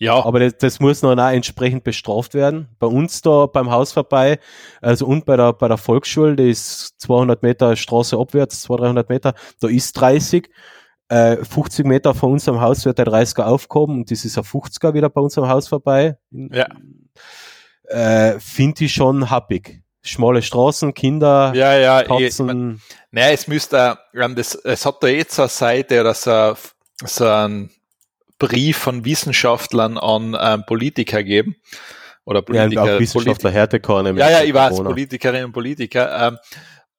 Ja, 0.00 0.24
Aber 0.24 0.40
das, 0.40 0.56
das 0.58 0.80
muss 0.80 1.00
dann 1.00 1.20
auch 1.20 1.28
entsprechend 1.30 1.84
bestraft 1.84 2.34
werden. 2.34 2.68
Bei 2.80 2.88
uns 2.88 3.22
da 3.22 3.46
beim 3.46 3.70
Haus 3.70 3.92
vorbei, 3.92 4.40
also 4.80 5.06
und 5.06 5.24
bei 5.26 5.36
der, 5.36 5.52
bei 5.52 5.68
der 5.68 5.76
Volksschule, 5.76 6.34
die 6.34 6.50
ist 6.50 6.94
200 7.00 7.42
Meter 7.42 7.76
Straße 7.76 8.16
abwärts, 8.18 8.62
200, 8.62 8.86
300 8.86 9.08
Meter, 9.08 9.34
da 9.60 9.68
ist 9.68 9.92
30. 9.92 10.50
Äh, 11.08 11.44
50 11.44 11.84
Meter 11.86 12.14
von 12.14 12.32
unserem 12.32 12.60
Haus 12.60 12.84
wird 12.84 12.98
der 12.98 13.06
30er 13.06 13.42
aufgehoben 13.42 13.96
und 13.98 14.10
das 14.12 14.24
ist 14.24 14.38
ein 14.38 14.44
50er 14.44 14.94
wieder 14.94 15.08
bei 15.10 15.20
unserem 15.20 15.48
Haus 15.48 15.66
vorbei. 15.68 16.16
Ja. 16.30 16.66
äh, 17.88 18.38
finde 18.38 18.84
ich 18.84 18.92
schon 18.92 19.28
happig. 19.30 19.82
Schmale 20.02 20.40
Straßen, 20.40 20.94
Kinder, 20.94 21.52
Ja, 21.54 21.74
ja, 21.76 22.02
Katzen. 22.04 22.46
man- 22.46 22.80
Nein, 23.10 23.34
es 23.34 23.48
müsste, 23.48 23.98
ähm, 24.14 24.34
das, 24.34 24.54
es 24.54 24.86
hat 24.86 25.02
da 25.02 25.08
jetzt 25.08 25.38
eine 25.38 25.48
Seite 25.48 26.00
oder 26.00 26.14
so, 26.14 26.54
so 27.04 27.26
einen 27.26 27.70
Brief 28.40 28.76
von 28.78 29.04
Wissenschaftlern 29.04 29.96
an 29.98 30.36
ähm, 30.40 30.64
Politiker 30.66 31.22
geben. 31.22 31.54
Oder 32.24 32.40
ja, 32.40 32.44
Politiker. 32.44 32.82
auch 32.82 33.00
Wissenschaftler 33.00 33.50
Härtekorne. 33.52 34.18
ja, 34.18 34.30
ja, 34.30 34.42
ich 34.42 34.52
weiß, 34.52 34.78
Politikerinnen 34.78 35.44
und 35.46 35.52
Politiker. 35.52 36.28
Ähm, 36.28 36.38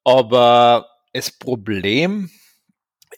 aber 0.04 0.86
das 1.12 1.30
Problem 1.30 2.30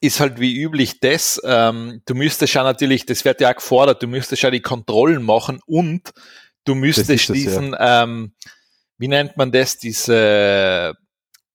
ist 0.01 0.21
halt 0.21 0.41
wie 0.41 0.61
üblich 0.61 1.01
das, 1.01 1.41
ähm, 1.45 2.03
du 2.07 2.15
müsstest 2.15 2.55
ja 2.55 2.63
natürlich, 2.63 3.07
das 3.07 3.25
wird 3.25 3.41
ja 3.41 3.51
auch 3.51 3.57
gefordert, 3.57 4.03
du 4.03 4.07
müsstest 4.07 4.43
ja 4.43 4.51
die 4.51 4.61
Kontrollen 4.61 5.23
machen 5.23 5.61
und 5.67 6.13
du 6.65 6.75
müsstest 6.75 7.11
das, 7.11 7.29
ja. 7.29 7.35
diesen, 7.35 7.77
ähm, 7.79 8.33
wie 8.99 9.09
nennt 9.09 9.37
man 9.37 9.53
das, 9.53 9.79
diese, 9.79 10.95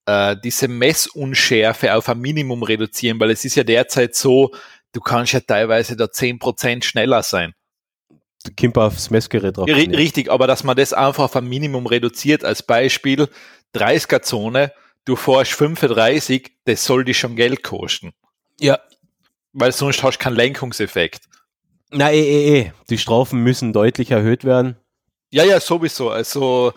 äh, 0.06 0.36
diese 0.44 0.68
Messunschärfe 0.68 1.94
auf 1.94 2.10
ein 2.10 2.20
Minimum 2.20 2.64
reduzieren, 2.64 3.20
weil 3.20 3.32
es 3.32 3.46
ist 3.46 3.56
ja 3.56 3.64
derzeit 3.64 4.16
so, 4.16 4.52
du 4.94 5.02
kannst 5.02 5.34
ja 5.34 5.40
teilweise 5.40 5.96
da 5.96 6.06
10% 6.06 6.84
schneller 6.84 7.24
sein. 7.24 7.54
Kimper 8.56 8.84
aufs 8.84 9.10
Messgerät 9.10 9.58
drauf. 9.58 9.68
Ri- 9.68 9.96
Richtig, 9.96 10.32
aber 10.32 10.48
dass 10.48 10.64
man 10.64 10.78
das 10.78 10.94
einfach 10.94 11.26
auf 11.26 11.36
ein 11.36 11.48
Minimum 11.48 11.86
reduziert, 11.88 12.46
als 12.46 12.64
Beispiel 12.64 13.28
30er-Zone, 13.76 14.72
du 15.06 15.16
fährst 15.16 15.52
35, 15.54 16.52
das 16.66 16.86
soll 16.86 17.04
dich 17.04 17.18
schon 17.20 17.36
Geld 17.36 17.64
kosten. 17.64 18.14
Ja. 18.60 18.80
Weil 19.54 19.72
sonst 19.72 20.02
hast 20.04 20.18
du 20.20 20.24
keinen 20.24 20.36
Lenkungseffekt. 20.36 21.26
Na, 21.92 22.12
eh, 22.12 22.20
eh, 22.22 22.60
eh. 22.60 22.72
Die 22.90 22.98
Strafen 22.98 23.42
müssen 23.44 23.74
deutlich 23.74 24.12
erhöht 24.12 24.44
werden. 24.46 24.78
Ja, 25.32 25.44
ja, 25.44 25.60
sowieso. 25.60 26.10
Also, 26.12 26.74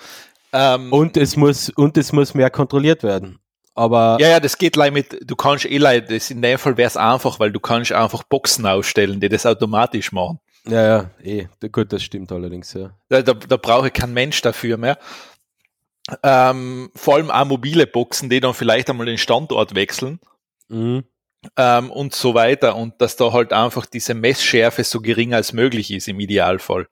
ähm, 0.52 0.92
Und 0.92 1.16
es 1.16 1.36
muss, 1.36 1.68
und 1.70 1.96
es 1.96 2.12
muss 2.12 2.34
mehr 2.34 2.50
kontrolliert 2.50 3.02
werden. 3.02 3.38
Aber 3.74 4.18
ja, 4.20 4.28
ja, 4.28 4.40
das 4.40 4.58
geht 4.58 4.76
leider 4.76 4.92
mit, 4.92 5.18
du 5.22 5.34
kannst 5.34 5.64
eh 5.64 5.78
leider, 5.78 6.08
das 6.08 6.30
in 6.30 6.42
dem 6.42 6.58
Fall 6.58 6.76
wäre 6.76 6.86
es 6.86 6.96
einfach, 6.96 7.40
weil 7.40 7.52
du 7.52 7.60
kannst 7.60 7.92
einfach 7.92 8.22
Boxen 8.22 8.66
ausstellen, 8.66 9.20
die 9.20 9.28
das 9.28 9.46
automatisch 9.46 10.12
machen. 10.12 10.40
ja, 10.66 10.86
ja, 10.86 11.10
eh. 11.22 11.46
Gut, 11.70 11.92
das 11.92 12.02
stimmt 12.02 12.30
allerdings, 12.32 12.74
ja. 12.74 12.90
Da, 13.08 13.22
da, 13.22 13.32
da 13.32 13.56
brauche 13.56 13.86
ich 13.86 13.92
kein 13.92 14.12
Mensch 14.12 14.42
dafür 14.42 14.76
mehr. 14.76 14.98
Ähm, 16.22 16.90
vor 16.94 17.14
allem 17.14 17.30
auch 17.30 17.44
mobile 17.46 17.86
Boxen, 17.86 18.28
die 18.28 18.40
dann 18.40 18.54
vielleicht 18.54 18.90
einmal 18.90 19.06
den 19.06 19.18
Standort 19.18 19.74
wechseln. 19.74 20.20
Mhm. 20.68 21.04
ähm, 21.56 21.90
und 21.90 22.14
so 22.14 22.34
weiter 22.34 22.76
und 22.76 23.00
dass 23.00 23.16
da 23.16 23.32
halt 23.32 23.52
einfach 23.52 23.84
diese 23.84 24.14
Messschärfe 24.14 24.84
so 24.84 25.00
gering 25.00 25.34
als 25.34 25.52
möglich 25.52 25.90
ist 25.90 26.08
im 26.08 26.20
Idealfall. 26.20 26.88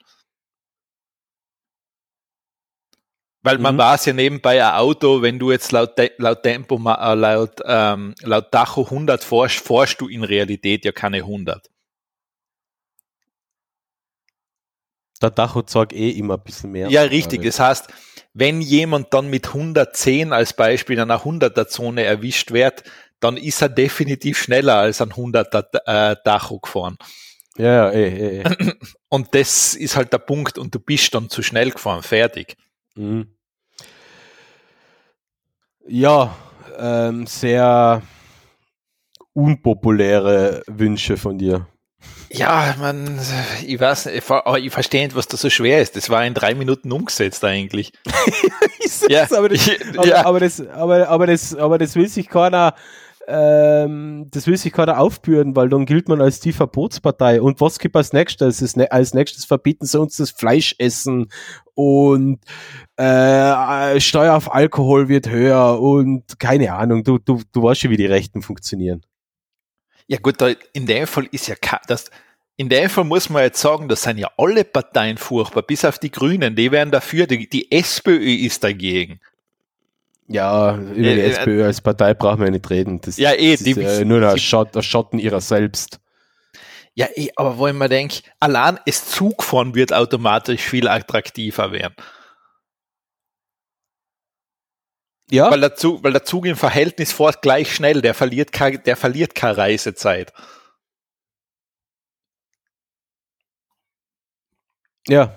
Weil 3.42 3.58
man 3.58 3.74
Mhm. 3.76 3.78
weiß 3.78 4.04
ja 4.06 4.12
nebenbei 4.12 4.62
ein 4.64 4.74
Auto, 4.74 5.22
wenn 5.22 5.38
du 5.38 5.50
jetzt 5.50 5.72
laut, 5.72 5.92
laut 6.18 6.42
Tempo, 6.42 6.76
äh, 6.76 7.14
laut, 7.14 7.52
ähm, 7.64 8.14
laut 8.22 8.50
Tacho 8.52 8.88
100 8.90 9.24
forschst, 9.24 9.64
forschst 9.64 10.00
du 10.00 10.08
in 10.08 10.24
Realität 10.24 10.84
ja 10.84 10.92
keine 10.92 11.24
100. 11.24 11.68
Der 15.22 15.30
Dacho 15.30 15.62
zeigt 15.62 15.92
eh 15.92 16.10
immer 16.10 16.34
ein 16.34 16.42
bisschen 16.44 16.72
mehr. 16.72 16.88
Ja, 16.88 17.02
richtig. 17.02 17.42
Das 17.42 17.60
heißt, 17.60 17.88
wenn 18.32 18.60
jemand 18.62 19.12
dann 19.12 19.28
mit 19.28 19.52
110 19.52 20.32
als 20.32 20.54
Beispiel 20.54 20.96
in 20.96 21.02
einer 21.02 21.24
100er 21.24 21.66
Zone 21.66 22.04
erwischt 22.04 22.52
wird, 22.52 22.84
dann 23.20 23.36
ist 23.36 23.60
er 23.60 23.68
definitiv 23.68 24.38
schneller 24.38 24.76
als 24.76 25.02
ein 25.02 25.10
100er 25.12 25.64
äh, 25.84 26.16
Tacho 26.24 26.58
gefahren. 26.58 26.96
Ja, 27.58 27.66
ja, 27.66 27.90
eh, 27.90 28.08
eh, 28.08 28.42
eh. 28.42 28.72
Und 29.10 29.34
das 29.34 29.74
ist 29.74 29.96
halt 29.96 30.12
der 30.14 30.18
Punkt 30.18 30.56
und 30.56 30.74
du 30.74 30.80
bist 30.80 31.12
dann 31.14 31.28
zu 31.28 31.42
schnell 31.42 31.70
gefahren, 31.70 32.02
fertig. 32.02 32.56
Mhm. 32.96 33.28
Ja, 35.86 36.36
ähm, 36.78 37.26
sehr 37.26 38.02
unpopuläre 39.32 40.62
Wünsche 40.66 41.16
von 41.16 41.38
dir. 41.38 41.66
Ja, 42.30 42.74
man, 42.78 43.18
ich 43.66 43.80
weiß 43.80 44.06
nicht, 44.06 44.18
ich 44.18 44.30
aber 44.30 44.58
ich 44.58 44.70
verstehe 44.72 45.04
nicht, 45.04 45.16
was 45.16 45.26
da 45.26 45.36
so 45.36 45.50
schwer 45.50 45.82
ist. 45.82 45.96
Das 45.96 46.10
war 46.10 46.24
in 46.24 46.34
drei 46.34 46.54
Minuten 46.54 46.92
umgesetzt 46.92 47.44
eigentlich. 47.44 47.92
Ja, 49.08 49.26
aber, 49.34 49.48
das, 49.48 49.66
ich- 49.68 49.98
aber, 49.98 50.06
ja. 50.06 50.26
aber, 50.26 50.40
das, 50.40 50.60
aber, 50.66 51.08
aber, 51.08 51.26
das, 51.26 51.54
aber 51.54 51.78
das 51.78 51.94
will 51.96 52.08
sich 52.08 52.28
keiner, 52.28 52.74
ähm, 53.30 54.26
das 54.30 54.46
will 54.46 54.56
sich 54.56 54.72
keiner 54.72 54.98
aufbürden, 54.98 55.54
weil 55.54 55.68
dann 55.68 55.86
gilt 55.86 56.08
man 56.08 56.20
als 56.20 56.40
die 56.40 56.52
Verbotspartei. 56.52 57.40
Und 57.40 57.60
was 57.60 57.78
gibt 57.78 57.96
als 57.96 58.12
nächstes? 58.12 58.60
Es 58.60 58.76
Als 58.76 59.14
nächstes 59.14 59.44
verbieten 59.44 59.86
sie 59.86 60.00
uns 60.00 60.16
das 60.16 60.30
Fleischessen 60.32 61.30
und 61.74 62.40
äh, 62.96 64.00
Steuer 64.00 64.34
auf 64.34 64.52
Alkohol 64.52 65.08
wird 65.08 65.30
höher 65.30 65.80
und 65.80 66.38
keine 66.38 66.74
Ahnung, 66.74 67.04
du, 67.04 67.18
du, 67.18 67.40
du 67.52 67.62
weißt 67.62 67.82
schon, 67.82 67.90
wie 67.90 67.96
die 67.96 68.06
Rechten 68.06 68.42
funktionieren. 68.42 69.02
Ja 70.06 70.18
gut, 70.18 70.36
in 70.72 70.86
dem 70.86 71.06
Fall 71.06 71.28
ist 71.30 71.46
ja 71.46 71.54
das, 71.86 72.10
in 72.56 72.68
dem 72.68 72.90
Fall 72.90 73.04
muss 73.04 73.30
man 73.30 73.44
jetzt 73.44 73.60
sagen, 73.60 73.88
das 73.88 74.02
sind 74.02 74.18
ja 74.18 74.30
alle 74.36 74.64
Parteien 74.64 75.16
furchtbar, 75.16 75.62
bis 75.62 75.84
auf 75.84 75.98
die 75.98 76.10
Grünen, 76.10 76.56
die 76.56 76.70
wären 76.70 76.90
dafür, 76.90 77.26
die, 77.26 77.48
die 77.48 77.72
SPÖ 77.72 78.18
ist 78.18 78.64
dagegen. 78.64 79.20
Ja, 80.32 80.76
über 80.76 80.92
die 80.94 81.08
Äh, 81.08 81.26
äh, 81.26 81.30
SPÖ 81.32 81.64
als 81.64 81.80
Partei 81.80 82.14
brauchen 82.14 82.40
wir 82.44 82.50
nicht 82.52 82.70
reden. 82.70 83.00
Das, 83.00 83.16
Ja, 83.16 83.32
eh, 83.32 83.50
das 83.56 83.64
die- 83.64 83.72
ist 83.72 83.98
äh, 84.00 84.04
nur 84.04 84.22
ein, 84.28 84.34
die- 84.36 84.40
Schott, 84.40 84.76
ein 84.76 84.82
Schotten 84.84 85.18
ihrer 85.18 85.40
selbst. 85.40 85.98
Ja, 86.94 87.08
eh, 87.16 87.30
aber 87.34 87.58
wo 87.58 87.66
ich 87.66 87.74
mir 87.74 87.88
denke, 87.88 88.22
allein 88.38 88.78
das 88.86 89.06
Zugfahren 89.08 89.74
wird 89.74 89.92
automatisch 89.92 90.60
viel 90.62 90.86
attraktiver 90.86 91.72
werden. 91.72 91.96
Ja, 95.32 95.50
Weil 95.50 95.60
der, 95.60 95.74
Zug, 95.74 96.04
weil 96.04 96.12
der 96.12 96.24
Zug 96.24 96.46
im 96.46 96.56
Verhältnis 96.56 97.12
fährt 97.12 97.42
gleich 97.42 97.74
schnell, 97.74 98.00
der 98.00 98.14
verliert, 98.14 98.52
kein, 98.52 98.80
der 98.84 98.96
verliert 98.96 99.34
keine 99.34 99.56
Reisezeit. 99.56 100.32
ja, 105.08 105.36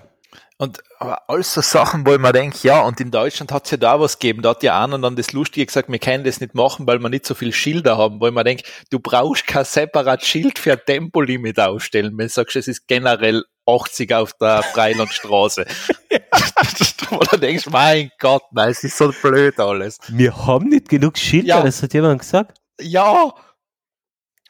Und 0.56 0.82
aber 1.00 1.28
alles 1.28 1.52
so 1.52 1.60
Sachen, 1.60 2.06
wo 2.06 2.12
ich 2.14 2.20
mir 2.20 2.32
denke, 2.32 2.58
ja, 2.62 2.82
und 2.82 3.00
in 3.00 3.10
Deutschland 3.10 3.50
hat 3.50 3.64
es 3.64 3.72
ja 3.72 3.76
da 3.76 3.98
was 3.98 4.20
gegeben, 4.20 4.40
da 4.40 4.50
hat 4.50 4.62
ja 4.62 4.82
einer 4.82 4.98
dann 5.00 5.16
das 5.16 5.32
Lustige 5.32 5.66
gesagt, 5.66 5.90
wir 5.90 5.98
können 5.98 6.22
das 6.22 6.40
nicht 6.40 6.54
machen, 6.54 6.86
weil 6.86 7.00
wir 7.00 7.08
nicht 7.08 7.26
so 7.26 7.34
viel 7.34 7.52
Schilder 7.52 7.98
haben, 7.98 8.20
wo 8.20 8.28
ich 8.28 8.32
mir 8.32 8.44
denke, 8.44 8.62
du 8.90 9.00
brauchst 9.00 9.48
kein 9.48 9.64
separat 9.64 10.24
Schild 10.24 10.60
für 10.60 10.72
ein 10.72 10.80
Tempolimit 10.86 11.58
aufstellen, 11.58 12.16
wenn 12.16 12.28
du 12.28 12.32
sagst, 12.32 12.54
es 12.54 12.68
ist 12.68 12.86
generell 12.86 13.44
80 13.66 14.14
auf 14.14 14.32
der 14.34 14.62
Freilandstraße. 14.62 15.66
wo 17.10 17.18
du 17.18 17.36
denkst, 17.36 17.66
mein 17.70 18.10
Gott, 18.20 18.42
nein, 18.52 18.70
es 18.70 18.84
ist 18.84 18.96
so 18.96 19.12
blöd 19.22 19.58
alles. 19.58 19.98
wir 20.08 20.46
haben 20.46 20.68
nicht 20.68 20.88
genug 20.88 21.18
Schilder, 21.18 21.48
Ja. 21.48 21.62
das 21.62 21.82
hat 21.82 21.94
jemand 21.94 22.20
gesagt. 22.20 22.58
Ja, 22.80 23.32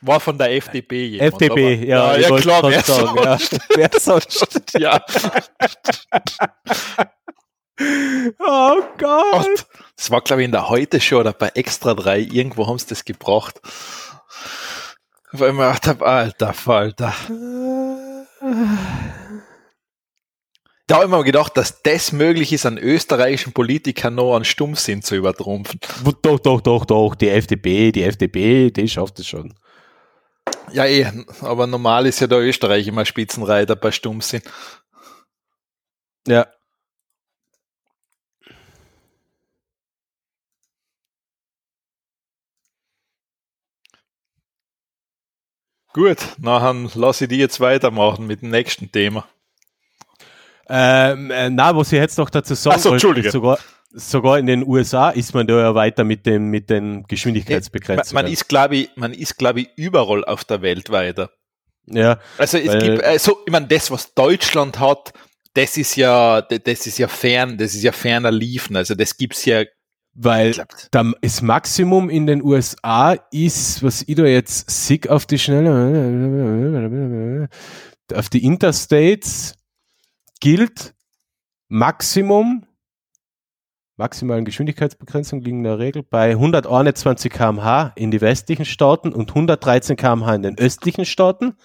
war 0.07 0.21
von 0.21 0.37
der 0.39 0.53
FDP 0.53 1.07
jemand. 1.07 1.35
FDP, 1.35 1.53
aber- 1.53 1.87
ja, 1.87 2.17
ja, 2.17 2.29
ja 2.29 2.37
klar, 2.37 2.63
wer 2.65 2.83
sagen, 2.83 3.17
ja. 3.17 3.39
sonst? 3.39 3.59
Wer 3.75 3.91
sonst? 3.99 4.73
ja. 4.79 5.05
Oh 8.39 8.77
Gott. 8.99 9.33
Gott. 9.33 9.67
Das 9.97 10.11
war, 10.11 10.21
glaube 10.21 10.43
ich, 10.43 10.47
in 10.47 10.53
der 10.53 10.69
Heute 10.69 11.01
Show 11.01 11.19
oder 11.19 11.33
bei 11.33 11.49
Extra 11.55 11.95
3. 11.95 12.21
Irgendwo 12.21 12.69
haben 12.69 12.79
sie 12.79 12.87
das 12.87 13.05
gebracht. 13.05 13.61
Weil 15.33 15.51
ich 15.51 15.57
mir 15.57 15.67
gedacht 15.67 15.87
habe, 15.89 16.07
alter 16.07 16.53
Falter. 16.53 17.13
Da 20.87 20.97
habe 20.97 21.05
ich 21.07 21.11
mir 21.11 21.25
gedacht, 21.25 21.57
dass 21.57 21.83
das 21.83 22.13
möglich 22.13 22.53
ist, 22.53 22.67
an 22.67 22.79
österreichischen 22.79 23.53
Politikern 23.53 24.15
noch 24.15 24.37
einen 24.37 24.45
Stummsinn 24.45 25.03
zu 25.03 25.17
übertrumpfen. 25.17 25.81
Doch, 26.23 26.39
doch, 26.39 26.61
doch, 26.61 26.85
doch, 26.85 27.15
die 27.15 27.31
FDP, 27.31 27.91
die 27.91 28.03
FDP, 28.05 28.71
die 28.71 28.87
schafft 28.89 29.19
es 29.19 29.27
schon. 29.27 29.55
Ja, 30.73 30.87
eh, 30.87 31.07
aber 31.41 31.67
normal 31.67 32.07
ist 32.07 32.21
ja 32.21 32.27
der 32.27 32.41
Österreich 32.41 32.87
immer 32.87 33.05
Spitzenreiter 33.05 33.77
bei 33.77 33.93
Stummsinn. 33.93 34.43
Ja. 36.27 36.47
Gut, 45.93 46.19
nachher 46.39 46.75
lasse 46.95 47.25
ich 47.25 47.29
die 47.29 47.37
jetzt 47.37 47.61
weitermachen 47.61 48.27
mit 48.27 48.43
dem 48.43 48.51
nächsten 48.51 48.91
Thema. 48.91 49.29
Ähm, 50.69 51.31
äh, 51.31 51.51
na, 51.51 51.77
was 51.77 51.93
ich 51.93 51.99
jetzt 51.99 52.19
noch 52.19 52.31
dazu 52.31 52.55
sagen 52.55 52.77
Ach 52.77 52.81
so, 52.81 52.91
wollte, 52.91 53.07
Entschuldige. 53.07 53.31
sogar, 53.31 53.59
sogar 53.95 54.39
in 54.39 54.47
den 54.47 54.67
USA 54.67 55.11
ist 55.11 55.35
man 55.35 55.47
da 55.47 55.59
ja 55.59 55.75
weiter 55.75 56.05
mit 56.05 56.27
dem, 56.27 56.51
mit 56.51 56.69
den 56.69 56.93
Man, 56.93 57.03
Geschwindigkeitsbegrenzungen. 57.05 58.25
man 58.25 58.33
ist, 58.33 58.49
glaube 58.49 58.77
ich, 58.77 58.91
man 58.97 59.13
ist, 59.13 59.39
glaube 59.39 59.63
ich, 59.63 59.69
überall 59.77 60.25
auf 60.25 60.45
der 60.45 60.63
Welt 60.63 60.91
weiter. 60.91 61.31
ja, 61.87 62.19
Also 62.39 62.59
es 62.59 62.73
gibt, 62.83 63.03
also 63.03 63.39
ich 63.47 63.53
meine, 63.53 63.69
das, 63.69 63.91
was 63.91 64.15
Deutschland 64.15 64.81
hat, 64.81 65.13
das 65.55 65.77
ist 65.77 65.97
ja, 65.97 66.43
das 66.43 66.87
ist 66.87 66.99
ja 66.99 67.09
fern, 67.09 67.57
das 67.57 67.75
ist 67.75 67.83
ja 67.83 67.93
ferner 67.93 68.33
liefen. 68.33 68.77
Also 68.77 68.95
das 68.95 69.17
gibt's 69.17 69.45
ja, 69.45 69.65
weil 70.15 70.55
das 70.91 71.43
Maximum 71.43 72.11
in 72.11 72.27
den 72.27 72.43
USA 72.43 73.13
ist, 73.31 73.83
was 73.83 74.03
ich 74.07 74.17
da 74.17 74.25
jetzt 74.25 74.71
sick 74.71 75.09
auf 75.09 75.27
die 75.27 75.39
Schnelle, 75.39 77.49
auf 78.13 78.29
die 78.29 78.45
Interstates 78.45 79.55
gilt 80.41 80.95
Maximum, 81.69 82.67
maximalen 83.97 84.45
Geschwindigkeitsbegrenzung 84.45 85.41
liegen 85.41 85.59
in 85.59 85.65
der 85.65 85.79
Regel 85.79 86.03
bei 86.03 86.31
121 86.31 87.33
km/h 87.33 87.93
in 87.97 88.11
die 88.11 88.21
westlichen 88.21 88.65
Staaten 88.65 89.13
und 89.13 89.31
113 89.31 89.97
km/h 89.97 90.35
in 90.35 90.43
den 90.43 90.59
östlichen 90.59 91.05
Staaten. 91.05 91.57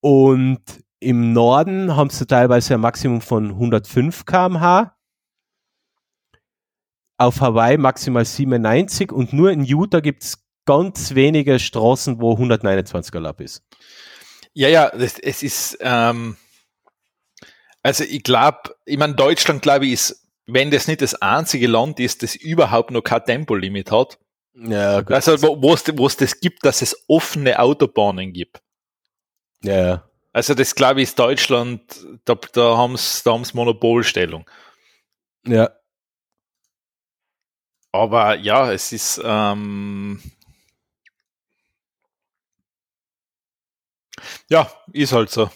Und 0.00 0.60
im 1.00 1.32
Norden 1.32 1.96
haben 1.96 2.10
sie 2.10 2.26
teilweise 2.26 2.74
ein 2.74 2.80
Maximum 2.80 3.20
von 3.20 3.50
105 3.50 4.24
km/h. 4.26 4.94
Auf 7.16 7.40
Hawaii 7.40 7.78
maximal 7.78 8.24
97 8.24 9.10
und 9.10 9.32
nur 9.32 9.50
in 9.50 9.64
Utah 9.64 10.00
gibt 10.00 10.22
es 10.22 10.44
ganz 10.66 11.14
wenige 11.14 11.58
Straßen, 11.58 12.20
wo 12.20 12.32
129 12.32 13.14
erlaubt 13.14 13.40
ist. 13.40 13.64
Ja, 14.52 14.68
ja, 14.68 14.90
das, 14.90 15.18
es 15.18 15.42
ist, 15.42 15.78
ähm, 15.80 16.36
also 17.82 18.04
ich 18.04 18.22
glaube, 18.22 18.74
ich 18.84 18.98
meine, 18.98 19.14
Deutschland, 19.14 19.62
glaube 19.62 19.86
ich, 19.86 19.92
ist, 19.92 20.27
wenn 20.48 20.70
das 20.70 20.88
nicht 20.88 21.02
das 21.02 21.14
einzige 21.14 21.68
Land 21.68 22.00
ist, 22.00 22.22
das 22.22 22.34
überhaupt 22.34 22.90
noch 22.90 23.02
kein 23.02 23.24
Tempolimit 23.24 23.90
hat. 23.92 24.18
Ja, 24.54 25.02
gut. 25.02 25.12
Also 25.12 25.40
wo 25.42 25.74
es 25.74 25.84
wo 25.96 26.06
es 26.06 26.16
das 26.16 26.40
gibt, 26.40 26.64
dass 26.64 26.82
es 26.82 27.04
offene 27.06 27.58
Autobahnen 27.60 28.32
gibt. 28.32 28.60
Ja, 29.62 30.08
Also 30.32 30.54
das 30.54 30.74
glaube 30.74 31.00
ich 31.02 31.08
ist 31.10 31.18
Deutschland, 31.18 31.82
da, 32.24 32.34
da 32.34 32.76
haben 32.76 32.96
sie 32.96 33.22
da 33.24 33.32
haben's 33.32 33.54
Monopolstellung. 33.54 34.48
ja. 35.46 35.70
Aber 37.92 38.36
ja, 38.36 38.72
es 38.72 38.92
ist 38.92 39.20
ähm, 39.24 40.20
ja, 44.50 44.70
ist 44.92 45.12
halt 45.12 45.30
so. 45.30 45.50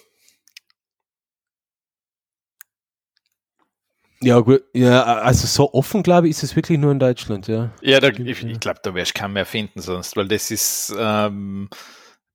Ja, 4.23 4.39
gut. 4.39 4.63
Ja, 4.73 5.03
also 5.03 5.47
so 5.47 5.73
offen, 5.75 6.03
glaube 6.03 6.29
ich, 6.29 6.33
ist 6.33 6.43
es 6.45 6.57
wirklich 6.57 6.79
nur 6.79 6.93
in 6.93 6.99
Deutschland, 6.99 7.49
ja. 7.49 7.73
Ja, 7.81 8.01
da, 8.01 8.09
Stimmt, 8.09 8.29
ich, 8.29 8.43
ja. 8.43 8.49
ich 8.49 8.61
glaube, 8.61 8.81
da 8.83 8.95
wirst 8.95 9.17
du 9.17 9.21
keinen 9.21 9.33
mehr 9.33 9.47
finden 9.47 9.81
sonst, 9.81 10.17
weil 10.17 10.29
das 10.29 10.51
ist 10.51 10.95
ähm, 10.97 11.69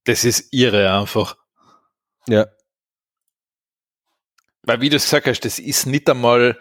das 0.07 0.23
ist 0.23 0.53
irre 0.53 0.91
einfach. 0.91 1.37
Ja. 2.27 2.47
Weil 4.63 4.81
wie 4.81 4.89
du 4.89 4.95
es 4.95 5.03
gesagt 5.03 5.27
hast, 5.27 5.41
das 5.41 5.59
ist 5.59 5.85
nicht 5.85 6.09
einmal, 6.09 6.57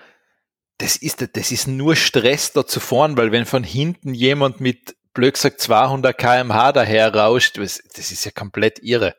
das 0.79 0.97
ist, 0.97 1.27
das 1.37 1.53
ist 1.53 1.67
nur 1.67 1.97
Stress 1.97 2.53
da 2.53 2.67
zu 2.67 2.81
fahren, 2.81 3.17
weil 3.17 3.33
wenn 3.33 3.47
von 3.47 3.65
hinten 3.65 4.15
jemand 4.15 4.61
mit, 4.61 4.97
blöd 5.15 5.35
gesagt, 5.35 5.61
200 5.61 6.17
kmh 6.17 6.73
daher 6.73 7.15
rauscht, 7.15 7.59
das, 7.59 7.83
das 7.95 8.11
ist 8.11 8.25
ja 8.25 8.31
komplett 8.31 8.81
irre. 8.81 9.15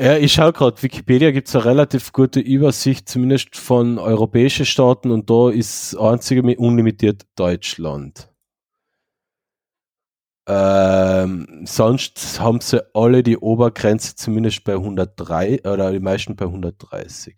Ja, 0.00 0.16
ich 0.16 0.32
schaue 0.32 0.52
gerade, 0.52 0.82
Wikipedia 0.82 1.30
gibt 1.30 1.48
es 1.48 1.54
eine 1.54 1.64
relativ 1.64 2.12
gute 2.12 2.40
Übersicht, 2.40 3.08
zumindest 3.08 3.56
von 3.56 3.98
europäischen 3.98 4.66
Staaten 4.66 5.10
und 5.10 5.30
da 5.30 5.50
ist 5.50 5.92
das 5.92 6.00
einzige 6.00 6.42
mit 6.42 6.58
unlimitiert 6.58 7.26
Deutschland. 7.36 8.28
Ähm, 10.48 11.64
sonst 11.64 12.40
haben 12.40 12.60
sie 12.60 12.82
alle 12.94 13.22
die 13.22 13.36
Obergrenze 13.36 14.16
zumindest 14.16 14.64
bei 14.64 14.72
103 14.74 15.60
oder 15.64 15.92
die 15.92 16.00
meisten 16.00 16.36
bei 16.36 16.46
130. 16.46 17.36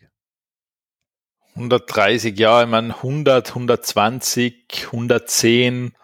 130, 1.57 2.39
ja, 2.39 2.63
ich 2.63 2.69
meine 2.69 2.95
100, 2.95 3.49
120, 3.49 4.87
110, 4.87 5.97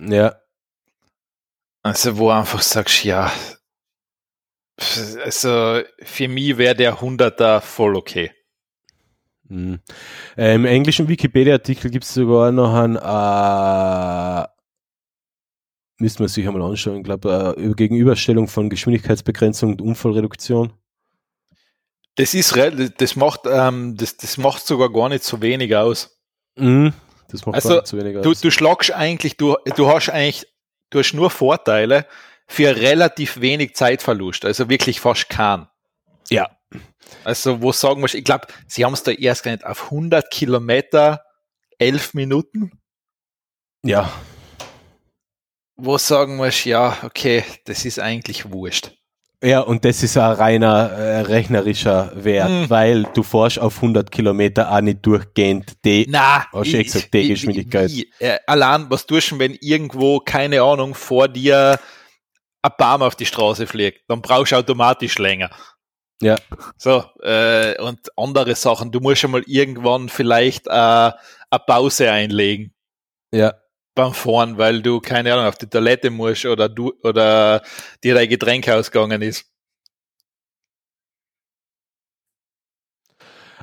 Ja, 0.00 0.34
also 1.84 2.18
wo 2.18 2.30
einfach 2.30 2.62
sagst, 2.62 3.04
ja, 3.04 3.30
also 5.24 5.80
für 6.02 6.28
mich 6.28 6.58
wäre 6.58 6.74
der 6.74 6.98
100er 6.98 7.60
voll 7.60 7.96
okay. 7.96 8.32
Mhm. 9.48 9.80
Äh, 10.36 10.54
Im 10.54 10.64
englischen 10.64 11.08
Wikipedia-Artikel 11.08 11.90
gibt 11.90 12.04
es 12.04 12.14
sogar 12.14 12.52
noch 12.52 12.72
ein, 12.74 12.96
äh, 12.96 14.48
müsste 15.98 16.22
man 16.22 16.28
sich 16.28 16.46
einmal 16.46 16.62
anschauen, 16.62 16.98
ich 16.98 17.04
glaube, 17.04 17.54
äh, 17.58 17.74
Gegenüberstellung 17.74 18.48
von 18.48 18.70
Geschwindigkeitsbegrenzung 18.70 19.72
und 19.72 19.82
Unfallreduktion. 19.82 20.72
Das 22.16 22.34
ist, 22.34 22.54
das 22.98 23.16
macht, 23.16 23.40
ähm, 23.46 23.96
das, 23.96 24.16
das 24.16 24.36
macht 24.36 24.66
sogar 24.66 24.92
gar 24.92 25.08
nicht 25.08 25.24
so 25.24 25.40
wenig 25.40 25.74
aus. 25.74 26.18
Mhm. 26.56 26.92
Das 27.28 27.46
macht 27.46 27.54
Also, 27.54 27.68
gar 27.68 27.76
nicht 27.76 27.86
zu 27.86 27.96
wenig 27.98 28.22
Du, 28.22 28.30
aus. 28.30 28.40
du 28.40 28.50
schlagst 28.50 28.92
eigentlich, 28.92 29.36
du, 29.36 29.56
du 29.76 29.88
hast 29.88 30.10
eigentlich, 30.10 30.46
du 30.90 30.98
hast 30.98 31.14
nur 31.14 31.30
Vorteile 31.30 32.06
für 32.46 32.76
relativ 32.76 33.40
wenig 33.40 33.74
Zeitverlust, 33.74 34.44
also 34.44 34.68
wirklich 34.68 35.00
fast 35.00 35.28
keinen. 35.28 35.68
ja. 36.30 36.48
Also, 37.24 37.60
wo 37.60 37.72
sagen 37.72 38.00
wir, 38.00 38.12
ich 38.14 38.24
glaube, 38.24 38.46
sie 38.66 38.84
haben 38.86 38.94
es 38.94 39.02
da 39.02 39.10
erst 39.10 39.42
gar 39.42 39.52
nicht 39.52 39.66
auf 39.66 39.84
100 39.90 40.30
Kilometer, 40.30 41.22
11 41.78 42.14
Minuten, 42.14 42.72
Ja. 43.84 44.10
wo 45.76 45.98
sagen 45.98 46.36
wir, 46.38 46.50
ja, 46.64 46.96
okay, 47.02 47.44
das 47.66 47.84
ist 47.84 47.98
eigentlich 47.98 48.50
wurscht. 48.50 48.92
Ja, 49.44 49.60
und 49.60 49.84
das 49.84 50.02
ist 50.04 50.16
ein 50.16 50.30
reiner 50.32 50.90
äh, 50.92 51.20
rechnerischer 51.22 52.12
Wert, 52.14 52.48
Mhm. 52.48 52.70
weil 52.70 53.02
du 53.12 53.22
fährst 53.24 53.58
auf 53.58 53.82
100 53.82 54.10
Kilometer 54.12 54.70
auch 54.72 54.80
nicht 54.80 55.04
durchgehend 55.04 55.84
die. 55.84 56.06
Na, 56.08 56.46
Hast 56.52 56.72
du 56.72 56.76
eh 56.78 56.84
gesagt, 56.84 57.12
die 57.12 57.28
Geschwindigkeit. 57.28 57.90
Wie, 57.90 58.08
äh, 58.20 58.38
allein, 58.46 58.86
was 58.88 59.04
tust 59.04 59.32
du, 59.32 59.38
wenn 59.40 59.54
irgendwo, 59.60 60.20
keine 60.20 60.62
Ahnung, 60.62 60.94
vor 60.94 61.26
dir 61.28 61.78
ein 62.62 62.72
Baum 62.78 63.02
auf 63.02 63.16
die 63.16 63.26
Straße 63.26 63.66
fliegt? 63.66 64.08
Dann 64.08 64.22
brauchst 64.22 64.52
du 64.52 64.56
automatisch 64.56 65.18
länger. 65.18 65.50
Ja. 66.22 66.36
So, 66.78 67.04
äh, 67.22 67.80
und 67.82 68.00
andere 68.16 68.54
Sachen. 68.54 68.92
Du 68.92 69.00
musst 69.00 69.20
schon 69.20 69.32
mal 69.32 69.42
irgendwann 69.46 70.08
vielleicht 70.08 70.68
äh, 70.68 70.70
eine 70.70 71.14
Pause 71.66 72.10
einlegen 72.12 72.72
Ja. 73.34 73.54
beim 73.96 74.14
Fahren, 74.14 74.56
weil 74.56 74.82
du, 74.82 75.00
keine 75.00 75.32
Ahnung, 75.32 75.46
auf 75.46 75.58
die 75.58 75.68
Toilette 75.68 76.10
musst 76.10 76.46
oder 76.46 76.68
du 76.68 76.92
oder 77.02 77.62
dir 78.04 78.14
dein 78.14 78.28
Getränk 78.28 78.68
ausgegangen 78.68 79.20
ist. 79.22 79.46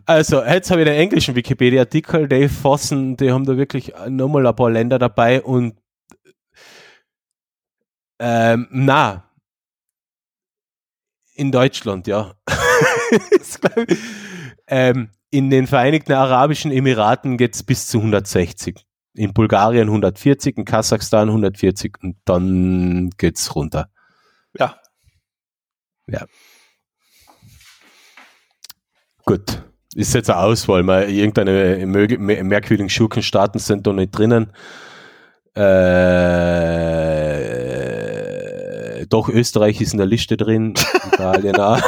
Also, 0.05 0.43
jetzt 0.43 0.71
habe 0.71 0.81
ich 0.81 0.87
den 0.87 0.95
englischen 0.97 1.35
Wikipedia-Artikel, 1.35 2.27
die 2.27 2.49
fassen, 2.49 3.15
die 3.17 3.31
haben 3.31 3.45
da 3.45 3.57
wirklich 3.57 3.93
nochmal 4.07 4.47
ein 4.47 4.55
paar 4.55 4.71
Länder 4.71 4.97
dabei 4.97 5.41
und 5.41 5.75
ähm, 8.19 8.67
na, 8.71 9.23
in 11.35 11.51
Deutschland, 11.51 12.07
ja. 12.07 12.35
Ähm, 14.71 15.09
in 15.31 15.49
den 15.49 15.65
Vereinigten 15.65 16.13
Arabischen 16.13 16.71
Emiraten 16.71 17.37
geht 17.37 17.55
es 17.55 17.63
bis 17.63 17.87
zu 17.87 17.97
160. 17.97 18.85
In 19.15 19.33
Bulgarien 19.33 19.87
140, 19.87 20.57
in 20.57 20.65
Kasachstan 20.65 21.27
140 21.27 21.95
und 22.03 22.17
dann 22.25 23.09
geht's 23.17 23.55
runter. 23.55 23.89
Ja. 26.07 26.25
Gut. 29.25 29.63
Ist 29.95 30.13
jetzt 30.13 30.29
eine 30.29 30.39
Auswahl, 30.39 30.85
weil 30.85 31.09
irgendeine 31.09 31.83
merkwürdigen 31.87 32.89
Schurkenstaaten 32.89 33.59
sind 33.59 33.87
da 33.87 33.93
nicht 33.93 34.11
drinnen. 34.11 34.53
Äh, 35.55 35.61
doch, 39.09 39.29
Österreich 39.29 39.81
ist 39.81 39.93
in 39.93 39.97
der 39.97 40.07
Liste 40.07 40.37
drin, 40.37 40.73
Italien 41.11 41.55
auch. 41.55 41.81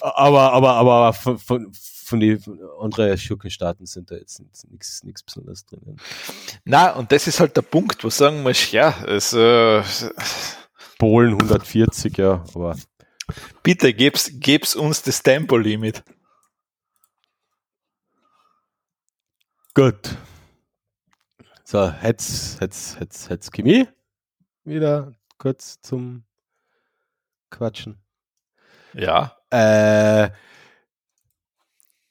aber, 0.00 0.52
aber, 0.52 0.72
aber 0.74 1.12
von, 1.12 1.38
von, 1.38 1.72
von 1.72 2.20
den 2.20 2.42
anderen 2.80 3.16
Schurkenstaaten 3.16 3.86
sind 3.86 4.10
da 4.10 4.16
jetzt 4.16 4.42
nichts 4.70 5.02
nichts 5.02 5.22
Besonderes 5.22 5.64
drinnen. 5.66 5.96
Na, 6.64 6.90
und 6.92 7.10
das 7.12 7.26
ist 7.26 7.40
halt 7.40 7.56
der 7.56 7.62
Punkt, 7.62 8.04
wo 8.04 8.10
sagen 8.10 8.42
musst, 8.42 8.72
ja, 8.72 8.94
es, 9.06 9.32
äh, 9.32 9.82
Polen 10.98 11.32
140, 11.32 12.16
ja, 12.18 12.44
aber 12.54 12.76
bitte 13.62 13.92
geb's, 13.94 14.30
geb's 14.34 14.76
uns 14.76 15.02
das 15.02 15.22
Tempolimit. 15.22 16.04
gut. 19.74 20.16
So, 21.64 21.92
jetzt, 22.02 22.60
jetzt, 22.60 23.00
jetzt, 23.00 23.30
jetzt 23.30 23.52
Chemie. 23.52 23.88
Wieder 24.64 25.14
kurz 25.42 25.80
zum 25.80 26.22
Quatschen. 27.50 28.00
Ja. 28.94 29.36
Äh, 29.50 30.30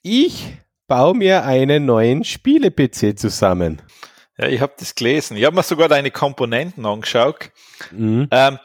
ich 0.01 0.57
baue 0.87 1.15
mir 1.15 1.45
einen 1.45 1.85
neuen 1.85 2.25
Spiele-PC 2.25 3.17
zusammen. 3.17 3.81
Ja, 4.37 4.47
ich 4.47 4.59
habe 4.59 4.73
das 4.77 4.95
gelesen. 4.95 5.37
Ich 5.37 5.45
habe 5.45 5.55
mir 5.55 5.63
sogar 5.63 5.87
deine 5.87 6.11
Komponenten 6.11 6.85
angeschaut. 6.85 7.51
Mhm. 7.91 8.27
Ähm, 8.31 8.59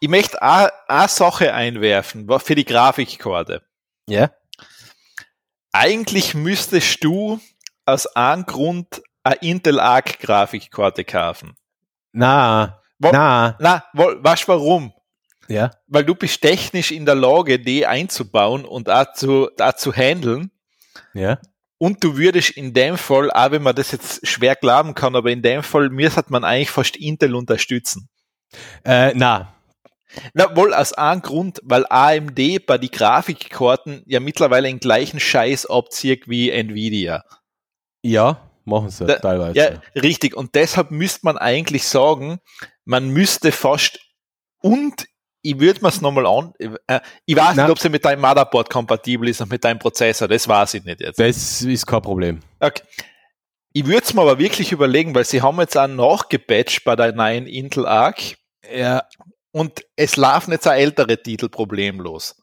ich 0.00 0.10
möchte 0.10 0.42
eine 0.42 1.08
Sache 1.08 1.54
einwerfen 1.54 2.28
für 2.40 2.54
die 2.54 2.66
Grafikkarte. 2.66 3.62
Ja. 4.06 4.30
Eigentlich 5.72 6.34
müsstest 6.34 7.02
du 7.02 7.40
aus 7.86 8.06
einem 8.06 8.44
Grund 8.44 9.00
eine 9.22 9.36
Intel 9.36 9.80
Arc 9.80 10.18
Grafikkarte 10.18 11.04
kaufen. 11.04 11.56
Na, 12.12 12.79
Wo- 13.00 13.10
na, 13.12 13.56
Na, 13.58 13.84
wo- 13.92 14.14
weißt 14.18 14.46
warum? 14.48 14.92
Ja. 15.48 15.72
weil 15.88 16.04
du 16.04 16.14
bist 16.14 16.40
technisch 16.40 16.92
in 16.92 17.04
der 17.06 17.16
Lage, 17.16 17.58
die 17.58 17.84
einzubauen 17.84 18.64
und 18.64 18.88
auch 18.88 19.12
zu, 19.14 19.50
auch 19.58 19.72
zu 19.72 19.92
handeln. 19.92 20.52
Ja. 21.12 21.40
Und 21.78 22.04
du 22.04 22.16
würdest 22.16 22.50
in 22.50 22.72
dem 22.72 22.96
Fall, 22.96 23.32
auch 23.32 23.50
wenn 23.50 23.62
man 23.62 23.74
das 23.74 23.90
jetzt 23.90 24.24
schwer 24.28 24.54
glauben 24.54 24.94
kann, 24.94 25.16
aber 25.16 25.30
in 25.32 25.42
dem 25.42 25.64
Fall, 25.64 25.88
mir 25.90 26.14
hat 26.14 26.30
man 26.30 26.44
eigentlich 26.44 26.70
fast 26.70 26.94
Intel 26.96 27.34
unterstützen. 27.34 28.08
Äh, 28.84 29.12
na, 29.16 29.52
Na, 30.34 30.54
wohl 30.56 30.72
aus 30.74 30.92
einem 30.92 31.22
Grund, 31.22 31.60
weil 31.64 31.84
AMD 31.88 32.66
bei 32.66 32.78
die 32.78 32.90
Grafikkarten 32.90 34.02
ja 34.06 34.20
mittlerweile 34.20 34.68
den 34.68 34.78
gleichen 34.80 35.18
Scheiß 35.20 35.66
abzieht 35.66 36.28
wie 36.28 36.50
Nvidia. 36.50 37.24
ja, 38.02 38.49
machen 38.70 38.88
sie 38.90 39.04
Da- 39.06 39.18
teilweise. 39.18 39.58
Ja, 39.58 40.00
richtig. 40.00 40.34
Und 40.34 40.54
deshalb 40.54 40.90
müsste 40.90 41.20
man 41.24 41.36
eigentlich 41.36 41.86
sagen, 41.86 42.40
man 42.86 43.10
müsste 43.10 43.52
fast 43.52 44.00
und 44.62 45.06
ich 45.42 45.58
würde 45.58 45.80
mir 45.80 45.88
es 45.88 46.00
nochmal 46.02 46.26
an, 46.26 46.52
äh, 46.86 47.00
ich 47.24 47.34
weiß 47.36 47.56
Na. 47.56 47.62
nicht, 47.64 47.72
ob 47.72 47.78
sie 47.78 47.88
mit 47.88 48.04
deinem 48.04 48.20
Motherboard 48.20 48.68
kompatibel 48.68 49.28
ist 49.28 49.40
und 49.40 49.50
mit 49.50 49.64
deinem 49.64 49.78
Prozessor, 49.78 50.28
das 50.28 50.46
weiß 50.46 50.74
ich 50.74 50.84
nicht 50.84 51.00
jetzt. 51.00 51.18
Das 51.18 51.62
ist 51.62 51.86
kein 51.86 52.02
Problem. 52.02 52.40
Okay. 52.58 52.82
Ich 53.72 53.86
würde 53.86 54.02
es 54.02 54.12
mir 54.12 54.20
aber 54.22 54.38
wirklich 54.38 54.72
überlegen, 54.72 55.14
weil 55.14 55.24
sie 55.24 55.40
haben 55.42 55.58
jetzt 55.60 55.76
auch 55.78 55.86
nachgepatcht 55.86 56.84
bei 56.84 56.96
der 56.96 57.12
neuen 57.12 57.46
Intel 57.46 57.86
Arc 57.86 58.20
Ja, 58.70 59.04
und 59.52 59.82
es 59.96 60.16
laufen 60.16 60.52
jetzt 60.52 60.66
auch 60.68 60.72
ältere 60.72 61.22
Titel 61.22 61.48
problemlos. 61.48 62.36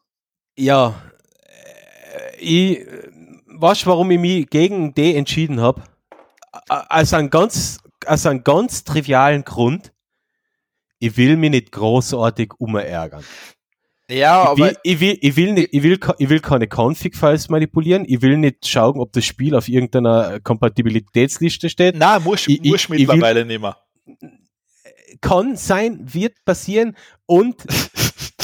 ja. 0.58 0.96
Äh, 1.44 2.38
Ich 2.40 2.80
äh, 2.80 3.10
weißt 3.60 3.86
warum 3.88 4.10
ich 4.12 4.20
mich 4.20 4.50
gegen 4.50 4.94
die 4.94 5.16
entschieden 5.16 5.60
habe? 5.62 5.84
Aus 6.70 7.14
einem 7.14 7.30
ganz, 7.30 7.80
aus 8.06 8.26
einem 8.26 8.44
ganz 8.44 8.84
trivialen 8.84 9.44
Grund. 9.44 9.92
Ich 11.00 11.16
will 11.18 11.38
mich 11.38 11.52
nicht 11.52 11.72
großartig 11.72 12.54
umärgern. 12.58 13.24
Ja, 14.10 14.54
ich, 14.54 14.58
will, 14.60 14.78
ich, 14.84 15.00
will, 15.02 15.18
ich, 15.22 15.36
will 15.36 15.54
nicht, 15.54 15.70
ich, 15.74 15.84
will, 15.84 16.00
ich 16.18 16.30
will 16.30 16.40
keine 16.40 16.68
Config-Files 16.68 17.50
manipulieren. 17.50 18.06
Ich 18.08 18.22
will 18.22 18.38
nicht 18.38 18.66
schauen, 18.66 18.98
ob 19.00 19.12
das 19.12 19.26
Spiel 19.26 19.54
auf 19.54 19.68
irgendeiner 19.68 20.40
Kompatibilitätsliste 20.40 21.70
steht. 21.70 21.96
na, 21.98 22.18
muss, 22.20 22.48
Ich- 22.48 22.64
ich- 22.64 22.72
muss 22.72 22.84
ich 22.84 22.90
will- 22.90 23.00
mittlerweile 23.00 23.46
nicht 23.46 23.62
mehr. 23.62 23.78
kann 25.22 25.56
sein, 25.58 26.00
wird 26.14 26.36
passieren 26.46 26.96
und 27.26 27.64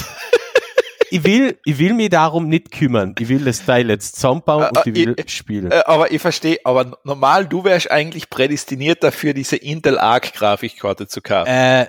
ich 1.13 1.23
will, 1.23 1.59
ich 1.63 1.77
will 1.77 1.93
mich 1.93 2.09
darum 2.09 2.47
nicht 2.49 2.71
kümmern. 2.71 3.13
Ich 3.19 3.29
will 3.29 3.45
das 3.45 3.63
Teil 3.65 3.87
jetzt 3.89 4.15
zusammenbauen 4.15 4.69
und 4.75 4.87
ich 4.87 4.95
will 4.95 5.13
äh, 5.17 5.27
spielen. 5.29 5.71
Aber 5.85 6.11
ich 6.11 6.19
verstehe, 6.21 6.57
aber 6.63 6.97
normal, 7.03 7.47
du 7.47 7.63
wärst 7.63 7.91
eigentlich 7.91 8.29
prädestiniert 8.31 9.03
dafür, 9.03 9.33
diese 9.35 9.55
Intel 9.57 9.99
Arc 9.99 10.33
Grafikkarte 10.33 11.07
zu 11.07 11.21
kaufen. 11.21 11.47
Äh, 11.49 11.87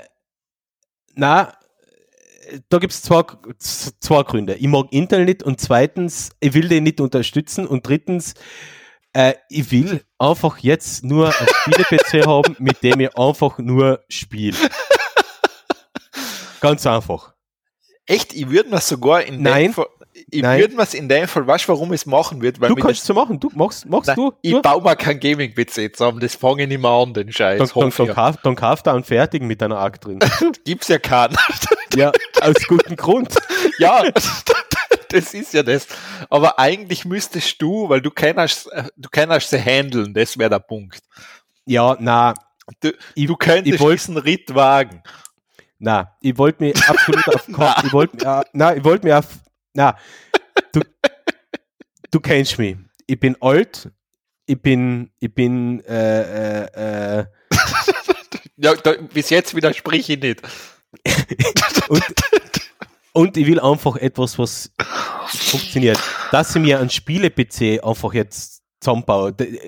na, 1.15 1.55
da 2.69 2.79
gibt's 2.79 3.01
zwei, 3.01 3.23
z- 3.59 3.95
zwei 4.01 4.23
Gründe. 4.25 4.57
Ich 4.57 4.67
mag 4.67 4.87
Intel 4.91 5.25
nicht 5.25 5.43
und 5.43 5.59
zweitens, 5.61 6.31
ich 6.41 6.53
will 6.53 6.69
den 6.69 6.85
nicht 6.85 7.01
unterstützen 7.01 7.67
und 7.67 7.89
drittens, 7.89 8.35
äh, 9.15 9.35
ich 9.49 9.71
will 9.71 10.03
einfach 10.19 10.59
jetzt 10.59 11.03
nur 11.05 11.29
ein 11.29 11.47
Spiele-PC 11.63 12.27
haben, 12.27 12.57
mit 12.59 12.83
dem 12.83 13.01
ich 13.01 13.17
einfach 13.17 13.57
nur 13.59 14.05
spiele. 14.09 14.57
Ganz 16.61 16.87
einfach. 16.87 17.34
Echt, 18.07 18.33
ich 18.35 18.51
würde 18.51 18.69
mir 18.71 18.81
sogar 18.81 19.23
in 19.23 19.41
Nein. 19.43 19.63
dem 19.65 19.73
Fall, 19.75 19.87
ich 20.31 20.43
würde 20.43 20.75
mir 20.77 20.87
in 20.95 21.09
dem 21.09 21.27
Fall, 21.27 21.47
weißt 21.47 21.65
du, 21.65 21.69
warum 21.73 21.93
ich 21.93 22.03
es 22.03 22.07
machen 22.07 22.43
würde? 22.43 22.61
Weil 22.61 22.69
Du 22.69 22.75
kannst 22.77 23.01
es 23.01 23.07
so 23.07 23.15
machen. 23.15 23.41
Du 23.41 23.51
machst, 23.55 23.87
machst 23.87 24.09
Nein, 24.09 24.17
du. 24.17 24.33
ich 24.43 24.53
du. 24.53 24.61
baue 24.63 24.83
mal 24.83 24.95
kein 24.95 25.19
Gaming-PC 25.19 25.97
zusammen, 25.97 26.21
das 26.21 26.35
fange 26.35 26.63
ich 26.65 26.69
nicht 26.69 26.81
mehr 26.83 26.91
an, 26.91 27.15
den 27.15 27.33
Scheiß. 27.33 27.59
Dann, 27.73 27.91
dann, 27.91 27.91
dann, 28.07 28.15
kauf, 28.15 28.37
dann 28.43 28.55
kauf 28.57 28.83
da 28.83 28.93
einen 28.95 29.05
fertigen 29.05 29.47
mit 29.49 29.63
einer 29.63 29.79
Arc 29.79 30.01
drin. 30.03 30.19
Gibt's 30.65 30.89
ja 30.89 30.99
keinen. 30.99 31.35
ja, 31.97 32.13
aus 32.43 32.55
gutem 32.69 32.97
Grund. 32.97 33.35
ja, 33.79 34.05
das 35.09 35.33
ist 35.35 35.55
ja 35.55 35.63
das. 35.63 35.87
Aber 36.29 36.59
eigentlich 36.59 37.05
müsstest 37.05 37.61
du, 37.63 37.89
weil 37.89 38.01
du 38.03 38.11
kennst, 38.11 38.71
äh, 38.73 38.85
du 38.97 39.09
kennst 39.09 39.51
sie 39.51 39.59
handeln, 39.59 40.13
das 40.13 40.37
wäre 40.39 40.51
der 40.51 40.59
Punkt. 40.61 40.99
Ja, 41.67 41.97
na, 41.99 42.35
Du, 42.81 42.93
Ich- 43.15 43.27
du 43.27 43.37
könntest 43.37 43.75
ich 43.75 43.81
wollt- 43.81 43.99
diesen 44.01 44.17
Ritt 44.17 44.55
wagen. 44.55 45.03
Na, 45.79 46.17
ich 46.21 46.37
wollte 46.39 46.63
mir 46.63 46.75
absolut 46.89 47.29
auf, 47.29 47.45
Na. 47.49 47.77
ich 47.85 47.93
wollte, 47.93 48.25
äh, 48.27 48.43
na, 48.53 48.77
ich 48.77 48.85
wollte 48.85 49.07
mir 49.07 49.19
auf, 49.19 49.27
na, 49.75 49.97
du, 50.73 50.81
du 52.11 52.21
kennst 52.21 52.59
mich. 52.59 52.77
Ich 53.07 53.19
bin 53.21 53.37
alt, 53.41 53.91
ich 54.47 54.61
bin, 54.61 55.11
ich 55.19 55.35
bin, 55.35 55.81
äh, 55.85 56.65
äh, 56.65 57.21
äh, 57.21 57.25
Ja, 58.57 58.75
da, 58.77 58.93
bis 59.13 59.31
jetzt 59.31 59.55
widersprich 59.55 60.09
ich 60.09 60.21
nicht. 60.21 60.41
und, 61.89 62.05
und 63.13 63.37
ich 63.37 63.47
will 63.47 63.59
einfach 63.61 63.97
etwas, 63.97 64.39
was 64.39 64.71
funktioniert. 65.27 65.99
Dass 66.31 66.55
ich 66.55 66.63
mir 66.63 66.79
einen 66.79 66.89
Spiele-PC 66.91 67.85
einfach 67.85 68.15
jetzt 68.15 68.63
zusammenbaue. 68.81 69.33
D- 69.33 69.59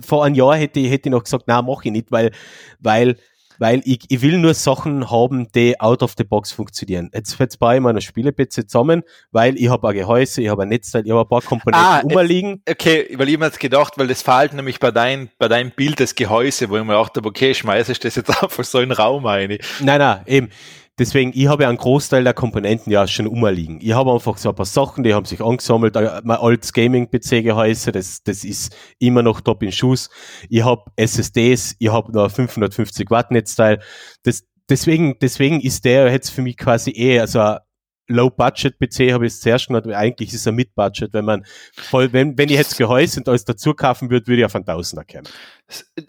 Vor 0.00 0.24
einem 0.24 0.34
Jahr 0.34 0.56
hätte 0.56 0.78
ich, 0.80 0.90
hätte 0.90 1.08
ich 1.08 1.12
noch 1.12 1.24
gesagt, 1.24 1.44
na, 1.46 1.62
mache 1.62 1.86
ich 1.86 1.92
nicht, 1.92 2.12
weil, 2.12 2.32
weil, 2.80 3.16
weil 3.58 3.82
ich, 3.84 4.00
ich 4.08 4.22
will 4.22 4.38
nur 4.38 4.54
Sachen 4.54 5.10
haben, 5.10 5.48
die 5.54 5.80
out 5.80 6.02
of 6.02 6.14
the 6.16 6.24
box 6.24 6.52
funktionieren. 6.52 7.10
Jetzt, 7.14 7.38
jetzt 7.38 7.58
baue 7.58 7.76
ich 7.76 7.80
mir 7.80 7.90
einen 7.90 8.00
Spiele-PC 8.00 8.68
zusammen, 8.68 9.02
weil 9.30 9.56
ich 9.56 9.68
habe 9.68 9.88
ein 9.88 9.94
Gehäuse, 9.94 10.42
ich 10.42 10.48
habe 10.48 10.62
ein 10.62 10.68
Netzteil, 10.68 11.04
ich 11.04 11.12
habe 11.12 11.22
ein 11.22 11.28
paar 11.28 11.42
Komponenten 11.42 11.86
Ah, 11.86 12.00
umliegen. 12.00 12.62
Okay, 12.68 13.08
weil 13.16 13.28
ich 13.28 13.38
mir 13.38 13.46
jetzt 13.46 13.60
gedacht, 13.60 13.94
weil 13.96 14.06
das 14.06 14.22
fehlt 14.22 14.52
nämlich 14.52 14.80
bei 14.80 14.90
dein, 14.90 15.30
bei 15.38 15.48
deinem 15.48 15.70
Bild 15.70 16.00
des 16.00 16.14
Gehäuse, 16.14 16.68
wo 16.70 16.76
ich 16.76 16.84
mir 16.84 16.94
gedacht 16.94 17.16
habe, 17.16 17.28
okay, 17.28 17.54
schmeiße 17.54 17.92
ich 17.92 18.00
das 18.00 18.14
jetzt 18.16 18.30
einfach 18.42 18.64
so 18.64 18.80
in 18.80 18.88
den 18.90 18.96
Raum 18.96 19.26
ein. 19.26 19.58
Nein, 19.80 19.98
nein, 19.98 20.20
eben. 20.26 20.50
Deswegen, 20.98 21.32
ich 21.34 21.48
habe 21.48 21.64
ja 21.64 21.68
einen 21.68 21.78
Großteil 21.78 22.22
der 22.22 22.34
Komponenten 22.34 22.92
ja 22.92 23.06
schon 23.08 23.26
umliegen. 23.26 23.80
Ich 23.82 23.92
habe 23.92 24.12
einfach 24.12 24.38
so 24.38 24.50
ein 24.50 24.54
paar 24.54 24.64
Sachen, 24.64 25.02
die 25.02 25.12
haben 25.12 25.24
sich 25.24 25.40
angesammelt. 25.40 25.96
Äh, 25.96 26.20
Mein 26.22 26.38
altes 26.38 26.72
Gaming-PC-Gehäuse, 26.72 27.90
das, 27.90 28.22
das 28.22 28.44
ist 28.44 28.76
immer 29.00 29.22
noch 29.22 29.40
top 29.40 29.64
in 29.64 29.72
Schuss. 29.72 30.08
Ich 30.48 30.62
habe 30.62 30.84
SSDs, 30.96 31.74
ich 31.80 31.90
habe 31.90 32.12
noch 32.12 32.24
ein 32.24 32.30
550 32.30 33.10
Watt 33.10 33.32
Netzteil. 33.32 33.80
Das, 34.22 34.44
deswegen, 34.68 35.18
deswegen 35.20 35.60
ist 35.60 35.84
der 35.84 36.12
jetzt 36.12 36.30
für 36.30 36.42
mich 36.42 36.56
quasi 36.56 36.92
eher 36.94 37.22
also 37.22 37.40
ein 37.40 37.58
Low-Budget-PC 38.06 39.12
habe 39.12 39.26
ich 39.26 39.32
es 39.32 39.40
zuerst 39.40 39.68
genannt, 39.68 39.86
eigentlich 39.88 40.32
ist 40.32 40.46
er 40.46 40.52
Mid-Budget. 40.52 41.12
Wenn 41.12 41.24
man 41.24 41.44
voll, 41.74 42.12
wenn, 42.12 42.36
wenn 42.36 42.50
ich 42.50 42.56
jetzt 42.56 42.76
Gehäuse 42.76 43.20
und 43.20 43.28
alles 43.28 43.44
dazu 43.44 43.74
kaufen 43.74 44.10
würde, 44.10 44.26
würde 44.26 44.40
ich 44.40 44.44
auf 44.44 44.54
einen 44.54 44.66
Tausender 44.66 45.04
kommen. 45.04 45.26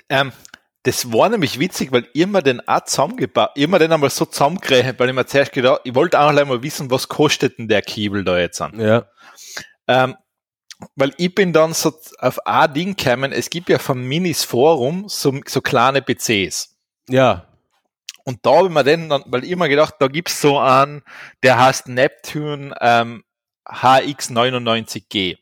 Ähm, 0.09 0.31
das 0.85 1.11
war 1.11 1.29
nämlich 1.29 1.59
witzig, 1.59 1.91
weil 1.91 2.07
ich 2.13 2.27
mir 2.27 2.43
den 2.43 2.65
auch 2.67 2.83
zusammengebaut, 2.85 3.49
ich 3.55 3.67
mir 3.67 3.79
den 3.79 3.91
einmal 3.91 4.11
so 4.11 4.23
zusammengerechnet, 4.25 4.99
weil 4.99 5.09
ich 5.09 5.15
mir 5.15 5.25
zuerst 5.25 5.51
gedacht, 5.51 5.81
ich 5.83 5.95
wollte 5.95 6.19
auch 6.19 6.31
gleich 6.31 6.45
mal 6.45 6.61
wissen, 6.61 6.91
was 6.91 7.07
kostet 7.07 7.57
denn 7.57 7.67
der 7.67 7.81
Kiebel 7.81 8.23
da 8.23 8.37
jetzt 8.37 8.61
an. 8.61 8.79
Ja. 8.79 9.07
Ähm, 9.87 10.15
weil 10.95 11.11
ich 11.17 11.33
bin 11.33 11.53
dann 11.53 11.73
so 11.73 11.91
auf 12.19 12.45
ein 12.45 12.73
Ding 12.75 12.95
gekommen, 12.95 13.31
es 13.31 13.49
gibt 13.49 13.69
ja 13.69 13.79
vom 13.79 14.03
Minis 14.03 14.43
Forum 14.43 15.05
so, 15.07 15.33
so 15.47 15.59
kleine 15.61 16.03
PCs. 16.03 16.75
Ja. 17.09 17.47
Und 18.23 18.45
da 18.45 18.57
habe 18.57 18.67
ich 18.67 18.73
mir 18.73 18.83
den 18.83 19.09
dann, 19.09 19.23
weil 19.25 19.43
ich 19.43 19.55
mir 19.55 19.69
gedacht, 19.69 19.95
da 19.97 20.07
gibt's 20.07 20.39
so 20.39 20.59
einen, 20.59 21.01
der 21.41 21.59
heißt 21.59 21.87
Neptune 21.87 22.75
ähm, 22.79 23.23
HX99G. 23.65 25.37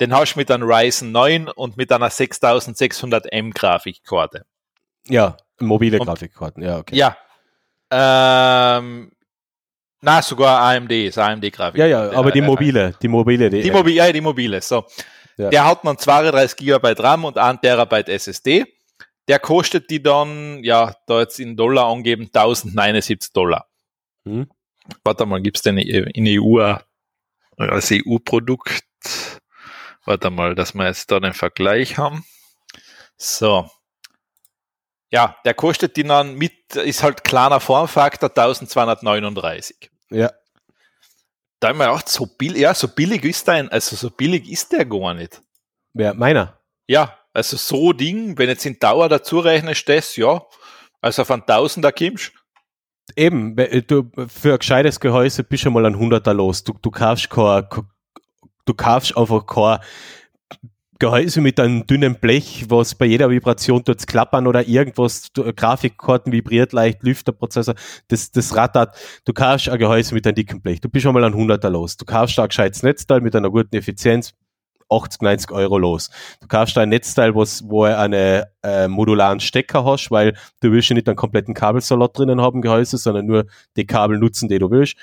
Den 0.00 0.14
hast 0.14 0.34
du 0.34 0.38
mit 0.38 0.50
einem 0.50 0.70
Ryzen 0.70 1.10
9 1.12 1.48
und 1.48 1.76
mit 1.76 1.90
einer 1.92 2.08
6600M 2.10 3.52
Grafikkarte. 3.52 4.44
Ja. 5.08 5.36
Mobile 5.60 5.98
Und- 5.98 6.06
Grafikkarten. 6.06 6.62
Ja, 6.62 6.78
okay. 6.78 6.94
Ja. 6.96 7.16
Ähm, 7.90 9.10
na, 10.00 10.22
sogar 10.22 10.60
AMD, 10.60 10.92
ist 11.06 11.18
AMD-Grafik. 11.18 11.78
Ja, 11.80 11.86
ja, 11.86 12.10
aber 12.12 12.30
die 12.30 12.40
mobile, 12.42 12.94
die 13.02 13.08
mobile, 13.08 13.50
die, 13.50 13.62
Die 13.62 13.70
mobile, 13.70 13.94
ja, 13.96 14.12
die 14.12 14.20
mobile, 14.20 14.60
so. 14.60 14.84
Ja. 15.36 15.50
Der 15.50 15.64
hat 15.64 15.84
dann 15.84 15.98
32 15.98 16.56
Gigabyte 16.56 17.00
RAM 17.00 17.24
und 17.24 17.38
1 17.38 17.60
Terabyte 17.60 18.08
SSD. 18.08 18.66
Der 19.26 19.38
kostet 19.38 19.90
die 19.90 20.02
dann, 20.02 20.62
ja, 20.62 20.94
da 21.06 21.20
jetzt 21.20 21.40
in 21.40 21.56
Dollar 21.56 21.86
angeben, 21.86 22.24
1079 22.32 23.32
Dollar. 23.32 23.66
Hm? 24.24 24.48
Warte 25.04 25.26
mal, 25.26 25.40
gibt's 25.42 25.62
denn 25.62 25.78
in 25.78 26.24
EU 26.26 26.60
als 27.56 27.90
EU-Produkt? 27.92 28.84
Warte 30.08 30.30
mal, 30.30 30.54
dass 30.54 30.72
wir 30.72 30.86
jetzt 30.86 31.10
da 31.10 31.20
den 31.20 31.34
Vergleich 31.34 31.98
haben. 31.98 32.24
So. 33.18 33.68
Ja, 35.10 35.36
der 35.44 35.52
kostet 35.52 35.98
die 35.98 36.02
dann 36.02 36.34
mit, 36.34 36.74
ist 36.76 37.02
halt 37.02 37.24
kleiner 37.24 37.60
Formfaktor 37.60 38.30
1239. 38.30 39.90
Ja. 40.08 40.32
Da 41.60 41.68
haben 41.68 41.78
wir 41.78 41.90
auch 41.92 42.00
so 42.06 42.24
billig, 42.24 42.62
ja, 42.62 42.72
so 42.72 42.88
billig 42.88 43.22
ist 43.24 43.46
der, 43.48 43.70
also 43.70 43.96
so 43.96 44.08
billig 44.08 44.48
ist 44.50 44.72
der 44.72 44.86
gar 44.86 45.12
nicht. 45.12 45.42
Wer? 45.92 46.14
Meiner. 46.14 46.58
Ja, 46.86 47.18
also 47.34 47.58
so 47.58 47.92
Ding, 47.92 48.38
wenn 48.38 48.48
jetzt 48.48 48.64
in 48.64 48.78
Dauer 48.78 49.10
dazu 49.10 49.40
rechnest, 49.40 49.86
das, 49.90 50.16
ja, 50.16 50.42
also 51.02 51.20
auf 51.20 51.30
einen 51.30 51.44
Tausender 51.44 51.92
kommst. 51.92 52.32
Eben, 53.14 53.58
we- 53.58 53.82
du, 53.82 54.10
für 54.28 54.54
ein 54.54 54.58
gescheites 54.58 55.00
Gehäuse 55.00 55.44
bist 55.44 55.66
du 55.66 55.70
mal 55.70 55.84
ein 55.84 55.98
Hunderter 55.98 56.32
los. 56.32 56.64
Du, 56.64 56.72
du 56.80 56.90
kaufst 56.90 57.28
kein, 57.28 57.68
ke- 57.68 57.84
du 58.68 58.74
kaufst 58.74 59.16
einfach 59.16 59.46
kein 59.46 59.78
Gehäuse 61.00 61.40
mit 61.40 61.60
einem 61.60 61.86
dünnen 61.86 62.16
Blech, 62.16 62.66
was 62.68 62.96
bei 62.96 63.06
jeder 63.06 63.30
Vibration 63.30 63.84
tut's 63.84 64.04
klappern 64.04 64.48
oder 64.48 64.66
irgendwas, 64.66 65.32
du, 65.32 65.52
Grafikkarten 65.52 66.32
vibriert 66.32 66.72
leicht, 66.72 67.04
Lüfterprozessor, 67.04 67.76
das, 68.08 68.32
das 68.32 68.56
rattert. 68.56 68.96
Du 69.24 69.32
kaufst 69.32 69.68
ein 69.68 69.78
Gehäuse 69.78 70.12
mit 70.12 70.26
einem 70.26 70.34
dicken 70.34 70.60
Blech. 70.60 70.80
Du 70.80 70.88
bist 70.88 71.04
schon 71.04 71.14
mal 71.14 71.22
ein 71.22 71.34
Hunderter 71.34 71.70
los. 71.70 71.96
Du 71.96 72.04
kaufst 72.04 72.38
ein 72.40 72.48
gescheites 72.48 72.82
Netzteil 72.82 73.20
mit 73.20 73.36
einer 73.36 73.48
guten 73.48 73.76
Effizienz, 73.76 74.34
80, 74.90 75.22
90 75.22 75.52
Euro 75.52 75.78
los. 75.78 76.10
Du 76.40 76.48
kaufst 76.48 76.76
ein 76.76 76.88
Netzteil, 76.88 77.32
was, 77.36 77.62
wo 77.68 77.84
er 77.84 78.00
eine 78.00 78.48
äh, 78.64 78.88
modularen 78.88 79.38
Stecker 79.38 79.84
hast, 79.84 80.10
weil 80.10 80.34
du 80.60 80.72
willst 80.72 80.88
ja 80.88 80.94
nicht 80.94 81.06
einen 81.06 81.16
kompletten 81.16 81.54
Kabelsalat 81.54 82.18
drinnen 82.18 82.40
haben, 82.40 82.60
Gehäuse, 82.60 82.98
sondern 82.98 83.26
nur 83.26 83.46
die 83.76 83.86
Kabel 83.86 84.18
nutzen, 84.18 84.48
die 84.48 84.58
du 84.58 84.68
willst. 84.68 84.96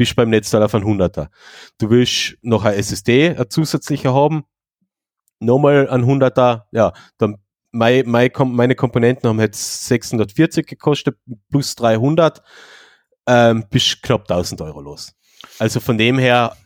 Bist 0.00 0.16
beim 0.16 0.30
Netzteil 0.30 0.62
auf 0.62 0.74
ein 0.74 0.82
Hunderter. 0.82 1.28
Du 1.76 1.90
willst 1.90 2.38
noch 2.40 2.64
ein 2.64 2.72
SSD, 2.72 3.36
ein 3.36 3.50
zusätzlicher 3.50 4.14
haben, 4.14 4.44
nochmal 5.40 5.90
ein 5.90 6.06
Hunderter, 6.06 6.68
ja, 6.72 6.94
dann 7.18 7.36
meine, 7.70 8.04
meine 8.06 8.74
Komponenten 8.74 9.28
haben 9.28 9.38
jetzt 9.40 9.88
640 9.88 10.66
gekostet, 10.66 11.18
plus 11.50 11.74
300, 11.74 12.40
ähm, 13.26 13.66
bis 13.68 14.00
knapp 14.00 14.22
1000 14.22 14.62
Euro 14.62 14.80
los. 14.80 15.12
Also 15.58 15.80
von 15.80 15.98
dem 15.98 16.18
her 16.18 16.56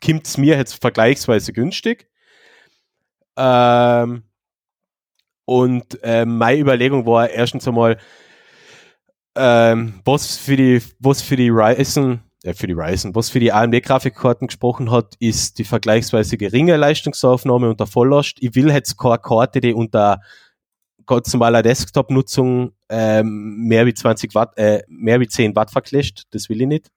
kommt 0.00 0.28
es 0.28 0.38
mir 0.38 0.56
jetzt 0.56 0.80
vergleichsweise 0.80 1.52
günstig. 1.52 2.08
Ähm, 3.36 4.22
und 5.44 5.98
äh, 6.04 6.24
meine 6.24 6.60
Überlegung 6.60 7.04
war 7.04 7.28
erstens 7.30 7.66
einmal, 7.66 7.98
ähm, 9.34 10.00
was 10.04 10.36
für 10.36 10.56
die, 10.56 10.80
was 11.00 11.20
für 11.20 11.34
die 11.34 11.48
Ryzen, 11.48 12.22
äh, 12.46 12.54
für 12.54 12.66
die 12.66 12.74
Ryzen, 12.74 13.14
was 13.14 13.30
für 13.30 13.40
die 13.40 13.52
AMD-Grafikkarten 13.52 14.46
gesprochen 14.46 14.90
hat, 14.90 15.14
ist 15.18 15.58
die 15.58 15.64
vergleichsweise 15.64 16.36
geringe 16.36 16.76
Leistungsaufnahme 16.76 17.70
unter 17.70 17.86
Volllast. 17.86 18.36
Ich 18.40 18.54
will 18.54 18.70
jetzt 18.70 18.96
keine 18.96 19.18
Karte, 19.18 19.60
die 19.60 19.74
unter 19.74 20.20
ganz 21.06 21.32
normaler 21.32 21.62
Desktop-Nutzung 21.62 22.72
ähm, 22.88 23.56
mehr 23.66 23.86
wie 23.86 23.94
20 23.94 24.34
Watt, 24.34 24.56
äh, 24.56 24.82
mehr 24.88 25.20
wie 25.20 25.28
10 25.28 25.54
Watt 25.56 25.70
verkläscht. 25.70 26.24
Das 26.30 26.48
will 26.48 26.60
ich 26.60 26.66
nicht. 26.66 26.90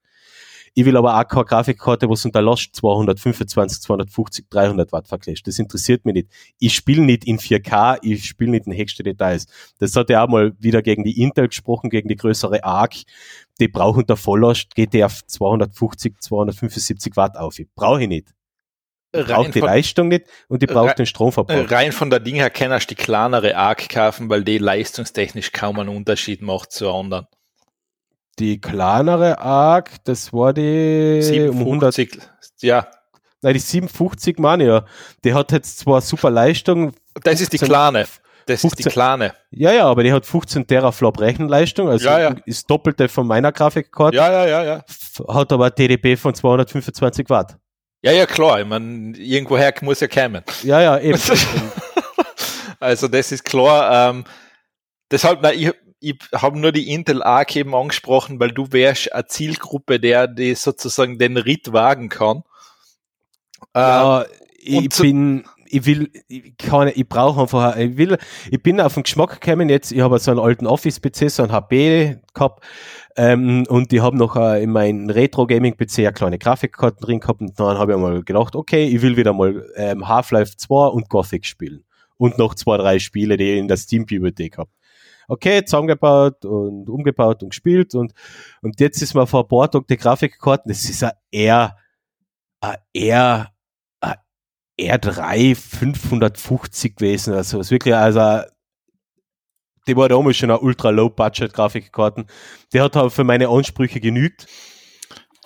Ich 0.73 0.85
will 0.85 0.97
aber 0.97 1.19
auch 1.19 1.27
keine 1.27 1.45
Grafikkarte, 1.45 2.09
was 2.09 2.25
unter 2.25 2.41
Last 2.41 2.75
225, 2.75 3.81
250, 3.81 4.45
300 4.49 4.91
Watt 4.91 5.07
verkläscht. 5.07 5.47
Das 5.47 5.59
interessiert 5.59 6.05
mich 6.05 6.13
nicht. 6.13 6.29
Ich 6.59 6.75
spiele 6.75 7.01
nicht 7.03 7.25
in 7.25 7.39
4K, 7.39 7.97
ich 8.01 8.25
spiele 8.25 8.51
nicht 8.51 8.67
in 8.67 8.77
höchste 8.77 9.03
Details. 9.03 9.47
Das 9.79 9.95
hat 9.95 10.09
ja 10.09 10.23
auch 10.23 10.29
mal 10.29 10.53
wieder 10.59 10.81
gegen 10.81 11.03
die 11.03 11.21
Intel 11.21 11.47
gesprochen, 11.47 11.89
gegen 11.89 12.07
die 12.07 12.15
größere 12.15 12.63
ARC. 12.63 13.03
Die 13.59 13.67
brauchen 13.67 13.99
unter 13.99 14.17
Volllast, 14.17 14.73
geht 14.75 14.93
der 14.93 15.07
auf 15.07 15.25
250, 15.25 16.19
275 16.19 17.15
Watt 17.15 17.37
auf. 17.37 17.59
Ich 17.59 17.67
brauche 17.75 18.01
ich 18.01 18.07
nicht. 18.07 18.33
Ich 19.11 19.25
brauche 19.25 19.49
die 19.49 19.59
Leistung 19.59 20.07
nicht 20.07 20.27
und 20.47 20.61
ich 20.61 20.69
brauche 20.69 20.93
den 20.93 21.07
Stromverbrauch. 21.07 21.69
Rein 21.71 21.91
von 21.91 22.11
der 22.11 22.19
Ding 22.19 22.35
her 22.35 22.51
kannst 22.51 22.91
du 22.91 22.95
die 22.95 23.01
kleinere 23.01 23.55
ARC 23.55 23.89
kaufen, 23.89 24.29
weil 24.29 24.43
die 24.43 24.59
leistungstechnisch 24.59 25.51
kaum 25.51 25.79
einen 25.79 25.89
Unterschied 25.89 26.43
macht 26.43 26.71
zu 26.71 26.91
anderen. 26.91 27.25
Die 28.37 28.61
kleinere 28.61 29.39
Arc, 29.39 30.03
das 30.05 30.31
war 30.31 30.53
die 30.53 31.21
57, 31.21 32.15
um 32.15 32.21
ja. 32.61 32.87
Nein, 33.41 33.53
die 33.53 33.59
57 33.59 34.37
meine 34.37 34.65
ja. 34.65 34.85
Die 35.23 35.33
hat 35.33 35.51
jetzt 35.51 35.79
zwar 35.79 36.01
super 36.01 36.29
Leistung. 36.29 36.93
Das 37.23 37.41
ist 37.41 37.51
die 37.51 37.57
kleine. 37.57 38.05
Das 38.49 38.61
15, 38.61 38.79
ist 38.79 38.85
die 38.85 38.91
kleine. 38.91 39.35
Ja, 39.51 39.71
ja, 39.71 39.85
aber 39.85 40.01
die 40.01 40.11
hat 40.11 40.25
15 40.25 40.65
Teraflop 40.65 41.19
Rechenleistung, 41.19 41.87
also 41.87 42.05
ja, 42.05 42.19
ja. 42.19 42.35
ist 42.45 42.67
doppelte 42.67 43.07
von 43.07 43.27
meiner 43.27 43.51
Grafikkarte. 43.51 44.17
Ja, 44.17 44.31
ja, 44.31 44.47
ja, 44.47 44.63
ja. 44.63 44.83
Hat 45.27 45.53
aber 45.53 45.73
TDP 45.75 46.17
von 46.17 46.33
225 46.33 47.29
Watt. 47.29 47.57
Ja, 48.01 48.11
ja, 48.11 48.25
klar. 48.25 48.59
Ich 48.59 48.65
meine, 48.65 49.15
irgendwoher 49.17 49.71
muss 49.81 49.99
ja 49.99 50.07
kommen. 50.07 50.43
Ja, 50.63 50.81
ja, 50.81 50.97
eben. 50.97 51.19
also 52.79 53.07
das 53.07 53.31
ist 53.31 53.45
klar. 53.45 54.09
Ähm, 54.09 54.23
deshalb, 55.11 55.41
na, 55.43 55.53
ich, 55.53 55.71
ich 55.99 56.17
habe 56.33 56.57
nur 56.57 56.71
die 56.71 56.91
Intel 56.91 57.21
Arc 57.21 57.55
eben 57.55 57.75
angesprochen, 57.75 58.39
weil 58.39 58.49
du 58.51 58.71
wärst 58.71 59.13
eine 59.13 59.27
Zielgruppe, 59.27 59.99
der 59.99 60.25
die 60.25 60.55
sozusagen 60.55 61.19
den 61.19 61.37
Ritt 61.37 61.71
wagen 61.71 62.09
kann. 62.09 62.41
Ja, 63.75 64.23
ähm, 64.23 64.27
ich 64.57 64.89
bin, 64.97 65.45
ich 65.69 65.85
will, 65.85 66.11
ich 66.27 66.57
kann, 66.57 66.89
ich 66.93 67.07
brauche 67.07 67.41
einfach, 67.41 67.77
ich 67.77 67.97
will, 67.97 68.17
ich 68.49 68.61
bin 68.61 68.81
auf 68.81 68.95
den 68.95 69.03
Geschmack 69.03 69.39
gekommen 69.39 69.69
jetzt, 69.69 69.91
ich 69.91 70.01
habe 70.01 70.19
so 70.19 70.31
einen 70.31 70.39
alten 70.39 70.67
Office-PC, 70.67 71.29
so 71.29 71.43
einen 71.43 71.51
HP 71.51 72.17
gehabt, 72.33 72.63
ähm, 73.15 73.65
und 73.69 73.93
ich 73.93 74.01
habe 74.01 74.17
noch 74.17 74.35
äh, 74.35 74.63
in 74.63 74.71
meinem 74.71 75.09
Retro-Gaming-PC 75.09 75.99
eine 75.99 76.13
kleine 76.13 76.39
Grafikkarten 76.39 77.05
drin 77.05 77.19
gehabt, 77.19 77.41
und 77.41 77.59
dann 77.59 77.77
habe 77.77 77.93
ich 77.93 77.97
mal 77.97 78.23
gedacht, 78.23 78.55
okay, 78.55 78.87
ich 78.87 79.01
will 79.01 79.17
wieder 79.17 79.33
mal 79.33 79.65
ähm, 79.75 80.07
Half-Life 80.07 80.57
2 80.57 80.87
und 80.87 81.09
Gothic 81.09 81.45
spielen. 81.45 81.83
Und 82.17 82.37
noch 82.37 82.53
zwei, 82.55 82.77
drei 82.77 82.99
Spiele, 82.99 83.37
die 83.37 83.53
ich 83.53 83.59
in 83.59 83.69
der 83.69 83.77
Steam-Bibliothek 83.77 84.57
habe 84.57 84.69
okay, 85.29 85.63
zusammengebaut 85.63 86.43
und 86.43 86.89
umgebaut 86.89 87.43
und 87.43 87.49
gespielt 87.49 87.95
und, 87.95 88.13
und 88.61 88.79
jetzt 88.79 89.01
ist 89.01 89.13
mal 89.13 89.27
vor 89.27 89.47
paar 89.47 89.71
Tagen 89.71 89.85
die 89.87 89.95
Grafikkarten, 89.95 90.69
das 90.69 90.83
ist 90.89 91.03
ein 91.03 91.11
R, 91.31 91.77
ein 92.59 92.77
R, 92.93 93.35
ein 93.41 93.47
R3 94.79 95.55
550 95.55 96.95
gewesen, 96.95 97.33
also 97.33 97.59
ist 97.59 97.71
wirklich, 97.71 97.95
also 97.95 98.43
die 99.87 99.95
war 99.95 100.07
damals 100.07 100.37
schon 100.37 100.51
eine 100.51 100.59
ultra 100.59 100.91
low 100.91 101.09
budget 101.09 101.51
Grafikkarten. 101.51 102.27
Die 102.73 102.79
hat 102.79 102.95
halt 102.95 103.11
für 103.11 103.23
meine 103.23 103.49
Ansprüche 103.49 103.99
genügt. 103.99 104.45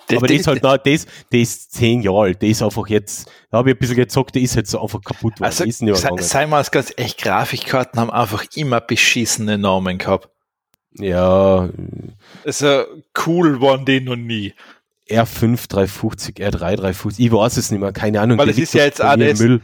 Das, 0.08 0.18
aber 0.18 0.26
das, 0.26 0.40
ist 0.40 0.46
halt 0.46 0.62
noch, 0.62 0.76
das, 0.76 1.06
das 1.06 1.40
ist 1.40 1.72
zehn 1.72 2.02
Jahre 2.02 2.24
alt, 2.24 2.42
das 2.42 2.50
ist 2.50 2.62
einfach 2.62 2.86
jetzt, 2.88 3.30
da 3.50 3.58
habe 3.58 3.70
ich 3.70 3.76
ein 3.76 3.78
bisschen 3.78 3.96
gezockt, 3.96 4.34
der 4.34 4.42
ist 4.42 4.54
jetzt 4.54 4.74
einfach 4.74 5.00
kaputt 5.00 5.40
worden. 5.40 5.44
Also, 5.44 5.64
ist 5.64 5.80
nicht 5.80 5.96
sei, 5.96 6.10
sei 6.18 6.46
mal 6.46 6.62
ganz 6.64 6.92
echt, 6.98 7.22
Grafikkarten 7.22 7.98
haben 7.98 8.10
einfach 8.10 8.44
immer 8.54 8.82
beschissene 8.82 9.56
Namen 9.56 9.96
gehabt. 9.96 10.28
Ja. 10.92 11.70
Also, 12.44 12.84
cool 13.26 13.62
waren 13.62 13.86
die 13.86 14.00
noch 14.00 14.16
nie. 14.16 14.52
R5 15.10 15.68
350, 15.68 16.36
R3 16.36 16.76
350, 16.76 17.26
ich 17.26 17.32
weiß 17.32 17.56
es 17.56 17.70
nicht 17.70 17.80
mehr, 17.80 17.92
keine 17.92 18.20
Ahnung. 18.20 18.38
Weil 18.38 18.50
es 18.50 18.58
ist 18.58 18.74
ja 18.74 18.84
jetzt 18.84 19.00
alles, 19.00 19.38
Müll. 19.40 19.60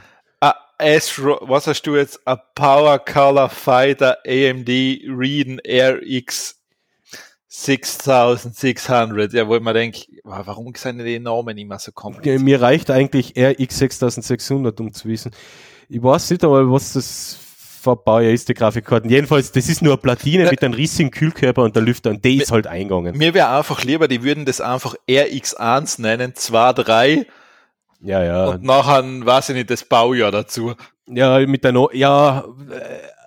Astro, 0.81 1.39
was 1.43 1.67
hast 1.67 1.83
du 1.83 1.97
jetzt? 1.97 2.27
A 2.27 2.37
Power 2.37 2.99
Color 2.99 3.51
Fighter 3.51 4.17
AMD 4.27 4.69
Radeon 5.09 5.61
RX 5.69 6.57
6600, 7.49 9.33
ja, 9.35 9.47
wo 9.47 9.57
ich 9.57 9.63
mir 9.63 9.75
denke, 9.75 10.01
warum 10.25 10.73
sind 10.75 10.99
die 10.99 11.19
Namen 11.19 11.59
immer 11.59 11.79
so 11.79 11.93
kompliziert? 11.93 12.41
Mir 12.41 12.63
reicht 12.63 12.91
eigentlich 12.91 13.35
RX 13.37 13.79
6600, 13.79 14.81
um 14.81 14.93
zu 14.95 15.09
wissen. 15.09 15.33
Ich 15.91 16.03
weiß 16.03 16.31
nicht 16.31 16.45
einmal, 16.45 16.71
was 16.71 16.95
das 16.95 17.39
für 17.81 17.97
Baujahr 17.97 18.33
ist, 18.33 18.49
die 18.49 18.55
Grafikkarten. 18.55 19.11
Jedenfalls, 19.11 19.53
das 19.53 19.69
ist 19.69 19.83
nur 19.83 19.95
eine 19.95 20.03
Platine 20.03 20.45
ja. 20.45 20.51
mit 20.51 20.63
einem 20.63 20.75
riesigen 20.75 21.11
Kühlkörper 21.11 21.63
und 21.63 21.75
der 21.75 21.83
Lüfter 21.83 22.11
und 22.11 22.25
der 22.25 22.33
ist 22.33 22.53
halt 22.53 22.67
eingegangen. 22.67 23.17
Mir 23.17 23.33
wäre 23.35 23.49
einfach 23.49 23.85
lieber, 23.85 24.07
die 24.07 24.23
würden 24.23 24.45
das 24.45 24.61
einfach 24.61 24.95
RX1 25.09 26.01
nennen, 26.01 26.35
2, 26.35 26.73
3. 26.75 27.27
Ja, 28.03 28.23
ja. 28.23 28.47
Und 28.47 28.63
nachher, 28.63 29.03
weiß 29.05 29.51
ich 29.51 29.57
nicht, 29.57 29.71
das 29.71 29.85
Baujahr 29.85 30.31
dazu. 30.31 30.75
Ja, 31.07 31.39
mit 31.47 31.65
der, 31.65 31.73
no 31.73 31.91
ja, 31.93 32.45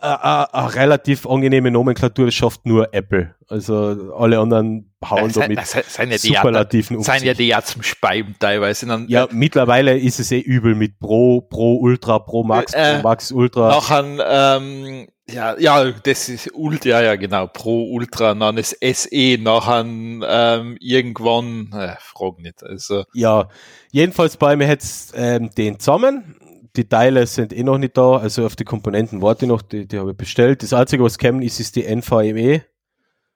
eine 0.04 0.76
relativ 0.76 1.26
angenehme 1.26 1.72
Nomenklatur, 1.72 2.26
das 2.26 2.36
schafft 2.36 2.66
nur 2.66 2.94
Apple. 2.94 3.34
Also 3.48 4.14
alle 4.18 4.40
anderen 4.40 4.92
hauen 5.10 5.30
ja, 5.30 5.48
damit 5.48 5.60
sind 5.66 6.12
ja 6.12 6.18
Superlativen 6.18 6.98
um 6.98 7.04
Seien 7.04 7.24
ja 7.24 7.34
die 7.34 7.48
ja 7.48 7.62
zum 7.62 7.84
Speiben 7.84 8.36
teilweise. 8.40 8.86
Dann, 8.86 9.08
ja, 9.08 9.26
äh, 9.26 9.28
mittlerweile 9.32 9.98
ist 9.98 10.20
es 10.20 10.32
eh 10.32 10.40
übel 10.40 10.76
mit 10.76 11.00
Pro, 11.00 11.42
Pro 11.42 11.76
Ultra, 11.76 12.20
Pro 12.20 12.44
Max, 12.44 12.74
äh, 12.74 12.96
Pro 12.96 13.04
Max 13.04 13.32
Ultra. 13.32 13.70
Nachher, 13.70 14.58
ähm, 14.58 15.08
ja, 15.30 15.58
ja, 15.58 15.92
das 15.92 16.30
ist 16.30 16.52
Ultra, 16.54 16.90
ja, 16.90 17.02
ja, 17.02 17.16
genau, 17.16 17.48
Pro 17.48 17.92
Ultra, 17.92 18.34
dann 18.34 18.58
ist 18.58 18.78
SE, 18.82 19.38
nachher 19.40 19.86
ähm, 19.86 20.78
irgendwann, 20.80 21.72
äh, 21.74 21.96
frag 22.00 22.40
nicht. 22.40 22.64
Also. 22.64 23.06
Ja, 23.14 23.48
jedenfalls 23.92 24.38
bei 24.38 24.56
mir 24.56 24.68
jetzt 24.68 25.14
ähm, 25.16 25.50
den 25.52 25.80
zusammen 25.80 26.36
die 26.76 26.88
Teile 26.88 27.28
sind 27.28 27.54
eh 27.54 27.64
noch 27.64 27.78
nicht 27.78 27.98
da, 27.98 28.18
also 28.18 28.46
auf 28.46 28.56
die 28.56 28.64
Komponenten 28.64 29.22
warte 29.22 29.46
ich 29.46 29.50
noch, 29.50 29.62
die, 29.62 29.88
die 29.88 30.00
habe 30.00 30.12
ich 30.12 30.18
bestellt. 30.18 30.64
Das 30.64 30.74
Einzige, 30.74 31.04
was 31.04 31.18
kommen 31.18 31.42
ist, 31.42 31.60
ist 31.60 31.76
die 31.76 31.84
NVMe 31.84 32.66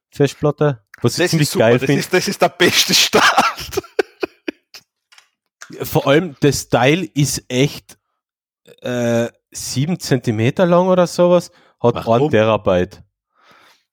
Festplatte, 0.09 0.83
was 1.01 1.19
ich 1.19 1.29
ziemlich 1.29 1.51
geil 1.51 1.79
finde. 1.79 1.97
Das, 1.97 2.09
das 2.09 2.27
ist 2.27 2.41
der 2.41 2.49
beste 2.49 2.93
Start. 2.93 3.81
Vor 5.81 6.07
allem, 6.07 6.35
das 6.39 6.69
Teil 6.69 7.09
ist 7.13 7.43
echt 7.49 7.97
äh, 8.81 9.27
7 9.51 9.99
Zentimeter 9.99 10.65
lang 10.65 10.87
oder 10.87 11.05
sowas, 11.05 11.51
hat 11.79 11.95
Warum? 11.95 12.23
1 12.23 12.31
Terabyte. 12.31 13.03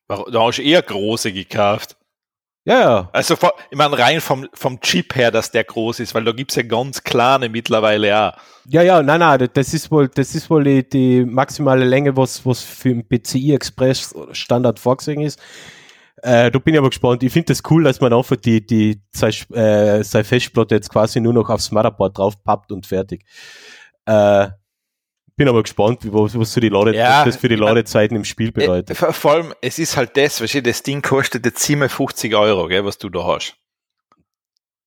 Da 0.07 0.25
hast 0.47 0.59
du 0.59 0.63
eher 0.63 0.83
große 0.83 1.33
gekauft. 1.33 1.97
Ja, 2.65 2.81
ja. 2.81 3.09
Also, 3.13 3.35
ich 3.71 3.77
meine, 3.77 3.99
rein 3.99 4.21
vom, 4.21 4.49
vom 4.55 4.81
Chip 4.81 5.17
her, 5.17 5.31
dass 5.31 5.51
der 5.51 5.65
groß 5.65 6.01
ist, 6.01 6.15
weil 6.15 6.25
da 6.25 6.33
gibt's 6.33 6.55
ja 6.55 6.63
ganz 6.63 7.03
kleine 7.03 7.49
mittlerweile 7.49 8.19
auch. 8.19 8.33
Ja, 8.67 8.83
ja, 8.83 9.03
nein, 9.03 9.21
nein, 9.21 9.49
das 9.53 9.75
ist 9.75 9.91
wohl, 9.91 10.09
das 10.09 10.35
ist 10.35 10.49
wohl 10.49 10.65
die, 10.65 10.89
die 10.89 11.25
maximale 11.25 11.85
Länge, 11.85 12.17
was, 12.17 12.45
was 12.47 12.63
für 12.63 12.95
den 12.95 13.07
PCI 13.07 13.53
Express 13.55 14.15
Standard 14.33 14.79
vorgesehen 14.79 15.21
ist. 15.21 15.39
Äh, 16.23 16.51
da 16.51 16.59
bin 16.59 16.73
ich 16.73 16.79
aber 16.79 16.89
gespannt. 16.89 17.23
Ich 17.23 17.33
finde 17.33 17.49
das 17.49 17.63
cool, 17.71 17.85
dass 17.85 18.01
man 18.01 18.13
einfach 18.15 18.37
die, 18.37 18.65
die 18.65 19.03
sei, 19.13 19.29
äh, 19.53 20.03
Festplatte 20.03 20.75
jetzt 20.75 20.89
quasi 20.89 21.21
nur 21.21 21.35
noch 21.35 21.51
aufs 21.51 21.71
Motherboard 21.71 22.17
draufpappt 22.17 22.73
und 22.73 22.87
fertig. 22.87 23.27
Äh, 24.07 24.49
bin 25.37 25.49
aber 25.49 25.63
gespannt, 25.63 26.01
was, 26.05 26.39
was, 26.39 26.53
so 26.53 26.61
die 26.61 26.69
Lade, 26.69 26.95
Ja, 26.95 27.25
das 27.25 27.37
für 27.37 27.49
die 27.49 27.57
Ladezeiten 27.57 28.17
im 28.17 28.25
Spiel 28.25 28.49
Äh, 28.49 28.53
bedeutet. 28.53 28.97
vor, 28.97 29.13
vor 29.13 29.33
allem, 29.33 29.55
es 29.61 29.79
ist 29.79 29.97
halt 29.97 30.17
das, 30.17 30.41
weißt 30.41 30.55
du, 30.55 30.63
das 30.63 30.83
Ding 30.83 31.03
kostet 31.03 31.45
jetzt 31.45 31.63
57 31.63 32.35
Euro, 32.35 32.69
gell, 32.69 32.85
was 32.85 32.97
du 32.97 33.11
da 33.11 33.25
hast. 33.25 33.57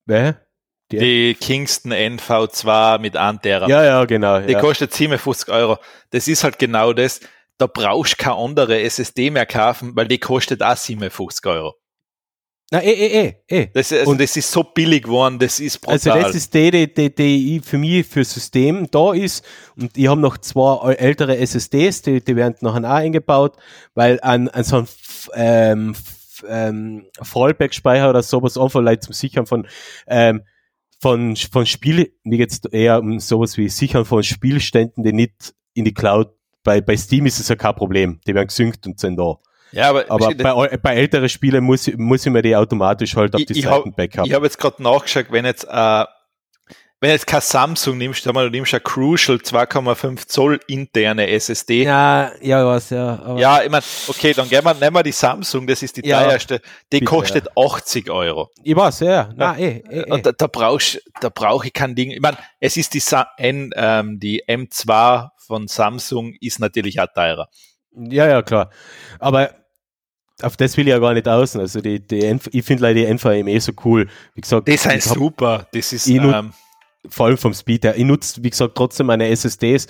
Wer? 0.06 0.47
Die- 0.92 1.00
Die 1.00 1.34
Kingston 1.36 1.92
NV2 1.92 3.00
mit 3.00 3.18
1 3.18 3.42
Tera. 3.42 3.68
Ja, 3.68 3.84
ja, 3.84 4.06
genau. 4.06 4.40
Die 4.40 4.54
Ja. 4.54 4.60
kostet 4.62 4.94
57 4.94 5.50
Euro. 5.54 5.78
Das 6.12 6.28
ist 6.28 6.44
halt 6.44 6.58
genau 6.60 6.94
das. 6.94 7.20
Da 7.58 7.68
brauchst 7.68 8.14
du 8.14 8.24
keine 8.24 8.36
andere 8.38 8.80
SSD 8.82 9.30
mehr 9.32 9.46
kaufen, 9.46 9.92
weil 9.96 10.08
die 10.08 10.20
kostet 10.20 10.62
auch 10.64 10.78
57 10.78 11.46
Euro. 11.48 11.76
Na, 12.70 12.82
eh, 12.84 12.92
eh, 12.92 13.28
eh, 13.28 13.34
eh. 13.62 13.68
Das, 13.74 13.92
also 13.94 14.12
Und- 14.12 14.20
das 14.22 14.36
ist 14.36 14.52
so 14.52 14.62
billig 14.64 15.04
geworden, 15.06 15.40
das 15.40 15.60
ist 15.62 15.80
brutal. 15.80 15.94
Also 15.94 16.10
das 16.28 16.36
ist 16.36 16.54
die, 16.54 16.70
die, 16.70 16.94
die, 16.94 17.16
die 17.16 17.62
für 17.64 17.78
mich 17.78 18.06
für 18.06 18.24
System 18.26 18.88
da 18.92 19.14
ist 19.14 19.44
und 19.78 19.98
ich 19.98 20.08
habe 20.08 20.20
noch 20.20 20.38
zwei 20.38 20.94
ältere 20.94 21.38
SSDs, 21.38 22.02
die, 22.02 22.22
die 22.24 22.36
werden 22.36 22.56
nachher 22.62 22.84
auch 22.84 22.96
eingebaut, 22.96 23.56
weil 23.96 24.20
an, 24.22 24.50
an 24.50 24.64
so 24.66 24.78
einem 24.78 24.86
F- 24.86 25.30
ähm, 25.34 25.96
ähm, 26.48 27.06
Fallback-Speicher 27.22 28.10
oder 28.10 28.22
sowas 28.22 28.58
einfach 28.58 28.82
Leute 28.82 29.00
zum 29.00 29.14
Sichern 29.14 29.46
von 29.48 29.66
ähm, 30.08 30.44
von, 31.00 31.36
von 31.36 31.66
Spiel, 31.66 32.12
mir 32.24 32.38
geht's 32.38 32.60
eher 32.72 33.00
um 33.00 33.20
sowas 33.20 33.58
wie 33.58 33.70
Sichern 33.70 34.06
von 34.06 34.24
Spielständen, 34.24 35.04
die 35.04 35.14
nicht 35.14 35.54
in 35.74 35.86
die 35.86 35.94
Cloud, 35.94 36.30
bei, 36.64 36.82
bei 36.82 36.98
Steam 36.98 37.26
ist 37.26 37.40
es 37.40 37.48
ja 37.50 37.56
kein 37.56 37.76
Problem, 37.76 38.20
die 38.28 38.34
werden 38.34 38.48
gesynkt 38.48 38.86
und 38.88 39.00
sind 39.00 39.16
da. 39.18 39.36
ja, 39.72 39.90
aber, 39.90 40.06
Aber 40.10 40.34
bei, 40.34 40.78
bei 40.78 40.96
älteren 40.96 41.30
Spielen 41.30 41.64
muss, 41.64 41.88
ich- 41.88 41.98
muss 41.98 42.26
ich 42.26 42.32
mir 42.32 42.42
die 42.42 42.56
automatisch 42.56 43.16
halt 43.16 43.36
auf 43.36 43.42
die 43.46 43.54
ich 43.58 43.64
Seiten 43.66 43.94
backup. 43.94 44.26
ich 44.26 44.34
habe 44.34 44.46
jetzt 44.46 44.58
gerade 44.58 44.82
nachgeschaut, 44.82 45.28
wenn 45.30 45.46
jetzt 45.46 45.66
äh, 45.70 46.04
wenn 47.00 47.12
jetzt 47.12 47.28
kein 47.28 47.42
Samsung 47.42 47.98
nimmst, 47.98 48.26
mal, 48.34 48.46
du 48.46 48.50
nimmst 48.52 48.74
ein 48.74 48.82
Crucial 48.84 49.38
2,5 49.38 50.28
Zoll 50.28 50.60
interne 50.68 51.28
SSD. 51.30 51.84
Ja, 51.84 52.32
ja, 52.42 52.66
was, 52.66 52.90
ja. 52.90 53.36
Ja, 53.38 53.62
ich 53.64 53.70
meine, 53.70 53.84
okay, 54.08 54.34
dann 54.34 54.50
gehen 54.50 54.64
wir, 54.66 54.74
nehmen 54.74 54.96
wir 54.96 55.04
die 55.04 55.12
Samsung, 55.12 55.68
das 55.68 55.84
ist 55.84 55.98
die 55.98 56.08
Ja, 56.08 56.24
teuerste, 56.24 56.60
die 56.92 57.00
bitte, 57.00 57.06
kostet 57.06 57.48
80 57.56 58.10
Euro. 58.10 58.50
Ich 58.64 58.76
weiß, 58.76 59.02
ja. 59.02 59.30
Na, 59.36 59.56
eh, 59.58 59.84
eh, 59.88 60.00
eh. 60.00 60.12
Und 60.12 60.26
da, 60.26 60.32
da 60.32 60.48
brauchst, 60.48 61.00
da 61.22 61.30
brauche 61.30 61.68
ich 61.68 61.74
kein 61.74 61.94
Ding. 61.94 62.10
Ich 62.12 62.20
meine, 62.20 62.38
es 62.60 62.78
ist 62.78 62.94
die, 62.96 63.00
Sa 63.00 63.28
N, 63.38 63.70
ähm, 63.76 64.20
die 64.20 64.44
M2 64.48 65.30
von 65.46 65.68
Samsung 65.68 66.34
ist 66.42 66.60
natürlich 66.60 67.00
auch 67.00 67.08
teurer. 67.14 67.48
Ja, 67.96 68.28
ja, 68.28 68.42
klar. 68.42 68.72
Aber 69.20 69.52
auf 70.42 70.58
das 70.58 70.78
will 70.78 70.88
ich 70.88 70.92
ja 70.92 71.00
gar 71.00 71.14
nicht 71.14 71.28
außen. 71.28 71.62
Also 71.62 71.80
die, 71.82 72.00
die 72.06 72.40
ich 72.52 72.66
finde 72.66 72.84
leider 72.84 73.02
die 73.02 73.06
NVMe 73.14 73.60
so 73.60 73.72
cool. 73.86 74.08
Wie 74.36 74.42
gesagt, 74.42 74.68
Das 74.68 74.86
hab- 74.86 75.00
super. 75.02 75.68
Das 75.72 75.94
ist, 75.94 76.08
Ich 76.08 76.16
ähm, 76.16 76.54
vor 77.10 77.28
allem 77.28 77.38
vom 77.38 77.54
Speed 77.54 77.86
her. 77.86 77.98
Ich 77.98 78.06
nutze, 78.06 78.44
wie 78.44 78.50
gesagt, 78.50 78.76
trotzdem 78.76 79.08
meine 79.08 79.28
SSDs 79.30 79.88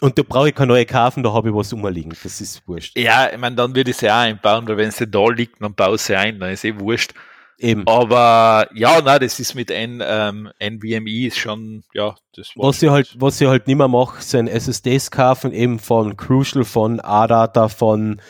und 0.00 0.18
da 0.18 0.22
brauche 0.22 0.50
ich 0.50 0.54
keine 0.54 0.72
neue 0.72 0.86
kaufen, 0.86 1.22
da 1.22 1.32
habe 1.32 1.48
ich 1.48 1.54
was 1.54 1.72
umliegen. 1.72 2.14
Das 2.22 2.40
ist 2.40 2.66
wurscht. 2.68 2.96
ja, 2.96 3.30
ich 3.32 3.38
meine, 3.38 3.56
dann 3.56 3.74
würde 3.74 3.90
ich 3.90 3.96
sie 3.96 4.10
auch 4.10 4.18
einbauen, 4.18 4.68
weil 4.68 4.76
wenn 4.76 4.90
sie 4.90 5.06
da 5.06 5.28
liegt, 5.28 5.60
dann 5.60 5.74
baue 5.74 5.96
ich 5.96 6.02
sie 6.02 6.16
ein, 6.16 6.38
dann 6.38 6.50
ist 6.50 6.64
eh 6.64 6.78
wurscht. 6.78 7.14
Eben. 7.60 7.84
Aber 7.88 8.68
ja, 8.72 9.00
na, 9.04 9.18
das 9.18 9.40
ist 9.40 9.56
mit 9.56 9.72
N, 9.72 10.00
ähm, 10.06 10.48
NVMe 10.60 11.26
ist 11.26 11.38
schon, 11.38 11.82
ja, 11.92 12.14
das 12.36 12.52
war 12.54 12.68
Was 12.68 12.80
ich 12.80 12.88
halt, 12.88 13.16
was 13.18 13.40
ich 13.40 13.48
halt 13.48 13.66
nicht 13.66 13.76
mehr 13.76 13.88
mache, 13.88 14.22
sind 14.22 14.46
SSDs 14.46 15.10
kaufen, 15.10 15.50
eben 15.50 15.80
von 15.80 16.16
Crucial, 16.16 16.64
von 16.64 17.00
ADATA, 17.00 17.68
von 17.68 18.20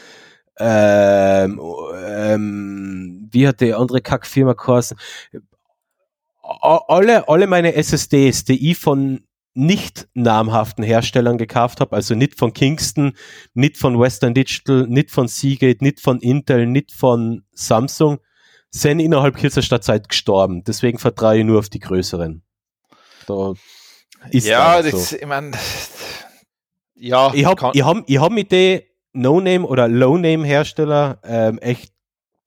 ähm, 0.59 1.61
ähm, 2.07 3.29
wie 3.31 3.47
hat 3.47 3.61
die 3.61 3.75
andere 3.75 4.01
Kackfirma 4.01 4.55
geheißen? 4.55 4.99
Alle, 6.49 7.29
alle 7.29 7.47
meine 7.47 7.75
SSDs, 7.75 8.45
die 8.45 8.71
ich 8.71 8.79
von 8.79 9.21
nicht 9.55 10.09
namhaften 10.15 10.85
Herstellern 10.85 11.37
gekauft 11.37 11.81
habe, 11.81 11.97
also 11.97 12.15
nicht 12.15 12.39
von 12.39 12.53
Kingston, 12.53 13.13
nicht 13.55 13.77
von 13.77 13.99
Western 13.99 14.33
Digital, 14.33 14.87
nicht 14.89 15.11
von 15.11 15.27
Seagate, 15.27 15.83
nicht 15.83 16.01
von 16.01 16.21
Intel, 16.21 16.67
nicht 16.67 16.93
von 16.93 17.43
Samsung, 17.53 18.19
sind 18.71 19.01
innerhalb 19.01 19.37
kürzester 19.37 19.81
Zeit 19.81 20.09
gestorben. 20.09 20.63
Deswegen 20.65 20.99
vertraue 20.99 21.39
ich 21.39 21.45
nur 21.45 21.59
auf 21.59 21.69
die 21.69 21.81
größeren. 21.81 22.43
Da 23.27 23.55
ist 24.31 24.47
ja, 24.47 24.81
das, 24.81 25.11
so. 25.11 25.17
ich 25.17 25.27
meine, 25.27 25.53
ja, 26.95 27.33
Ich 27.35 27.45
habe 27.45 27.71
ich 27.75 27.83
hab, 27.83 28.09
ich 28.09 28.19
hab 28.19 28.33
mit 28.33 28.53
den 28.53 28.83
No-Name 29.13 29.67
oder 29.67 29.89
Low-Name-Hersteller 29.89 31.21
ähm, 31.25 31.59
echt 31.59 31.93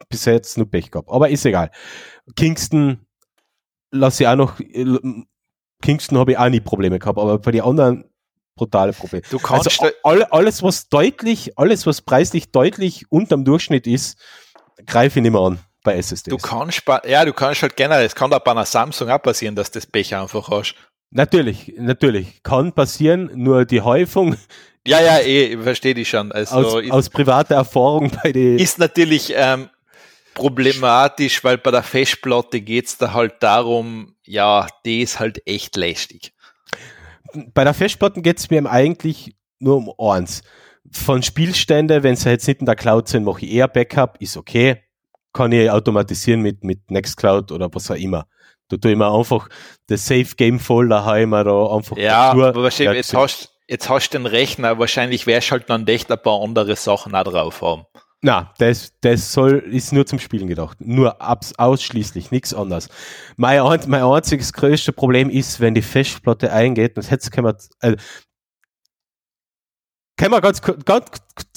bis 0.10 0.26
jetzt 0.26 0.58
nur 0.58 0.70
Pech 0.70 0.92
gehabt. 0.92 1.10
Aber 1.10 1.30
ist 1.30 1.46
egal. 1.46 1.72
Kingston 2.36 3.06
lasse 3.92 4.24
ich 4.24 4.28
auch 4.28 4.36
noch, 4.36 4.60
Kingston 5.82 6.18
habe 6.18 6.32
ich 6.32 6.38
auch 6.38 6.50
nie 6.50 6.60
Probleme 6.60 7.00
gehabt, 7.00 7.20
aber 7.20 7.40
bei 7.40 7.52
den 7.52 7.62
anderen 7.62 8.06
brutale 8.56 8.94
Probleme. 8.94 9.24
du 9.30 9.40
kannst, 9.40 9.82
Also 9.82 9.94
all, 10.04 10.24
alles, 10.26 10.62
was 10.64 10.90
deutlich, 10.90 11.58
alles, 11.58 11.86
was 11.86 12.02
preislich 12.02 12.52
deutlich 12.52 13.12
unterm 13.12 13.46
Durchschnitt 13.46 13.88
ist, 13.88 14.18
greife 14.86 15.20
ich 15.20 15.24
nicht 15.24 15.32
mehr 15.32 15.42
an 15.42 15.60
bei 15.84 15.96
SSDs. 15.96 16.30
du 16.30 16.38
kannst, 16.38 16.84
ja, 17.06 17.26
du 17.26 17.34
kannst 17.34 17.62
halt 17.64 17.76
generell, 17.76 18.06
es 18.06 18.16
kann 18.16 18.32
auch 18.34 18.40
bei 18.40 18.52
einer 18.52 18.66
Samsung 18.66 19.10
auch 19.10 19.22
passieren, 19.22 19.56
dass 19.56 19.72
das 19.72 19.86
Pech 19.88 20.16
einfach 20.16 20.50
hast. 20.50 20.76
natürlich, 21.10 21.74
natürlich. 21.78 22.44
Kann 22.44 22.72
passieren, 22.74 23.32
nur 23.34 23.66
die 23.66 23.82
Häufung 23.82 24.38
Ja, 24.86 25.00
ja, 25.00 25.18
eh, 25.20 25.54
ich 25.54 25.62
verstehe 25.62 25.94
dich 25.94 26.10
schon. 26.10 26.32
Also 26.32 26.56
aus, 26.56 26.84
ist, 26.84 26.92
aus 26.92 27.10
privater 27.10 27.56
Erfahrung 27.56 28.12
bei 28.24 28.32
den 28.32 28.58
ist 28.58 28.80
natürlich 28.80 29.34
ähm, 29.36 29.70
problematisch, 30.34 31.44
weil 31.44 31.58
bei 31.58 31.72
der 31.72 31.84
Festplatte 31.84 32.62
geht's 32.62 32.98
da 32.98 33.14
halt 33.14 33.36
darum, 33.42 34.16
ja, 34.26 34.68
die 34.86 35.02
ist 35.02 35.20
halt 35.20 35.42
echt 35.46 35.76
lästig. 35.76 36.34
bei 37.54 37.64
der 37.64 37.74
Festplatte 37.74 38.22
geht 38.22 38.40
es 38.40 38.50
mir 38.50 38.70
eigentlich 38.70 39.36
nur 39.60 39.78
um 39.78 39.94
eins. 39.98 40.42
Von 40.92 41.24
Spielstände, 41.24 42.04
wenn 42.04 42.16
sie 42.16 42.30
jetzt 42.30 42.48
nicht 42.48 42.60
in 42.60 42.66
der 42.66 42.76
Cloud 42.76 43.08
sind, 43.08 43.24
mache 43.24 43.46
ich 43.46 43.52
eher 43.54 43.68
Backup, 43.68 44.18
ist 44.20 44.38
okay. 44.38 44.84
Kann 45.34 45.52
ich 45.52 45.70
automatisieren 45.72 46.42
mit, 46.42 46.64
mit 46.64 46.92
Nextcloud 46.92 47.52
oder 47.52 47.70
was 47.74 47.90
auch 47.90 47.96
immer. 47.96 48.26
Da 48.68 48.78
tue 48.78 48.92
ich 48.92 48.98
mir 48.98 49.14
einfach 49.14 49.48
das 49.88 50.06
Safe 50.06 50.36
Game 50.36 50.60
Folder 50.60 51.06
heim 51.06 51.32
da 51.32 51.68
einfach 51.68 51.98
Ja, 51.98 52.34
nur 52.34 52.48
aber 52.48 52.64
wahrscheinlich, 52.64 52.98
jetzt 52.98 53.14
hast, 53.14 53.54
jetzt 53.68 53.90
hast 53.90 54.10
du 54.10 54.18
den 54.18 54.26
Rechner, 54.26 54.80
wahrscheinlich 54.80 55.28
wärst 55.28 55.50
du 55.50 55.52
halt 55.52 55.70
dann 55.70 55.88
echt 55.88 56.12
ein 56.12 56.22
paar 56.22 56.42
andere 56.42 56.76
Sachen 56.76 57.16
auch 57.16 57.24
drauf 57.24 57.62
haben. 57.62 57.86
Na, 58.24 58.54
das, 58.60 58.94
das 59.02 59.34
soll, 59.34 59.58
ist 59.72 59.94
nur 59.94 60.06
zum 60.06 60.20
Spielen 60.20 60.48
gedacht. 60.48 60.78
Nur 60.80 61.20
abs, 61.22 61.54
ausschließlich, 61.58 62.30
nichts 62.30 62.54
anderes. 62.54 62.88
Mein, 63.36 63.60
ein- 63.62 63.80
mein 63.88 64.04
einziges 64.04 64.54
größtes 64.54 64.94
Problem 64.96 65.30
ist, 65.30 65.60
wenn 65.60 65.74
die 65.74 65.82
Festplatte 65.82 66.54
eingeht, 66.54 66.98
das 66.98 67.10
hätte 67.10 67.32
können 67.32 67.48
wir, 67.48 67.58
äh, 67.82 67.96
können 70.18 70.34
wir 70.34 70.42
ganz, 70.42 70.62
ganz 70.62 71.08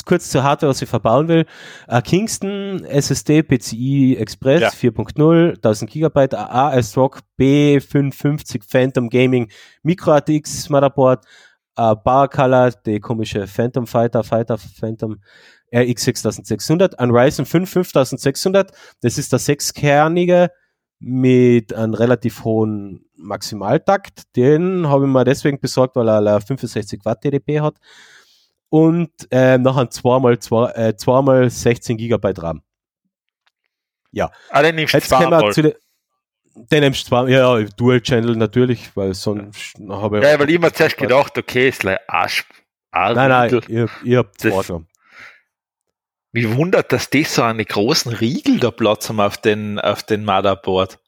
kurz 0.06 0.30
zur 0.30 0.42
Hardware, 0.42 0.70
was 0.70 0.80
ich 0.80 0.88
verbauen 0.88 1.28
will. 1.28 1.44
Äh, 1.86 2.00
Kingston 2.00 2.82
SSD 2.86 3.42
PCI 3.42 4.16
Express 4.18 4.60
Ja. 4.62 4.70
4.0, 4.70 5.56
1000 5.60 5.90
GB, 5.90 6.28
AS 6.34 6.96
ROG 6.96 7.20
B550 7.38 8.62
Phantom 8.66 9.10
Gaming 9.10 9.50
Micro 9.82 10.12
ATX 10.12 10.70
Motherboard, 10.70 11.26
äh, 11.76 11.94
Bar 11.94 12.28
Color, 12.28 12.72
die 12.86 13.00
komische 13.00 13.46
Phantom 13.46 13.86
Fighter, 13.86 14.24
Fighter 14.24 14.58
Phantom 14.58 15.20
RX 15.74 16.04
6600, 16.04 16.98
ein 16.98 17.10
Ryzen 17.10 17.46
5 17.46 17.68
5600, 17.70 18.72
das 19.00 19.18
ist 19.18 19.32
der 19.32 19.38
sechskernige 19.38 20.50
mit 21.00 21.74
einem 21.74 21.94
relativ 21.94 22.44
hohen 22.44 23.04
Maximaltakt. 23.16 24.34
Den 24.36 24.88
habe 24.88 25.04
ich 25.04 25.10
mir 25.10 25.24
deswegen 25.24 25.60
besorgt, 25.60 25.96
weil 25.96 26.08
er 26.08 26.18
eine 26.18 26.40
65 26.40 27.04
Watt 27.04 27.20
TDP 27.20 27.60
hat. 27.60 27.76
Und 28.70 29.10
äh, 29.30 29.58
noch 29.58 29.76
ein 29.76 29.88
2x2, 29.88 30.72
äh, 30.74 30.94
2x 30.96 31.50
16 31.50 31.96
GB 31.96 32.32
RAM. 32.38 32.62
Ah, 34.50 34.62
den 34.62 34.76
nimmst 34.76 34.94
du 34.94 34.98
Jetzt 34.98 35.10
kommen 35.10 35.30
wir 35.30 35.38
zweimal. 35.38 35.52
zu 35.52 35.62
den. 35.62 35.72
Den 36.56 36.80
nimmst 36.80 37.10
du 37.10 37.14
ja, 37.26 37.58
ja, 37.58 37.66
Dual 37.76 38.00
Channel 38.00 38.36
natürlich, 38.36 38.96
weil 38.96 39.14
sonst 39.14 39.74
habe 39.88 40.18
ich. 40.18 40.24
Ja, 40.24 40.38
weil 40.38 40.50
ich 40.50 40.60
mir 40.60 40.72
zuerst 40.72 40.96
gedacht, 40.96 41.36
okay, 41.36 41.68
ist 41.68 41.82
like 41.82 42.00
Arsch. 42.06 42.44
nein, 42.92 43.14
nein, 43.14 43.50
Riegel. 43.50 43.88
ich, 44.02 44.10
ich 44.10 44.16
hab 44.16 44.38
zwei 44.38 44.50
Das-. 44.50 44.82
Mich 46.32 46.56
wundert, 46.56 46.92
dass 46.92 47.10
die 47.10 47.22
so 47.22 47.42
einen 47.42 47.64
großen 47.64 48.12
Riegel 48.12 48.58
da 48.58 48.72
Platz 48.72 49.08
haben 49.08 49.20
auf 49.20 49.36
den, 49.36 49.78
auf 49.78 50.02
den 50.02 50.24
Motherboard. 50.24 50.98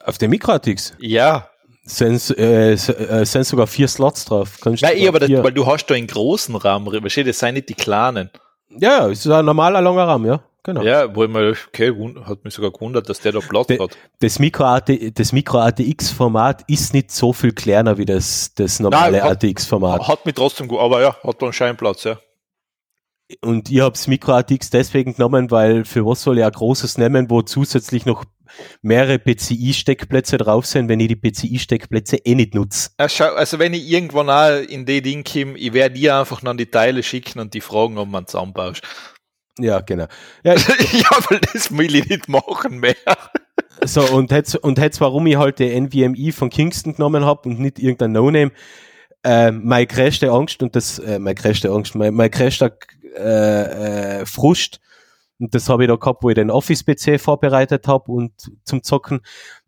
Auf 0.00 0.18
den 0.18 0.30
Mikro-ATX 0.30 0.94
Ja, 0.98 1.48
sind, 1.84 2.36
äh, 2.38 2.72
äh, 2.72 3.24
sind 3.24 3.44
sogar 3.44 3.66
vier 3.66 3.88
Slots 3.88 4.26
drauf. 4.26 4.58
Kannst 4.60 4.82
Nein, 4.82 5.08
aber 5.08 5.20
das, 5.20 5.30
weil 5.30 5.52
du 5.52 5.66
hast 5.66 5.86
da 5.86 5.94
einen 5.94 6.06
großen 6.06 6.54
Raum, 6.56 6.90
verstehst 6.90 7.16
du, 7.16 7.30
das 7.30 7.38
sind 7.38 7.54
nicht 7.54 7.68
die 7.70 7.74
kleinen. 7.74 8.30
Ja, 8.70 8.98
ja, 8.98 9.08
es 9.08 9.24
ist 9.24 9.32
ein 9.32 9.44
normaler 9.44 9.80
langer 9.80 10.06
RAM, 10.06 10.26
ja. 10.26 10.42
Genau. 10.68 10.82
Ja, 10.82 11.14
wo 11.16 11.24
ich 11.24 11.30
mal, 11.30 11.54
okay, 11.68 11.90
hat 12.26 12.44
mich 12.44 12.52
sogar 12.52 12.70
gewundert, 12.70 13.08
dass 13.08 13.20
der 13.20 13.32
da 13.32 13.40
Platz 13.40 13.68
Der- 13.68 13.78
hat. 13.78 13.96
Das 14.20 14.38
Micro-ATX-Format 14.38 16.64
ist 16.68 16.92
nicht 16.92 17.10
so 17.10 17.32
viel 17.32 17.52
kleiner 17.52 17.96
wie 17.96 18.04
das, 18.04 18.52
das 18.54 18.78
normale 18.78 19.22
ATX-Format. 19.22 20.06
Hat 20.06 20.26
mich 20.26 20.34
trotzdem 20.34 20.68
gut, 20.68 20.80
aber 20.80 21.00
ja, 21.00 21.16
hat 21.24 21.40
da 21.40 21.46
einen 21.46 21.54
Scheinplatz, 21.54 22.04
ja. 22.04 22.18
und 23.40 23.70
ich 23.70 23.80
habe 23.80 23.92
das 23.92 24.06
MicroATX 24.08 24.68
deswegen 24.68 25.14
genommen, 25.14 25.50
weil 25.50 25.86
für 25.86 26.04
was 26.04 26.20
soll 26.20 26.36
ich 26.36 26.44
ein 26.44 26.52
großes 26.52 26.98
nehmen, 26.98 27.30
wo 27.30 27.40
zusätzlich 27.40 28.04
noch 28.04 28.26
mehrere 28.82 29.18
PCI-Steckplätze 29.18 30.36
drauf 30.36 30.66
sind, 30.66 30.90
wenn 30.90 31.00
ich 31.00 31.08
die 31.08 31.16
PCI-Steckplätze 31.16 32.16
eh 32.26 32.34
nicht 32.34 32.54
nutze. 32.54 32.90
Also 32.98 33.58
wenn 33.58 33.72
ich 33.72 33.88
irgendwann 33.88 34.28
auch 34.28 34.60
in 34.68 34.84
die 34.84 35.00
Ding 35.00 35.24
komme, 35.24 35.56
ich 35.56 35.72
werde 35.72 35.94
dir 35.94 36.16
einfach 36.16 36.42
noch 36.42 36.54
die 36.54 36.66
Teile 36.66 37.02
schicken 37.02 37.40
und 37.40 37.54
die 37.54 37.62
fragen, 37.62 37.96
ob 37.96 38.08
man 38.08 38.26
zusammenbaust. 38.26 38.82
Ja, 39.58 39.80
genau. 39.80 40.06
Ja, 40.44 40.54
ja, 40.92 41.10
weil 41.28 41.40
das 41.52 41.76
will 41.76 41.94
ich 41.94 42.08
nicht 42.08 42.28
machen 42.28 42.78
mehr. 42.78 42.94
So, 43.84 44.02
und 44.02 44.30
jetzt, 44.30 44.56
und 44.56 44.78
jetzt, 44.78 45.00
warum 45.00 45.26
ich 45.26 45.36
halt 45.36 45.58
die 45.58 45.80
NVMe 45.80 46.32
von 46.32 46.50
Kingston 46.50 46.94
genommen 46.94 47.24
habe 47.24 47.48
und 47.48 47.60
nicht 47.60 47.78
irgendein 47.78 48.12
No-Name, 48.12 48.52
äh, 49.24 49.50
meine 49.50 49.86
größte 49.86 50.30
Angst 50.30 50.62
und 50.62 50.74
das, 50.76 50.98
äh, 50.98 51.18
meine 51.18 51.34
größte 51.34 51.70
Angst, 51.70 51.94
mein, 51.94 52.14
mein 52.14 52.30
größter 52.30 52.76
äh, 53.16 54.20
äh, 54.20 54.26
Frust, 54.26 54.80
und 55.40 55.54
das 55.54 55.68
habe 55.68 55.84
ich 55.84 55.88
da 55.88 55.96
gehabt, 55.96 56.22
wo 56.22 56.30
ich 56.30 56.34
den 56.34 56.50
Office-PC 56.50 57.20
vorbereitet 57.20 57.86
habe 57.86 58.10
und 58.10 58.32
zum 58.64 58.82
Zocken, 58.82 59.20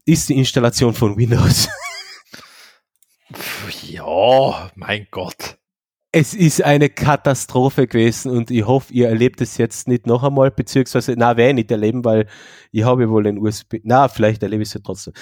ist 0.04 0.28
die 0.28 0.36
Installation 0.36 0.94
von 0.94 1.16
Windows. 1.16 1.68
Ja, 3.82 4.70
mein 4.74 5.06
Gott. 5.10 5.59
Es 6.12 6.34
ist 6.34 6.62
eine 6.64 6.90
Katastrophe 6.90 7.86
gewesen 7.86 8.32
und 8.32 8.50
ich 8.50 8.66
hoffe, 8.66 8.92
ihr 8.92 9.08
erlebt 9.08 9.40
es 9.40 9.58
jetzt 9.58 9.86
nicht 9.86 10.06
noch 10.06 10.24
einmal, 10.24 10.50
beziehungsweise, 10.50 11.14
na, 11.16 11.36
werde 11.36 11.50
ich 11.50 11.54
nicht 11.54 11.70
erleben, 11.70 12.04
weil 12.04 12.26
ich 12.72 12.82
habe 12.82 13.08
wohl 13.08 13.22
den 13.22 13.38
USB, 13.38 13.76
na, 13.84 14.08
vielleicht 14.08 14.42
erlebe 14.42 14.62
ich 14.62 14.70
es 14.70 14.74
ja 14.74 14.80
trotzdem. 14.82 15.14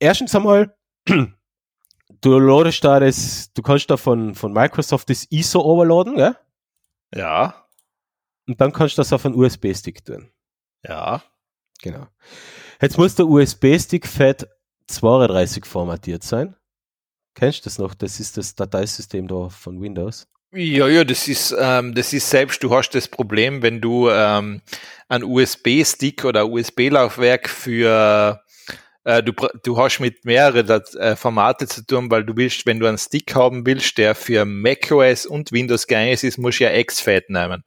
Erstens 0.00 0.34
einmal, 0.34 0.76
du 1.06 2.38
loadest 2.38 2.82
da 2.82 2.98
das, 2.98 3.52
du 3.54 3.62
kannst 3.62 3.88
da 3.88 3.96
von, 3.96 4.34
von 4.34 4.52
Microsoft 4.52 5.10
das 5.10 5.30
ISO 5.30 5.60
overladen, 5.60 6.18
ja? 6.18 6.36
Ja. 7.14 7.68
Und 8.48 8.60
dann 8.60 8.72
kannst 8.72 8.98
du 8.98 9.00
das 9.00 9.12
auf 9.12 9.24
einen 9.26 9.36
USB-Stick 9.36 10.04
tun. 10.04 10.28
Ja. 10.84 11.22
Genau. 11.82 12.06
Jetzt 12.80 12.98
muss 12.98 13.14
der 13.14 13.26
USB-Stick 13.26 14.06
FAT32 14.06 15.64
formatiert 15.64 16.22
sein. 16.22 16.56
Kennst 17.36 17.60
du 17.60 17.64
das 17.64 17.78
noch? 17.78 17.94
Das 17.94 18.18
ist 18.18 18.36
das 18.36 18.54
Dateisystem 18.54 19.28
da 19.28 19.48
von 19.48 19.80
Windows. 19.80 20.26
Ja, 20.52 20.88
ja, 20.88 21.04
das 21.04 21.28
ist, 21.28 21.54
ähm, 21.58 21.94
das 21.94 22.12
ist 22.12 22.30
selbst, 22.30 22.62
du 22.62 22.74
hast 22.74 22.90
das 22.90 23.08
Problem, 23.08 23.62
wenn 23.62 23.80
du 23.80 24.08
ähm, 24.08 24.62
ein 25.08 25.22
USB-Stick 25.22 26.24
oder 26.24 26.48
USB-Laufwerk 26.48 27.48
für 27.48 28.40
äh, 29.04 29.22
du, 29.22 29.32
du 29.62 29.76
hast 29.76 30.00
mit 30.00 30.24
mehreren 30.24 30.68
äh, 30.98 31.14
Formate 31.14 31.66
zu 31.68 31.86
tun, 31.86 32.10
weil 32.10 32.24
du 32.24 32.34
willst, 32.36 32.64
wenn 32.64 32.80
du 32.80 32.86
einen 32.86 32.96
Stick 32.96 33.34
haben 33.34 33.66
willst, 33.66 33.98
der 33.98 34.14
für 34.14 34.46
macOS 34.46 35.26
und 35.26 35.52
Windows 35.52 35.86
geeignet 35.86 36.24
ist, 36.24 36.38
musst 36.38 36.60
du 36.60 36.64
ja 36.64 36.82
XFAT 36.82 37.28
nehmen. 37.28 37.62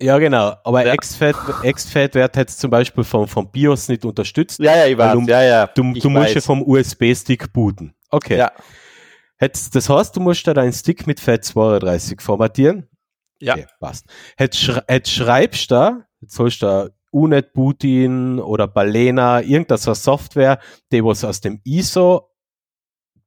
Ja, 0.00 0.18
genau. 0.18 0.54
Aber 0.62 0.86
ja. 0.86 0.96
XFAT, 0.96 1.34
XFAT 1.64 2.14
wird 2.14 2.36
jetzt 2.36 2.60
zum 2.60 2.70
Beispiel 2.70 3.02
vom, 3.02 3.26
vom 3.26 3.50
BIOS 3.50 3.88
nicht 3.88 4.04
unterstützt. 4.04 4.60
Ja, 4.60 4.76
ja, 4.76 4.86
ich 4.86 4.96
weiß. 4.96 5.12
Du, 5.12 5.20
ja, 5.22 5.42
ja. 5.42 5.66
Du, 5.66 5.92
du 5.92 6.08
musst 6.08 6.34
ja 6.34 6.40
vom 6.40 6.62
USB-Stick 6.62 7.52
booten. 7.52 7.94
Okay. 8.10 8.38
Ja. 8.38 8.52
Jetzt, 9.40 9.74
das 9.74 9.88
heißt, 9.88 10.16
du 10.16 10.20
musst 10.20 10.46
da 10.46 10.54
deinen 10.54 10.72
Stick 10.72 11.06
mit 11.06 11.20
FAT32 11.20 12.20
formatieren. 12.20 12.88
Ja. 13.40 13.54
Okay, 13.54 13.66
passt. 13.78 14.06
Schrei 14.52 14.82
jetzt 14.88 15.10
schreibst 15.10 15.70
da, 15.70 16.06
jetzt 16.20 16.34
sollst 16.34 16.62
du 16.62 16.66
da 16.66 16.88
Unet 17.10 17.52
Bootin 17.52 18.40
oder 18.40 18.66
Balena, 18.66 19.40
irgendwas 19.40 19.86
was 19.86 20.02
Software, 20.02 20.58
die 20.92 21.04
was 21.04 21.24
aus 21.24 21.40
dem 21.40 21.60
ISO 21.64 22.30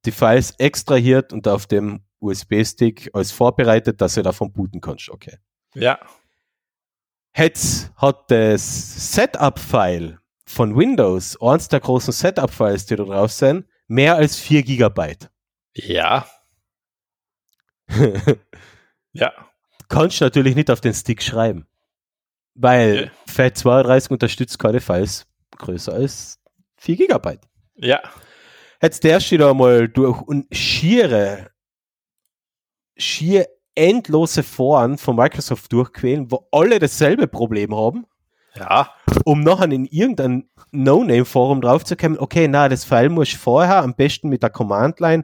die 0.06 0.12
Files 0.12 0.52
extrahiert 0.58 1.32
und 1.32 1.48
auf 1.48 1.66
dem 1.68 2.04
USB-Stick 2.20 3.10
als 3.14 3.32
vorbereitet, 3.32 4.02
dass 4.02 4.16
du 4.16 4.22
davon 4.22 4.52
booten 4.52 4.82
kannst. 4.82 5.10
Okay. 5.10 5.38
Ja. 5.74 6.00
Jetzt 7.36 7.92
hat 7.96 8.30
das 8.30 9.14
Setup-File 9.14 10.20
von 10.46 10.76
Windows, 10.76 11.42
eins 11.42 11.70
der 11.70 11.80
großen 11.80 12.12
Setup-Files, 12.12 12.86
die 12.88 12.96
da 12.98 13.04
drauf 13.04 13.32
sind, 13.32 13.66
mehr 13.88 14.16
als 14.16 14.36
4 14.38 14.64
Gigabyte. 14.64 15.32
Ja. 15.76 16.28
ja. 19.12 19.34
Kannst 19.90 20.22
du 20.22 20.26
natürlich 20.26 20.56
nicht 20.56 20.72
auf 20.72 20.82
den 20.82 20.94
Stick 20.94 21.22
schreiben. 21.22 21.68
Weil 22.54 23.12
ja. 23.28 23.34
FAT32 23.34 24.10
unterstützt 24.10 24.60
keine 24.60 24.82
Files 24.82 25.28
größer 25.58 25.94
als 25.94 26.40
4 26.78 26.96
Gigabyte. 26.96 27.48
Ja. 27.76 28.02
Jetzt 28.82 29.04
der 29.04 29.20
steht 29.20 29.42
da 29.42 29.54
mal 29.54 29.88
durch 29.88 30.22
und 30.22 30.48
schiere, 30.56 31.52
schier 32.98 33.48
endlose 33.76 34.44
Foren 34.44 34.98
von 34.98 35.16
Microsoft 35.16 35.72
durchquälen, 35.72 36.32
wo 36.32 36.48
alle 36.52 36.80
dasselbe 36.80 37.28
Problem 37.28 37.76
haben. 37.76 38.06
Ja. 38.56 38.94
Um 39.26 39.42
nachher 39.42 39.72
in 39.72 39.86
irgendein 39.86 40.50
No-Name-Forum 40.72 41.62
draufzukommen, 41.62 42.20
okay, 42.20 42.48
na, 42.48 42.70
das 42.70 42.84
File 42.84 43.10
muss 43.10 43.32
vorher, 43.32 43.78
am 43.78 43.96
besten 43.96 44.30
mit 44.30 44.44
der 44.44 44.50
Command-Line, 44.50 45.24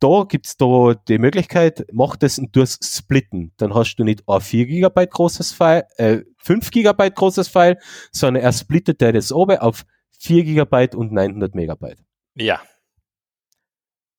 da 0.00 0.24
gibt's 0.26 0.56
da 0.56 0.94
die 1.08 1.18
Möglichkeit, 1.18 1.86
mach 1.92 2.16
das 2.16 2.38
und 2.38 2.56
du 2.56 2.64
splitten. 2.66 3.52
Dann 3.58 3.74
hast 3.74 3.96
du 3.96 4.04
nicht 4.04 4.22
ein 4.26 4.40
4 4.40 4.66
GB 4.66 5.06
großes 5.06 5.52
File, 5.52 5.84
äh, 5.96 6.20
5 6.38 6.70
GB 6.70 7.10
großes 7.10 7.48
File, 7.48 7.78
sondern 8.10 8.42
er 8.42 8.52
splittet 8.52 9.00
der 9.02 9.12
das 9.12 9.30
oben 9.30 9.58
auf 9.58 9.84
4 10.18 10.44
GB 10.44 10.96
und 10.96 11.12
900 11.12 11.54
Megabyte. 11.54 11.98
Ja. 12.34 12.60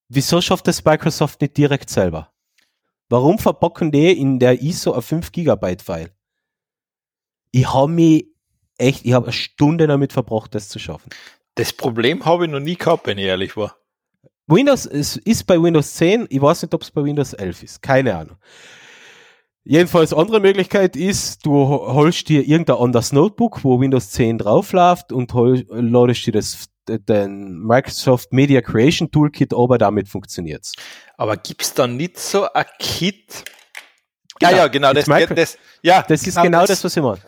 Wieso 0.07 0.39
schafft 0.41 0.67
das 0.67 0.85
Microsoft 0.85 1.41
nicht 1.41 1.57
direkt 1.57 1.89
selber? 1.89 2.31
Warum 3.09 3.39
verbocken 3.39 3.91
die 3.91 4.11
in 4.11 4.39
der 4.39 4.61
ISO 4.61 4.93
ein 4.93 5.01
5 5.01 5.31
Gigabyte 5.31 5.81
File? 5.81 6.11
Ich 7.51 7.73
habe 7.73 7.91
mich 7.91 8.30
echt, 8.81 9.05
ich 9.05 9.13
habe 9.13 9.27
eine 9.27 9.33
Stunde 9.33 9.87
damit 9.87 10.13
verbracht, 10.13 10.55
das 10.55 10.69
zu 10.69 10.79
schaffen. 10.79 11.09
Das 11.55 11.73
Problem 11.73 12.25
habe 12.25 12.45
ich 12.45 12.51
noch 12.51 12.59
nie 12.59 12.75
gehabt, 12.75 13.07
wenn 13.07 13.17
ich 13.17 13.25
ehrlich 13.25 13.55
war. 13.55 13.75
Windows 14.47 14.85
es 14.85 15.15
ist 15.17 15.45
bei 15.45 15.61
Windows 15.61 15.93
10, 15.93 16.27
ich 16.29 16.41
weiß 16.41 16.63
nicht, 16.63 16.73
ob 16.73 16.81
es 16.81 16.91
bei 16.91 17.03
Windows 17.03 17.33
11 17.33 17.63
ist, 17.63 17.81
keine 17.81 18.15
Ahnung. 18.15 18.37
Jedenfalls 19.63 20.11
andere 20.11 20.39
Möglichkeit 20.39 20.95
ist, 20.95 21.45
du 21.45 21.53
holst 21.53 22.27
dir 22.29 22.41
irgendein 22.41 22.77
anderes 22.77 23.11
Notebook, 23.11 23.63
wo 23.63 23.79
Windows 23.79 24.09
10 24.09 24.39
drauf 24.39 24.73
läuft 24.73 25.13
und 25.13 25.33
hol, 25.33 25.65
ladest 25.69 26.25
dir 26.25 26.33
das 26.33 26.67
den 26.87 27.59
Microsoft 27.59 28.33
Media 28.33 28.61
Creation 28.61 29.11
Toolkit, 29.11 29.53
aber 29.53 29.77
damit 29.77 30.09
funktioniert's. 30.09 30.73
Aber 31.15 31.37
gibt's 31.37 31.73
da 31.73 31.85
nicht 31.87 32.17
so 32.17 32.51
ein 32.51 32.65
Kit? 32.79 33.43
Genau, 34.39 34.51
ja, 34.51 34.57
ja, 34.57 34.67
genau, 34.67 34.93
das, 34.93 35.05
das, 35.05 35.57
ja, 35.83 36.01
das 36.01 36.25
ist 36.25 36.33
genau, 36.33 36.43
genau 36.43 36.59
das, 36.61 36.69
das, 36.69 36.83
was 36.83 36.97
ich 36.97 37.03
meine. 37.03 37.19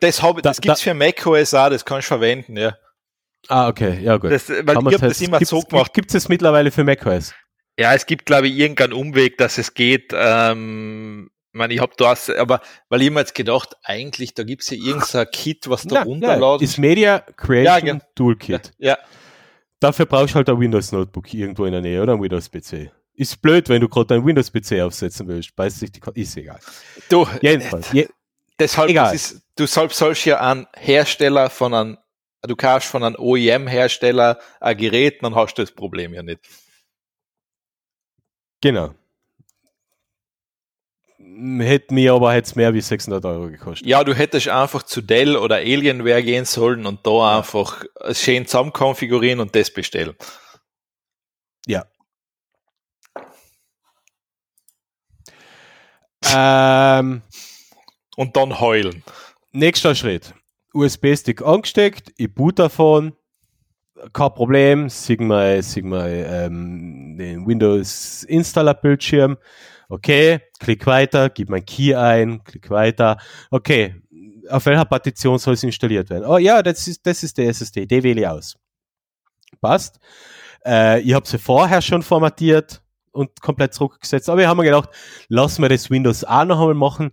Das, 0.00 0.22
hab, 0.22 0.42
das 0.42 0.56
da, 0.56 0.60
gibt's 0.60 0.80
da, 0.80 0.90
für 0.90 0.94
macOS 0.94 1.54
auch, 1.54 1.70
das 1.70 1.84
kannst 1.84 2.06
du 2.06 2.14
verwenden, 2.14 2.56
ja. 2.56 2.76
Ah, 3.48 3.68
okay, 3.68 3.98
ja 4.02 4.16
gut. 4.16 4.30
Das, 4.30 4.48
weil 4.48 4.60
ich 4.60 4.94
habe 4.94 5.08
das 5.08 5.20
immer 5.20 5.44
so 5.44 5.60
gemacht. 5.60 5.94
Gibt 5.94 6.14
es 6.14 6.28
mittlerweile 6.28 6.70
für 6.70 6.84
macOS? 6.84 7.32
Ja, 7.78 7.94
es 7.94 8.04
gibt, 8.04 8.26
glaube 8.26 8.48
ich, 8.48 8.58
irgendeinen 8.58 8.92
Umweg, 8.92 9.38
dass 9.38 9.56
es 9.56 9.72
geht. 9.74 10.12
Ähm, 10.14 11.30
ich 11.52 11.58
meine, 11.58 11.74
ich 11.74 11.80
habe 11.80 11.92
das, 11.96 12.30
aber 12.30 12.60
weil 12.88 13.02
ich 13.02 13.10
mir 13.10 13.20
jetzt 13.20 13.34
gedacht, 13.34 13.74
eigentlich, 13.82 14.34
da 14.34 14.44
gibt 14.44 14.62
es 14.62 14.70
ja 14.70 14.76
irgendein 14.76 15.26
Kit, 15.32 15.68
was 15.68 15.82
da 15.84 16.02
runterladen. 16.02 16.62
Ist 16.62 16.78
Media 16.78 17.20
Creation 17.36 17.98
ja, 17.98 18.06
Toolkit. 18.14 18.72
Ja, 18.78 18.90
ja. 18.90 18.98
Dafür 19.80 20.06
brauchst 20.06 20.34
du 20.34 20.36
halt 20.36 20.48
ein 20.50 20.60
Windows 20.60 20.92
Notebook 20.92 21.32
irgendwo 21.32 21.64
in 21.64 21.72
der 21.72 21.80
Nähe 21.80 22.02
oder 22.02 22.12
ein 22.12 22.22
Windows 22.22 22.50
PC. 22.50 22.92
Ist 23.14 23.40
blöd, 23.42 23.68
wenn 23.68 23.80
du 23.80 23.88
gerade 23.88 24.06
dein 24.08 24.24
Windows 24.24 24.50
PC 24.50 24.80
aufsetzen 24.82 25.26
willst. 25.26 25.56
Beißt 25.56 25.80
sich 25.80 25.90
die 25.90 26.00
ist 26.20 26.36
egal. 26.36 26.60
Du, 27.08 27.26
jedenfalls. 27.40 27.90
Je, 27.92 28.06
deshalb 28.58 28.90
egal. 28.90 29.14
Ist, 29.14 29.40
du 29.60 29.66
sollst, 29.66 29.96
sollst 29.96 30.24
ja 30.24 30.40
einen 30.40 30.66
Hersteller 30.76 31.50
von 31.50 31.74
einem, 31.74 31.98
du 32.42 32.56
kaufst 32.56 32.88
von 32.88 33.04
einem 33.04 33.16
OEM-Hersteller 33.16 34.38
ein 34.60 34.76
Gerät, 34.76 35.22
dann 35.22 35.34
hast 35.34 35.54
du 35.54 35.62
das 35.62 35.72
Problem 35.72 36.14
ja 36.14 36.22
nicht. 36.22 36.40
Genau 38.62 38.94
hätte 41.58 41.94
mir 41.94 42.14
aber 42.14 42.34
jetzt 42.34 42.56
mehr 42.56 42.74
wie 42.74 42.80
600 42.80 43.24
Euro 43.24 43.48
gekostet. 43.48 43.86
Ja, 43.86 44.04
du 44.04 44.14
hättest 44.14 44.48
einfach 44.48 44.82
zu 44.82 45.00
Dell 45.00 45.36
oder 45.36 45.56
Alienware 45.56 46.22
gehen 46.22 46.44
sollen 46.44 46.86
und 46.86 47.06
da 47.06 47.10
ja. 47.10 47.38
einfach 47.38 47.84
schön 48.12 48.46
zusammen 48.46 48.72
konfigurieren 48.72 49.40
und 49.40 49.54
das 49.54 49.72
bestellen. 49.72 50.14
Ja. 51.66 51.84
ähm, 56.34 57.22
und 58.16 58.36
dann 58.36 58.60
heulen. 58.60 59.02
Nächster 59.52 59.94
Schritt. 59.94 60.34
USB-Stick 60.72 61.42
angesteckt, 61.42 62.12
ich 62.16 62.32
boot 62.32 62.58
davon, 62.58 63.14
kein 64.12 64.32
Problem, 64.32 64.88
sieg 64.88 65.20
mal, 65.20 65.60
sieg 65.62 65.84
mal 65.84 66.08
ähm, 66.08 67.16
den 67.18 67.46
Windows-Installer-Bildschirm 67.46 69.36
Okay, 69.92 70.40
klick 70.60 70.86
weiter, 70.86 71.30
gib 71.30 71.50
mein 71.50 71.64
Key 71.64 71.96
ein, 71.96 72.44
klick 72.44 72.70
weiter. 72.70 73.18
Okay, 73.50 74.00
auf 74.48 74.64
welcher 74.66 74.84
Partition 74.84 75.36
soll 75.36 75.54
es 75.54 75.64
installiert 75.64 76.08
werden? 76.10 76.24
Oh 76.24 76.38
ja, 76.38 76.62
das 76.62 76.86
ist, 76.86 77.04
das 77.04 77.24
ist 77.24 77.36
der 77.36 77.48
SSD, 77.48 77.86
die 77.86 78.02
wähle 78.04 78.20
ich 78.20 78.28
aus. 78.28 78.56
Passt. 79.60 79.98
Äh, 80.64 81.00
ich 81.00 81.12
habe 81.12 81.26
sie 81.26 81.38
vorher 81.38 81.82
schon 81.82 82.02
formatiert 82.02 82.80
und 83.10 83.40
komplett 83.40 83.74
zurückgesetzt, 83.74 84.28
aber 84.28 84.38
wir 84.38 84.48
haben 84.48 84.60
gedacht, 84.60 84.90
lassen 85.26 85.62
wir 85.62 85.68
das 85.68 85.90
Windows 85.90 86.22
auch 86.22 86.44
noch 86.44 86.60
einmal 86.60 86.74
machen. 86.74 87.10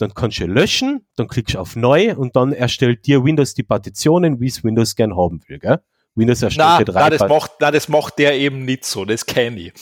Dann 0.00 0.14
kannst 0.14 0.38
du 0.40 0.46
löschen, 0.46 1.06
dann 1.16 1.28
klickst 1.28 1.54
du 1.54 1.58
auf 1.58 1.76
Neu 1.76 2.14
und 2.16 2.36
dann 2.36 2.52
erstellt 2.52 3.06
dir 3.06 3.24
Windows 3.24 3.54
die 3.54 3.62
Partitionen, 3.62 4.40
wie 4.40 4.46
es 4.46 4.64
Windows 4.64 4.96
gern 4.96 5.16
haben 5.16 5.40
will. 5.46 5.58
Gell? 5.58 5.80
Windows 6.14 6.42
erstellt 6.42 6.68
Na, 6.68 6.84
drei 6.84 7.00
na, 7.00 7.10
das 7.10 7.18
Part- 7.18 7.30
macht, 7.30 7.50
na, 7.60 7.70
das 7.70 7.88
macht 7.88 8.18
der 8.18 8.34
eben 8.34 8.64
nicht 8.64 8.84
so, 8.84 9.04
das 9.04 9.26
kenne 9.26 9.58
ich. 9.60 9.72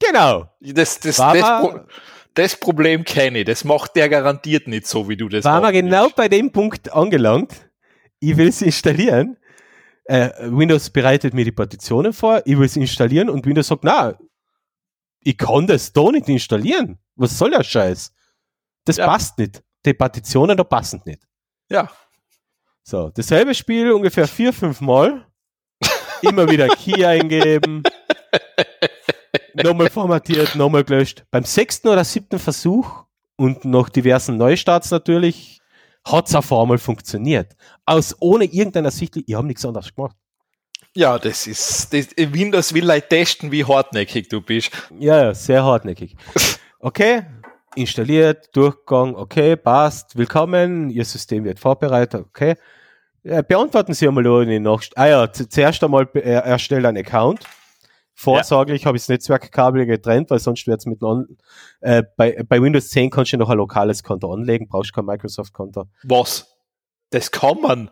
Genau. 0.00 0.46
Das, 0.60 1.00
das, 1.00 1.16
das, 1.16 1.40
Pro 1.40 1.80
das 2.34 2.56
Problem 2.56 3.04
kenne 3.04 3.40
ich, 3.40 3.44
das 3.44 3.64
macht 3.64 3.94
der 3.96 4.08
garantiert 4.08 4.66
nicht 4.68 4.86
so, 4.86 5.08
wie 5.08 5.16
du 5.16 5.28
das 5.28 5.44
Waren 5.44 5.62
wir 5.62 5.72
genau 5.72 6.08
bei 6.10 6.28
dem 6.28 6.50
Punkt 6.52 6.92
angelangt. 6.92 7.70
Ich 8.20 8.36
will 8.36 8.48
es 8.48 8.62
installieren. 8.62 9.36
Äh, 10.04 10.30
Windows 10.50 10.90
bereitet 10.90 11.34
mir 11.34 11.44
die 11.44 11.52
Partitionen 11.52 12.12
vor, 12.12 12.42
ich 12.44 12.58
will 12.58 12.66
es 12.66 12.76
installieren 12.76 13.28
und 13.30 13.46
Windows 13.46 13.68
sagt, 13.68 13.84
na, 13.84 14.18
ich 15.20 15.38
kann 15.38 15.66
das 15.66 15.92
da 15.92 16.10
nicht 16.10 16.28
installieren. 16.28 16.98
Was 17.14 17.38
soll 17.38 17.50
der 17.50 17.62
Scheiß? 17.62 18.12
Das 18.84 18.96
Ja. 18.96 19.06
passt 19.06 19.38
nicht. 19.38 19.62
Die 19.84 19.94
Partitionen 19.94 20.56
da 20.56 20.64
passen 20.64 21.00
nicht. 21.04 21.22
Ja, 21.70 21.88
So, 22.84 23.10
dasselbe 23.10 23.54
Spiel 23.54 23.92
ungefähr 23.92 24.26
vier, 24.26 24.52
fünf 24.52 24.80
Mal. 24.80 25.26
Immer 26.22 26.48
wieder 26.48 26.68
Key 26.68 27.04
eingeben. 27.04 27.82
nochmal 29.54 29.90
formatiert, 29.90 30.54
nochmal 30.54 30.84
gelöscht. 30.84 31.24
Beim 31.30 31.44
sechsten 31.44 31.88
oder 31.88 32.04
siebten 32.04 32.38
Versuch 32.38 33.04
und 33.36 33.64
nach 33.64 33.88
diversen 33.88 34.36
Neustarts 34.36 34.90
natürlich, 34.90 35.60
hat 36.04 36.28
es 36.28 36.34
auf 36.34 36.52
einmal 36.52 36.78
funktioniert. 36.78 37.54
Aus 37.86 38.16
ohne 38.20 38.44
irgendeiner 38.44 38.90
Sicht, 38.90 39.16
ich 39.16 39.34
habe 39.34 39.46
nichts 39.46 39.64
anderes 39.64 39.94
gemacht. 39.94 40.16
ja, 40.94 41.18
das 41.18 41.46
ist, 41.46 41.92
das, 41.94 42.08
Windows 42.16 42.74
will 42.74 42.84
like 42.84 43.08
testen, 43.08 43.50
wie 43.52 43.64
hartnäckig 43.64 44.28
du 44.28 44.40
bist. 44.42 44.70
Ja, 44.98 45.22
ja, 45.24 45.34
sehr 45.34 45.62
hartnäckig. 45.64 46.16
Okay, 46.80 47.22
installiert, 47.74 48.54
Durchgang, 48.54 49.14
okay, 49.16 49.56
passt, 49.56 50.16
willkommen, 50.16 50.90
Ihr 50.90 51.04
System 51.04 51.44
wird 51.44 51.58
vorbereitet, 51.58 52.24
okay. 52.26 52.54
Äh, 53.24 53.42
beantworten 53.42 53.94
Sie 53.94 54.06
einmal 54.08 54.24
die 54.46 54.58
Nachst 54.58 54.96
Ah 54.98 55.06
ja, 55.06 55.32
zu- 55.32 55.48
zuerst 55.48 55.82
einmal 55.84 56.08
äh, 56.14 56.20
erstellt 56.20 56.84
einen 56.84 56.98
Account. 56.98 57.44
Vorsorglich 58.14 58.84
habe 58.84 58.96
ich 58.96 59.02
das 59.04 59.08
Netzwerkkabel 59.08 59.86
getrennt, 59.86 60.30
weil 60.30 60.38
sonst 60.38 60.66
wird 60.66 60.80
es 60.80 60.86
miteinander. 60.86 61.26
Äh, 61.80 62.02
bei, 62.16 62.42
bei 62.46 62.60
Windows 62.60 62.90
10 62.90 63.10
kannst 63.10 63.32
du 63.32 63.36
noch 63.38 63.48
ein 63.48 63.56
lokales 63.56 64.02
Konto 64.02 64.32
anlegen, 64.32 64.68
brauchst 64.68 64.92
kein 64.92 65.06
Microsoft-Konto. 65.06 65.84
Was? 66.04 66.54
Das 67.10 67.30
kann 67.30 67.60
man. 67.60 67.90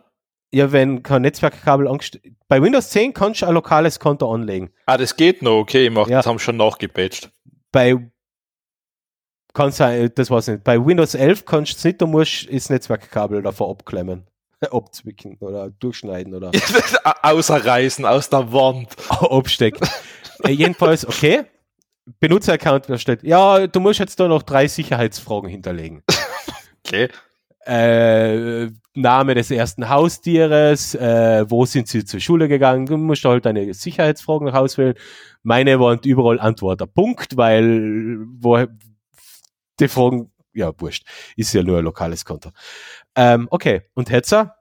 Ja, 0.53 0.71
wenn 0.73 1.01
kein 1.01 1.21
Netzwerkkabel 1.21 1.87
angestellt 1.87 2.25
Bei 2.49 2.61
Windows 2.61 2.89
10 2.89 3.13
kannst 3.13 3.41
du 3.41 3.45
ein 3.47 3.53
lokales 3.53 3.99
Konto 3.99 4.31
anlegen. 4.33 4.71
Ah, 4.85 4.97
das 4.97 5.15
geht 5.15 5.41
noch, 5.41 5.57
okay, 5.59 5.85
ich 5.87 5.91
mach, 5.91 6.07
Ja. 6.09 6.17
das 6.19 6.27
haben 6.27 6.39
schon 6.39 6.57
nachgepatcht. 6.57 7.31
bei 7.71 8.11
kann 9.53 9.71
sein, 9.71 10.11
das 10.15 10.29
weiß 10.29 10.47
ich 10.47 10.53
nicht. 10.55 10.63
Bei 10.63 10.83
Windows 10.83 11.15
11 11.15 11.45
kannst 11.45 11.73
du 11.73 11.77
es 11.77 11.83
nicht, 11.83 12.01
du 12.01 12.07
musst 12.07 12.47
das 12.51 12.69
Netzwerkkabel 12.69 13.41
davor 13.41 13.71
abklemmen, 13.71 14.25
abzwicken 14.71 15.37
oder 15.39 15.69
durchschneiden 15.69 16.33
oder 16.33 16.51
Außerreißen 17.23 18.05
aus 18.05 18.29
der 18.29 18.51
Wand. 18.51 18.89
abstecken. 19.09 19.87
äh, 20.43 20.51
jedenfalls, 20.51 21.05
okay. 21.05 21.43
Benutzeraccount 22.19 22.89
erstellt. 22.89 23.23
Ja, 23.23 23.67
du 23.67 23.79
musst 23.79 23.99
jetzt 23.99 24.19
da 24.19 24.27
noch 24.27 24.41
drei 24.41 24.67
Sicherheitsfragen 24.67 25.49
hinterlegen. 25.49 26.01
Okay. 26.83 27.09
Äh, 27.65 28.71
Name 28.95 29.35
des 29.35 29.51
ersten 29.51 29.87
Haustieres, 29.87 30.95
äh, 30.95 31.45
wo 31.47 31.65
sind 31.65 31.87
sie 31.87 32.03
zur 32.03 32.19
Schule 32.19 32.47
gegangen, 32.47 32.87
du 32.87 32.97
musst 32.97 33.23
halt 33.23 33.45
deine 33.45 33.73
Sicherheitsfragen 33.73 34.47
noch 34.47 34.55
auswählen. 34.55 34.95
Meine 35.43 35.79
waren 35.79 35.99
überall 36.03 36.39
Antwort, 36.39 36.81
Punkt, 36.93 37.37
weil 37.37 38.17
wo, 38.39 38.65
die 39.81 39.87
Fragen, 39.87 40.31
ja, 40.53 40.71
wurscht, 40.79 41.05
ist 41.35 41.53
ja 41.53 41.63
nur 41.63 41.79
ein 41.79 41.83
lokales 41.83 42.25
Konto. 42.25 42.51
Ähm, 43.15 43.47
okay, 43.51 43.83
und 43.93 44.09
Hetzer? 44.09 44.55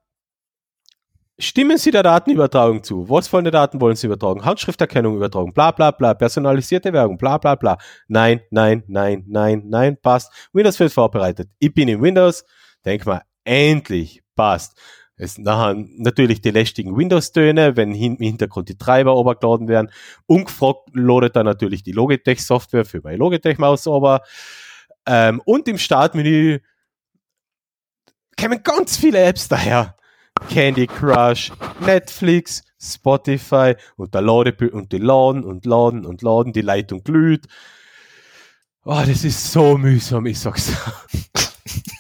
Stimmen 1.39 1.79
Sie 1.79 1.91
der 1.91 2.03
Datenübertragung 2.03 2.83
zu? 2.83 3.09
Was 3.09 3.29
für 3.29 3.39
eine 3.39 3.51
Daten 3.51 3.81
wollen 3.81 3.97
Sie 3.97 4.07
übertragen? 4.07 4.45
Handschrifterkennung 4.45 5.17
übertragen, 5.17 5.55
bla 5.55 5.71
bla 5.71 5.91
bla, 5.91 6.13
personalisierte 6.13 6.93
Werbung, 6.93 7.17
bla 7.17 7.39
bla 7.39 7.55
bla. 7.55 7.79
Nein, 8.09 8.43
nein, 8.51 8.85
nein, 8.89 9.25
nein, 9.27 9.63
nein, 9.67 9.97
passt. 10.03 10.31
Windows 10.53 10.79
wird 10.79 10.93
vorbereitet. 10.93 11.49
Ich 11.59 11.73
bin 11.73 11.89
in 11.89 12.03
Windows, 12.03 12.45
denk 12.85 13.07
mal, 13.07 13.23
endlich, 13.45 14.23
passt. 14.37 14.79
Es 15.17 15.39
nachher 15.39 15.75
natürlich 15.99 16.41
die 16.41 16.51
lästigen 16.51 16.97
Windows-Töne, 16.97 17.77
wenn 17.77 17.95
im 17.95 18.17
Hintergrund 18.17 18.71
die 18.71 18.79
Treiber 18.79 19.17
obergeladen 19.17 19.69
werden. 19.69 19.91
Ungefragt 20.27 20.91
loadet 20.93 21.37
dann 21.37 21.47
natürlich 21.47 21.83
die 21.83 21.93
Logitech-Software 21.93 22.87
für 22.87 23.01
meine 23.03 23.19
Logitech-Maus 23.19 23.87
ober. 23.87 24.23
Ähm, 25.13 25.43
und 25.45 25.67
im 25.67 25.77
Startmenü 25.77 26.61
kämen 28.37 28.63
ganz 28.63 28.97
viele 28.97 29.21
Apps 29.25 29.49
daher. 29.49 29.97
Candy 30.49 30.87
Crush, 30.87 31.51
Netflix, 31.81 32.63
Spotify 32.81 33.75
und 33.97 34.15
der 34.15 34.23
Lade 34.23 34.55
und 34.71 34.93
die 34.93 34.99
laden 34.99 35.43
und 35.43 35.67
laden 35.67 36.07
und 36.07 36.23
laden, 36.23 36.53
die 36.53 36.61
Leitung 36.61 37.03
glüht. 37.03 37.49
Oh, 38.85 39.03
das 39.05 39.25
ist 39.25 39.51
so 39.51 39.77
mühsam, 39.77 40.27
ich 40.27 40.39
sag's. 40.39 40.73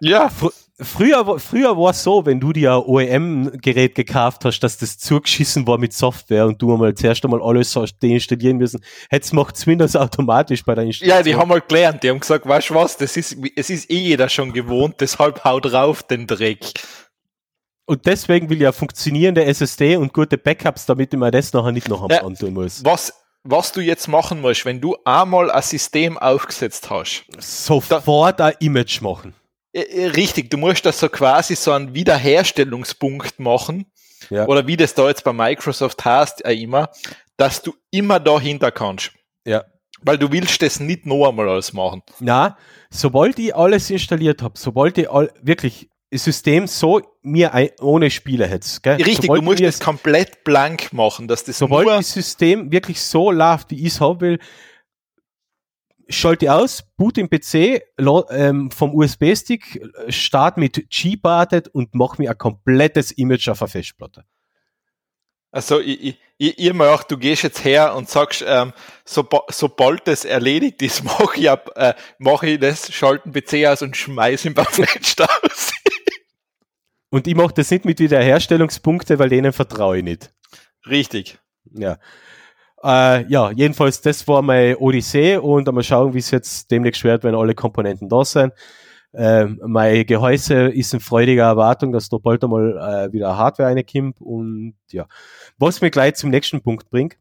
Ja, 0.00 0.28
Fr 0.28 0.50
früher, 0.80 1.40
früher 1.40 1.76
war 1.76 1.90
es 1.90 2.04
so, 2.04 2.24
wenn 2.24 2.38
du 2.38 2.52
dir 2.52 2.74
ein 2.74 2.82
OEM-Gerät 2.86 3.96
gekauft 3.96 4.44
hast, 4.44 4.60
dass 4.60 4.78
das 4.78 4.96
zugeschissen 4.96 5.66
war 5.66 5.76
mit 5.76 5.92
Software 5.92 6.46
und 6.46 6.62
du 6.62 6.72
einmal 6.72 6.94
zuerst 6.94 7.24
einmal 7.24 7.42
alles 7.42 7.76
deinstallieren 8.00 8.58
müssen. 8.58 8.80
Jetzt 9.10 9.32
macht 9.32 9.66
Windows 9.66 9.96
automatisch 9.96 10.64
bei 10.64 10.76
der 10.76 10.84
Installation. 10.84 11.18
ja, 11.18 11.22
die 11.24 11.34
haben 11.34 11.48
mal 11.48 11.60
gelernt, 11.60 12.02
die 12.04 12.10
haben 12.10 12.20
gesagt, 12.20 12.46
weißt 12.46 12.70
du 12.70 12.74
was, 12.76 12.96
das 12.96 13.16
ist, 13.16 13.36
es 13.56 13.70
ist 13.70 13.90
eh 13.90 13.98
jeder 13.98 14.28
schon 14.28 14.52
gewohnt, 14.52 14.96
deshalb 15.00 15.44
haut 15.44 15.64
drauf 15.72 16.04
den 16.04 16.26
Dreck. 16.28 16.60
Und 17.84 18.06
deswegen 18.06 18.48
will 18.50 18.58
ich 18.58 18.62
ja 18.62 18.72
funktionierende 18.72 19.44
SSD 19.46 19.96
und 19.96 20.12
gute 20.12 20.36
Backups, 20.38 20.86
damit 20.86 21.12
ich 21.12 21.18
mir 21.18 21.30
das 21.30 21.52
nachher 21.52 21.72
nicht 21.72 21.88
noch 21.88 22.08
Ja. 22.08 22.22
antun 22.22 22.52
muss. 22.54 22.84
Was, 22.84 23.12
was 23.42 23.72
du 23.72 23.80
jetzt 23.80 24.06
machen 24.08 24.42
musst, 24.42 24.64
wenn 24.64 24.80
du 24.80 24.96
einmal 25.04 25.50
ein 25.50 25.62
System 25.62 26.18
aufgesetzt 26.18 26.90
hast, 26.90 27.24
Sofort 27.38 28.40
ein 28.40 28.54
Image 28.60 29.00
machen. 29.00 29.34
Äh, 29.72 29.80
äh, 29.80 30.06
Richtig, 30.08 30.50
du 30.50 30.56
musst 30.56 30.84
das 30.86 30.98
so 30.98 31.08
quasi 31.08 31.54
so 31.56 31.72
einen 31.72 31.94
Wiederherstellungspunkt 31.94 33.38
machen, 33.38 33.86
Ja. 34.30 34.46
oder 34.46 34.66
wie 34.66 34.76
das 34.76 34.94
da 34.94 35.08
jetzt 35.08 35.24
bei 35.24 35.32
Microsoft 35.32 36.04
heißt, 36.04 36.44
auch 36.44 36.50
immer, 36.50 36.90
dass 37.36 37.62
du 37.62 37.74
immer 37.90 38.18
dahinter 38.20 38.70
kannst. 38.70 39.12
Ja. 39.44 39.64
Weil 40.00 40.18
du 40.18 40.30
willst 40.30 40.62
das 40.62 40.80
nicht 40.80 41.06
noch 41.06 41.28
einmal 41.28 41.48
alles 41.48 41.72
machen. 41.72 42.02
Na, 42.20 42.56
sobald 42.90 43.38
ich 43.38 43.54
alles 43.54 43.90
installiert 43.90 44.42
habe, 44.42 44.58
sobald 44.58 44.96
ich 44.98 45.10
all, 45.10 45.32
wirklich 45.42 45.88
das 46.10 46.24
System 46.24 46.66
so 46.66 47.02
mir 47.22 47.52
ein, 47.52 47.70
ohne 47.80 48.10
Spiele 48.10 48.46
hätte? 48.46 48.66
Richtig, 48.86 49.26
sobald 49.26 49.40
du 49.40 49.44
musst 49.44 49.60
das 49.62 49.80
komplett 49.80 50.44
blank 50.44 50.92
machen, 50.92 51.28
dass 51.28 51.44
das 51.44 51.58
Sobald 51.58 51.86
das 51.88 52.12
System 52.12 52.70
wirklich 52.72 53.00
so 53.00 53.30
läuft, 53.30 53.70
wie 53.70 53.80
ich 53.80 53.92
es 53.94 54.00
haben 54.00 54.20
will, 54.20 54.38
schalte 56.08 56.52
aus, 56.52 56.84
boot 56.96 57.18
im 57.18 57.28
PC 57.28 57.82
ähm, 58.30 58.70
vom 58.70 58.94
USB-Stick, 58.94 59.76
äh, 59.76 60.12
start 60.12 60.56
mit 60.56 60.90
G-Bartet 60.90 61.68
und 61.68 61.94
mach 61.94 62.18
mir 62.18 62.30
ein 62.30 62.38
komplettes 62.38 63.10
Image 63.12 63.48
auf 63.48 63.58
der 63.58 63.68
Festplatte. 63.68 64.24
also 65.50 65.80
ich, 65.80 66.02
ich, 66.02 66.20
ich, 66.38 66.58
ich 66.58 66.72
mach, 66.72 67.04
du 67.04 67.18
gehst 67.18 67.42
jetzt 67.42 67.64
her 67.64 67.94
und 67.94 68.08
sagst, 68.08 68.44
ähm, 68.46 68.72
so, 69.04 69.28
sobald 69.48 70.06
das 70.06 70.24
erledigt 70.24 70.82
ist, 70.82 71.04
mache 71.18 71.38
ich, 71.38 71.50
ab, 71.50 71.70
äh, 71.76 71.94
mach 72.18 72.42
ich 72.42 72.58
das, 72.58 72.92
schalte 72.92 73.30
den 73.30 73.42
PC 73.42 73.66
aus 73.66 73.82
und 73.82 73.96
schmeiß 73.96 74.44
ihn 74.44 74.54
beim 74.54 74.66
Fenster 74.70 75.28
aus. 75.42 75.72
Und 77.10 77.26
ich 77.26 77.34
mache 77.34 77.54
das 77.54 77.70
nicht 77.70 77.84
mit 77.84 78.00
Wiederherstellungspunkte, 78.00 79.18
weil 79.18 79.30
denen 79.30 79.52
vertraue 79.52 79.98
ich 79.98 80.04
nicht. 80.04 80.30
Richtig. 80.86 81.38
Ja. 81.72 81.98
Äh, 82.82 83.26
ja, 83.28 83.50
jedenfalls, 83.50 84.00
das 84.00 84.26
war 84.28 84.42
meine 84.42 84.78
Odyssee 84.78 85.36
und 85.36 85.70
mal 85.72 85.82
schauen, 85.82 86.14
wie 86.14 86.18
es 86.18 86.30
jetzt 86.30 86.70
demnächst 86.70 87.02
wird, 87.04 87.24
wenn 87.24 87.34
alle 87.34 87.54
Komponenten 87.54 88.08
da 88.08 88.24
sind. 88.24 88.52
Ähm, 89.14 89.60
mein 89.66 90.04
Gehäuse 90.06 90.68
ist 90.68 90.92
in 90.92 91.00
freudiger 91.00 91.44
Erwartung, 91.44 91.92
dass 91.92 92.08
da 92.08 92.18
bald 92.18 92.44
einmal 92.44 92.76
äh, 92.76 93.12
wieder 93.12 93.36
Hardware 93.36 93.70
reinkommt 93.74 94.20
und 94.20 94.74
ja. 94.90 95.06
Was 95.56 95.80
mich 95.80 95.92
gleich 95.92 96.14
zum 96.14 96.30
nächsten 96.30 96.60
Punkt 96.60 96.90
bringt. 96.90 97.16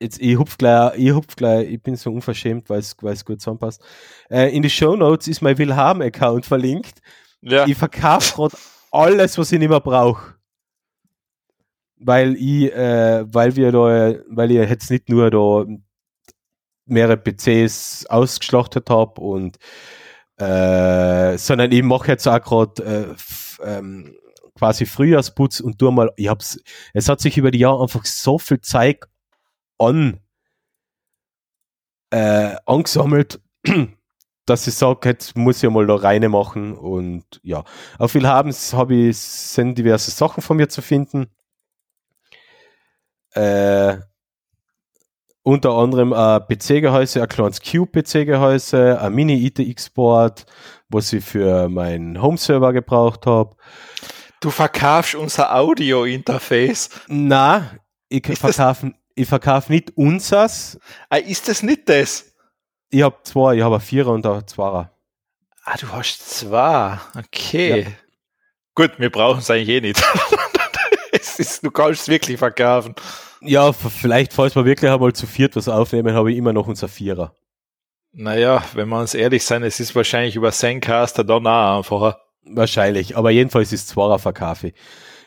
Jetzt, 0.00 0.20
ich 0.20 0.38
hupf 0.38 0.56
gleich, 0.56 0.96
ich 0.96 1.12
hupf 1.12 1.36
gleich, 1.36 1.68
ich 1.68 1.82
bin 1.82 1.96
so 1.96 2.10
unverschämt, 2.10 2.70
weil 2.70 2.78
es 2.78 2.96
weil 3.00 3.12
es 3.12 3.24
gut 3.24 3.40
zusammenpasst. 3.40 3.82
Äh, 4.30 4.54
in 4.56 4.62
die 4.62 4.70
Show 4.70 4.96
Notes 4.96 5.28
ist 5.28 5.42
mein 5.42 5.58
Willhaben-Account 5.58 6.46
verlinkt. 6.46 7.00
Ja. 7.40 7.66
Ich 7.66 7.76
verkaufe 7.76 8.34
gerade 8.34 8.56
alles, 8.90 9.36
was 9.38 9.52
ich 9.52 9.58
nicht 9.58 9.68
mehr 9.68 9.80
brauche. 9.80 10.37
Weil 12.00 12.36
ich, 12.36 12.72
äh, 12.72 13.24
weil 13.26 13.56
wir 13.56 13.72
da, 13.72 14.14
weil 14.28 14.50
ich 14.50 14.70
jetzt 14.70 14.90
nicht 14.90 15.08
nur 15.08 15.30
da 15.30 15.64
mehrere 16.86 17.16
PCs 17.16 18.06
ausgeschlachtet 18.06 18.88
habe 18.90 19.20
und 19.20 19.58
äh, 20.38 21.36
sondern 21.36 21.72
ich 21.72 21.82
mache 21.82 22.08
jetzt 22.08 22.26
auch 22.26 22.40
gerade 22.40 23.16
äh, 23.60 23.68
ähm, 23.78 24.16
quasi 24.54 24.86
Frühjahrsputz 24.86 25.60
und 25.60 25.78
tu 25.78 25.90
mal, 25.90 26.10
ich 26.16 26.28
hab's, 26.28 26.60
es 26.94 27.08
hat 27.08 27.20
sich 27.20 27.36
über 27.36 27.50
die 27.50 27.60
Jahre 27.60 27.82
einfach 27.82 28.04
so 28.04 28.38
viel 28.38 28.60
Zeit 28.60 29.04
an 29.78 30.20
äh, 32.10 32.56
angesammelt, 32.66 33.40
dass 34.46 34.66
ich 34.66 34.74
sage, 34.74 35.08
jetzt 35.08 35.36
muss 35.36 35.62
ich 35.62 35.70
mal 35.70 35.86
da 35.86 35.96
rein 35.96 36.28
machen 36.30 36.74
und 36.74 37.24
ja. 37.42 37.64
Auf 37.98 38.12
viel 38.12 38.26
haben 38.26 38.52
habe 38.52 38.94
ich, 38.94 39.18
sind 39.18 39.76
diverse 39.76 40.10
Sachen 40.10 40.42
von 40.42 40.56
mir 40.56 40.68
zu 40.68 40.82
finden. 40.82 41.28
Äh, 43.38 44.00
unter 45.44 45.70
anderem 45.70 46.12
ein 46.12 46.40
PC-Gehäuse, 46.46 47.22
ein 47.22 47.28
kleines 47.28 47.60
Cube-PC-Gehäuse, 47.62 49.00
ein 49.00 49.14
Mini-ITX-Board, 49.14 50.44
was 50.88 51.12
ich 51.12 51.24
für 51.24 51.68
meinen 51.68 52.20
Home-Server 52.20 52.72
gebraucht 52.72 53.26
habe. 53.26 53.56
Du 54.40 54.50
verkaufst 54.50 55.14
unser 55.14 55.54
Audio-Interface. 55.54 56.90
Na, 57.06 57.70
ich 58.08 58.26
verkaufe 58.26 58.92
verkauf 59.24 59.68
nicht 59.68 59.96
unsers. 59.96 60.78
Ah, 61.08 61.16
ist 61.16 61.48
das 61.48 61.62
nicht 61.62 61.88
das? 61.88 62.32
Ich 62.90 63.02
habe 63.02 63.16
zwei, 63.22 63.56
ich 63.56 63.62
habe 63.62 63.76
ein 63.76 63.80
Vierer 63.80 64.12
und 64.12 64.26
ein 64.26 64.46
Zweier. 64.46 64.92
Ah, 65.64 65.76
du 65.76 65.88
hast 65.92 66.28
zwei. 66.28 66.98
Okay. 67.16 67.80
Ja. 67.80 67.86
Gut, 68.74 68.98
wir 68.98 69.10
brauchen 69.10 69.38
es 69.38 69.50
eigentlich 69.50 69.68
eh 69.68 69.80
nicht. 69.80 70.02
es 71.12 71.38
ist, 71.38 71.64
du 71.64 71.70
kannst 71.70 72.02
es 72.02 72.08
wirklich 72.08 72.38
verkaufen. 72.38 72.94
Ja, 73.40 73.72
vielleicht, 73.72 74.32
falls 74.32 74.56
wir 74.56 74.64
wirklich 74.64 74.90
einmal 74.90 75.12
zu 75.12 75.26
viert 75.26 75.56
was 75.56 75.68
aufnehmen, 75.68 76.14
habe 76.14 76.32
ich 76.32 76.38
immer 76.38 76.52
noch 76.52 76.66
unser 76.66 76.88
Vierer. 76.88 77.34
Naja, 78.12 78.64
wenn 78.74 78.88
wir 78.88 78.98
uns 78.98 79.14
ehrlich 79.14 79.44
sein, 79.44 79.62
es 79.62 79.80
ist 79.80 79.94
wahrscheinlich 79.94 80.36
über 80.36 80.50
Zencaster 80.50 81.24
dann 81.24 81.46
auch 81.46 81.78
einfacher. 81.78 82.20
Wahrscheinlich, 82.44 83.16
aber 83.16 83.30
jedenfalls 83.30 83.72
ist 83.72 83.82
es 83.82 83.86
Zweier 83.88 84.18
verkaufe. 84.18 84.72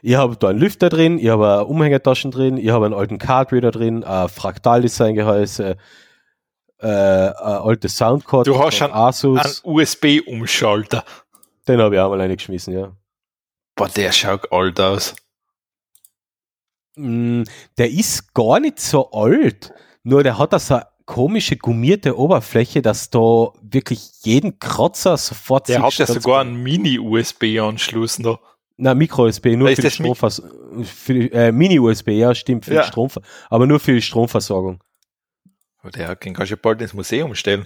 Ich 0.02 0.16
habe 0.16 0.36
da 0.36 0.50
einen 0.50 0.60
Lüfter 0.60 0.90
drin, 0.90 1.20
ich 1.20 1.30
habe 1.30 1.66
Umhängetaschen 1.66 2.32
drin, 2.32 2.58
ich 2.58 2.70
habe 2.70 2.86
einen 2.86 2.96
alten 2.96 3.20
Cardreader 3.20 3.70
drin, 3.70 4.04
ein 4.04 4.28
Fraktaldesign-Gehäuse, 4.28 5.78
äh, 6.80 6.88
ein 6.88 7.34
altes 7.36 7.98
Soundcard. 7.98 8.48
Du 8.48 8.58
hast 8.58 8.82
einen, 8.82 8.92
einen 8.92 9.40
USB-Umschalter. 9.64 11.04
Den 11.68 11.80
habe 11.80 11.96
ich 11.96 12.02
auch 12.02 12.10
mal 12.10 12.20
reingeschmissen, 12.20 12.74
ja. 12.74 12.92
Boah, 13.76 13.88
der 13.90 14.12
schaut 14.12 14.52
alt 14.52 14.80
aus. 14.80 15.16
Mm, 16.96 17.44
der 17.78 17.90
ist 17.90 18.34
gar 18.34 18.60
nicht 18.60 18.80
so 18.80 19.12
alt, 19.12 19.74
nur 20.04 20.24
der 20.24 20.38
hat 20.38 20.54
da 20.54 20.60
so 20.60 20.76
eine 20.76 20.88
komische 21.06 21.58
gummierte 21.58 22.18
Oberfläche, 22.18 22.82
dass 22.82 23.10
da 23.10 23.52
wirklich 23.62 24.12
jeden 24.24 24.60
Kratzer 24.60 25.18
sofort 25.18 25.70
Der 25.70 25.82
hat 25.82 25.94
ja 25.94 26.06
sogar 26.06 26.42
einen 26.42 26.62
Mini-USB-Anschluss 26.64 28.20
noch. 28.20 28.40
Na, 28.78 28.96
Micro-USB, 28.96 29.58
nur 29.58 29.70
für 29.70 29.82
die 29.82 29.92
Stromversorgung. 29.92 30.86
Äh, 31.08 31.52
Mini-USB, 31.52 32.10
ja, 32.10 32.34
stimmt, 32.34 32.66
für 32.66 32.74
ja. 32.74 32.84
Strom, 32.84 33.10
aber 33.50 33.68
nur 33.68 33.80
für 33.80 33.94
die 33.94 34.02
Stromversorgung. 34.02 34.82
Der 35.96 36.16
den 36.16 36.34
kannst 36.34 36.52
du 36.52 36.58
bald 36.58 36.82
ins 36.82 36.94
Museum 36.94 37.36
stellen. 37.36 37.66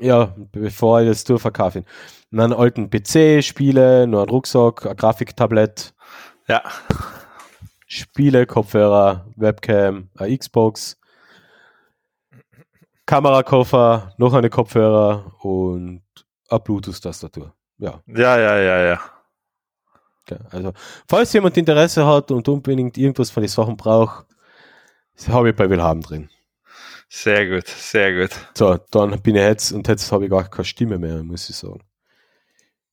Ja, 0.00 0.34
bevor 0.50 1.00
ich 1.00 1.08
das 1.08 1.24
durchverkaufe. 1.24 1.84
einen 2.32 2.52
alten 2.52 2.90
PC, 2.90 3.42
Spiele, 3.44 4.06
nur 4.06 4.22
ein 4.22 4.28
Rucksack, 4.28 4.86
ein 4.86 4.96
Grafiktablett. 4.96 5.94
Ja. 6.48 6.62
Spiele, 7.94 8.46
Kopfhörer, 8.46 9.26
Webcam, 9.36 10.08
eine 10.16 10.38
Xbox, 10.38 10.98
Kamerakoffer, 13.04 14.14
noch 14.16 14.32
eine 14.32 14.48
Kopfhörer 14.48 15.34
und 15.40 16.02
eine 16.48 16.60
Bluetooth-Tastatur. 16.60 17.52
Ja. 17.76 18.00
Ja, 18.06 18.38
ja, 18.38 18.58
ja, 18.58 18.82
ja. 18.82 19.00
Okay, 20.22 20.38
also, 20.50 20.72
falls 21.06 21.34
jemand 21.34 21.58
Interesse 21.58 22.06
hat 22.06 22.30
und 22.30 22.48
unbedingt 22.48 22.96
irgendwas 22.96 23.28
von 23.30 23.42
den 23.42 23.50
Sachen 23.50 23.76
braucht, 23.76 24.24
habe 25.28 25.50
ich 25.50 25.56
bei 25.56 25.68
Willhaben 25.68 26.00
drin. 26.00 26.30
Sehr 27.10 27.46
gut, 27.46 27.68
sehr 27.68 28.18
gut. 28.18 28.30
So, 28.54 28.78
dann 28.90 29.20
bin 29.20 29.36
ich 29.36 29.42
jetzt 29.42 29.70
und 29.72 29.86
jetzt 29.86 30.10
habe 30.10 30.24
ich 30.24 30.30
gar 30.30 30.48
keine 30.48 30.64
Stimme 30.64 30.96
mehr, 30.96 31.22
muss 31.22 31.50
ich 31.50 31.56
sagen. 31.56 31.82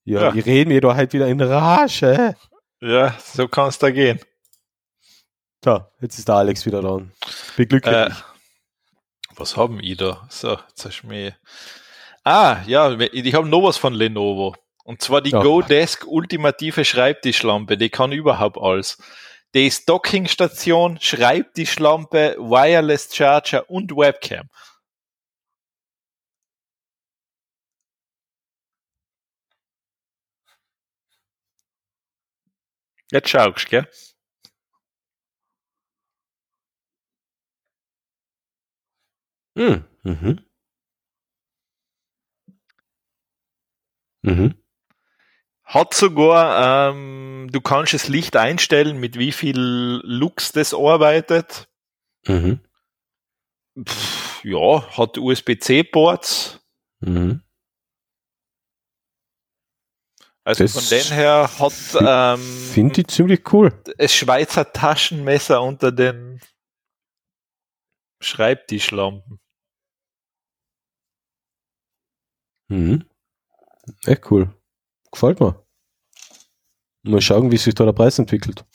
Ja, 0.04 0.24
ja. 0.24 0.34
ich 0.34 0.46
rede 0.46 0.68
mir 0.68 0.82
da 0.82 0.94
halt 0.94 1.14
wieder 1.14 1.28
in 1.28 1.40
Rage. 1.40 2.36
Ja, 2.82 3.16
so 3.18 3.48
kann 3.48 3.70
es 3.70 3.80
da 3.80 3.92
gehen. 3.92 4.20
So, 5.64 5.86
jetzt 5.99 6.18
ist 6.18 6.27
der 6.27 6.36
Alex 6.36 6.65
wieder 6.65 6.81
dran. 6.81 7.11
Bin 7.57 7.68
glücklich. 7.68 7.94
Äh, 7.94 8.11
was 9.36 9.57
haben 9.57 9.80
ich 9.81 9.98
da? 9.98 10.26
So, 10.30 10.57
jetzt 10.69 10.86
hast 10.86 11.02
du 11.02 11.07
mich. 11.07 11.34
Ah, 12.23 12.61
ja, 12.65 12.98
ich 12.99 13.34
habe 13.34 13.48
noch 13.48 13.64
was 13.64 13.77
von 13.77 13.94
Lenovo. 13.94 14.56
Und 14.86 15.02
zwar 15.02 15.22
die 15.22 15.31
ja. 15.31 15.41
GoDesk 15.41 16.06
ultimative 16.07 16.86
Schreibtischlampe. 16.86 17.77
Die 17.77 17.90
kann 17.90 18.11
überhaupt 18.11 18.57
alles. 18.57 18.98
Die 19.53 19.68
ist 19.68 19.90
Dockingstation, 19.90 20.99
Schreibtischlampe, 21.02 22.36
Wireless 22.40 23.14
Charger 23.14 23.69
und 23.69 23.91
Webcam. 23.95 24.49
Jetzt 33.11 33.30
schaust 33.30 33.65
du, 33.65 33.69
gell? 33.69 33.88
Mhm. 39.60 39.84
Mhm. 40.03 40.40
Mhm. 44.22 44.56
Hat 45.65 45.94
sogar, 45.94 46.91
ähm, 46.91 47.49
du 47.52 47.60
kannst 47.61 47.94
das 47.94 48.07
Licht 48.07 48.38
einstellen, 48.38 48.99
mit 48.99 49.19
wie 49.19 49.31
viel 49.34 49.60
Lux 50.03 50.53
das 50.53 50.73
arbeitet. 50.73 51.69
Mhm. 52.26 52.61
Pff, 53.86 54.44
ja, 54.45 54.98
hat 54.98 55.18
USB-C-Ports. 55.18 56.61
Mhm. 57.02 57.44
Also 60.45 60.64
das 60.64 60.73
von 60.73 60.98
dem 60.98 61.15
her 61.15 61.49
hat 61.60 62.38
ähm, 62.40 62.41
finde 62.73 63.02
ich 63.02 63.07
ziemlich 63.07 63.53
cool. 63.53 63.84
Es 63.98 64.15
Schweizer 64.15 64.72
Taschenmesser 64.72 65.61
unter 65.61 65.91
den 65.91 66.41
Schreibtischlampen. 68.22 69.39
Mhm. 72.70 73.06
Echt 74.06 74.32
cool. 74.32 74.50
Gefällt 75.12 75.40
mir. 75.40 75.56
Mal 77.04 77.22
schauen, 77.22 77.52
wie 77.52 77.58
sich 77.58 77.76
da 77.76 77.86
der 77.86 77.94
Preis 77.94 78.20
entwickelt. 78.20 78.66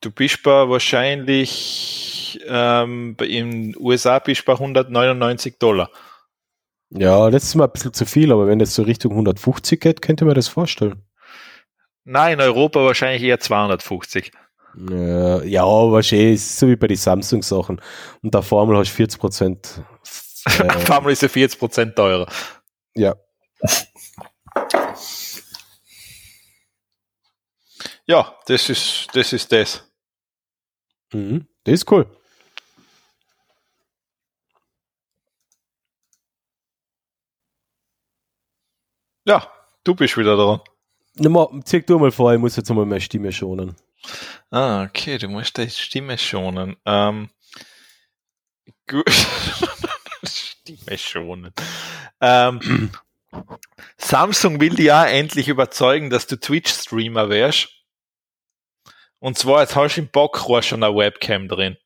Du 0.00 0.10
bist 0.10 0.42
bei 0.42 0.68
wahrscheinlich 0.68 2.40
ähm, 2.46 3.16
in 3.20 3.76
USA 3.78 4.18
bist 4.18 4.44
bei 4.44 4.54
199 4.54 5.58
Dollar. 5.58 5.90
Ja, 6.90 7.30
das 7.30 7.44
ist 7.44 7.54
mal 7.54 7.64
ein 7.64 7.72
bisschen 7.72 7.94
zu 7.94 8.04
viel, 8.04 8.32
aber 8.32 8.46
wenn 8.46 8.58
das 8.58 8.74
so 8.74 8.82
Richtung 8.82 9.12
150 9.12 9.80
geht, 9.80 10.02
könnte 10.02 10.24
man 10.24 10.34
das 10.34 10.48
vorstellen. 10.48 11.02
Nein, 12.04 12.34
in 12.34 12.40
Europa 12.40 12.84
wahrscheinlich 12.84 13.22
eher 13.22 13.40
250. 13.40 14.32
Ja, 14.90 15.42
ja 15.42 15.64
wahrscheinlich 15.64 16.34
ist 16.34 16.58
so 16.58 16.68
wie 16.68 16.76
bei 16.76 16.88
den 16.88 16.96
Samsung-Sachen. 16.96 17.80
Und 18.22 18.34
der 18.34 18.42
Formel 18.42 18.76
hast 18.76 18.90
du 18.90 18.96
40 18.96 19.20
Prozent. 19.20 19.82
Äh, 20.46 20.70
Formel 20.80 21.12
ist 21.12 21.22
ja 21.22 21.28
40 21.28 21.58
Prozent 21.58 21.96
teurer. 21.96 22.26
Ja. 22.94 23.14
Ja, 28.06 28.38
das 28.46 28.68
ist 28.68 29.08
das. 29.14 29.32
Ist 29.32 29.52
das. 29.52 29.82
Mhm, 31.12 31.46
das 31.64 31.74
ist 31.74 31.90
cool. 31.90 32.06
Ja, 39.24 39.46
du 39.84 39.94
bist 39.94 40.16
wieder 40.16 40.36
dran. 40.36 40.60
Zieh 41.64 41.82
du 41.82 41.98
mal 41.98 42.10
vor, 42.10 42.32
ich 42.32 42.40
muss 42.40 42.56
jetzt 42.56 42.70
mal 42.70 42.86
meine 42.86 43.00
Stimme 43.00 43.30
schonen. 43.32 43.76
Ah, 44.50 44.84
okay, 44.84 45.18
du 45.18 45.28
musst 45.28 45.56
deine 45.58 45.70
Stimme 45.70 46.18
schonen. 46.18 46.76
Ähm, 46.84 47.30
gut. 48.88 49.08
Stimme 50.24 50.98
schonen. 50.98 51.52
Ähm, 52.20 52.90
Samsung 53.96 54.60
will 54.60 54.80
ja 54.80 55.06
endlich 55.06 55.48
überzeugen, 55.48 56.10
dass 56.10 56.26
du 56.26 56.38
Twitch-Streamer 56.38 57.28
wärst. 57.28 57.68
Und 59.18 59.38
zwar, 59.38 59.60
jetzt 59.60 59.76
hast 59.76 59.96
du 59.96 60.00
im 60.02 60.08
Bockrohr 60.08 60.62
schon 60.62 60.82
eine 60.82 60.94
Webcam 60.94 61.48
drin. 61.48 61.76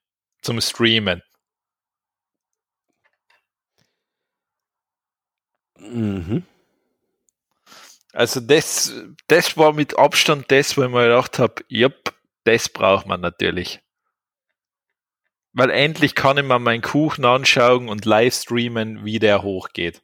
Zum 0.43 0.61
Streamen. 0.61 1.23
Mhm. 5.79 6.45
Also 8.13 8.41
das, 8.41 8.95
das 9.29 9.57
war 9.59 9.75
mit 9.75 9.99
Abstand 9.99 10.51
das, 10.51 10.77
wo 10.77 10.85
ich 10.85 10.91
mir 10.91 11.03
gedacht 11.05 11.39
habe, 11.39 11.63
yep, 11.71 12.15
das 12.45 12.71
braucht 12.71 13.07
man 13.07 13.21
natürlich. 13.21 13.81
Weil 15.53 15.71
endlich 15.71 16.15
kann 16.15 16.39
ich 16.39 16.45
mir 16.45 16.59
meinen 16.59 16.83
Kuchen 16.83 17.25
anschauen 17.25 17.89
und 17.89 18.07
live 18.07 18.35
streamen, 18.35 19.05
wie 19.05 19.19
der 19.19 19.43
hochgeht. 19.43 20.03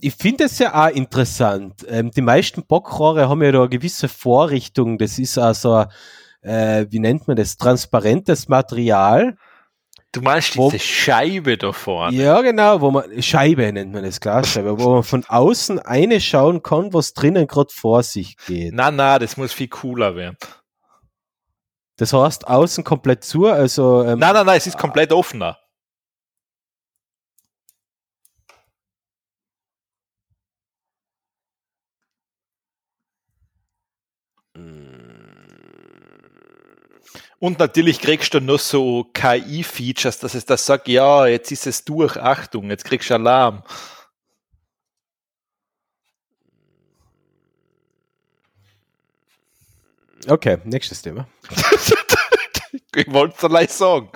Ich 0.00 0.14
finde 0.14 0.44
es 0.44 0.58
ja 0.58 0.86
auch 0.86 0.90
interessant. 0.94 1.84
Ähm, 1.88 2.10
die 2.10 2.22
meisten 2.22 2.64
Bockrohre 2.66 3.28
haben 3.28 3.42
ja 3.42 3.52
da 3.52 3.60
eine 3.60 3.68
gewisse 3.68 4.08
Vorrichtung. 4.08 4.98
Das 4.98 5.18
ist 5.18 5.38
also, 5.38 5.86
äh, 6.42 6.86
wie 6.90 6.98
nennt 6.98 7.28
man 7.28 7.36
das, 7.36 7.56
transparentes 7.56 8.48
Material. 8.48 9.36
Du 10.12 10.22
meinst 10.22 10.54
diese 10.54 10.58
wo, 10.58 10.70
Scheibe 10.78 11.58
da 11.58 11.72
vorne? 11.72 12.16
Ja, 12.16 12.40
genau, 12.40 12.80
wo 12.80 12.90
man, 12.90 13.22
Scheibe 13.22 13.70
nennt 13.72 13.92
man 13.92 14.04
das, 14.04 14.20
Glasscheibe, 14.20 14.80
wo 14.80 14.94
man 14.94 15.02
von 15.02 15.24
außen 15.26 15.80
eine 15.80 16.20
schauen 16.20 16.62
kann, 16.62 16.94
was 16.94 17.12
drinnen 17.12 17.46
gerade 17.46 17.72
vor 17.72 18.02
sich 18.02 18.36
geht. 18.46 18.72
Na, 18.72 18.90
na, 18.90 19.18
das 19.18 19.36
muss 19.36 19.52
viel 19.52 19.68
cooler 19.68 20.16
werden. 20.16 20.38
Das 21.98 22.12
heißt, 22.12 22.46
außen 22.48 22.84
komplett 22.84 23.24
zu, 23.24 23.46
also. 23.46 24.02
Ähm, 24.04 24.18
nein, 24.20 24.32
nein, 24.32 24.46
nein, 24.46 24.56
es 24.56 24.66
ist 24.66 24.78
komplett 24.78 25.12
offener. 25.12 25.58
Und 37.40 37.60
natürlich 37.60 38.00
kriegst 38.00 38.34
du 38.34 38.40
noch 38.40 38.58
so 38.58 39.04
KI-Features, 39.14 40.18
dass 40.18 40.34
es 40.34 40.44
das 40.44 40.66
sagt, 40.66 40.88
ja, 40.88 41.26
jetzt 41.26 41.52
ist 41.52 41.68
es 41.68 41.84
durch, 41.84 42.16
Achtung, 42.16 42.68
jetzt 42.70 42.84
kriegst 42.84 43.10
du 43.10 43.14
Alarm. 43.14 43.62
Okay, 50.26 50.58
nächstes 50.64 51.02
Thema. 51.02 51.28
ich 52.94 53.12
wollte 53.12 53.34
es 53.40 53.48
gleich 53.48 53.70
sagen. 53.70 54.10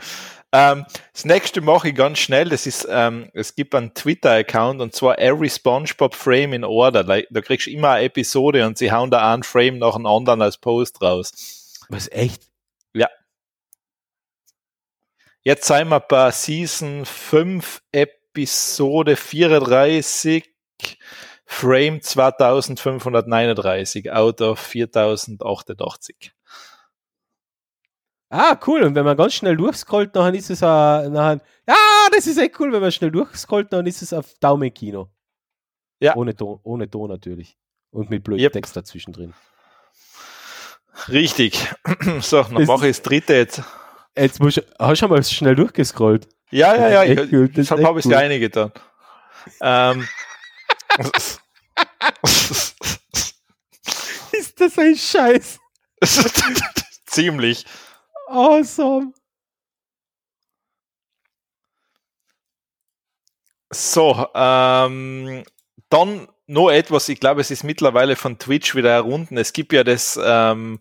Ähm, 0.55 0.85
das 1.15 1.25
nächste 1.25 1.63
mache 1.63 1.89
ich 1.89 1.95
ganz 1.95 2.19
schnell. 2.19 2.51
Das 2.51 2.67
ist, 2.67 2.87
ähm, 2.91 3.31
es 3.33 3.55
gibt 3.55 3.75
einen 3.75 3.95
Twitter-Account 3.95 4.83
und 4.83 4.95
zwar 4.95 5.19
Every 5.19 5.49
SpongeBob 5.49 6.15
Frame 6.15 6.53
in 6.53 6.65
Order. 6.65 7.05
Da, 7.05 7.21
da 7.31 7.41
kriegst 7.41 7.67
du 7.67 7.71
immer 7.71 7.93
eine 7.93 8.05
Episode 8.05 8.67
und 8.67 8.77
sie 8.77 8.93
hauen 8.93 9.11
da 9.11 9.33
einen 9.33 9.45
Frame 9.45 9.79
nach 9.79 9.95
dem 9.95 10.05
anderen 10.05 10.43
als 10.43 10.59
Post 10.59 11.01
raus. 11.01 11.79
Was 11.89 12.11
echt? 12.13 12.43
Ja. 12.93 13.09
Jetzt 15.43 15.67
sind 15.67 15.89
wir 15.89 16.01
bei 16.01 16.31
Season 16.31 17.07
5, 17.07 17.83
Episode 17.93 19.17
34, 19.17 20.45
Frame 21.53 22.01
2539, 22.01 24.11
out 24.11 24.41
of 24.41 24.59
4088. 24.59 26.33
Ah, 28.31 28.59
cool. 28.67 28.83
Und 28.83 28.95
wenn 28.95 29.05
man 29.05 29.17
ganz 29.17 29.35
schnell 29.35 29.57
durchscrollt, 29.57 30.17
dann 30.17 30.35
ist 30.35 30.49
es 30.49 30.63
uh, 30.63 30.65
nachher, 30.65 31.41
ja, 31.69 31.77
das 32.11 32.27
ist 32.27 32.39
echt 32.39 32.59
cool, 32.59 32.73
wenn 32.73 32.81
man 32.81 32.91
schnell 32.91 33.11
durchscrollt, 33.11 33.73
dann 33.73 33.87
ist 33.87 34.01
es 34.01 34.15
auf 34.15 34.33
Daumenkino. 34.41 35.11
Ja. 36.01 36.17
Ohne 36.17 36.35
Ton, 36.35 36.59
ohne 36.63 36.91
Ton 36.91 37.11
natürlich. 37.11 37.59
Und 37.91 38.09
mit 38.09 38.25
blödem 38.25 38.45
yep. 38.45 38.55
Text 38.55 38.75
dazwischen 38.75 39.13
drin. 39.13 39.35
Richtig. 41.09 41.69
So, 42.21 42.43
dann 42.43 42.65
mache 42.65 42.89
ich 42.89 42.97
das 42.97 43.03
dritte 43.03 43.35
jetzt. 43.35 43.63
Jetzt 44.17 44.41
musst 44.41 44.57
du, 44.57 44.63
hast 44.79 44.91
du 44.91 44.97
schon 44.97 45.11
mal 45.11 45.23
schnell 45.23 45.55
durchgescrollt? 45.55 46.29
Ja, 46.51 46.75
ja, 46.75 46.89
ja. 46.89 47.05
Ich, 47.05 47.33
cool. 47.33 47.51
ich 47.55 47.71
habe 47.71 47.99
es 47.99 48.07
cool. 48.07 48.15
eine 48.15 48.41
getan. 48.41 48.73
Ähm, 49.61 50.09
ist 54.33 54.61
das 54.61 54.79
ein 54.79 54.97
Scheiß? 54.97 55.59
Ziemlich. 57.07 57.65
Awesome. 58.29 59.13
So, 63.75 64.27
ähm, 64.35 65.45
dann 65.89 66.29
noch 66.47 66.71
etwas, 66.71 67.09
ich 67.09 67.21
glaube, 67.21 67.41
es 67.41 67.51
ist 67.51 67.65
mittlerweile 67.65 68.17
von 68.17 68.39
Twitch 68.39 68.75
wieder 68.75 68.91
herunten. 68.91 69.39
Es 69.39 69.53
gibt 69.53 69.73
ja 69.73 69.85
das, 69.85 70.19
ähm, 70.23 70.79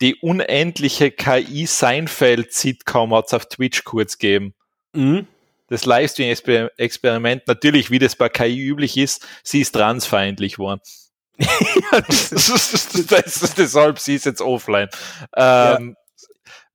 die 0.00 0.14
unendliche 0.16 1.10
KI 1.10 1.66
Seinfeld-Sitcom 1.66 3.14
hat 3.14 3.26
es 3.26 3.34
auf 3.34 3.46
Twitch 3.46 3.82
kurz 3.84 4.18
gegeben. 4.18 4.54
Mhm. 4.94 5.26
Das 5.68 5.84
Livestream-Experiment, 5.84 7.46
natürlich, 7.46 7.90
wie 7.90 7.98
das 7.98 8.16
bei 8.16 8.28
KI 8.28 8.58
üblich 8.58 8.96
ist, 8.96 9.26
sie 9.42 9.60
ist 9.60 9.72
transfeindlich 9.72 10.54
geworden. 10.54 10.80
ja, 11.38 12.00
das 12.00 12.32
ist, 12.32 13.10
das 13.12 13.42
ist, 13.42 13.58
deshalb 13.58 13.98
sie 13.98 14.16
ist 14.16 14.26
jetzt 14.26 14.40
offline. 14.40 14.88
Ähm, 15.36 15.90
ja 15.90 15.94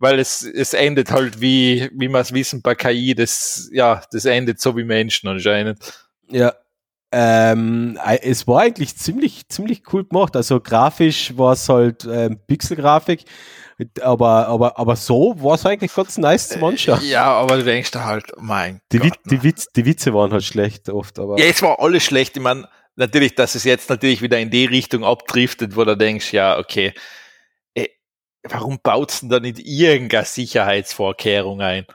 weil 0.03 0.19
es, 0.19 0.41
es 0.41 0.73
endet 0.73 1.11
halt 1.11 1.39
wie, 1.39 1.89
wie 1.93 2.09
wir 2.09 2.19
es 2.19 2.33
wissen 2.33 2.61
bei 2.61 2.75
KI, 2.75 3.15
das, 3.15 3.69
ja, 3.71 4.01
das 4.11 4.25
endet 4.25 4.59
so 4.59 4.75
wie 4.75 4.83
Menschen 4.83 5.29
anscheinend. 5.29 5.79
Ja. 6.29 6.53
Ähm, 7.13 7.97
es 8.21 8.45
war 8.45 8.61
eigentlich 8.61 8.97
ziemlich, 8.97 9.47
ziemlich 9.47 9.83
cool 9.93 10.03
gemacht. 10.03 10.35
Also 10.35 10.59
grafisch 10.59 11.37
war 11.37 11.53
es 11.53 11.69
halt 11.69 12.05
ähm, 12.05 12.37
Pixelgrafik, 12.47 13.23
aber, 14.01 14.47
aber, 14.47 14.77
aber 14.77 14.95
so 14.95 15.35
war 15.37 15.55
es 15.55 15.65
eigentlich 15.65 15.93
ganz 15.93 16.17
nice 16.17 16.49
zum 16.49 16.63
Anschauen. 16.63 16.99
Ja, 17.03 17.25
aber 17.25 17.57
du 17.57 17.63
denkst 17.63 17.93
halt, 17.95 18.31
mein 18.37 18.81
die, 18.91 18.99
Gott, 18.99 19.13
die, 19.25 19.43
Witz, 19.43 19.67
die 19.75 19.85
Witze 19.85 20.13
waren 20.13 20.31
halt 20.31 20.43
schlecht 20.43 20.89
oft, 20.89 21.19
aber. 21.19 21.39
Ja, 21.39 21.45
es 21.45 21.61
war 21.61 21.79
alles 21.79 22.03
schlecht. 22.03 22.35
Ich 22.37 22.43
meine, 22.43 22.67
natürlich, 22.95 23.35
dass 23.35 23.55
es 23.55 23.63
jetzt 23.63 23.89
natürlich 23.89 24.21
wieder 24.21 24.39
in 24.39 24.49
die 24.49 24.65
Richtung 24.65 25.03
abdriftet, 25.03 25.75
wo 25.75 25.83
du 25.83 25.97
denkst, 25.97 26.33
ja, 26.33 26.57
okay, 26.57 26.93
warum 28.43 28.79
baut's 28.81 29.21
denn 29.21 29.29
da 29.29 29.39
nicht 29.39 29.59
irgendeine 29.59 30.25
Sicherheitsvorkehrung 30.25 31.61
ein? 31.61 31.85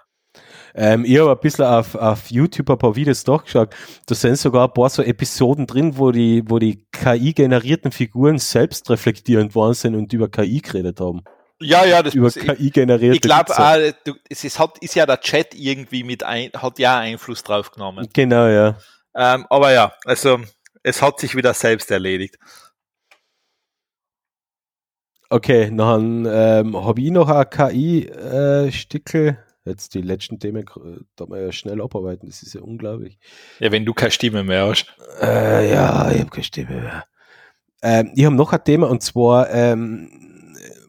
Ähm, 0.74 1.04
ich 1.04 1.18
habe 1.18 1.32
ein 1.32 1.40
bisschen 1.40 1.64
auf, 1.64 1.94
auf 1.94 2.30
YouTube 2.30 2.70
ein 2.70 2.78
paar 2.78 2.94
Videos 2.94 3.24
durchgeschaut. 3.24 3.74
Da 4.06 4.14
sind 4.14 4.38
sogar 4.38 4.68
ein 4.68 4.72
paar 4.72 4.88
so 4.90 5.02
Episoden 5.02 5.66
drin, 5.66 5.98
wo 5.98 6.12
die, 6.12 6.42
wo 6.46 6.58
die 6.58 6.86
KI-generierten 6.92 7.90
Figuren 7.90 8.38
selbst 8.38 8.88
reflektierend 8.90 9.54
waren 9.54 9.74
sind 9.74 9.94
und 9.94 10.12
über 10.12 10.28
KI 10.28 10.60
geredet 10.60 11.00
haben. 11.00 11.22
Ja, 11.60 11.84
ja, 11.84 12.02
das 12.02 12.14
über 12.14 12.30
KI 12.30 12.70
generiert. 12.70 13.16
Ich 13.16 13.20
glaube, 13.20 13.52
äh, 13.58 13.92
es 14.28 14.44
ist, 14.44 14.58
hat, 14.58 14.78
ist 14.78 14.94
ja 14.94 15.06
der 15.06 15.20
Chat 15.20 15.54
irgendwie 15.54 16.04
mit 16.04 16.22
ein, 16.22 16.50
hat 16.56 16.78
ja 16.78 16.98
Einfluss 16.98 17.42
drauf 17.42 17.72
genommen. 17.72 18.08
Genau, 18.12 18.46
ja. 18.46 18.78
Ähm, 19.14 19.46
aber 19.50 19.72
ja, 19.72 19.92
also 20.04 20.38
es 20.82 21.02
hat 21.02 21.18
sich 21.18 21.34
wieder 21.34 21.54
selbst 21.54 21.90
erledigt. 21.90 22.38
Okay, 25.30 25.70
dann 25.74 26.26
ähm, 26.30 26.76
habe 26.84 27.00
ich 27.00 27.10
noch 27.10 27.28
ein 27.28 27.50
KI-Stickel. 27.50 29.28
Äh, 29.28 29.36
Jetzt 29.68 29.94
die 29.94 30.00
letzten 30.00 30.38
Themen, 30.38 30.62
äh, 30.62 31.00
da 31.14 31.26
mal 31.26 31.42
ja 31.42 31.52
schnell 31.52 31.82
abarbeiten, 31.82 32.26
das 32.26 32.42
ist 32.42 32.54
ja 32.54 32.62
unglaublich. 32.62 33.18
Ja, 33.58 33.70
wenn 33.70 33.84
du 33.84 33.92
keine 33.92 34.10
Stimme 34.10 34.42
mehr 34.42 34.66
hast. 34.66 34.86
Äh, 35.20 35.70
ja, 35.70 36.10
ich 36.10 36.20
habe 36.20 36.30
keine 36.30 36.44
Stimme 36.44 36.80
mehr. 36.80 37.04
Ähm, 37.82 38.12
ich 38.14 38.24
habe 38.24 38.34
noch 38.34 38.52
ein 38.52 38.64
Thema 38.64 38.88
und 38.88 39.02
zwar, 39.02 39.50
ähm, 39.50 40.37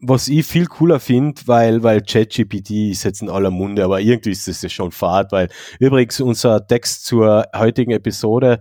was 0.02 0.28
ich 0.28 0.46
viel 0.46 0.66
cooler 0.66 1.00
finde, 1.00 1.40
weil, 1.46 1.82
weil 1.82 2.02
ChatGPT 2.02 2.90
ist 2.90 3.04
jetzt 3.04 3.22
in 3.22 3.28
aller 3.28 3.50
Munde, 3.50 3.84
aber 3.84 4.00
irgendwie 4.00 4.30
ist 4.30 4.48
das 4.48 4.62
ja 4.62 4.68
schon 4.68 4.92
fad, 4.92 5.32
weil 5.32 5.48
übrigens 5.78 6.20
unser 6.20 6.66
Text 6.66 7.04
zur 7.06 7.46
heutigen 7.54 7.92
Episode 7.92 8.60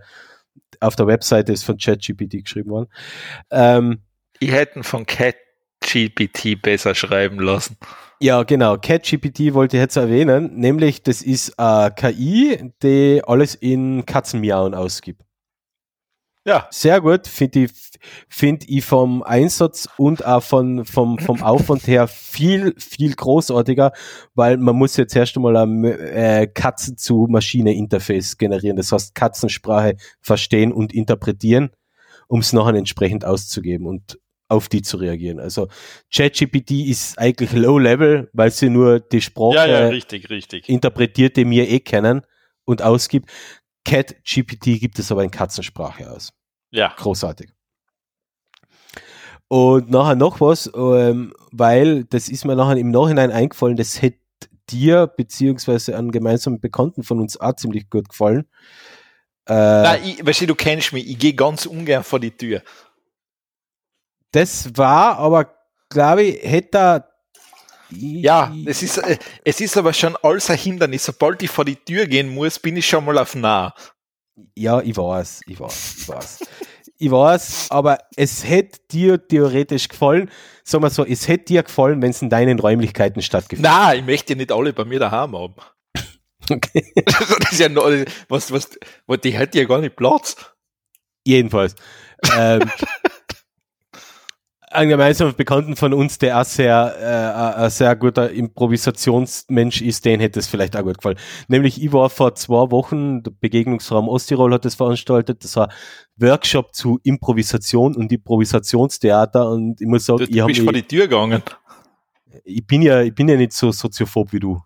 auf 0.80 0.96
der 0.96 1.08
Webseite 1.08 1.52
ist 1.52 1.64
von 1.64 1.78
ChatGPT 1.78 2.44
geschrieben 2.44 2.70
worden. 2.70 2.90
Ähm, 3.52 4.00
ich 4.40 4.52
hätte 4.52 4.84
von 4.84 5.06
Cat 5.06 5.36
ChatGPT 5.82 6.62
besser 6.62 6.94
schreiben 6.96 7.40
lassen. 7.40 7.78
Ja, 8.22 8.44
genau. 8.44 8.78
ChatGPT 8.78 9.54
wollte 9.54 9.78
ich 9.78 9.82
jetzt 9.82 9.96
erwähnen, 9.96 10.56
nämlich 10.56 11.04
das 11.04 11.22
ist 11.22 11.58
eine 11.58 11.94
KI, 11.96 12.72
die 12.84 13.22
alles 13.26 13.56
in 13.56 14.06
Katzenmiauen 14.06 14.74
ausgibt. 14.76 15.24
Ja. 16.46 16.68
Sehr 16.72 17.02
gut, 17.02 17.28
finde 17.28 17.66
ich, 17.66 17.72
find 18.30 18.70
ich 18.70 18.84
vom 18.84 19.24
Einsatz 19.24 19.90
und 19.98 20.26
auch 20.26 20.42
von, 20.42 20.86
vom, 20.86 21.20
vom 21.20 21.44
Aufwand 21.44 21.86
her 21.88 22.08
viel, 22.08 22.74
viel 22.78 23.14
großartiger, 23.14 23.92
weil 24.36 24.58
man 24.58 24.76
muss 24.76 24.98
jetzt 24.98 25.16
erst 25.16 25.36
einmal 25.36 25.58
ein 25.58 25.84
äh, 25.84 26.48
Katzen 26.48 26.98
zu 26.98 27.28
Maschine 27.30 27.74
Interface 27.74 28.38
generieren. 28.38 28.78
Das 28.78 28.92
heißt, 28.92 29.16
Katzensprache 29.16 29.96
verstehen 30.22 30.72
und 30.72 30.94
interpretieren, 30.94 31.72
um 32.28 32.40
es 32.40 32.54
nachher 32.54 32.76
entsprechend 32.76 33.26
auszugeben. 33.26 33.86
Und 33.86 34.18
auf 34.50 34.68
die 34.68 34.82
zu 34.82 34.98
reagieren. 34.98 35.40
Also 35.40 35.68
ChatGPT 36.12 36.72
ist 36.72 37.18
eigentlich 37.20 37.54
low 37.54 37.78
level, 37.78 38.30
weil 38.34 38.52
sie 38.52 38.70
nur 38.70 39.00
die 39.00 39.22
Sprache 39.22 39.56
ja, 39.56 39.68
ja, 39.68 39.88
richtig, 39.88 40.30
richtig. 40.30 40.68
interpretiert, 40.68 41.38
die 41.38 41.48
wir 41.48 41.70
eh 41.70 41.80
kennen 41.80 42.22
und 42.66 42.82
ausgibt. 42.82 43.30
CatGPT 43.86 44.80
gibt 44.80 45.00
es 45.00 45.12
aber 45.12 45.24
in 45.24 45.32
Katzensprache 45.32 46.12
aus. 46.12 46.34
Ja. 46.72 46.94
Großartig. 46.98 47.52
Und 49.48 49.90
nachher 49.90 50.16
noch 50.16 50.40
was, 50.42 50.70
ähm, 50.76 51.34
weil 51.52 52.04
das 52.06 52.30
ist 52.30 52.46
mir 52.46 52.56
nachher 52.56 52.78
im 52.78 52.92
Nachhinein 52.92 53.32
eingefallen, 53.32 53.78
das 53.78 54.02
hätte 54.02 54.20
dir 54.70 55.08
beziehungsweise 55.08 55.98
an 55.98 56.12
gemeinsamen 56.12 56.60
Bekannten 56.60 57.04
von 57.04 57.20
uns 57.20 57.40
auch 57.40 57.56
ziemlich 57.56 57.90
gut 57.90 58.10
gefallen. 58.10 58.46
Äh, 59.48 59.54
Nein, 59.54 60.02
ich, 60.04 60.26
weißt 60.26 60.42
du, 60.42 60.48
du 60.48 60.56
kennst 60.56 60.94
mich, 60.94 61.10
ich 61.10 61.18
gehe 61.18 61.34
ganz 61.34 61.66
ungern 61.66 62.04
vor 62.04 62.20
die 62.20 62.30
Tür. 62.30 62.62
Das 64.32 64.78
war 64.78 65.18
aber, 65.18 65.56
glaube 65.90 66.24
ich, 66.24 66.44
hätte 66.44 67.09
ja, 67.92 68.54
es 68.66 68.84
ist, 68.84 68.98
äh, 68.98 69.18
es 69.44 69.62
ist 69.62 69.78
aber 69.78 69.94
schon 69.94 70.16
alles 70.22 70.50
ein 70.50 70.58
Hindernis. 70.58 71.06
Sobald 71.06 71.42
ich 71.42 71.50
vor 71.50 71.66
die 71.66 71.76
Tür 71.76 72.06
gehen 72.06 72.30
muss, 72.30 72.60
bin 72.60 72.78
ich 72.78 72.88
schon 72.88 73.06
mal 73.06 73.18
auf 73.18 73.36
nah. 73.36 73.74
Ja, 74.56 74.82
ich 74.82 74.96
weiß, 74.96 75.42
ich 75.48 75.60
weiß, 75.60 75.96
ich 75.98 76.10
weiß. 76.10 76.40
ich 76.98 77.12
weiß, 77.12 77.68
aber 77.72 77.98
es 78.16 78.48
hätte 78.48 78.80
dir 78.92 79.28
theoretisch 79.28 79.88
gefallen, 79.90 80.30
sagen 80.64 80.84
wir 80.84 80.90
so, 80.90 81.06
es 81.06 81.28
hätte 81.28 81.46
dir 81.46 81.64
gefallen, 81.64 82.02
wenn 82.02 82.12
es 82.12 82.22
in 82.22 82.30
deinen 82.30 82.60
Räumlichkeiten 82.60 83.22
stattgefunden 83.22 83.70
hätte. 83.70 83.86
Nein, 83.86 84.00
ich 84.00 84.06
möchte 84.06 84.34
ja 84.34 84.38
nicht 84.38 84.52
alle 84.52 84.72
bei 84.72 84.86
mir 84.86 85.00
daheim 85.00 85.36
haben. 85.36 85.56
Okay. 86.50 86.94
das 87.06 87.52
ist 87.52 87.60
ja 87.60 87.70
noch, 87.70 87.90
was, 88.28 88.52
was, 88.52 88.70
die 89.24 89.32
hätte 89.32 89.60
ja 89.60 89.66
gar 89.66 89.80
nicht 89.80 89.96
Platz. 89.96 90.36
Jedenfalls. 91.26 91.76
ähm, 92.38 92.70
ein 94.72 94.90
gemeinsamer 94.90 95.34
Bekannten 95.34 95.76
von 95.76 95.94
uns, 95.94 96.18
der 96.18 96.40
auch 96.40 96.46
sehr, 96.46 96.96
äh, 97.00 97.64
ein 97.64 97.70
sehr 97.70 97.96
guter 97.96 98.30
Improvisationsmensch 98.30 99.82
ist, 99.82 100.06
den 100.06 100.20
hätte 100.20 100.40
es 100.40 100.48
vielleicht 100.48 100.78
auch 100.78 100.84
gut 100.84 100.98
gefallen. 100.98 101.18
Nämlich, 101.48 101.82
ich 101.82 101.92
war 101.92 102.10
vor 102.10 102.36
zwei 102.36 102.70
Wochen, 102.72 103.24
der 103.24 103.32
Begegnungsraum 103.32 104.08
Osttirol 104.08 104.54
hat 104.54 104.66
das 104.66 104.76
veranstaltet, 104.76 105.44
das 105.44 105.56
war 105.56 105.70
Workshop 106.18 106.76
zu 106.76 107.00
Improvisation 107.04 107.96
und 107.96 108.12
Improvisationstheater 108.12 109.50
und 109.50 109.82
ich 109.82 109.88
muss 109.88 110.06
sagen, 110.06 110.20
du, 110.20 110.26
du 110.26 110.38
ich 110.38 110.46
bist 110.46 110.62
vor 110.62 110.74
die 110.74 110.84
Tür 110.84 111.08
gegangen. 111.08 111.42
Ich 112.44 112.66
bin 112.66 112.82
ja, 112.82 113.02
ich 113.02 113.16
bin 113.16 113.28
ja 113.28 113.36
nicht 113.36 113.54
so 113.54 113.72
soziophob 113.72 114.32
wie 114.34 114.40
du. 114.40 114.62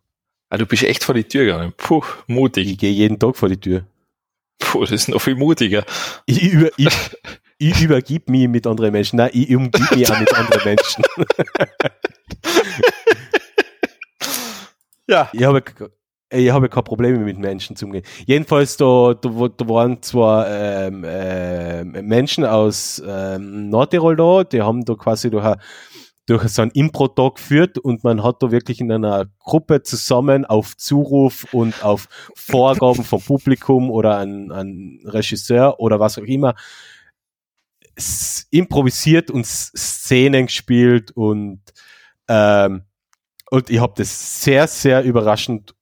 Ah, 0.49 0.57
du 0.57 0.65
bist 0.65 0.84
echt 0.84 1.03
vor 1.03 1.15
die 1.15 1.23
Tür 1.23 1.45
gegangen. 1.45 1.73
Puh, 1.77 2.03
mutig. 2.27 2.69
Ich 2.69 2.77
gehe 2.77 2.91
jeden 2.91 3.17
Tag 3.17 3.38
vor 3.38 3.49
die 3.49 3.59
Tür. 3.59 3.85
Puh, 4.59 4.81
das 4.81 4.91
ist 4.91 5.09
noch 5.09 5.19
viel 5.19 5.35
mutiger. 5.35 5.84
Ich, 6.25 6.43
über, 6.43 6.69
ich, 6.77 6.89
ich 7.69 7.81
übergib 7.81 8.30
mich 8.30 8.48
mit 8.49 8.68
anderen 8.68 8.91
Menschen. 8.91 9.18
Nein, 9.18 9.30
ich 9.34 9.56
umgib 9.56 9.95
mich 9.95 10.11
auch 10.11 10.19
mit 10.19 10.34
anderen 10.34 10.64
Menschen. 10.65 11.03
ja. 15.07 15.30
Ich 15.31 15.44
habe, 15.44 15.64
ich 16.30 16.52
habe 16.52 16.68
keine 16.68 16.84
Probleme 16.84 17.19
mit 17.19 17.38
Menschen 17.38 17.76
zu 17.77 17.85
umgehen. 17.85 18.03
Jedenfalls, 18.26 18.76
da, 18.76 19.14
da, 19.14 19.30
da 19.30 19.69
waren 19.69 20.02
zwar 20.02 20.48
ähm, 20.49 21.06
äh, 21.06 21.84
Menschen 21.85 22.44
aus 22.44 23.02
ähm, 23.06 23.69
Nordtirol 23.69 24.18
da, 24.18 24.44
die 24.44 24.61
haben 24.61 24.84
da 24.84 24.95
quasi 24.95 25.30
durch, 25.30 25.56
durch 26.26 26.49
so 26.49 26.64
einen 26.64 26.72
Impro-Tag 26.72 27.35
geführt 27.35 27.77
und 27.77 28.03
man 28.03 28.23
hat 28.23 28.44
da 28.44 28.52
wirklich 28.52 28.81
in 28.81 28.91
einer 28.91 29.27
Gruppe 29.40 29.84
zusammen 29.84 30.44
auf 30.44 30.76
Zuruf 30.76 31.45
und 31.53 31.81
auf 31.81 32.10
Vorgaben 32.35 33.06
vom 33.06 33.22
Publikum 33.22 33.90
oder 33.90 34.18
ein, 34.18 34.52
ein 34.52 34.99
Regisseur 35.06 35.80
oder 35.80 36.02
was 36.02 36.18
auch 36.18 36.23
immer 36.23 36.56
improvisiert 38.49 39.32
und 39.32 39.45
Szenen 39.45 40.48
gespielt 40.48 41.11
und 41.11 41.61
ähm, 42.28 42.84
und 43.49 43.70
ich 43.70 43.80
habe 43.80 43.94
das 43.98 44.44
sehr, 44.44 44.68
sehr 44.68 45.03
überraschend 45.03 45.76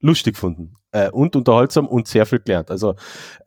lustig 0.00 0.34
gefunden 0.34 0.76
äh, 0.92 1.10
und 1.10 1.36
unterhaltsam 1.36 1.86
und 1.86 2.08
sehr 2.08 2.24
viel 2.24 2.40
gelernt. 2.40 2.70
Also 2.70 2.94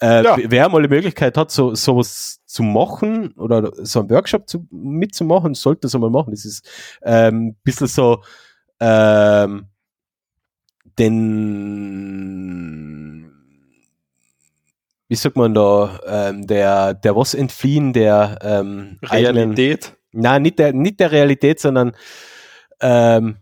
äh, 0.02 0.24
ja. 0.24 0.38
wer 0.38 0.70
mal 0.70 0.84
die 0.84 0.90
Möglichkeit 0.90 1.38
hat, 1.38 1.50
so 1.50 1.74
sowas 1.74 2.42
zu 2.46 2.62
machen 2.62 3.32
oder 3.32 3.72
so 3.84 4.02
einen 4.02 4.10
Workshop 4.10 4.50
zu, 4.50 4.68
mitzumachen, 4.70 5.54
sollte 5.54 5.82
das 5.82 5.96
einmal 5.96 6.10
machen. 6.10 6.32
Das 6.32 6.46
ist 6.46 6.70
ähm, 7.02 7.48
ein 7.48 7.58
bisschen 7.64 7.88
so 7.88 8.22
ähm, 8.80 9.70
den 11.00 13.27
wie 15.08 15.16
sagt 15.16 15.38
man 15.38 15.54
da, 15.54 16.00
ähm, 16.06 16.48
der, 16.48 16.94
der 16.94 17.16
was 17.16 17.34
entfliehen, 17.34 17.94
der 17.94 18.40
ähm, 18.42 19.00
Realität? 19.04 19.86
Eigenen, 19.86 20.22
nein, 20.24 20.42
nicht 20.42 20.60
der, 20.60 20.74
nicht 20.74 21.00
der 21.00 21.12
Realität, 21.12 21.60
sondern 21.60 21.96
ähm, 22.82 23.38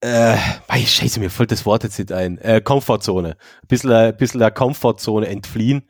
äh, 0.00 0.36
mei, 0.68 0.84
scheiße, 0.84 1.18
mir 1.18 1.30
fällt 1.30 1.50
das 1.50 1.66
Wort 1.66 1.82
jetzt 1.82 1.98
nicht 1.98 2.12
ein. 2.12 2.38
Äh, 2.38 2.60
Komfortzone. 2.60 3.30
Ein 3.30 3.68
bisschen, 3.68 3.92
ein 3.92 4.16
bisschen 4.16 4.40
der 4.40 4.50
Komfortzone 4.50 5.26
entfliehen. 5.26 5.88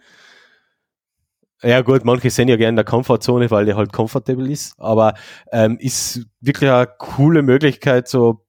Ja 1.63 1.81
gut, 1.83 2.05
manche 2.05 2.31
sind 2.31 2.49
ja 2.49 2.57
gerne 2.57 2.71
in 2.71 2.77
der 2.77 2.85
Komfortzone, 2.85 3.51
weil 3.51 3.65
der 3.65 3.77
halt 3.77 3.93
comfortable 3.93 4.49
ist, 4.49 4.79
aber 4.79 5.15
ähm, 5.51 5.77
ist 5.81 6.25
wirklich 6.41 6.71
eine 6.71 6.87
coole 6.99 7.43
Möglichkeit, 7.43 8.07
so 8.07 8.47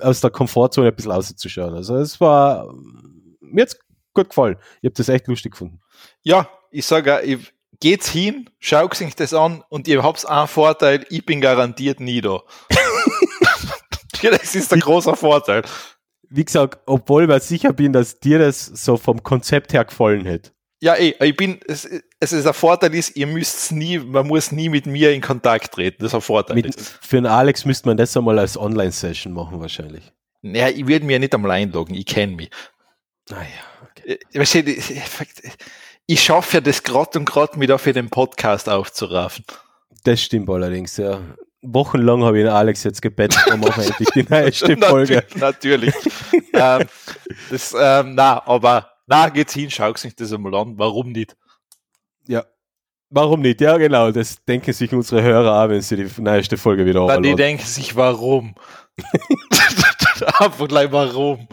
aus 0.00 0.20
der 0.20 0.30
Komfortzone 0.30 0.88
ein 0.88 0.94
bisschen 0.94 1.12
auszuschauen. 1.12 1.74
Also 1.74 1.96
es 1.96 2.20
war 2.20 2.74
mir 3.40 3.62
jetzt 3.62 3.78
gut 4.20 4.30
gefallen. 4.30 4.56
Ich 4.80 4.86
habe 4.86 4.94
das 4.94 5.08
echt 5.08 5.26
lustig 5.26 5.52
gefunden. 5.52 5.80
Ja, 6.22 6.48
ich 6.70 6.86
sage, 6.86 7.20
ich, 7.22 7.52
geht's 7.80 8.08
hin, 8.08 8.48
schaut 8.58 8.94
sich 8.94 9.14
das 9.16 9.34
an 9.34 9.64
und 9.68 9.88
ihr 9.88 10.02
habt 10.02 10.26
einen 10.26 10.46
Vorteil, 10.46 11.04
ich 11.08 11.24
bin 11.24 11.40
garantiert 11.40 11.98
nie 12.00 12.20
da. 12.20 12.42
das 14.22 14.54
ist 14.54 14.72
ein 14.72 14.80
großer 14.80 15.16
Vorteil. 15.16 15.62
Wie 16.28 16.44
gesagt, 16.44 16.78
obwohl 16.86 17.30
ich 17.32 17.42
sicher 17.42 17.72
bin, 17.72 17.92
dass 17.92 18.20
dir 18.20 18.38
das 18.38 18.66
so 18.66 18.96
vom 18.96 19.22
Konzept 19.22 19.72
her 19.72 19.84
gefallen 19.84 20.26
hätte. 20.26 20.52
Ja, 20.82 20.94
ey, 20.94 21.14
ich 21.20 21.36
bin, 21.36 21.60
es, 21.66 21.86
es 22.20 22.32
ist 22.32 22.46
ein 22.46 22.54
Vorteil 22.54 22.94
ist, 22.94 23.16
ihr 23.16 23.26
müsst 23.26 23.72
nie, 23.72 23.98
man 23.98 24.26
muss 24.26 24.50
nie 24.50 24.68
mit 24.68 24.86
mir 24.86 25.12
in 25.12 25.20
Kontakt 25.20 25.74
treten. 25.74 25.98
Das 26.00 26.12
ist 26.12 26.14
ein 26.14 26.20
Vorteil. 26.22 26.56
Mit, 26.56 26.74
für 26.74 27.18
einen 27.18 27.26
Alex 27.26 27.64
müsste 27.64 27.88
man 27.88 27.96
das 27.96 28.16
einmal 28.16 28.38
als 28.38 28.56
Online-Session 28.56 29.32
machen, 29.32 29.60
wahrscheinlich. 29.60 30.10
Ja, 30.42 30.68
ich 30.68 30.86
würde 30.86 31.04
mir 31.04 31.18
nicht 31.18 31.34
einmal 31.34 31.50
einloggen, 31.50 31.94
ich 31.94 32.06
kenne 32.06 32.36
mich. 32.36 32.50
Naja. 33.28 33.44
Äh, 34.04 34.18
ich 36.06 36.22
schaffe 36.22 36.56
ja 36.56 36.60
das 36.60 36.82
gerade 36.82 37.18
und 37.18 37.24
gerade, 37.24 37.66
da 37.66 37.78
für 37.78 37.92
den 37.92 38.10
Podcast 38.10 38.68
aufzuraffen. 38.68 39.44
Das 40.04 40.22
stimmt 40.22 40.48
allerdings, 40.48 40.96
ja. 40.96 41.20
Wochenlang 41.62 42.24
habe 42.24 42.38
ich 42.38 42.44
den 42.44 42.52
Alex 42.52 42.84
jetzt 42.84 43.02
gebeten, 43.02 43.38
um 43.52 43.62
auch 43.64 43.76
endlich 43.76 44.08
die 44.14 44.22
neueste 44.28 44.76
Folge. 44.78 45.24
Natürlich. 45.34 45.94
ähm, 46.54 46.86
das, 47.50 47.74
ähm, 47.78 48.14
na, 48.14 48.42
aber 48.46 48.90
na, 49.06 49.28
geht's 49.28 49.52
hin, 49.52 49.70
schau 49.70 49.94
sich 49.94 50.16
das 50.16 50.32
einmal 50.32 50.54
an. 50.54 50.78
Warum 50.78 51.12
nicht? 51.12 51.36
Ja. 52.26 52.44
Warum 53.10 53.40
nicht? 53.40 53.60
Ja, 53.60 53.76
genau. 53.76 54.10
Das 54.10 54.42
denken 54.44 54.72
sich 54.72 54.92
unsere 54.92 55.22
Hörer 55.22 55.64
auch, 55.64 55.68
wenn 55.68 55.82
sie 55.82 55.96
die 55.96 56.22
neueste 56.22 56.56
Folge 56.56 56.86
wieder 56.86 57.06
Dann 57.06 57.22
die 57.22 57.34
denken 57.34 57.66
sich, 57.66 57.94
warum? 57.96 58.54
Einfach 60.38 60.68
gleich 60.68 60.92
warum. 60.92 61.46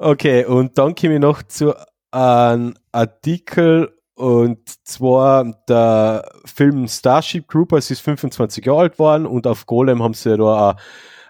Okay, 0.00 0.44
und 0.44 0.78
dann 0.78 0.94
komme 0.94 1.14
ich 1.14 1.20
noch 1.20 1.42
zu 1.42 1.74
einem 2.12 2.74
Artikel 2.92 3.92
und 4.14 4.68
zwar 4.86 5.60
der 5.68 6.24
Film 6.44 6.86
Starship 6.86 7.48
Troopers 7.48 7.90
ist 7.90 8.00
25 8.02 8.64
Jahre 8.64 8.80
alt 8.80 8.98
worden 9.00 9.26
und 9.26 9.48
auf 9.48 9.66
Golem 9.66 10.00
haben 10.00 10.14
sie 10.14 10.36
da 10.36 10.70
eine, 10.70 10.78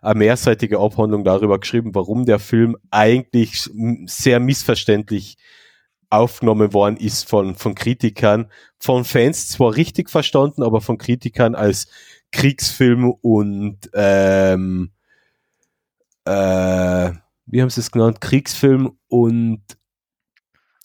eine 0.03 0.19
mehrseitige 0.19 0.79
Abhandlung 0.81 1.25
darüber 1.25 1.59
geschrieben, 1.59 1.95
warum 1.95 2.27
der 2.27 2.39
Film 2.39 2.77
eigentlich 2.91 3.71
sehr 4.05 4.39
missverständlich 4.39 5.39
aufgenommen 6.11 6.75
worden 6.75 6.99
ist 6.99 7.27
von, 7.27 7.55
von 7.55 7.75
Kritikern, 7.75 8.51
von 8.79 9.05
Fans 9.05 9.49
zwar 9.49 9.77
richtig 9.77 10.11
verstanden, 10.11 10.63
aber 10.63 10.83
von 10.83 10.99
Kritikern 10.99 11.55
als 11.55 11.89
Kriegsfilm 12.33 13.11
und 13.23 13.79
ähm, 13.95 14.91
äh, 16.27 17.13
wie 17.51 17.63
haben 17.63 17.71
sie 17.71 17.81
es 17.81 17.91
genannt, 17.91 18.21
Kriegsfilm 18.21 18.99
und, 19.09 19.63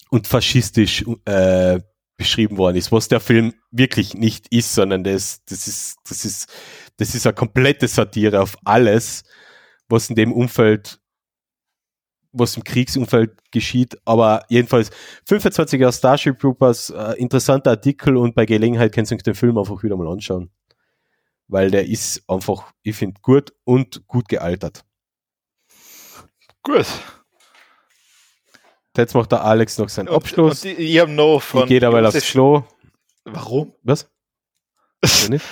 und 0.10 0.28
faschistisch 0.28 1.06
äh, 1.26 1.80
beschrieben 2.16 2.58
worden 2.58 2.78
ist, 2.78 2.92
was 2.92 3.08
der 3.08 3.20
Film 3.20 3.54
wirklich 3.72 4.14
nicht 4.14 4.48
ist, 4.50 4.74
sondern 4.74 5.04
das, 5.04 5.44
das 5.46 5.68
ist, 5.68 5.98
das 6.08 6.26
ist, 6.26 6.48
das 6.98 7.16
ist 7.16 7.26
eine 7.26 7.34
komplette 7.34 7.88
Satire 7.88 8.42
auf 8.42 8.56
alles, 8.64 9.24
was 9.90 10.10
in 10.10 10.16
dem 10.16 10.32
Umfeld, 10.32 11.00
was 12.32 12.56
im 12.56 12.64
Kriegsumfeld 12.64 13.32
geschieht. 13.52 13.98
Aber 14.06 14.46
jedenfalls 14.48 14.90
25 15.28 15.82
Jahre 15.82 15.94
Starship 15.94 16.40
Troopers, 16.40 16.92
äh, 16.92 17.14
interessanter 17.18 17.72
Artikel 17.72 18.16
und 18.16 18.36
bei 18.36 18.46
Gelegenheit 18.46 18.94
kannst 18.94 19.12
du 19.12 19.18
den 19.18 19.36
Film 19.36 19.58
einfach 19.58 19.84
wieder 19.84 19.98
mal 19.98 20.08
anschauen. 20.08 20.50
Weil 21.48 21.72
der 21.72 21.88
ist 21.88 22.24
einfach, 22.28 22.72
ich 22.84 22.96
finde, 22.96 23.20
gut 23.22 23.54
und 23.66 24.08
gut 24.08 24.30
gealtert. 24.30 24.86
Gut. 26.64 26.86
Jetzt 28.96 29.16
macht 29.16 29.32
der 29.32 29.44
Alex 29.44 29.78
noch 29.78 29.90
seinen 29.90 30.08
Abschluss. 30.08 30.64
Und, 30.64 30.72
und 30.72 30.80
ich, 30.80 30.96
ich 30.96 31.08
noch 31.08 31.40
von. 31.40 31.64
Ich 31.64 31.68
gehe 31.68 31.80
dabei 31.80 32.06
aufs 32.06 32.22
Klo. 32.32 32.64
Warum? 33.26 33.74
Was? 33.84 34.10
nicht? 35.30 35.46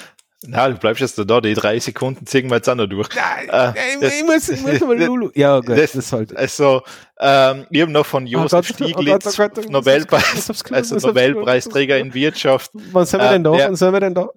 Na, 0.44 0.68
du 0.68 0.76
bleibst 0.76 1.02
jetzt 1.02 1.20
da, 1.30 1.40
die 1.40 1.54
drei 1.54 1.78
Sekunden 1.80 2.26
ziehen 2.26 2.50
wir 2.50 2.56
jetzt 2.56 2.68
auch 2.68 2.74
noch 2.74 2.88
durch. 2.88 3.10
Nein, 3.16 3.76
äh, 3.76 4.08
ich, 4.08 4.24
muss, 4.24 4.50
ich 4.50 4.62
muss 4.62 4.80
mal 4.80 5.00
Lulu. 5.00 5.30
Ja, 5.36 5.60
gut, 5.60 5.78
das, 5.78 5.92
das 5.92 6.12
halt. 6.12 6.36
Also, 6.36 6.82
ähm, 7.20 7.68
ich 7.70 7.82
habe 7.82 7.92
noch 7.92 8.08
von 8.08 8.26
Josef 8.26 8.72
oh 8.72 8.74
Stieglitz, 8.74 9.28
oh 9.28 9.38
Gott, 9.38 9.52
oh 9.56 9.62
Gott, 9.62 9.70
Nobelpreis, 9.70 10.50
also 10.72 11.08
Nobelpreisträger 11.08 12.00
in 12.00 12.16
Wirtschaft. 12.16 12.72
Wann 12.74 13.06
sind 13.06 13.20
wir 13.20 13.30
denn 13.30 13.44
da? 13.44 13.52
Wann 13.52 13.76
sind 13.76 13.94
wir 13.94 14.00
denn 14.00 14.16
da? 14.16 14.30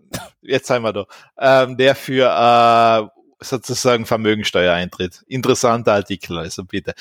Jetzt 0.43 0.67
sind 0.67 0.83
wir 0.83 0.93
da. 0.93 1.07
Ähm, 1.39 1.79
der 1.79 1.95
für 1.95 3.11
sozusagen 3.41 4.07
Vermögensteuereintritt. 4.07 5.25
Interessanter 5.27 5.95
Artikel, 5.95 6.39
also 6.39 6.65
bitte. 6.65 6.95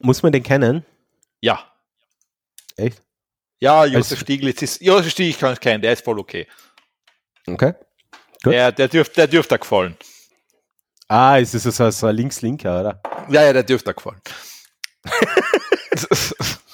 Muss 0.00 0.22
man 0.22 0.32
den 0.32 0.42
kennen? 0.42 0.84
Ja. 1.40 1.72
Echt? 2.76 3.02
Ja, 3.60 3.84
Josef 3.84 4.12
also, 4.12 4.16
Stieglitz 4.16 4.62
ist, 4.62 4.80
Josef 4.82 5.10
Stieglitz 5.12 5.38
kann 5.38 5.52
ich 5.52 5.60
kennen, 5.60 5.82
der 5.82 5.92
ist 5.92 6.04
voll 6.04 6.18
okay. 6.18 6.46
Okay. 7.46 7.74
Gut. 8.42 8.52
Der, 8.52 8.72
der 8.72 8.88
dürfte 8.88 9.14
der 9.14 9.26
dürft 9.26 9.50
da 9.52 9.56
gefallen. 9.56 9.96
Ah, 11.08 11.36
ist 11.38 11.54
das 11.54 11.62
so, 11.62 11.90
so 11.90 12.06
ein 12.06 12.16
Links-Linker, 12.16 12.80
oder? 12.80 13.00
Ja, 13.30 13.42
ja, 13.44 13.52
der 13.52 13.62
dürfte 13.62 13.90
dir 13.90 13.94
gefallen. 13.94 14.20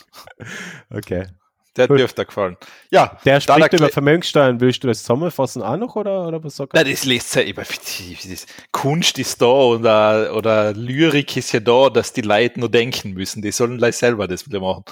Okay. 0.91 1.27
Der 1.77 1.87
Gut. 1.87 2.01
dürfte 2.01 2.27
gefallen. 2.27 2.57
Ja, 2.91 3.19
Der 3.25 3.41
spricht 3.41 3.73
über 3.75 3.89
Vermögenssteuern. 3.91 4.61
Willst 4.61 4.83
du 4.83 4.89
das 4.89 5.01
zusammenfassen 5.01 5.63
auch 5.63 5.77
noch 5.77 5.95
oder, 5.95 6.27
oder 6.27 6.43
was 6.43 6.57
sagt 6.57 6.75
er? 6.75 6.83
Nein, 6.83 6.91
das 6.93 7.05
lässt 7.05 7.37
aber 7.37 7.63
das 7.63 8.47
Kunst 8.73 9.19
ist 9.21 9.41
da 9.41 9.47
oder, 9.47 10.35
oder 10.35 10.73
Lyrik 10.73 11.37
ist 11.37 11.53
ja 11.53 11.61
da, 11.61 11.89
dass 11.89 12.13
die 12.13 12.23
Leute 12.23 12.59
nur 12.59 12.69
denken 12.71 13.13
müssen. 13.13 13.41
Die 13.41 13.53
sollen 13.53 13.79
gleich 13.79 13.97
selber 13.97 14.27
das 14.27 14.47
wieder 14.47 14.59
machen. 14.61 14.85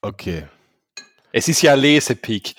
Okay. 0.00 0.48
Es 1.30 1.46
ist 1.46 1.60
ja 1.60 1.74
Lesepick. 1.74 2.54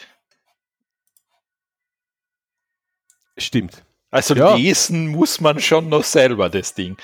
Stimmt. 3.38 3.84
Also 4.12 4.36
Ja. 4.36 4.56
lesen 4.56 5.08
muss 5.08 5.42
man 5.42 5.60
schon 5.60 5.90
noch 5.90 6.04
selber 6.04 6.50
das 6.50 6.76
Ding. 6.76 6.98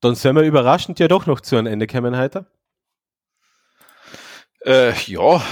Dann 0.00 0.14
sind 0.14 0.34
wir 0.34 0.42
überraschend 0.42 0.98
ja 0.98 1.06
doch 1.06 1.26
noch 1.26 1.40
zu 1.40 1.56
einem 1.56 1.66
Ende 1.72 1.86
kommen 1.86 2.16
heute. 2.16 2.46
Äh, 4.64 4.92
ja. 5.06 5.42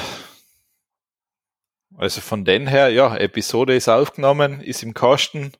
Also 1.96 2.20
von 2.20 2.44
den 2.44 2.66
her, 2.66 2.90
ja, 2.90 3.16
Episode 3.16 3.74
ist 3.74 3.88
aufgenommen, 3.88 4.60
ist 4.60 4.82
im 4.82 4.94
Kasten. 4.94 5.52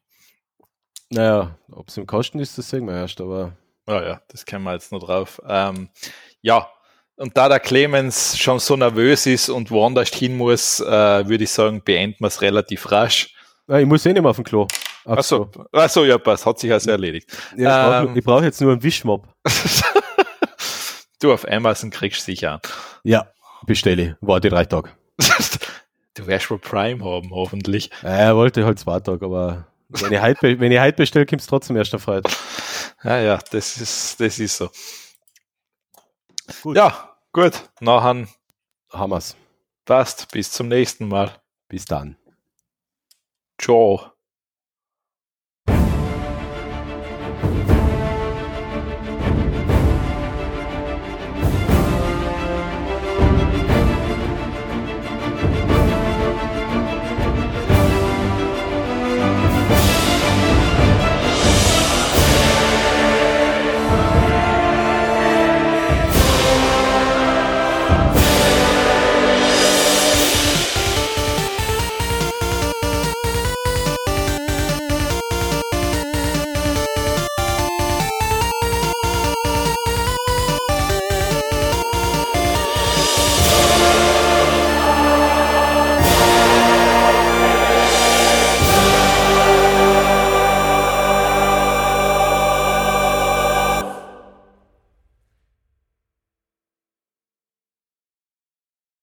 Naja, 1.11 1.57
ob 1.73 1.89
es 1.89 1.97
im 1.97 2.07
Kosten 2.07 2.39
ist, 2.39 2.59
das 2.59 2.69
sehen 2.71 2.87
wir 2.87 2.95
erst, 2.95 3.21
aber 3.21 3.53
Ja, 3.89 4.03
ja, 4.07 4.23
das 4.29 4.45
kennen 4.45 4.65
wir 4.65 4.75
jetzt 4.75 4.93
noch 4.93 5.01
drauf. 5.01 5.41
Ähm, 5.49 5.89
ja, 6.43 6.69
und 7.17 7.37
da 7.37 7.49
der 7.49 7.59
Clemens 7.59 8.39
schon 8.39 8.59
so 8.61 8.77
nervös 8.77 9.27
ist 9.27 9.49
und 9.49 9.71
woanders 9.71 10.11
hin 10.11 10.37
muss, 10.37 10.79
äh, 10.81 11.27
würde 11.29 11.45
ich 11.45 11.51
sagen, 11.51 11.83
beenden 11.83 12.19
wir 12.21 12.29
es 12.29 12.43
relativ 12.43 12.91
rasch. 12.93 13.35
Ja, 13.67 13.79
ich 13.79 13.87
muss 13.87 14.07
eh 14.07 14.13
nicht 14.13 14.23
mehr 14.23 14.31
auf 14.31 14.37
dem 14.37 14.45
Klo. 14.45 14.69
Aufs 15.05 15.19
Achso, 15.33 15.47
Klo. 15.47 15.65
achso, 15.73 16.05
ja, 16.05 16.19
passt, 16.19 16.47
hat 16.47 16.59
sich 16.59 16.71
also 16.71 16.91
erledigt. 16.91 17.31
Ja, 17.57 18.01
ich 18.01 18.07
Ähm. 18.07 18.13
brauche 18.13 18.23
brauch 18.23 18.43
jetzt 18.43 18.61
nur 18.61 18.73
einen 18.73 18.83
Wischmopp. 18.83 19.27
du 21.21 21.33
auf 21.33 21.49
Amazon 21.49 21.91
kriegst 21.91 22.25
sicher. 22.25 22.61
Ja, 23.03 23.33
bestelle. 23.67 24.17
Warte 24.21 24.49
drei 24.49 24.65
Tage. 24.65 24.91
du 26.15 26.27
wirst 26.27 26.51
wohl 26.51 26.59
Prime 26.59 27.05
haben, 27.05 27.31
hoffentlich. 27.31 27.91
Ja, 28.03 28.09
er 28.09 28.37
wollte 28.37 28.65
halt 28.65 28.79
zwei 28.79 29.01
Tage, 29.01 29.25
aber 29.25 29.67
wenn 29.89 30.13
ich 30.13 30.21
heute, 30.21 30.61
wenn 30.61 30.73
ich 30.73 30.81
heute 30.81 30.97
bestelle, 30.97 31.27
kommt 31.27 31.41
es 31.41 31.47
trotzdem 31.47 31.77
erst 31.77 31.95
auf 31.95 32.03
Freitag. 32.03 32.33
Ja, 33.05 33.19
ja, 33.21 33.39
das 33.51 33.77
ist, 33.79 34.21
das 34.21 34.39
ist 34.39 34.57
so. 34.57 34.69
Gut. 36.63 36.77
Ja, 36.77 37.17
gut. 37.33 37.71
Nachher 37.81 38.27
Hammers. 38.93 39.37
passt. 39.85 40.31
Bis 40.33 40.51
zum 40.51 40.69
nächsten 40.69 41.09
Mal. 41.09 41.41
Bis 41.69 41.85
dann. 41.85 42.17
Ciao. 43.59 44.18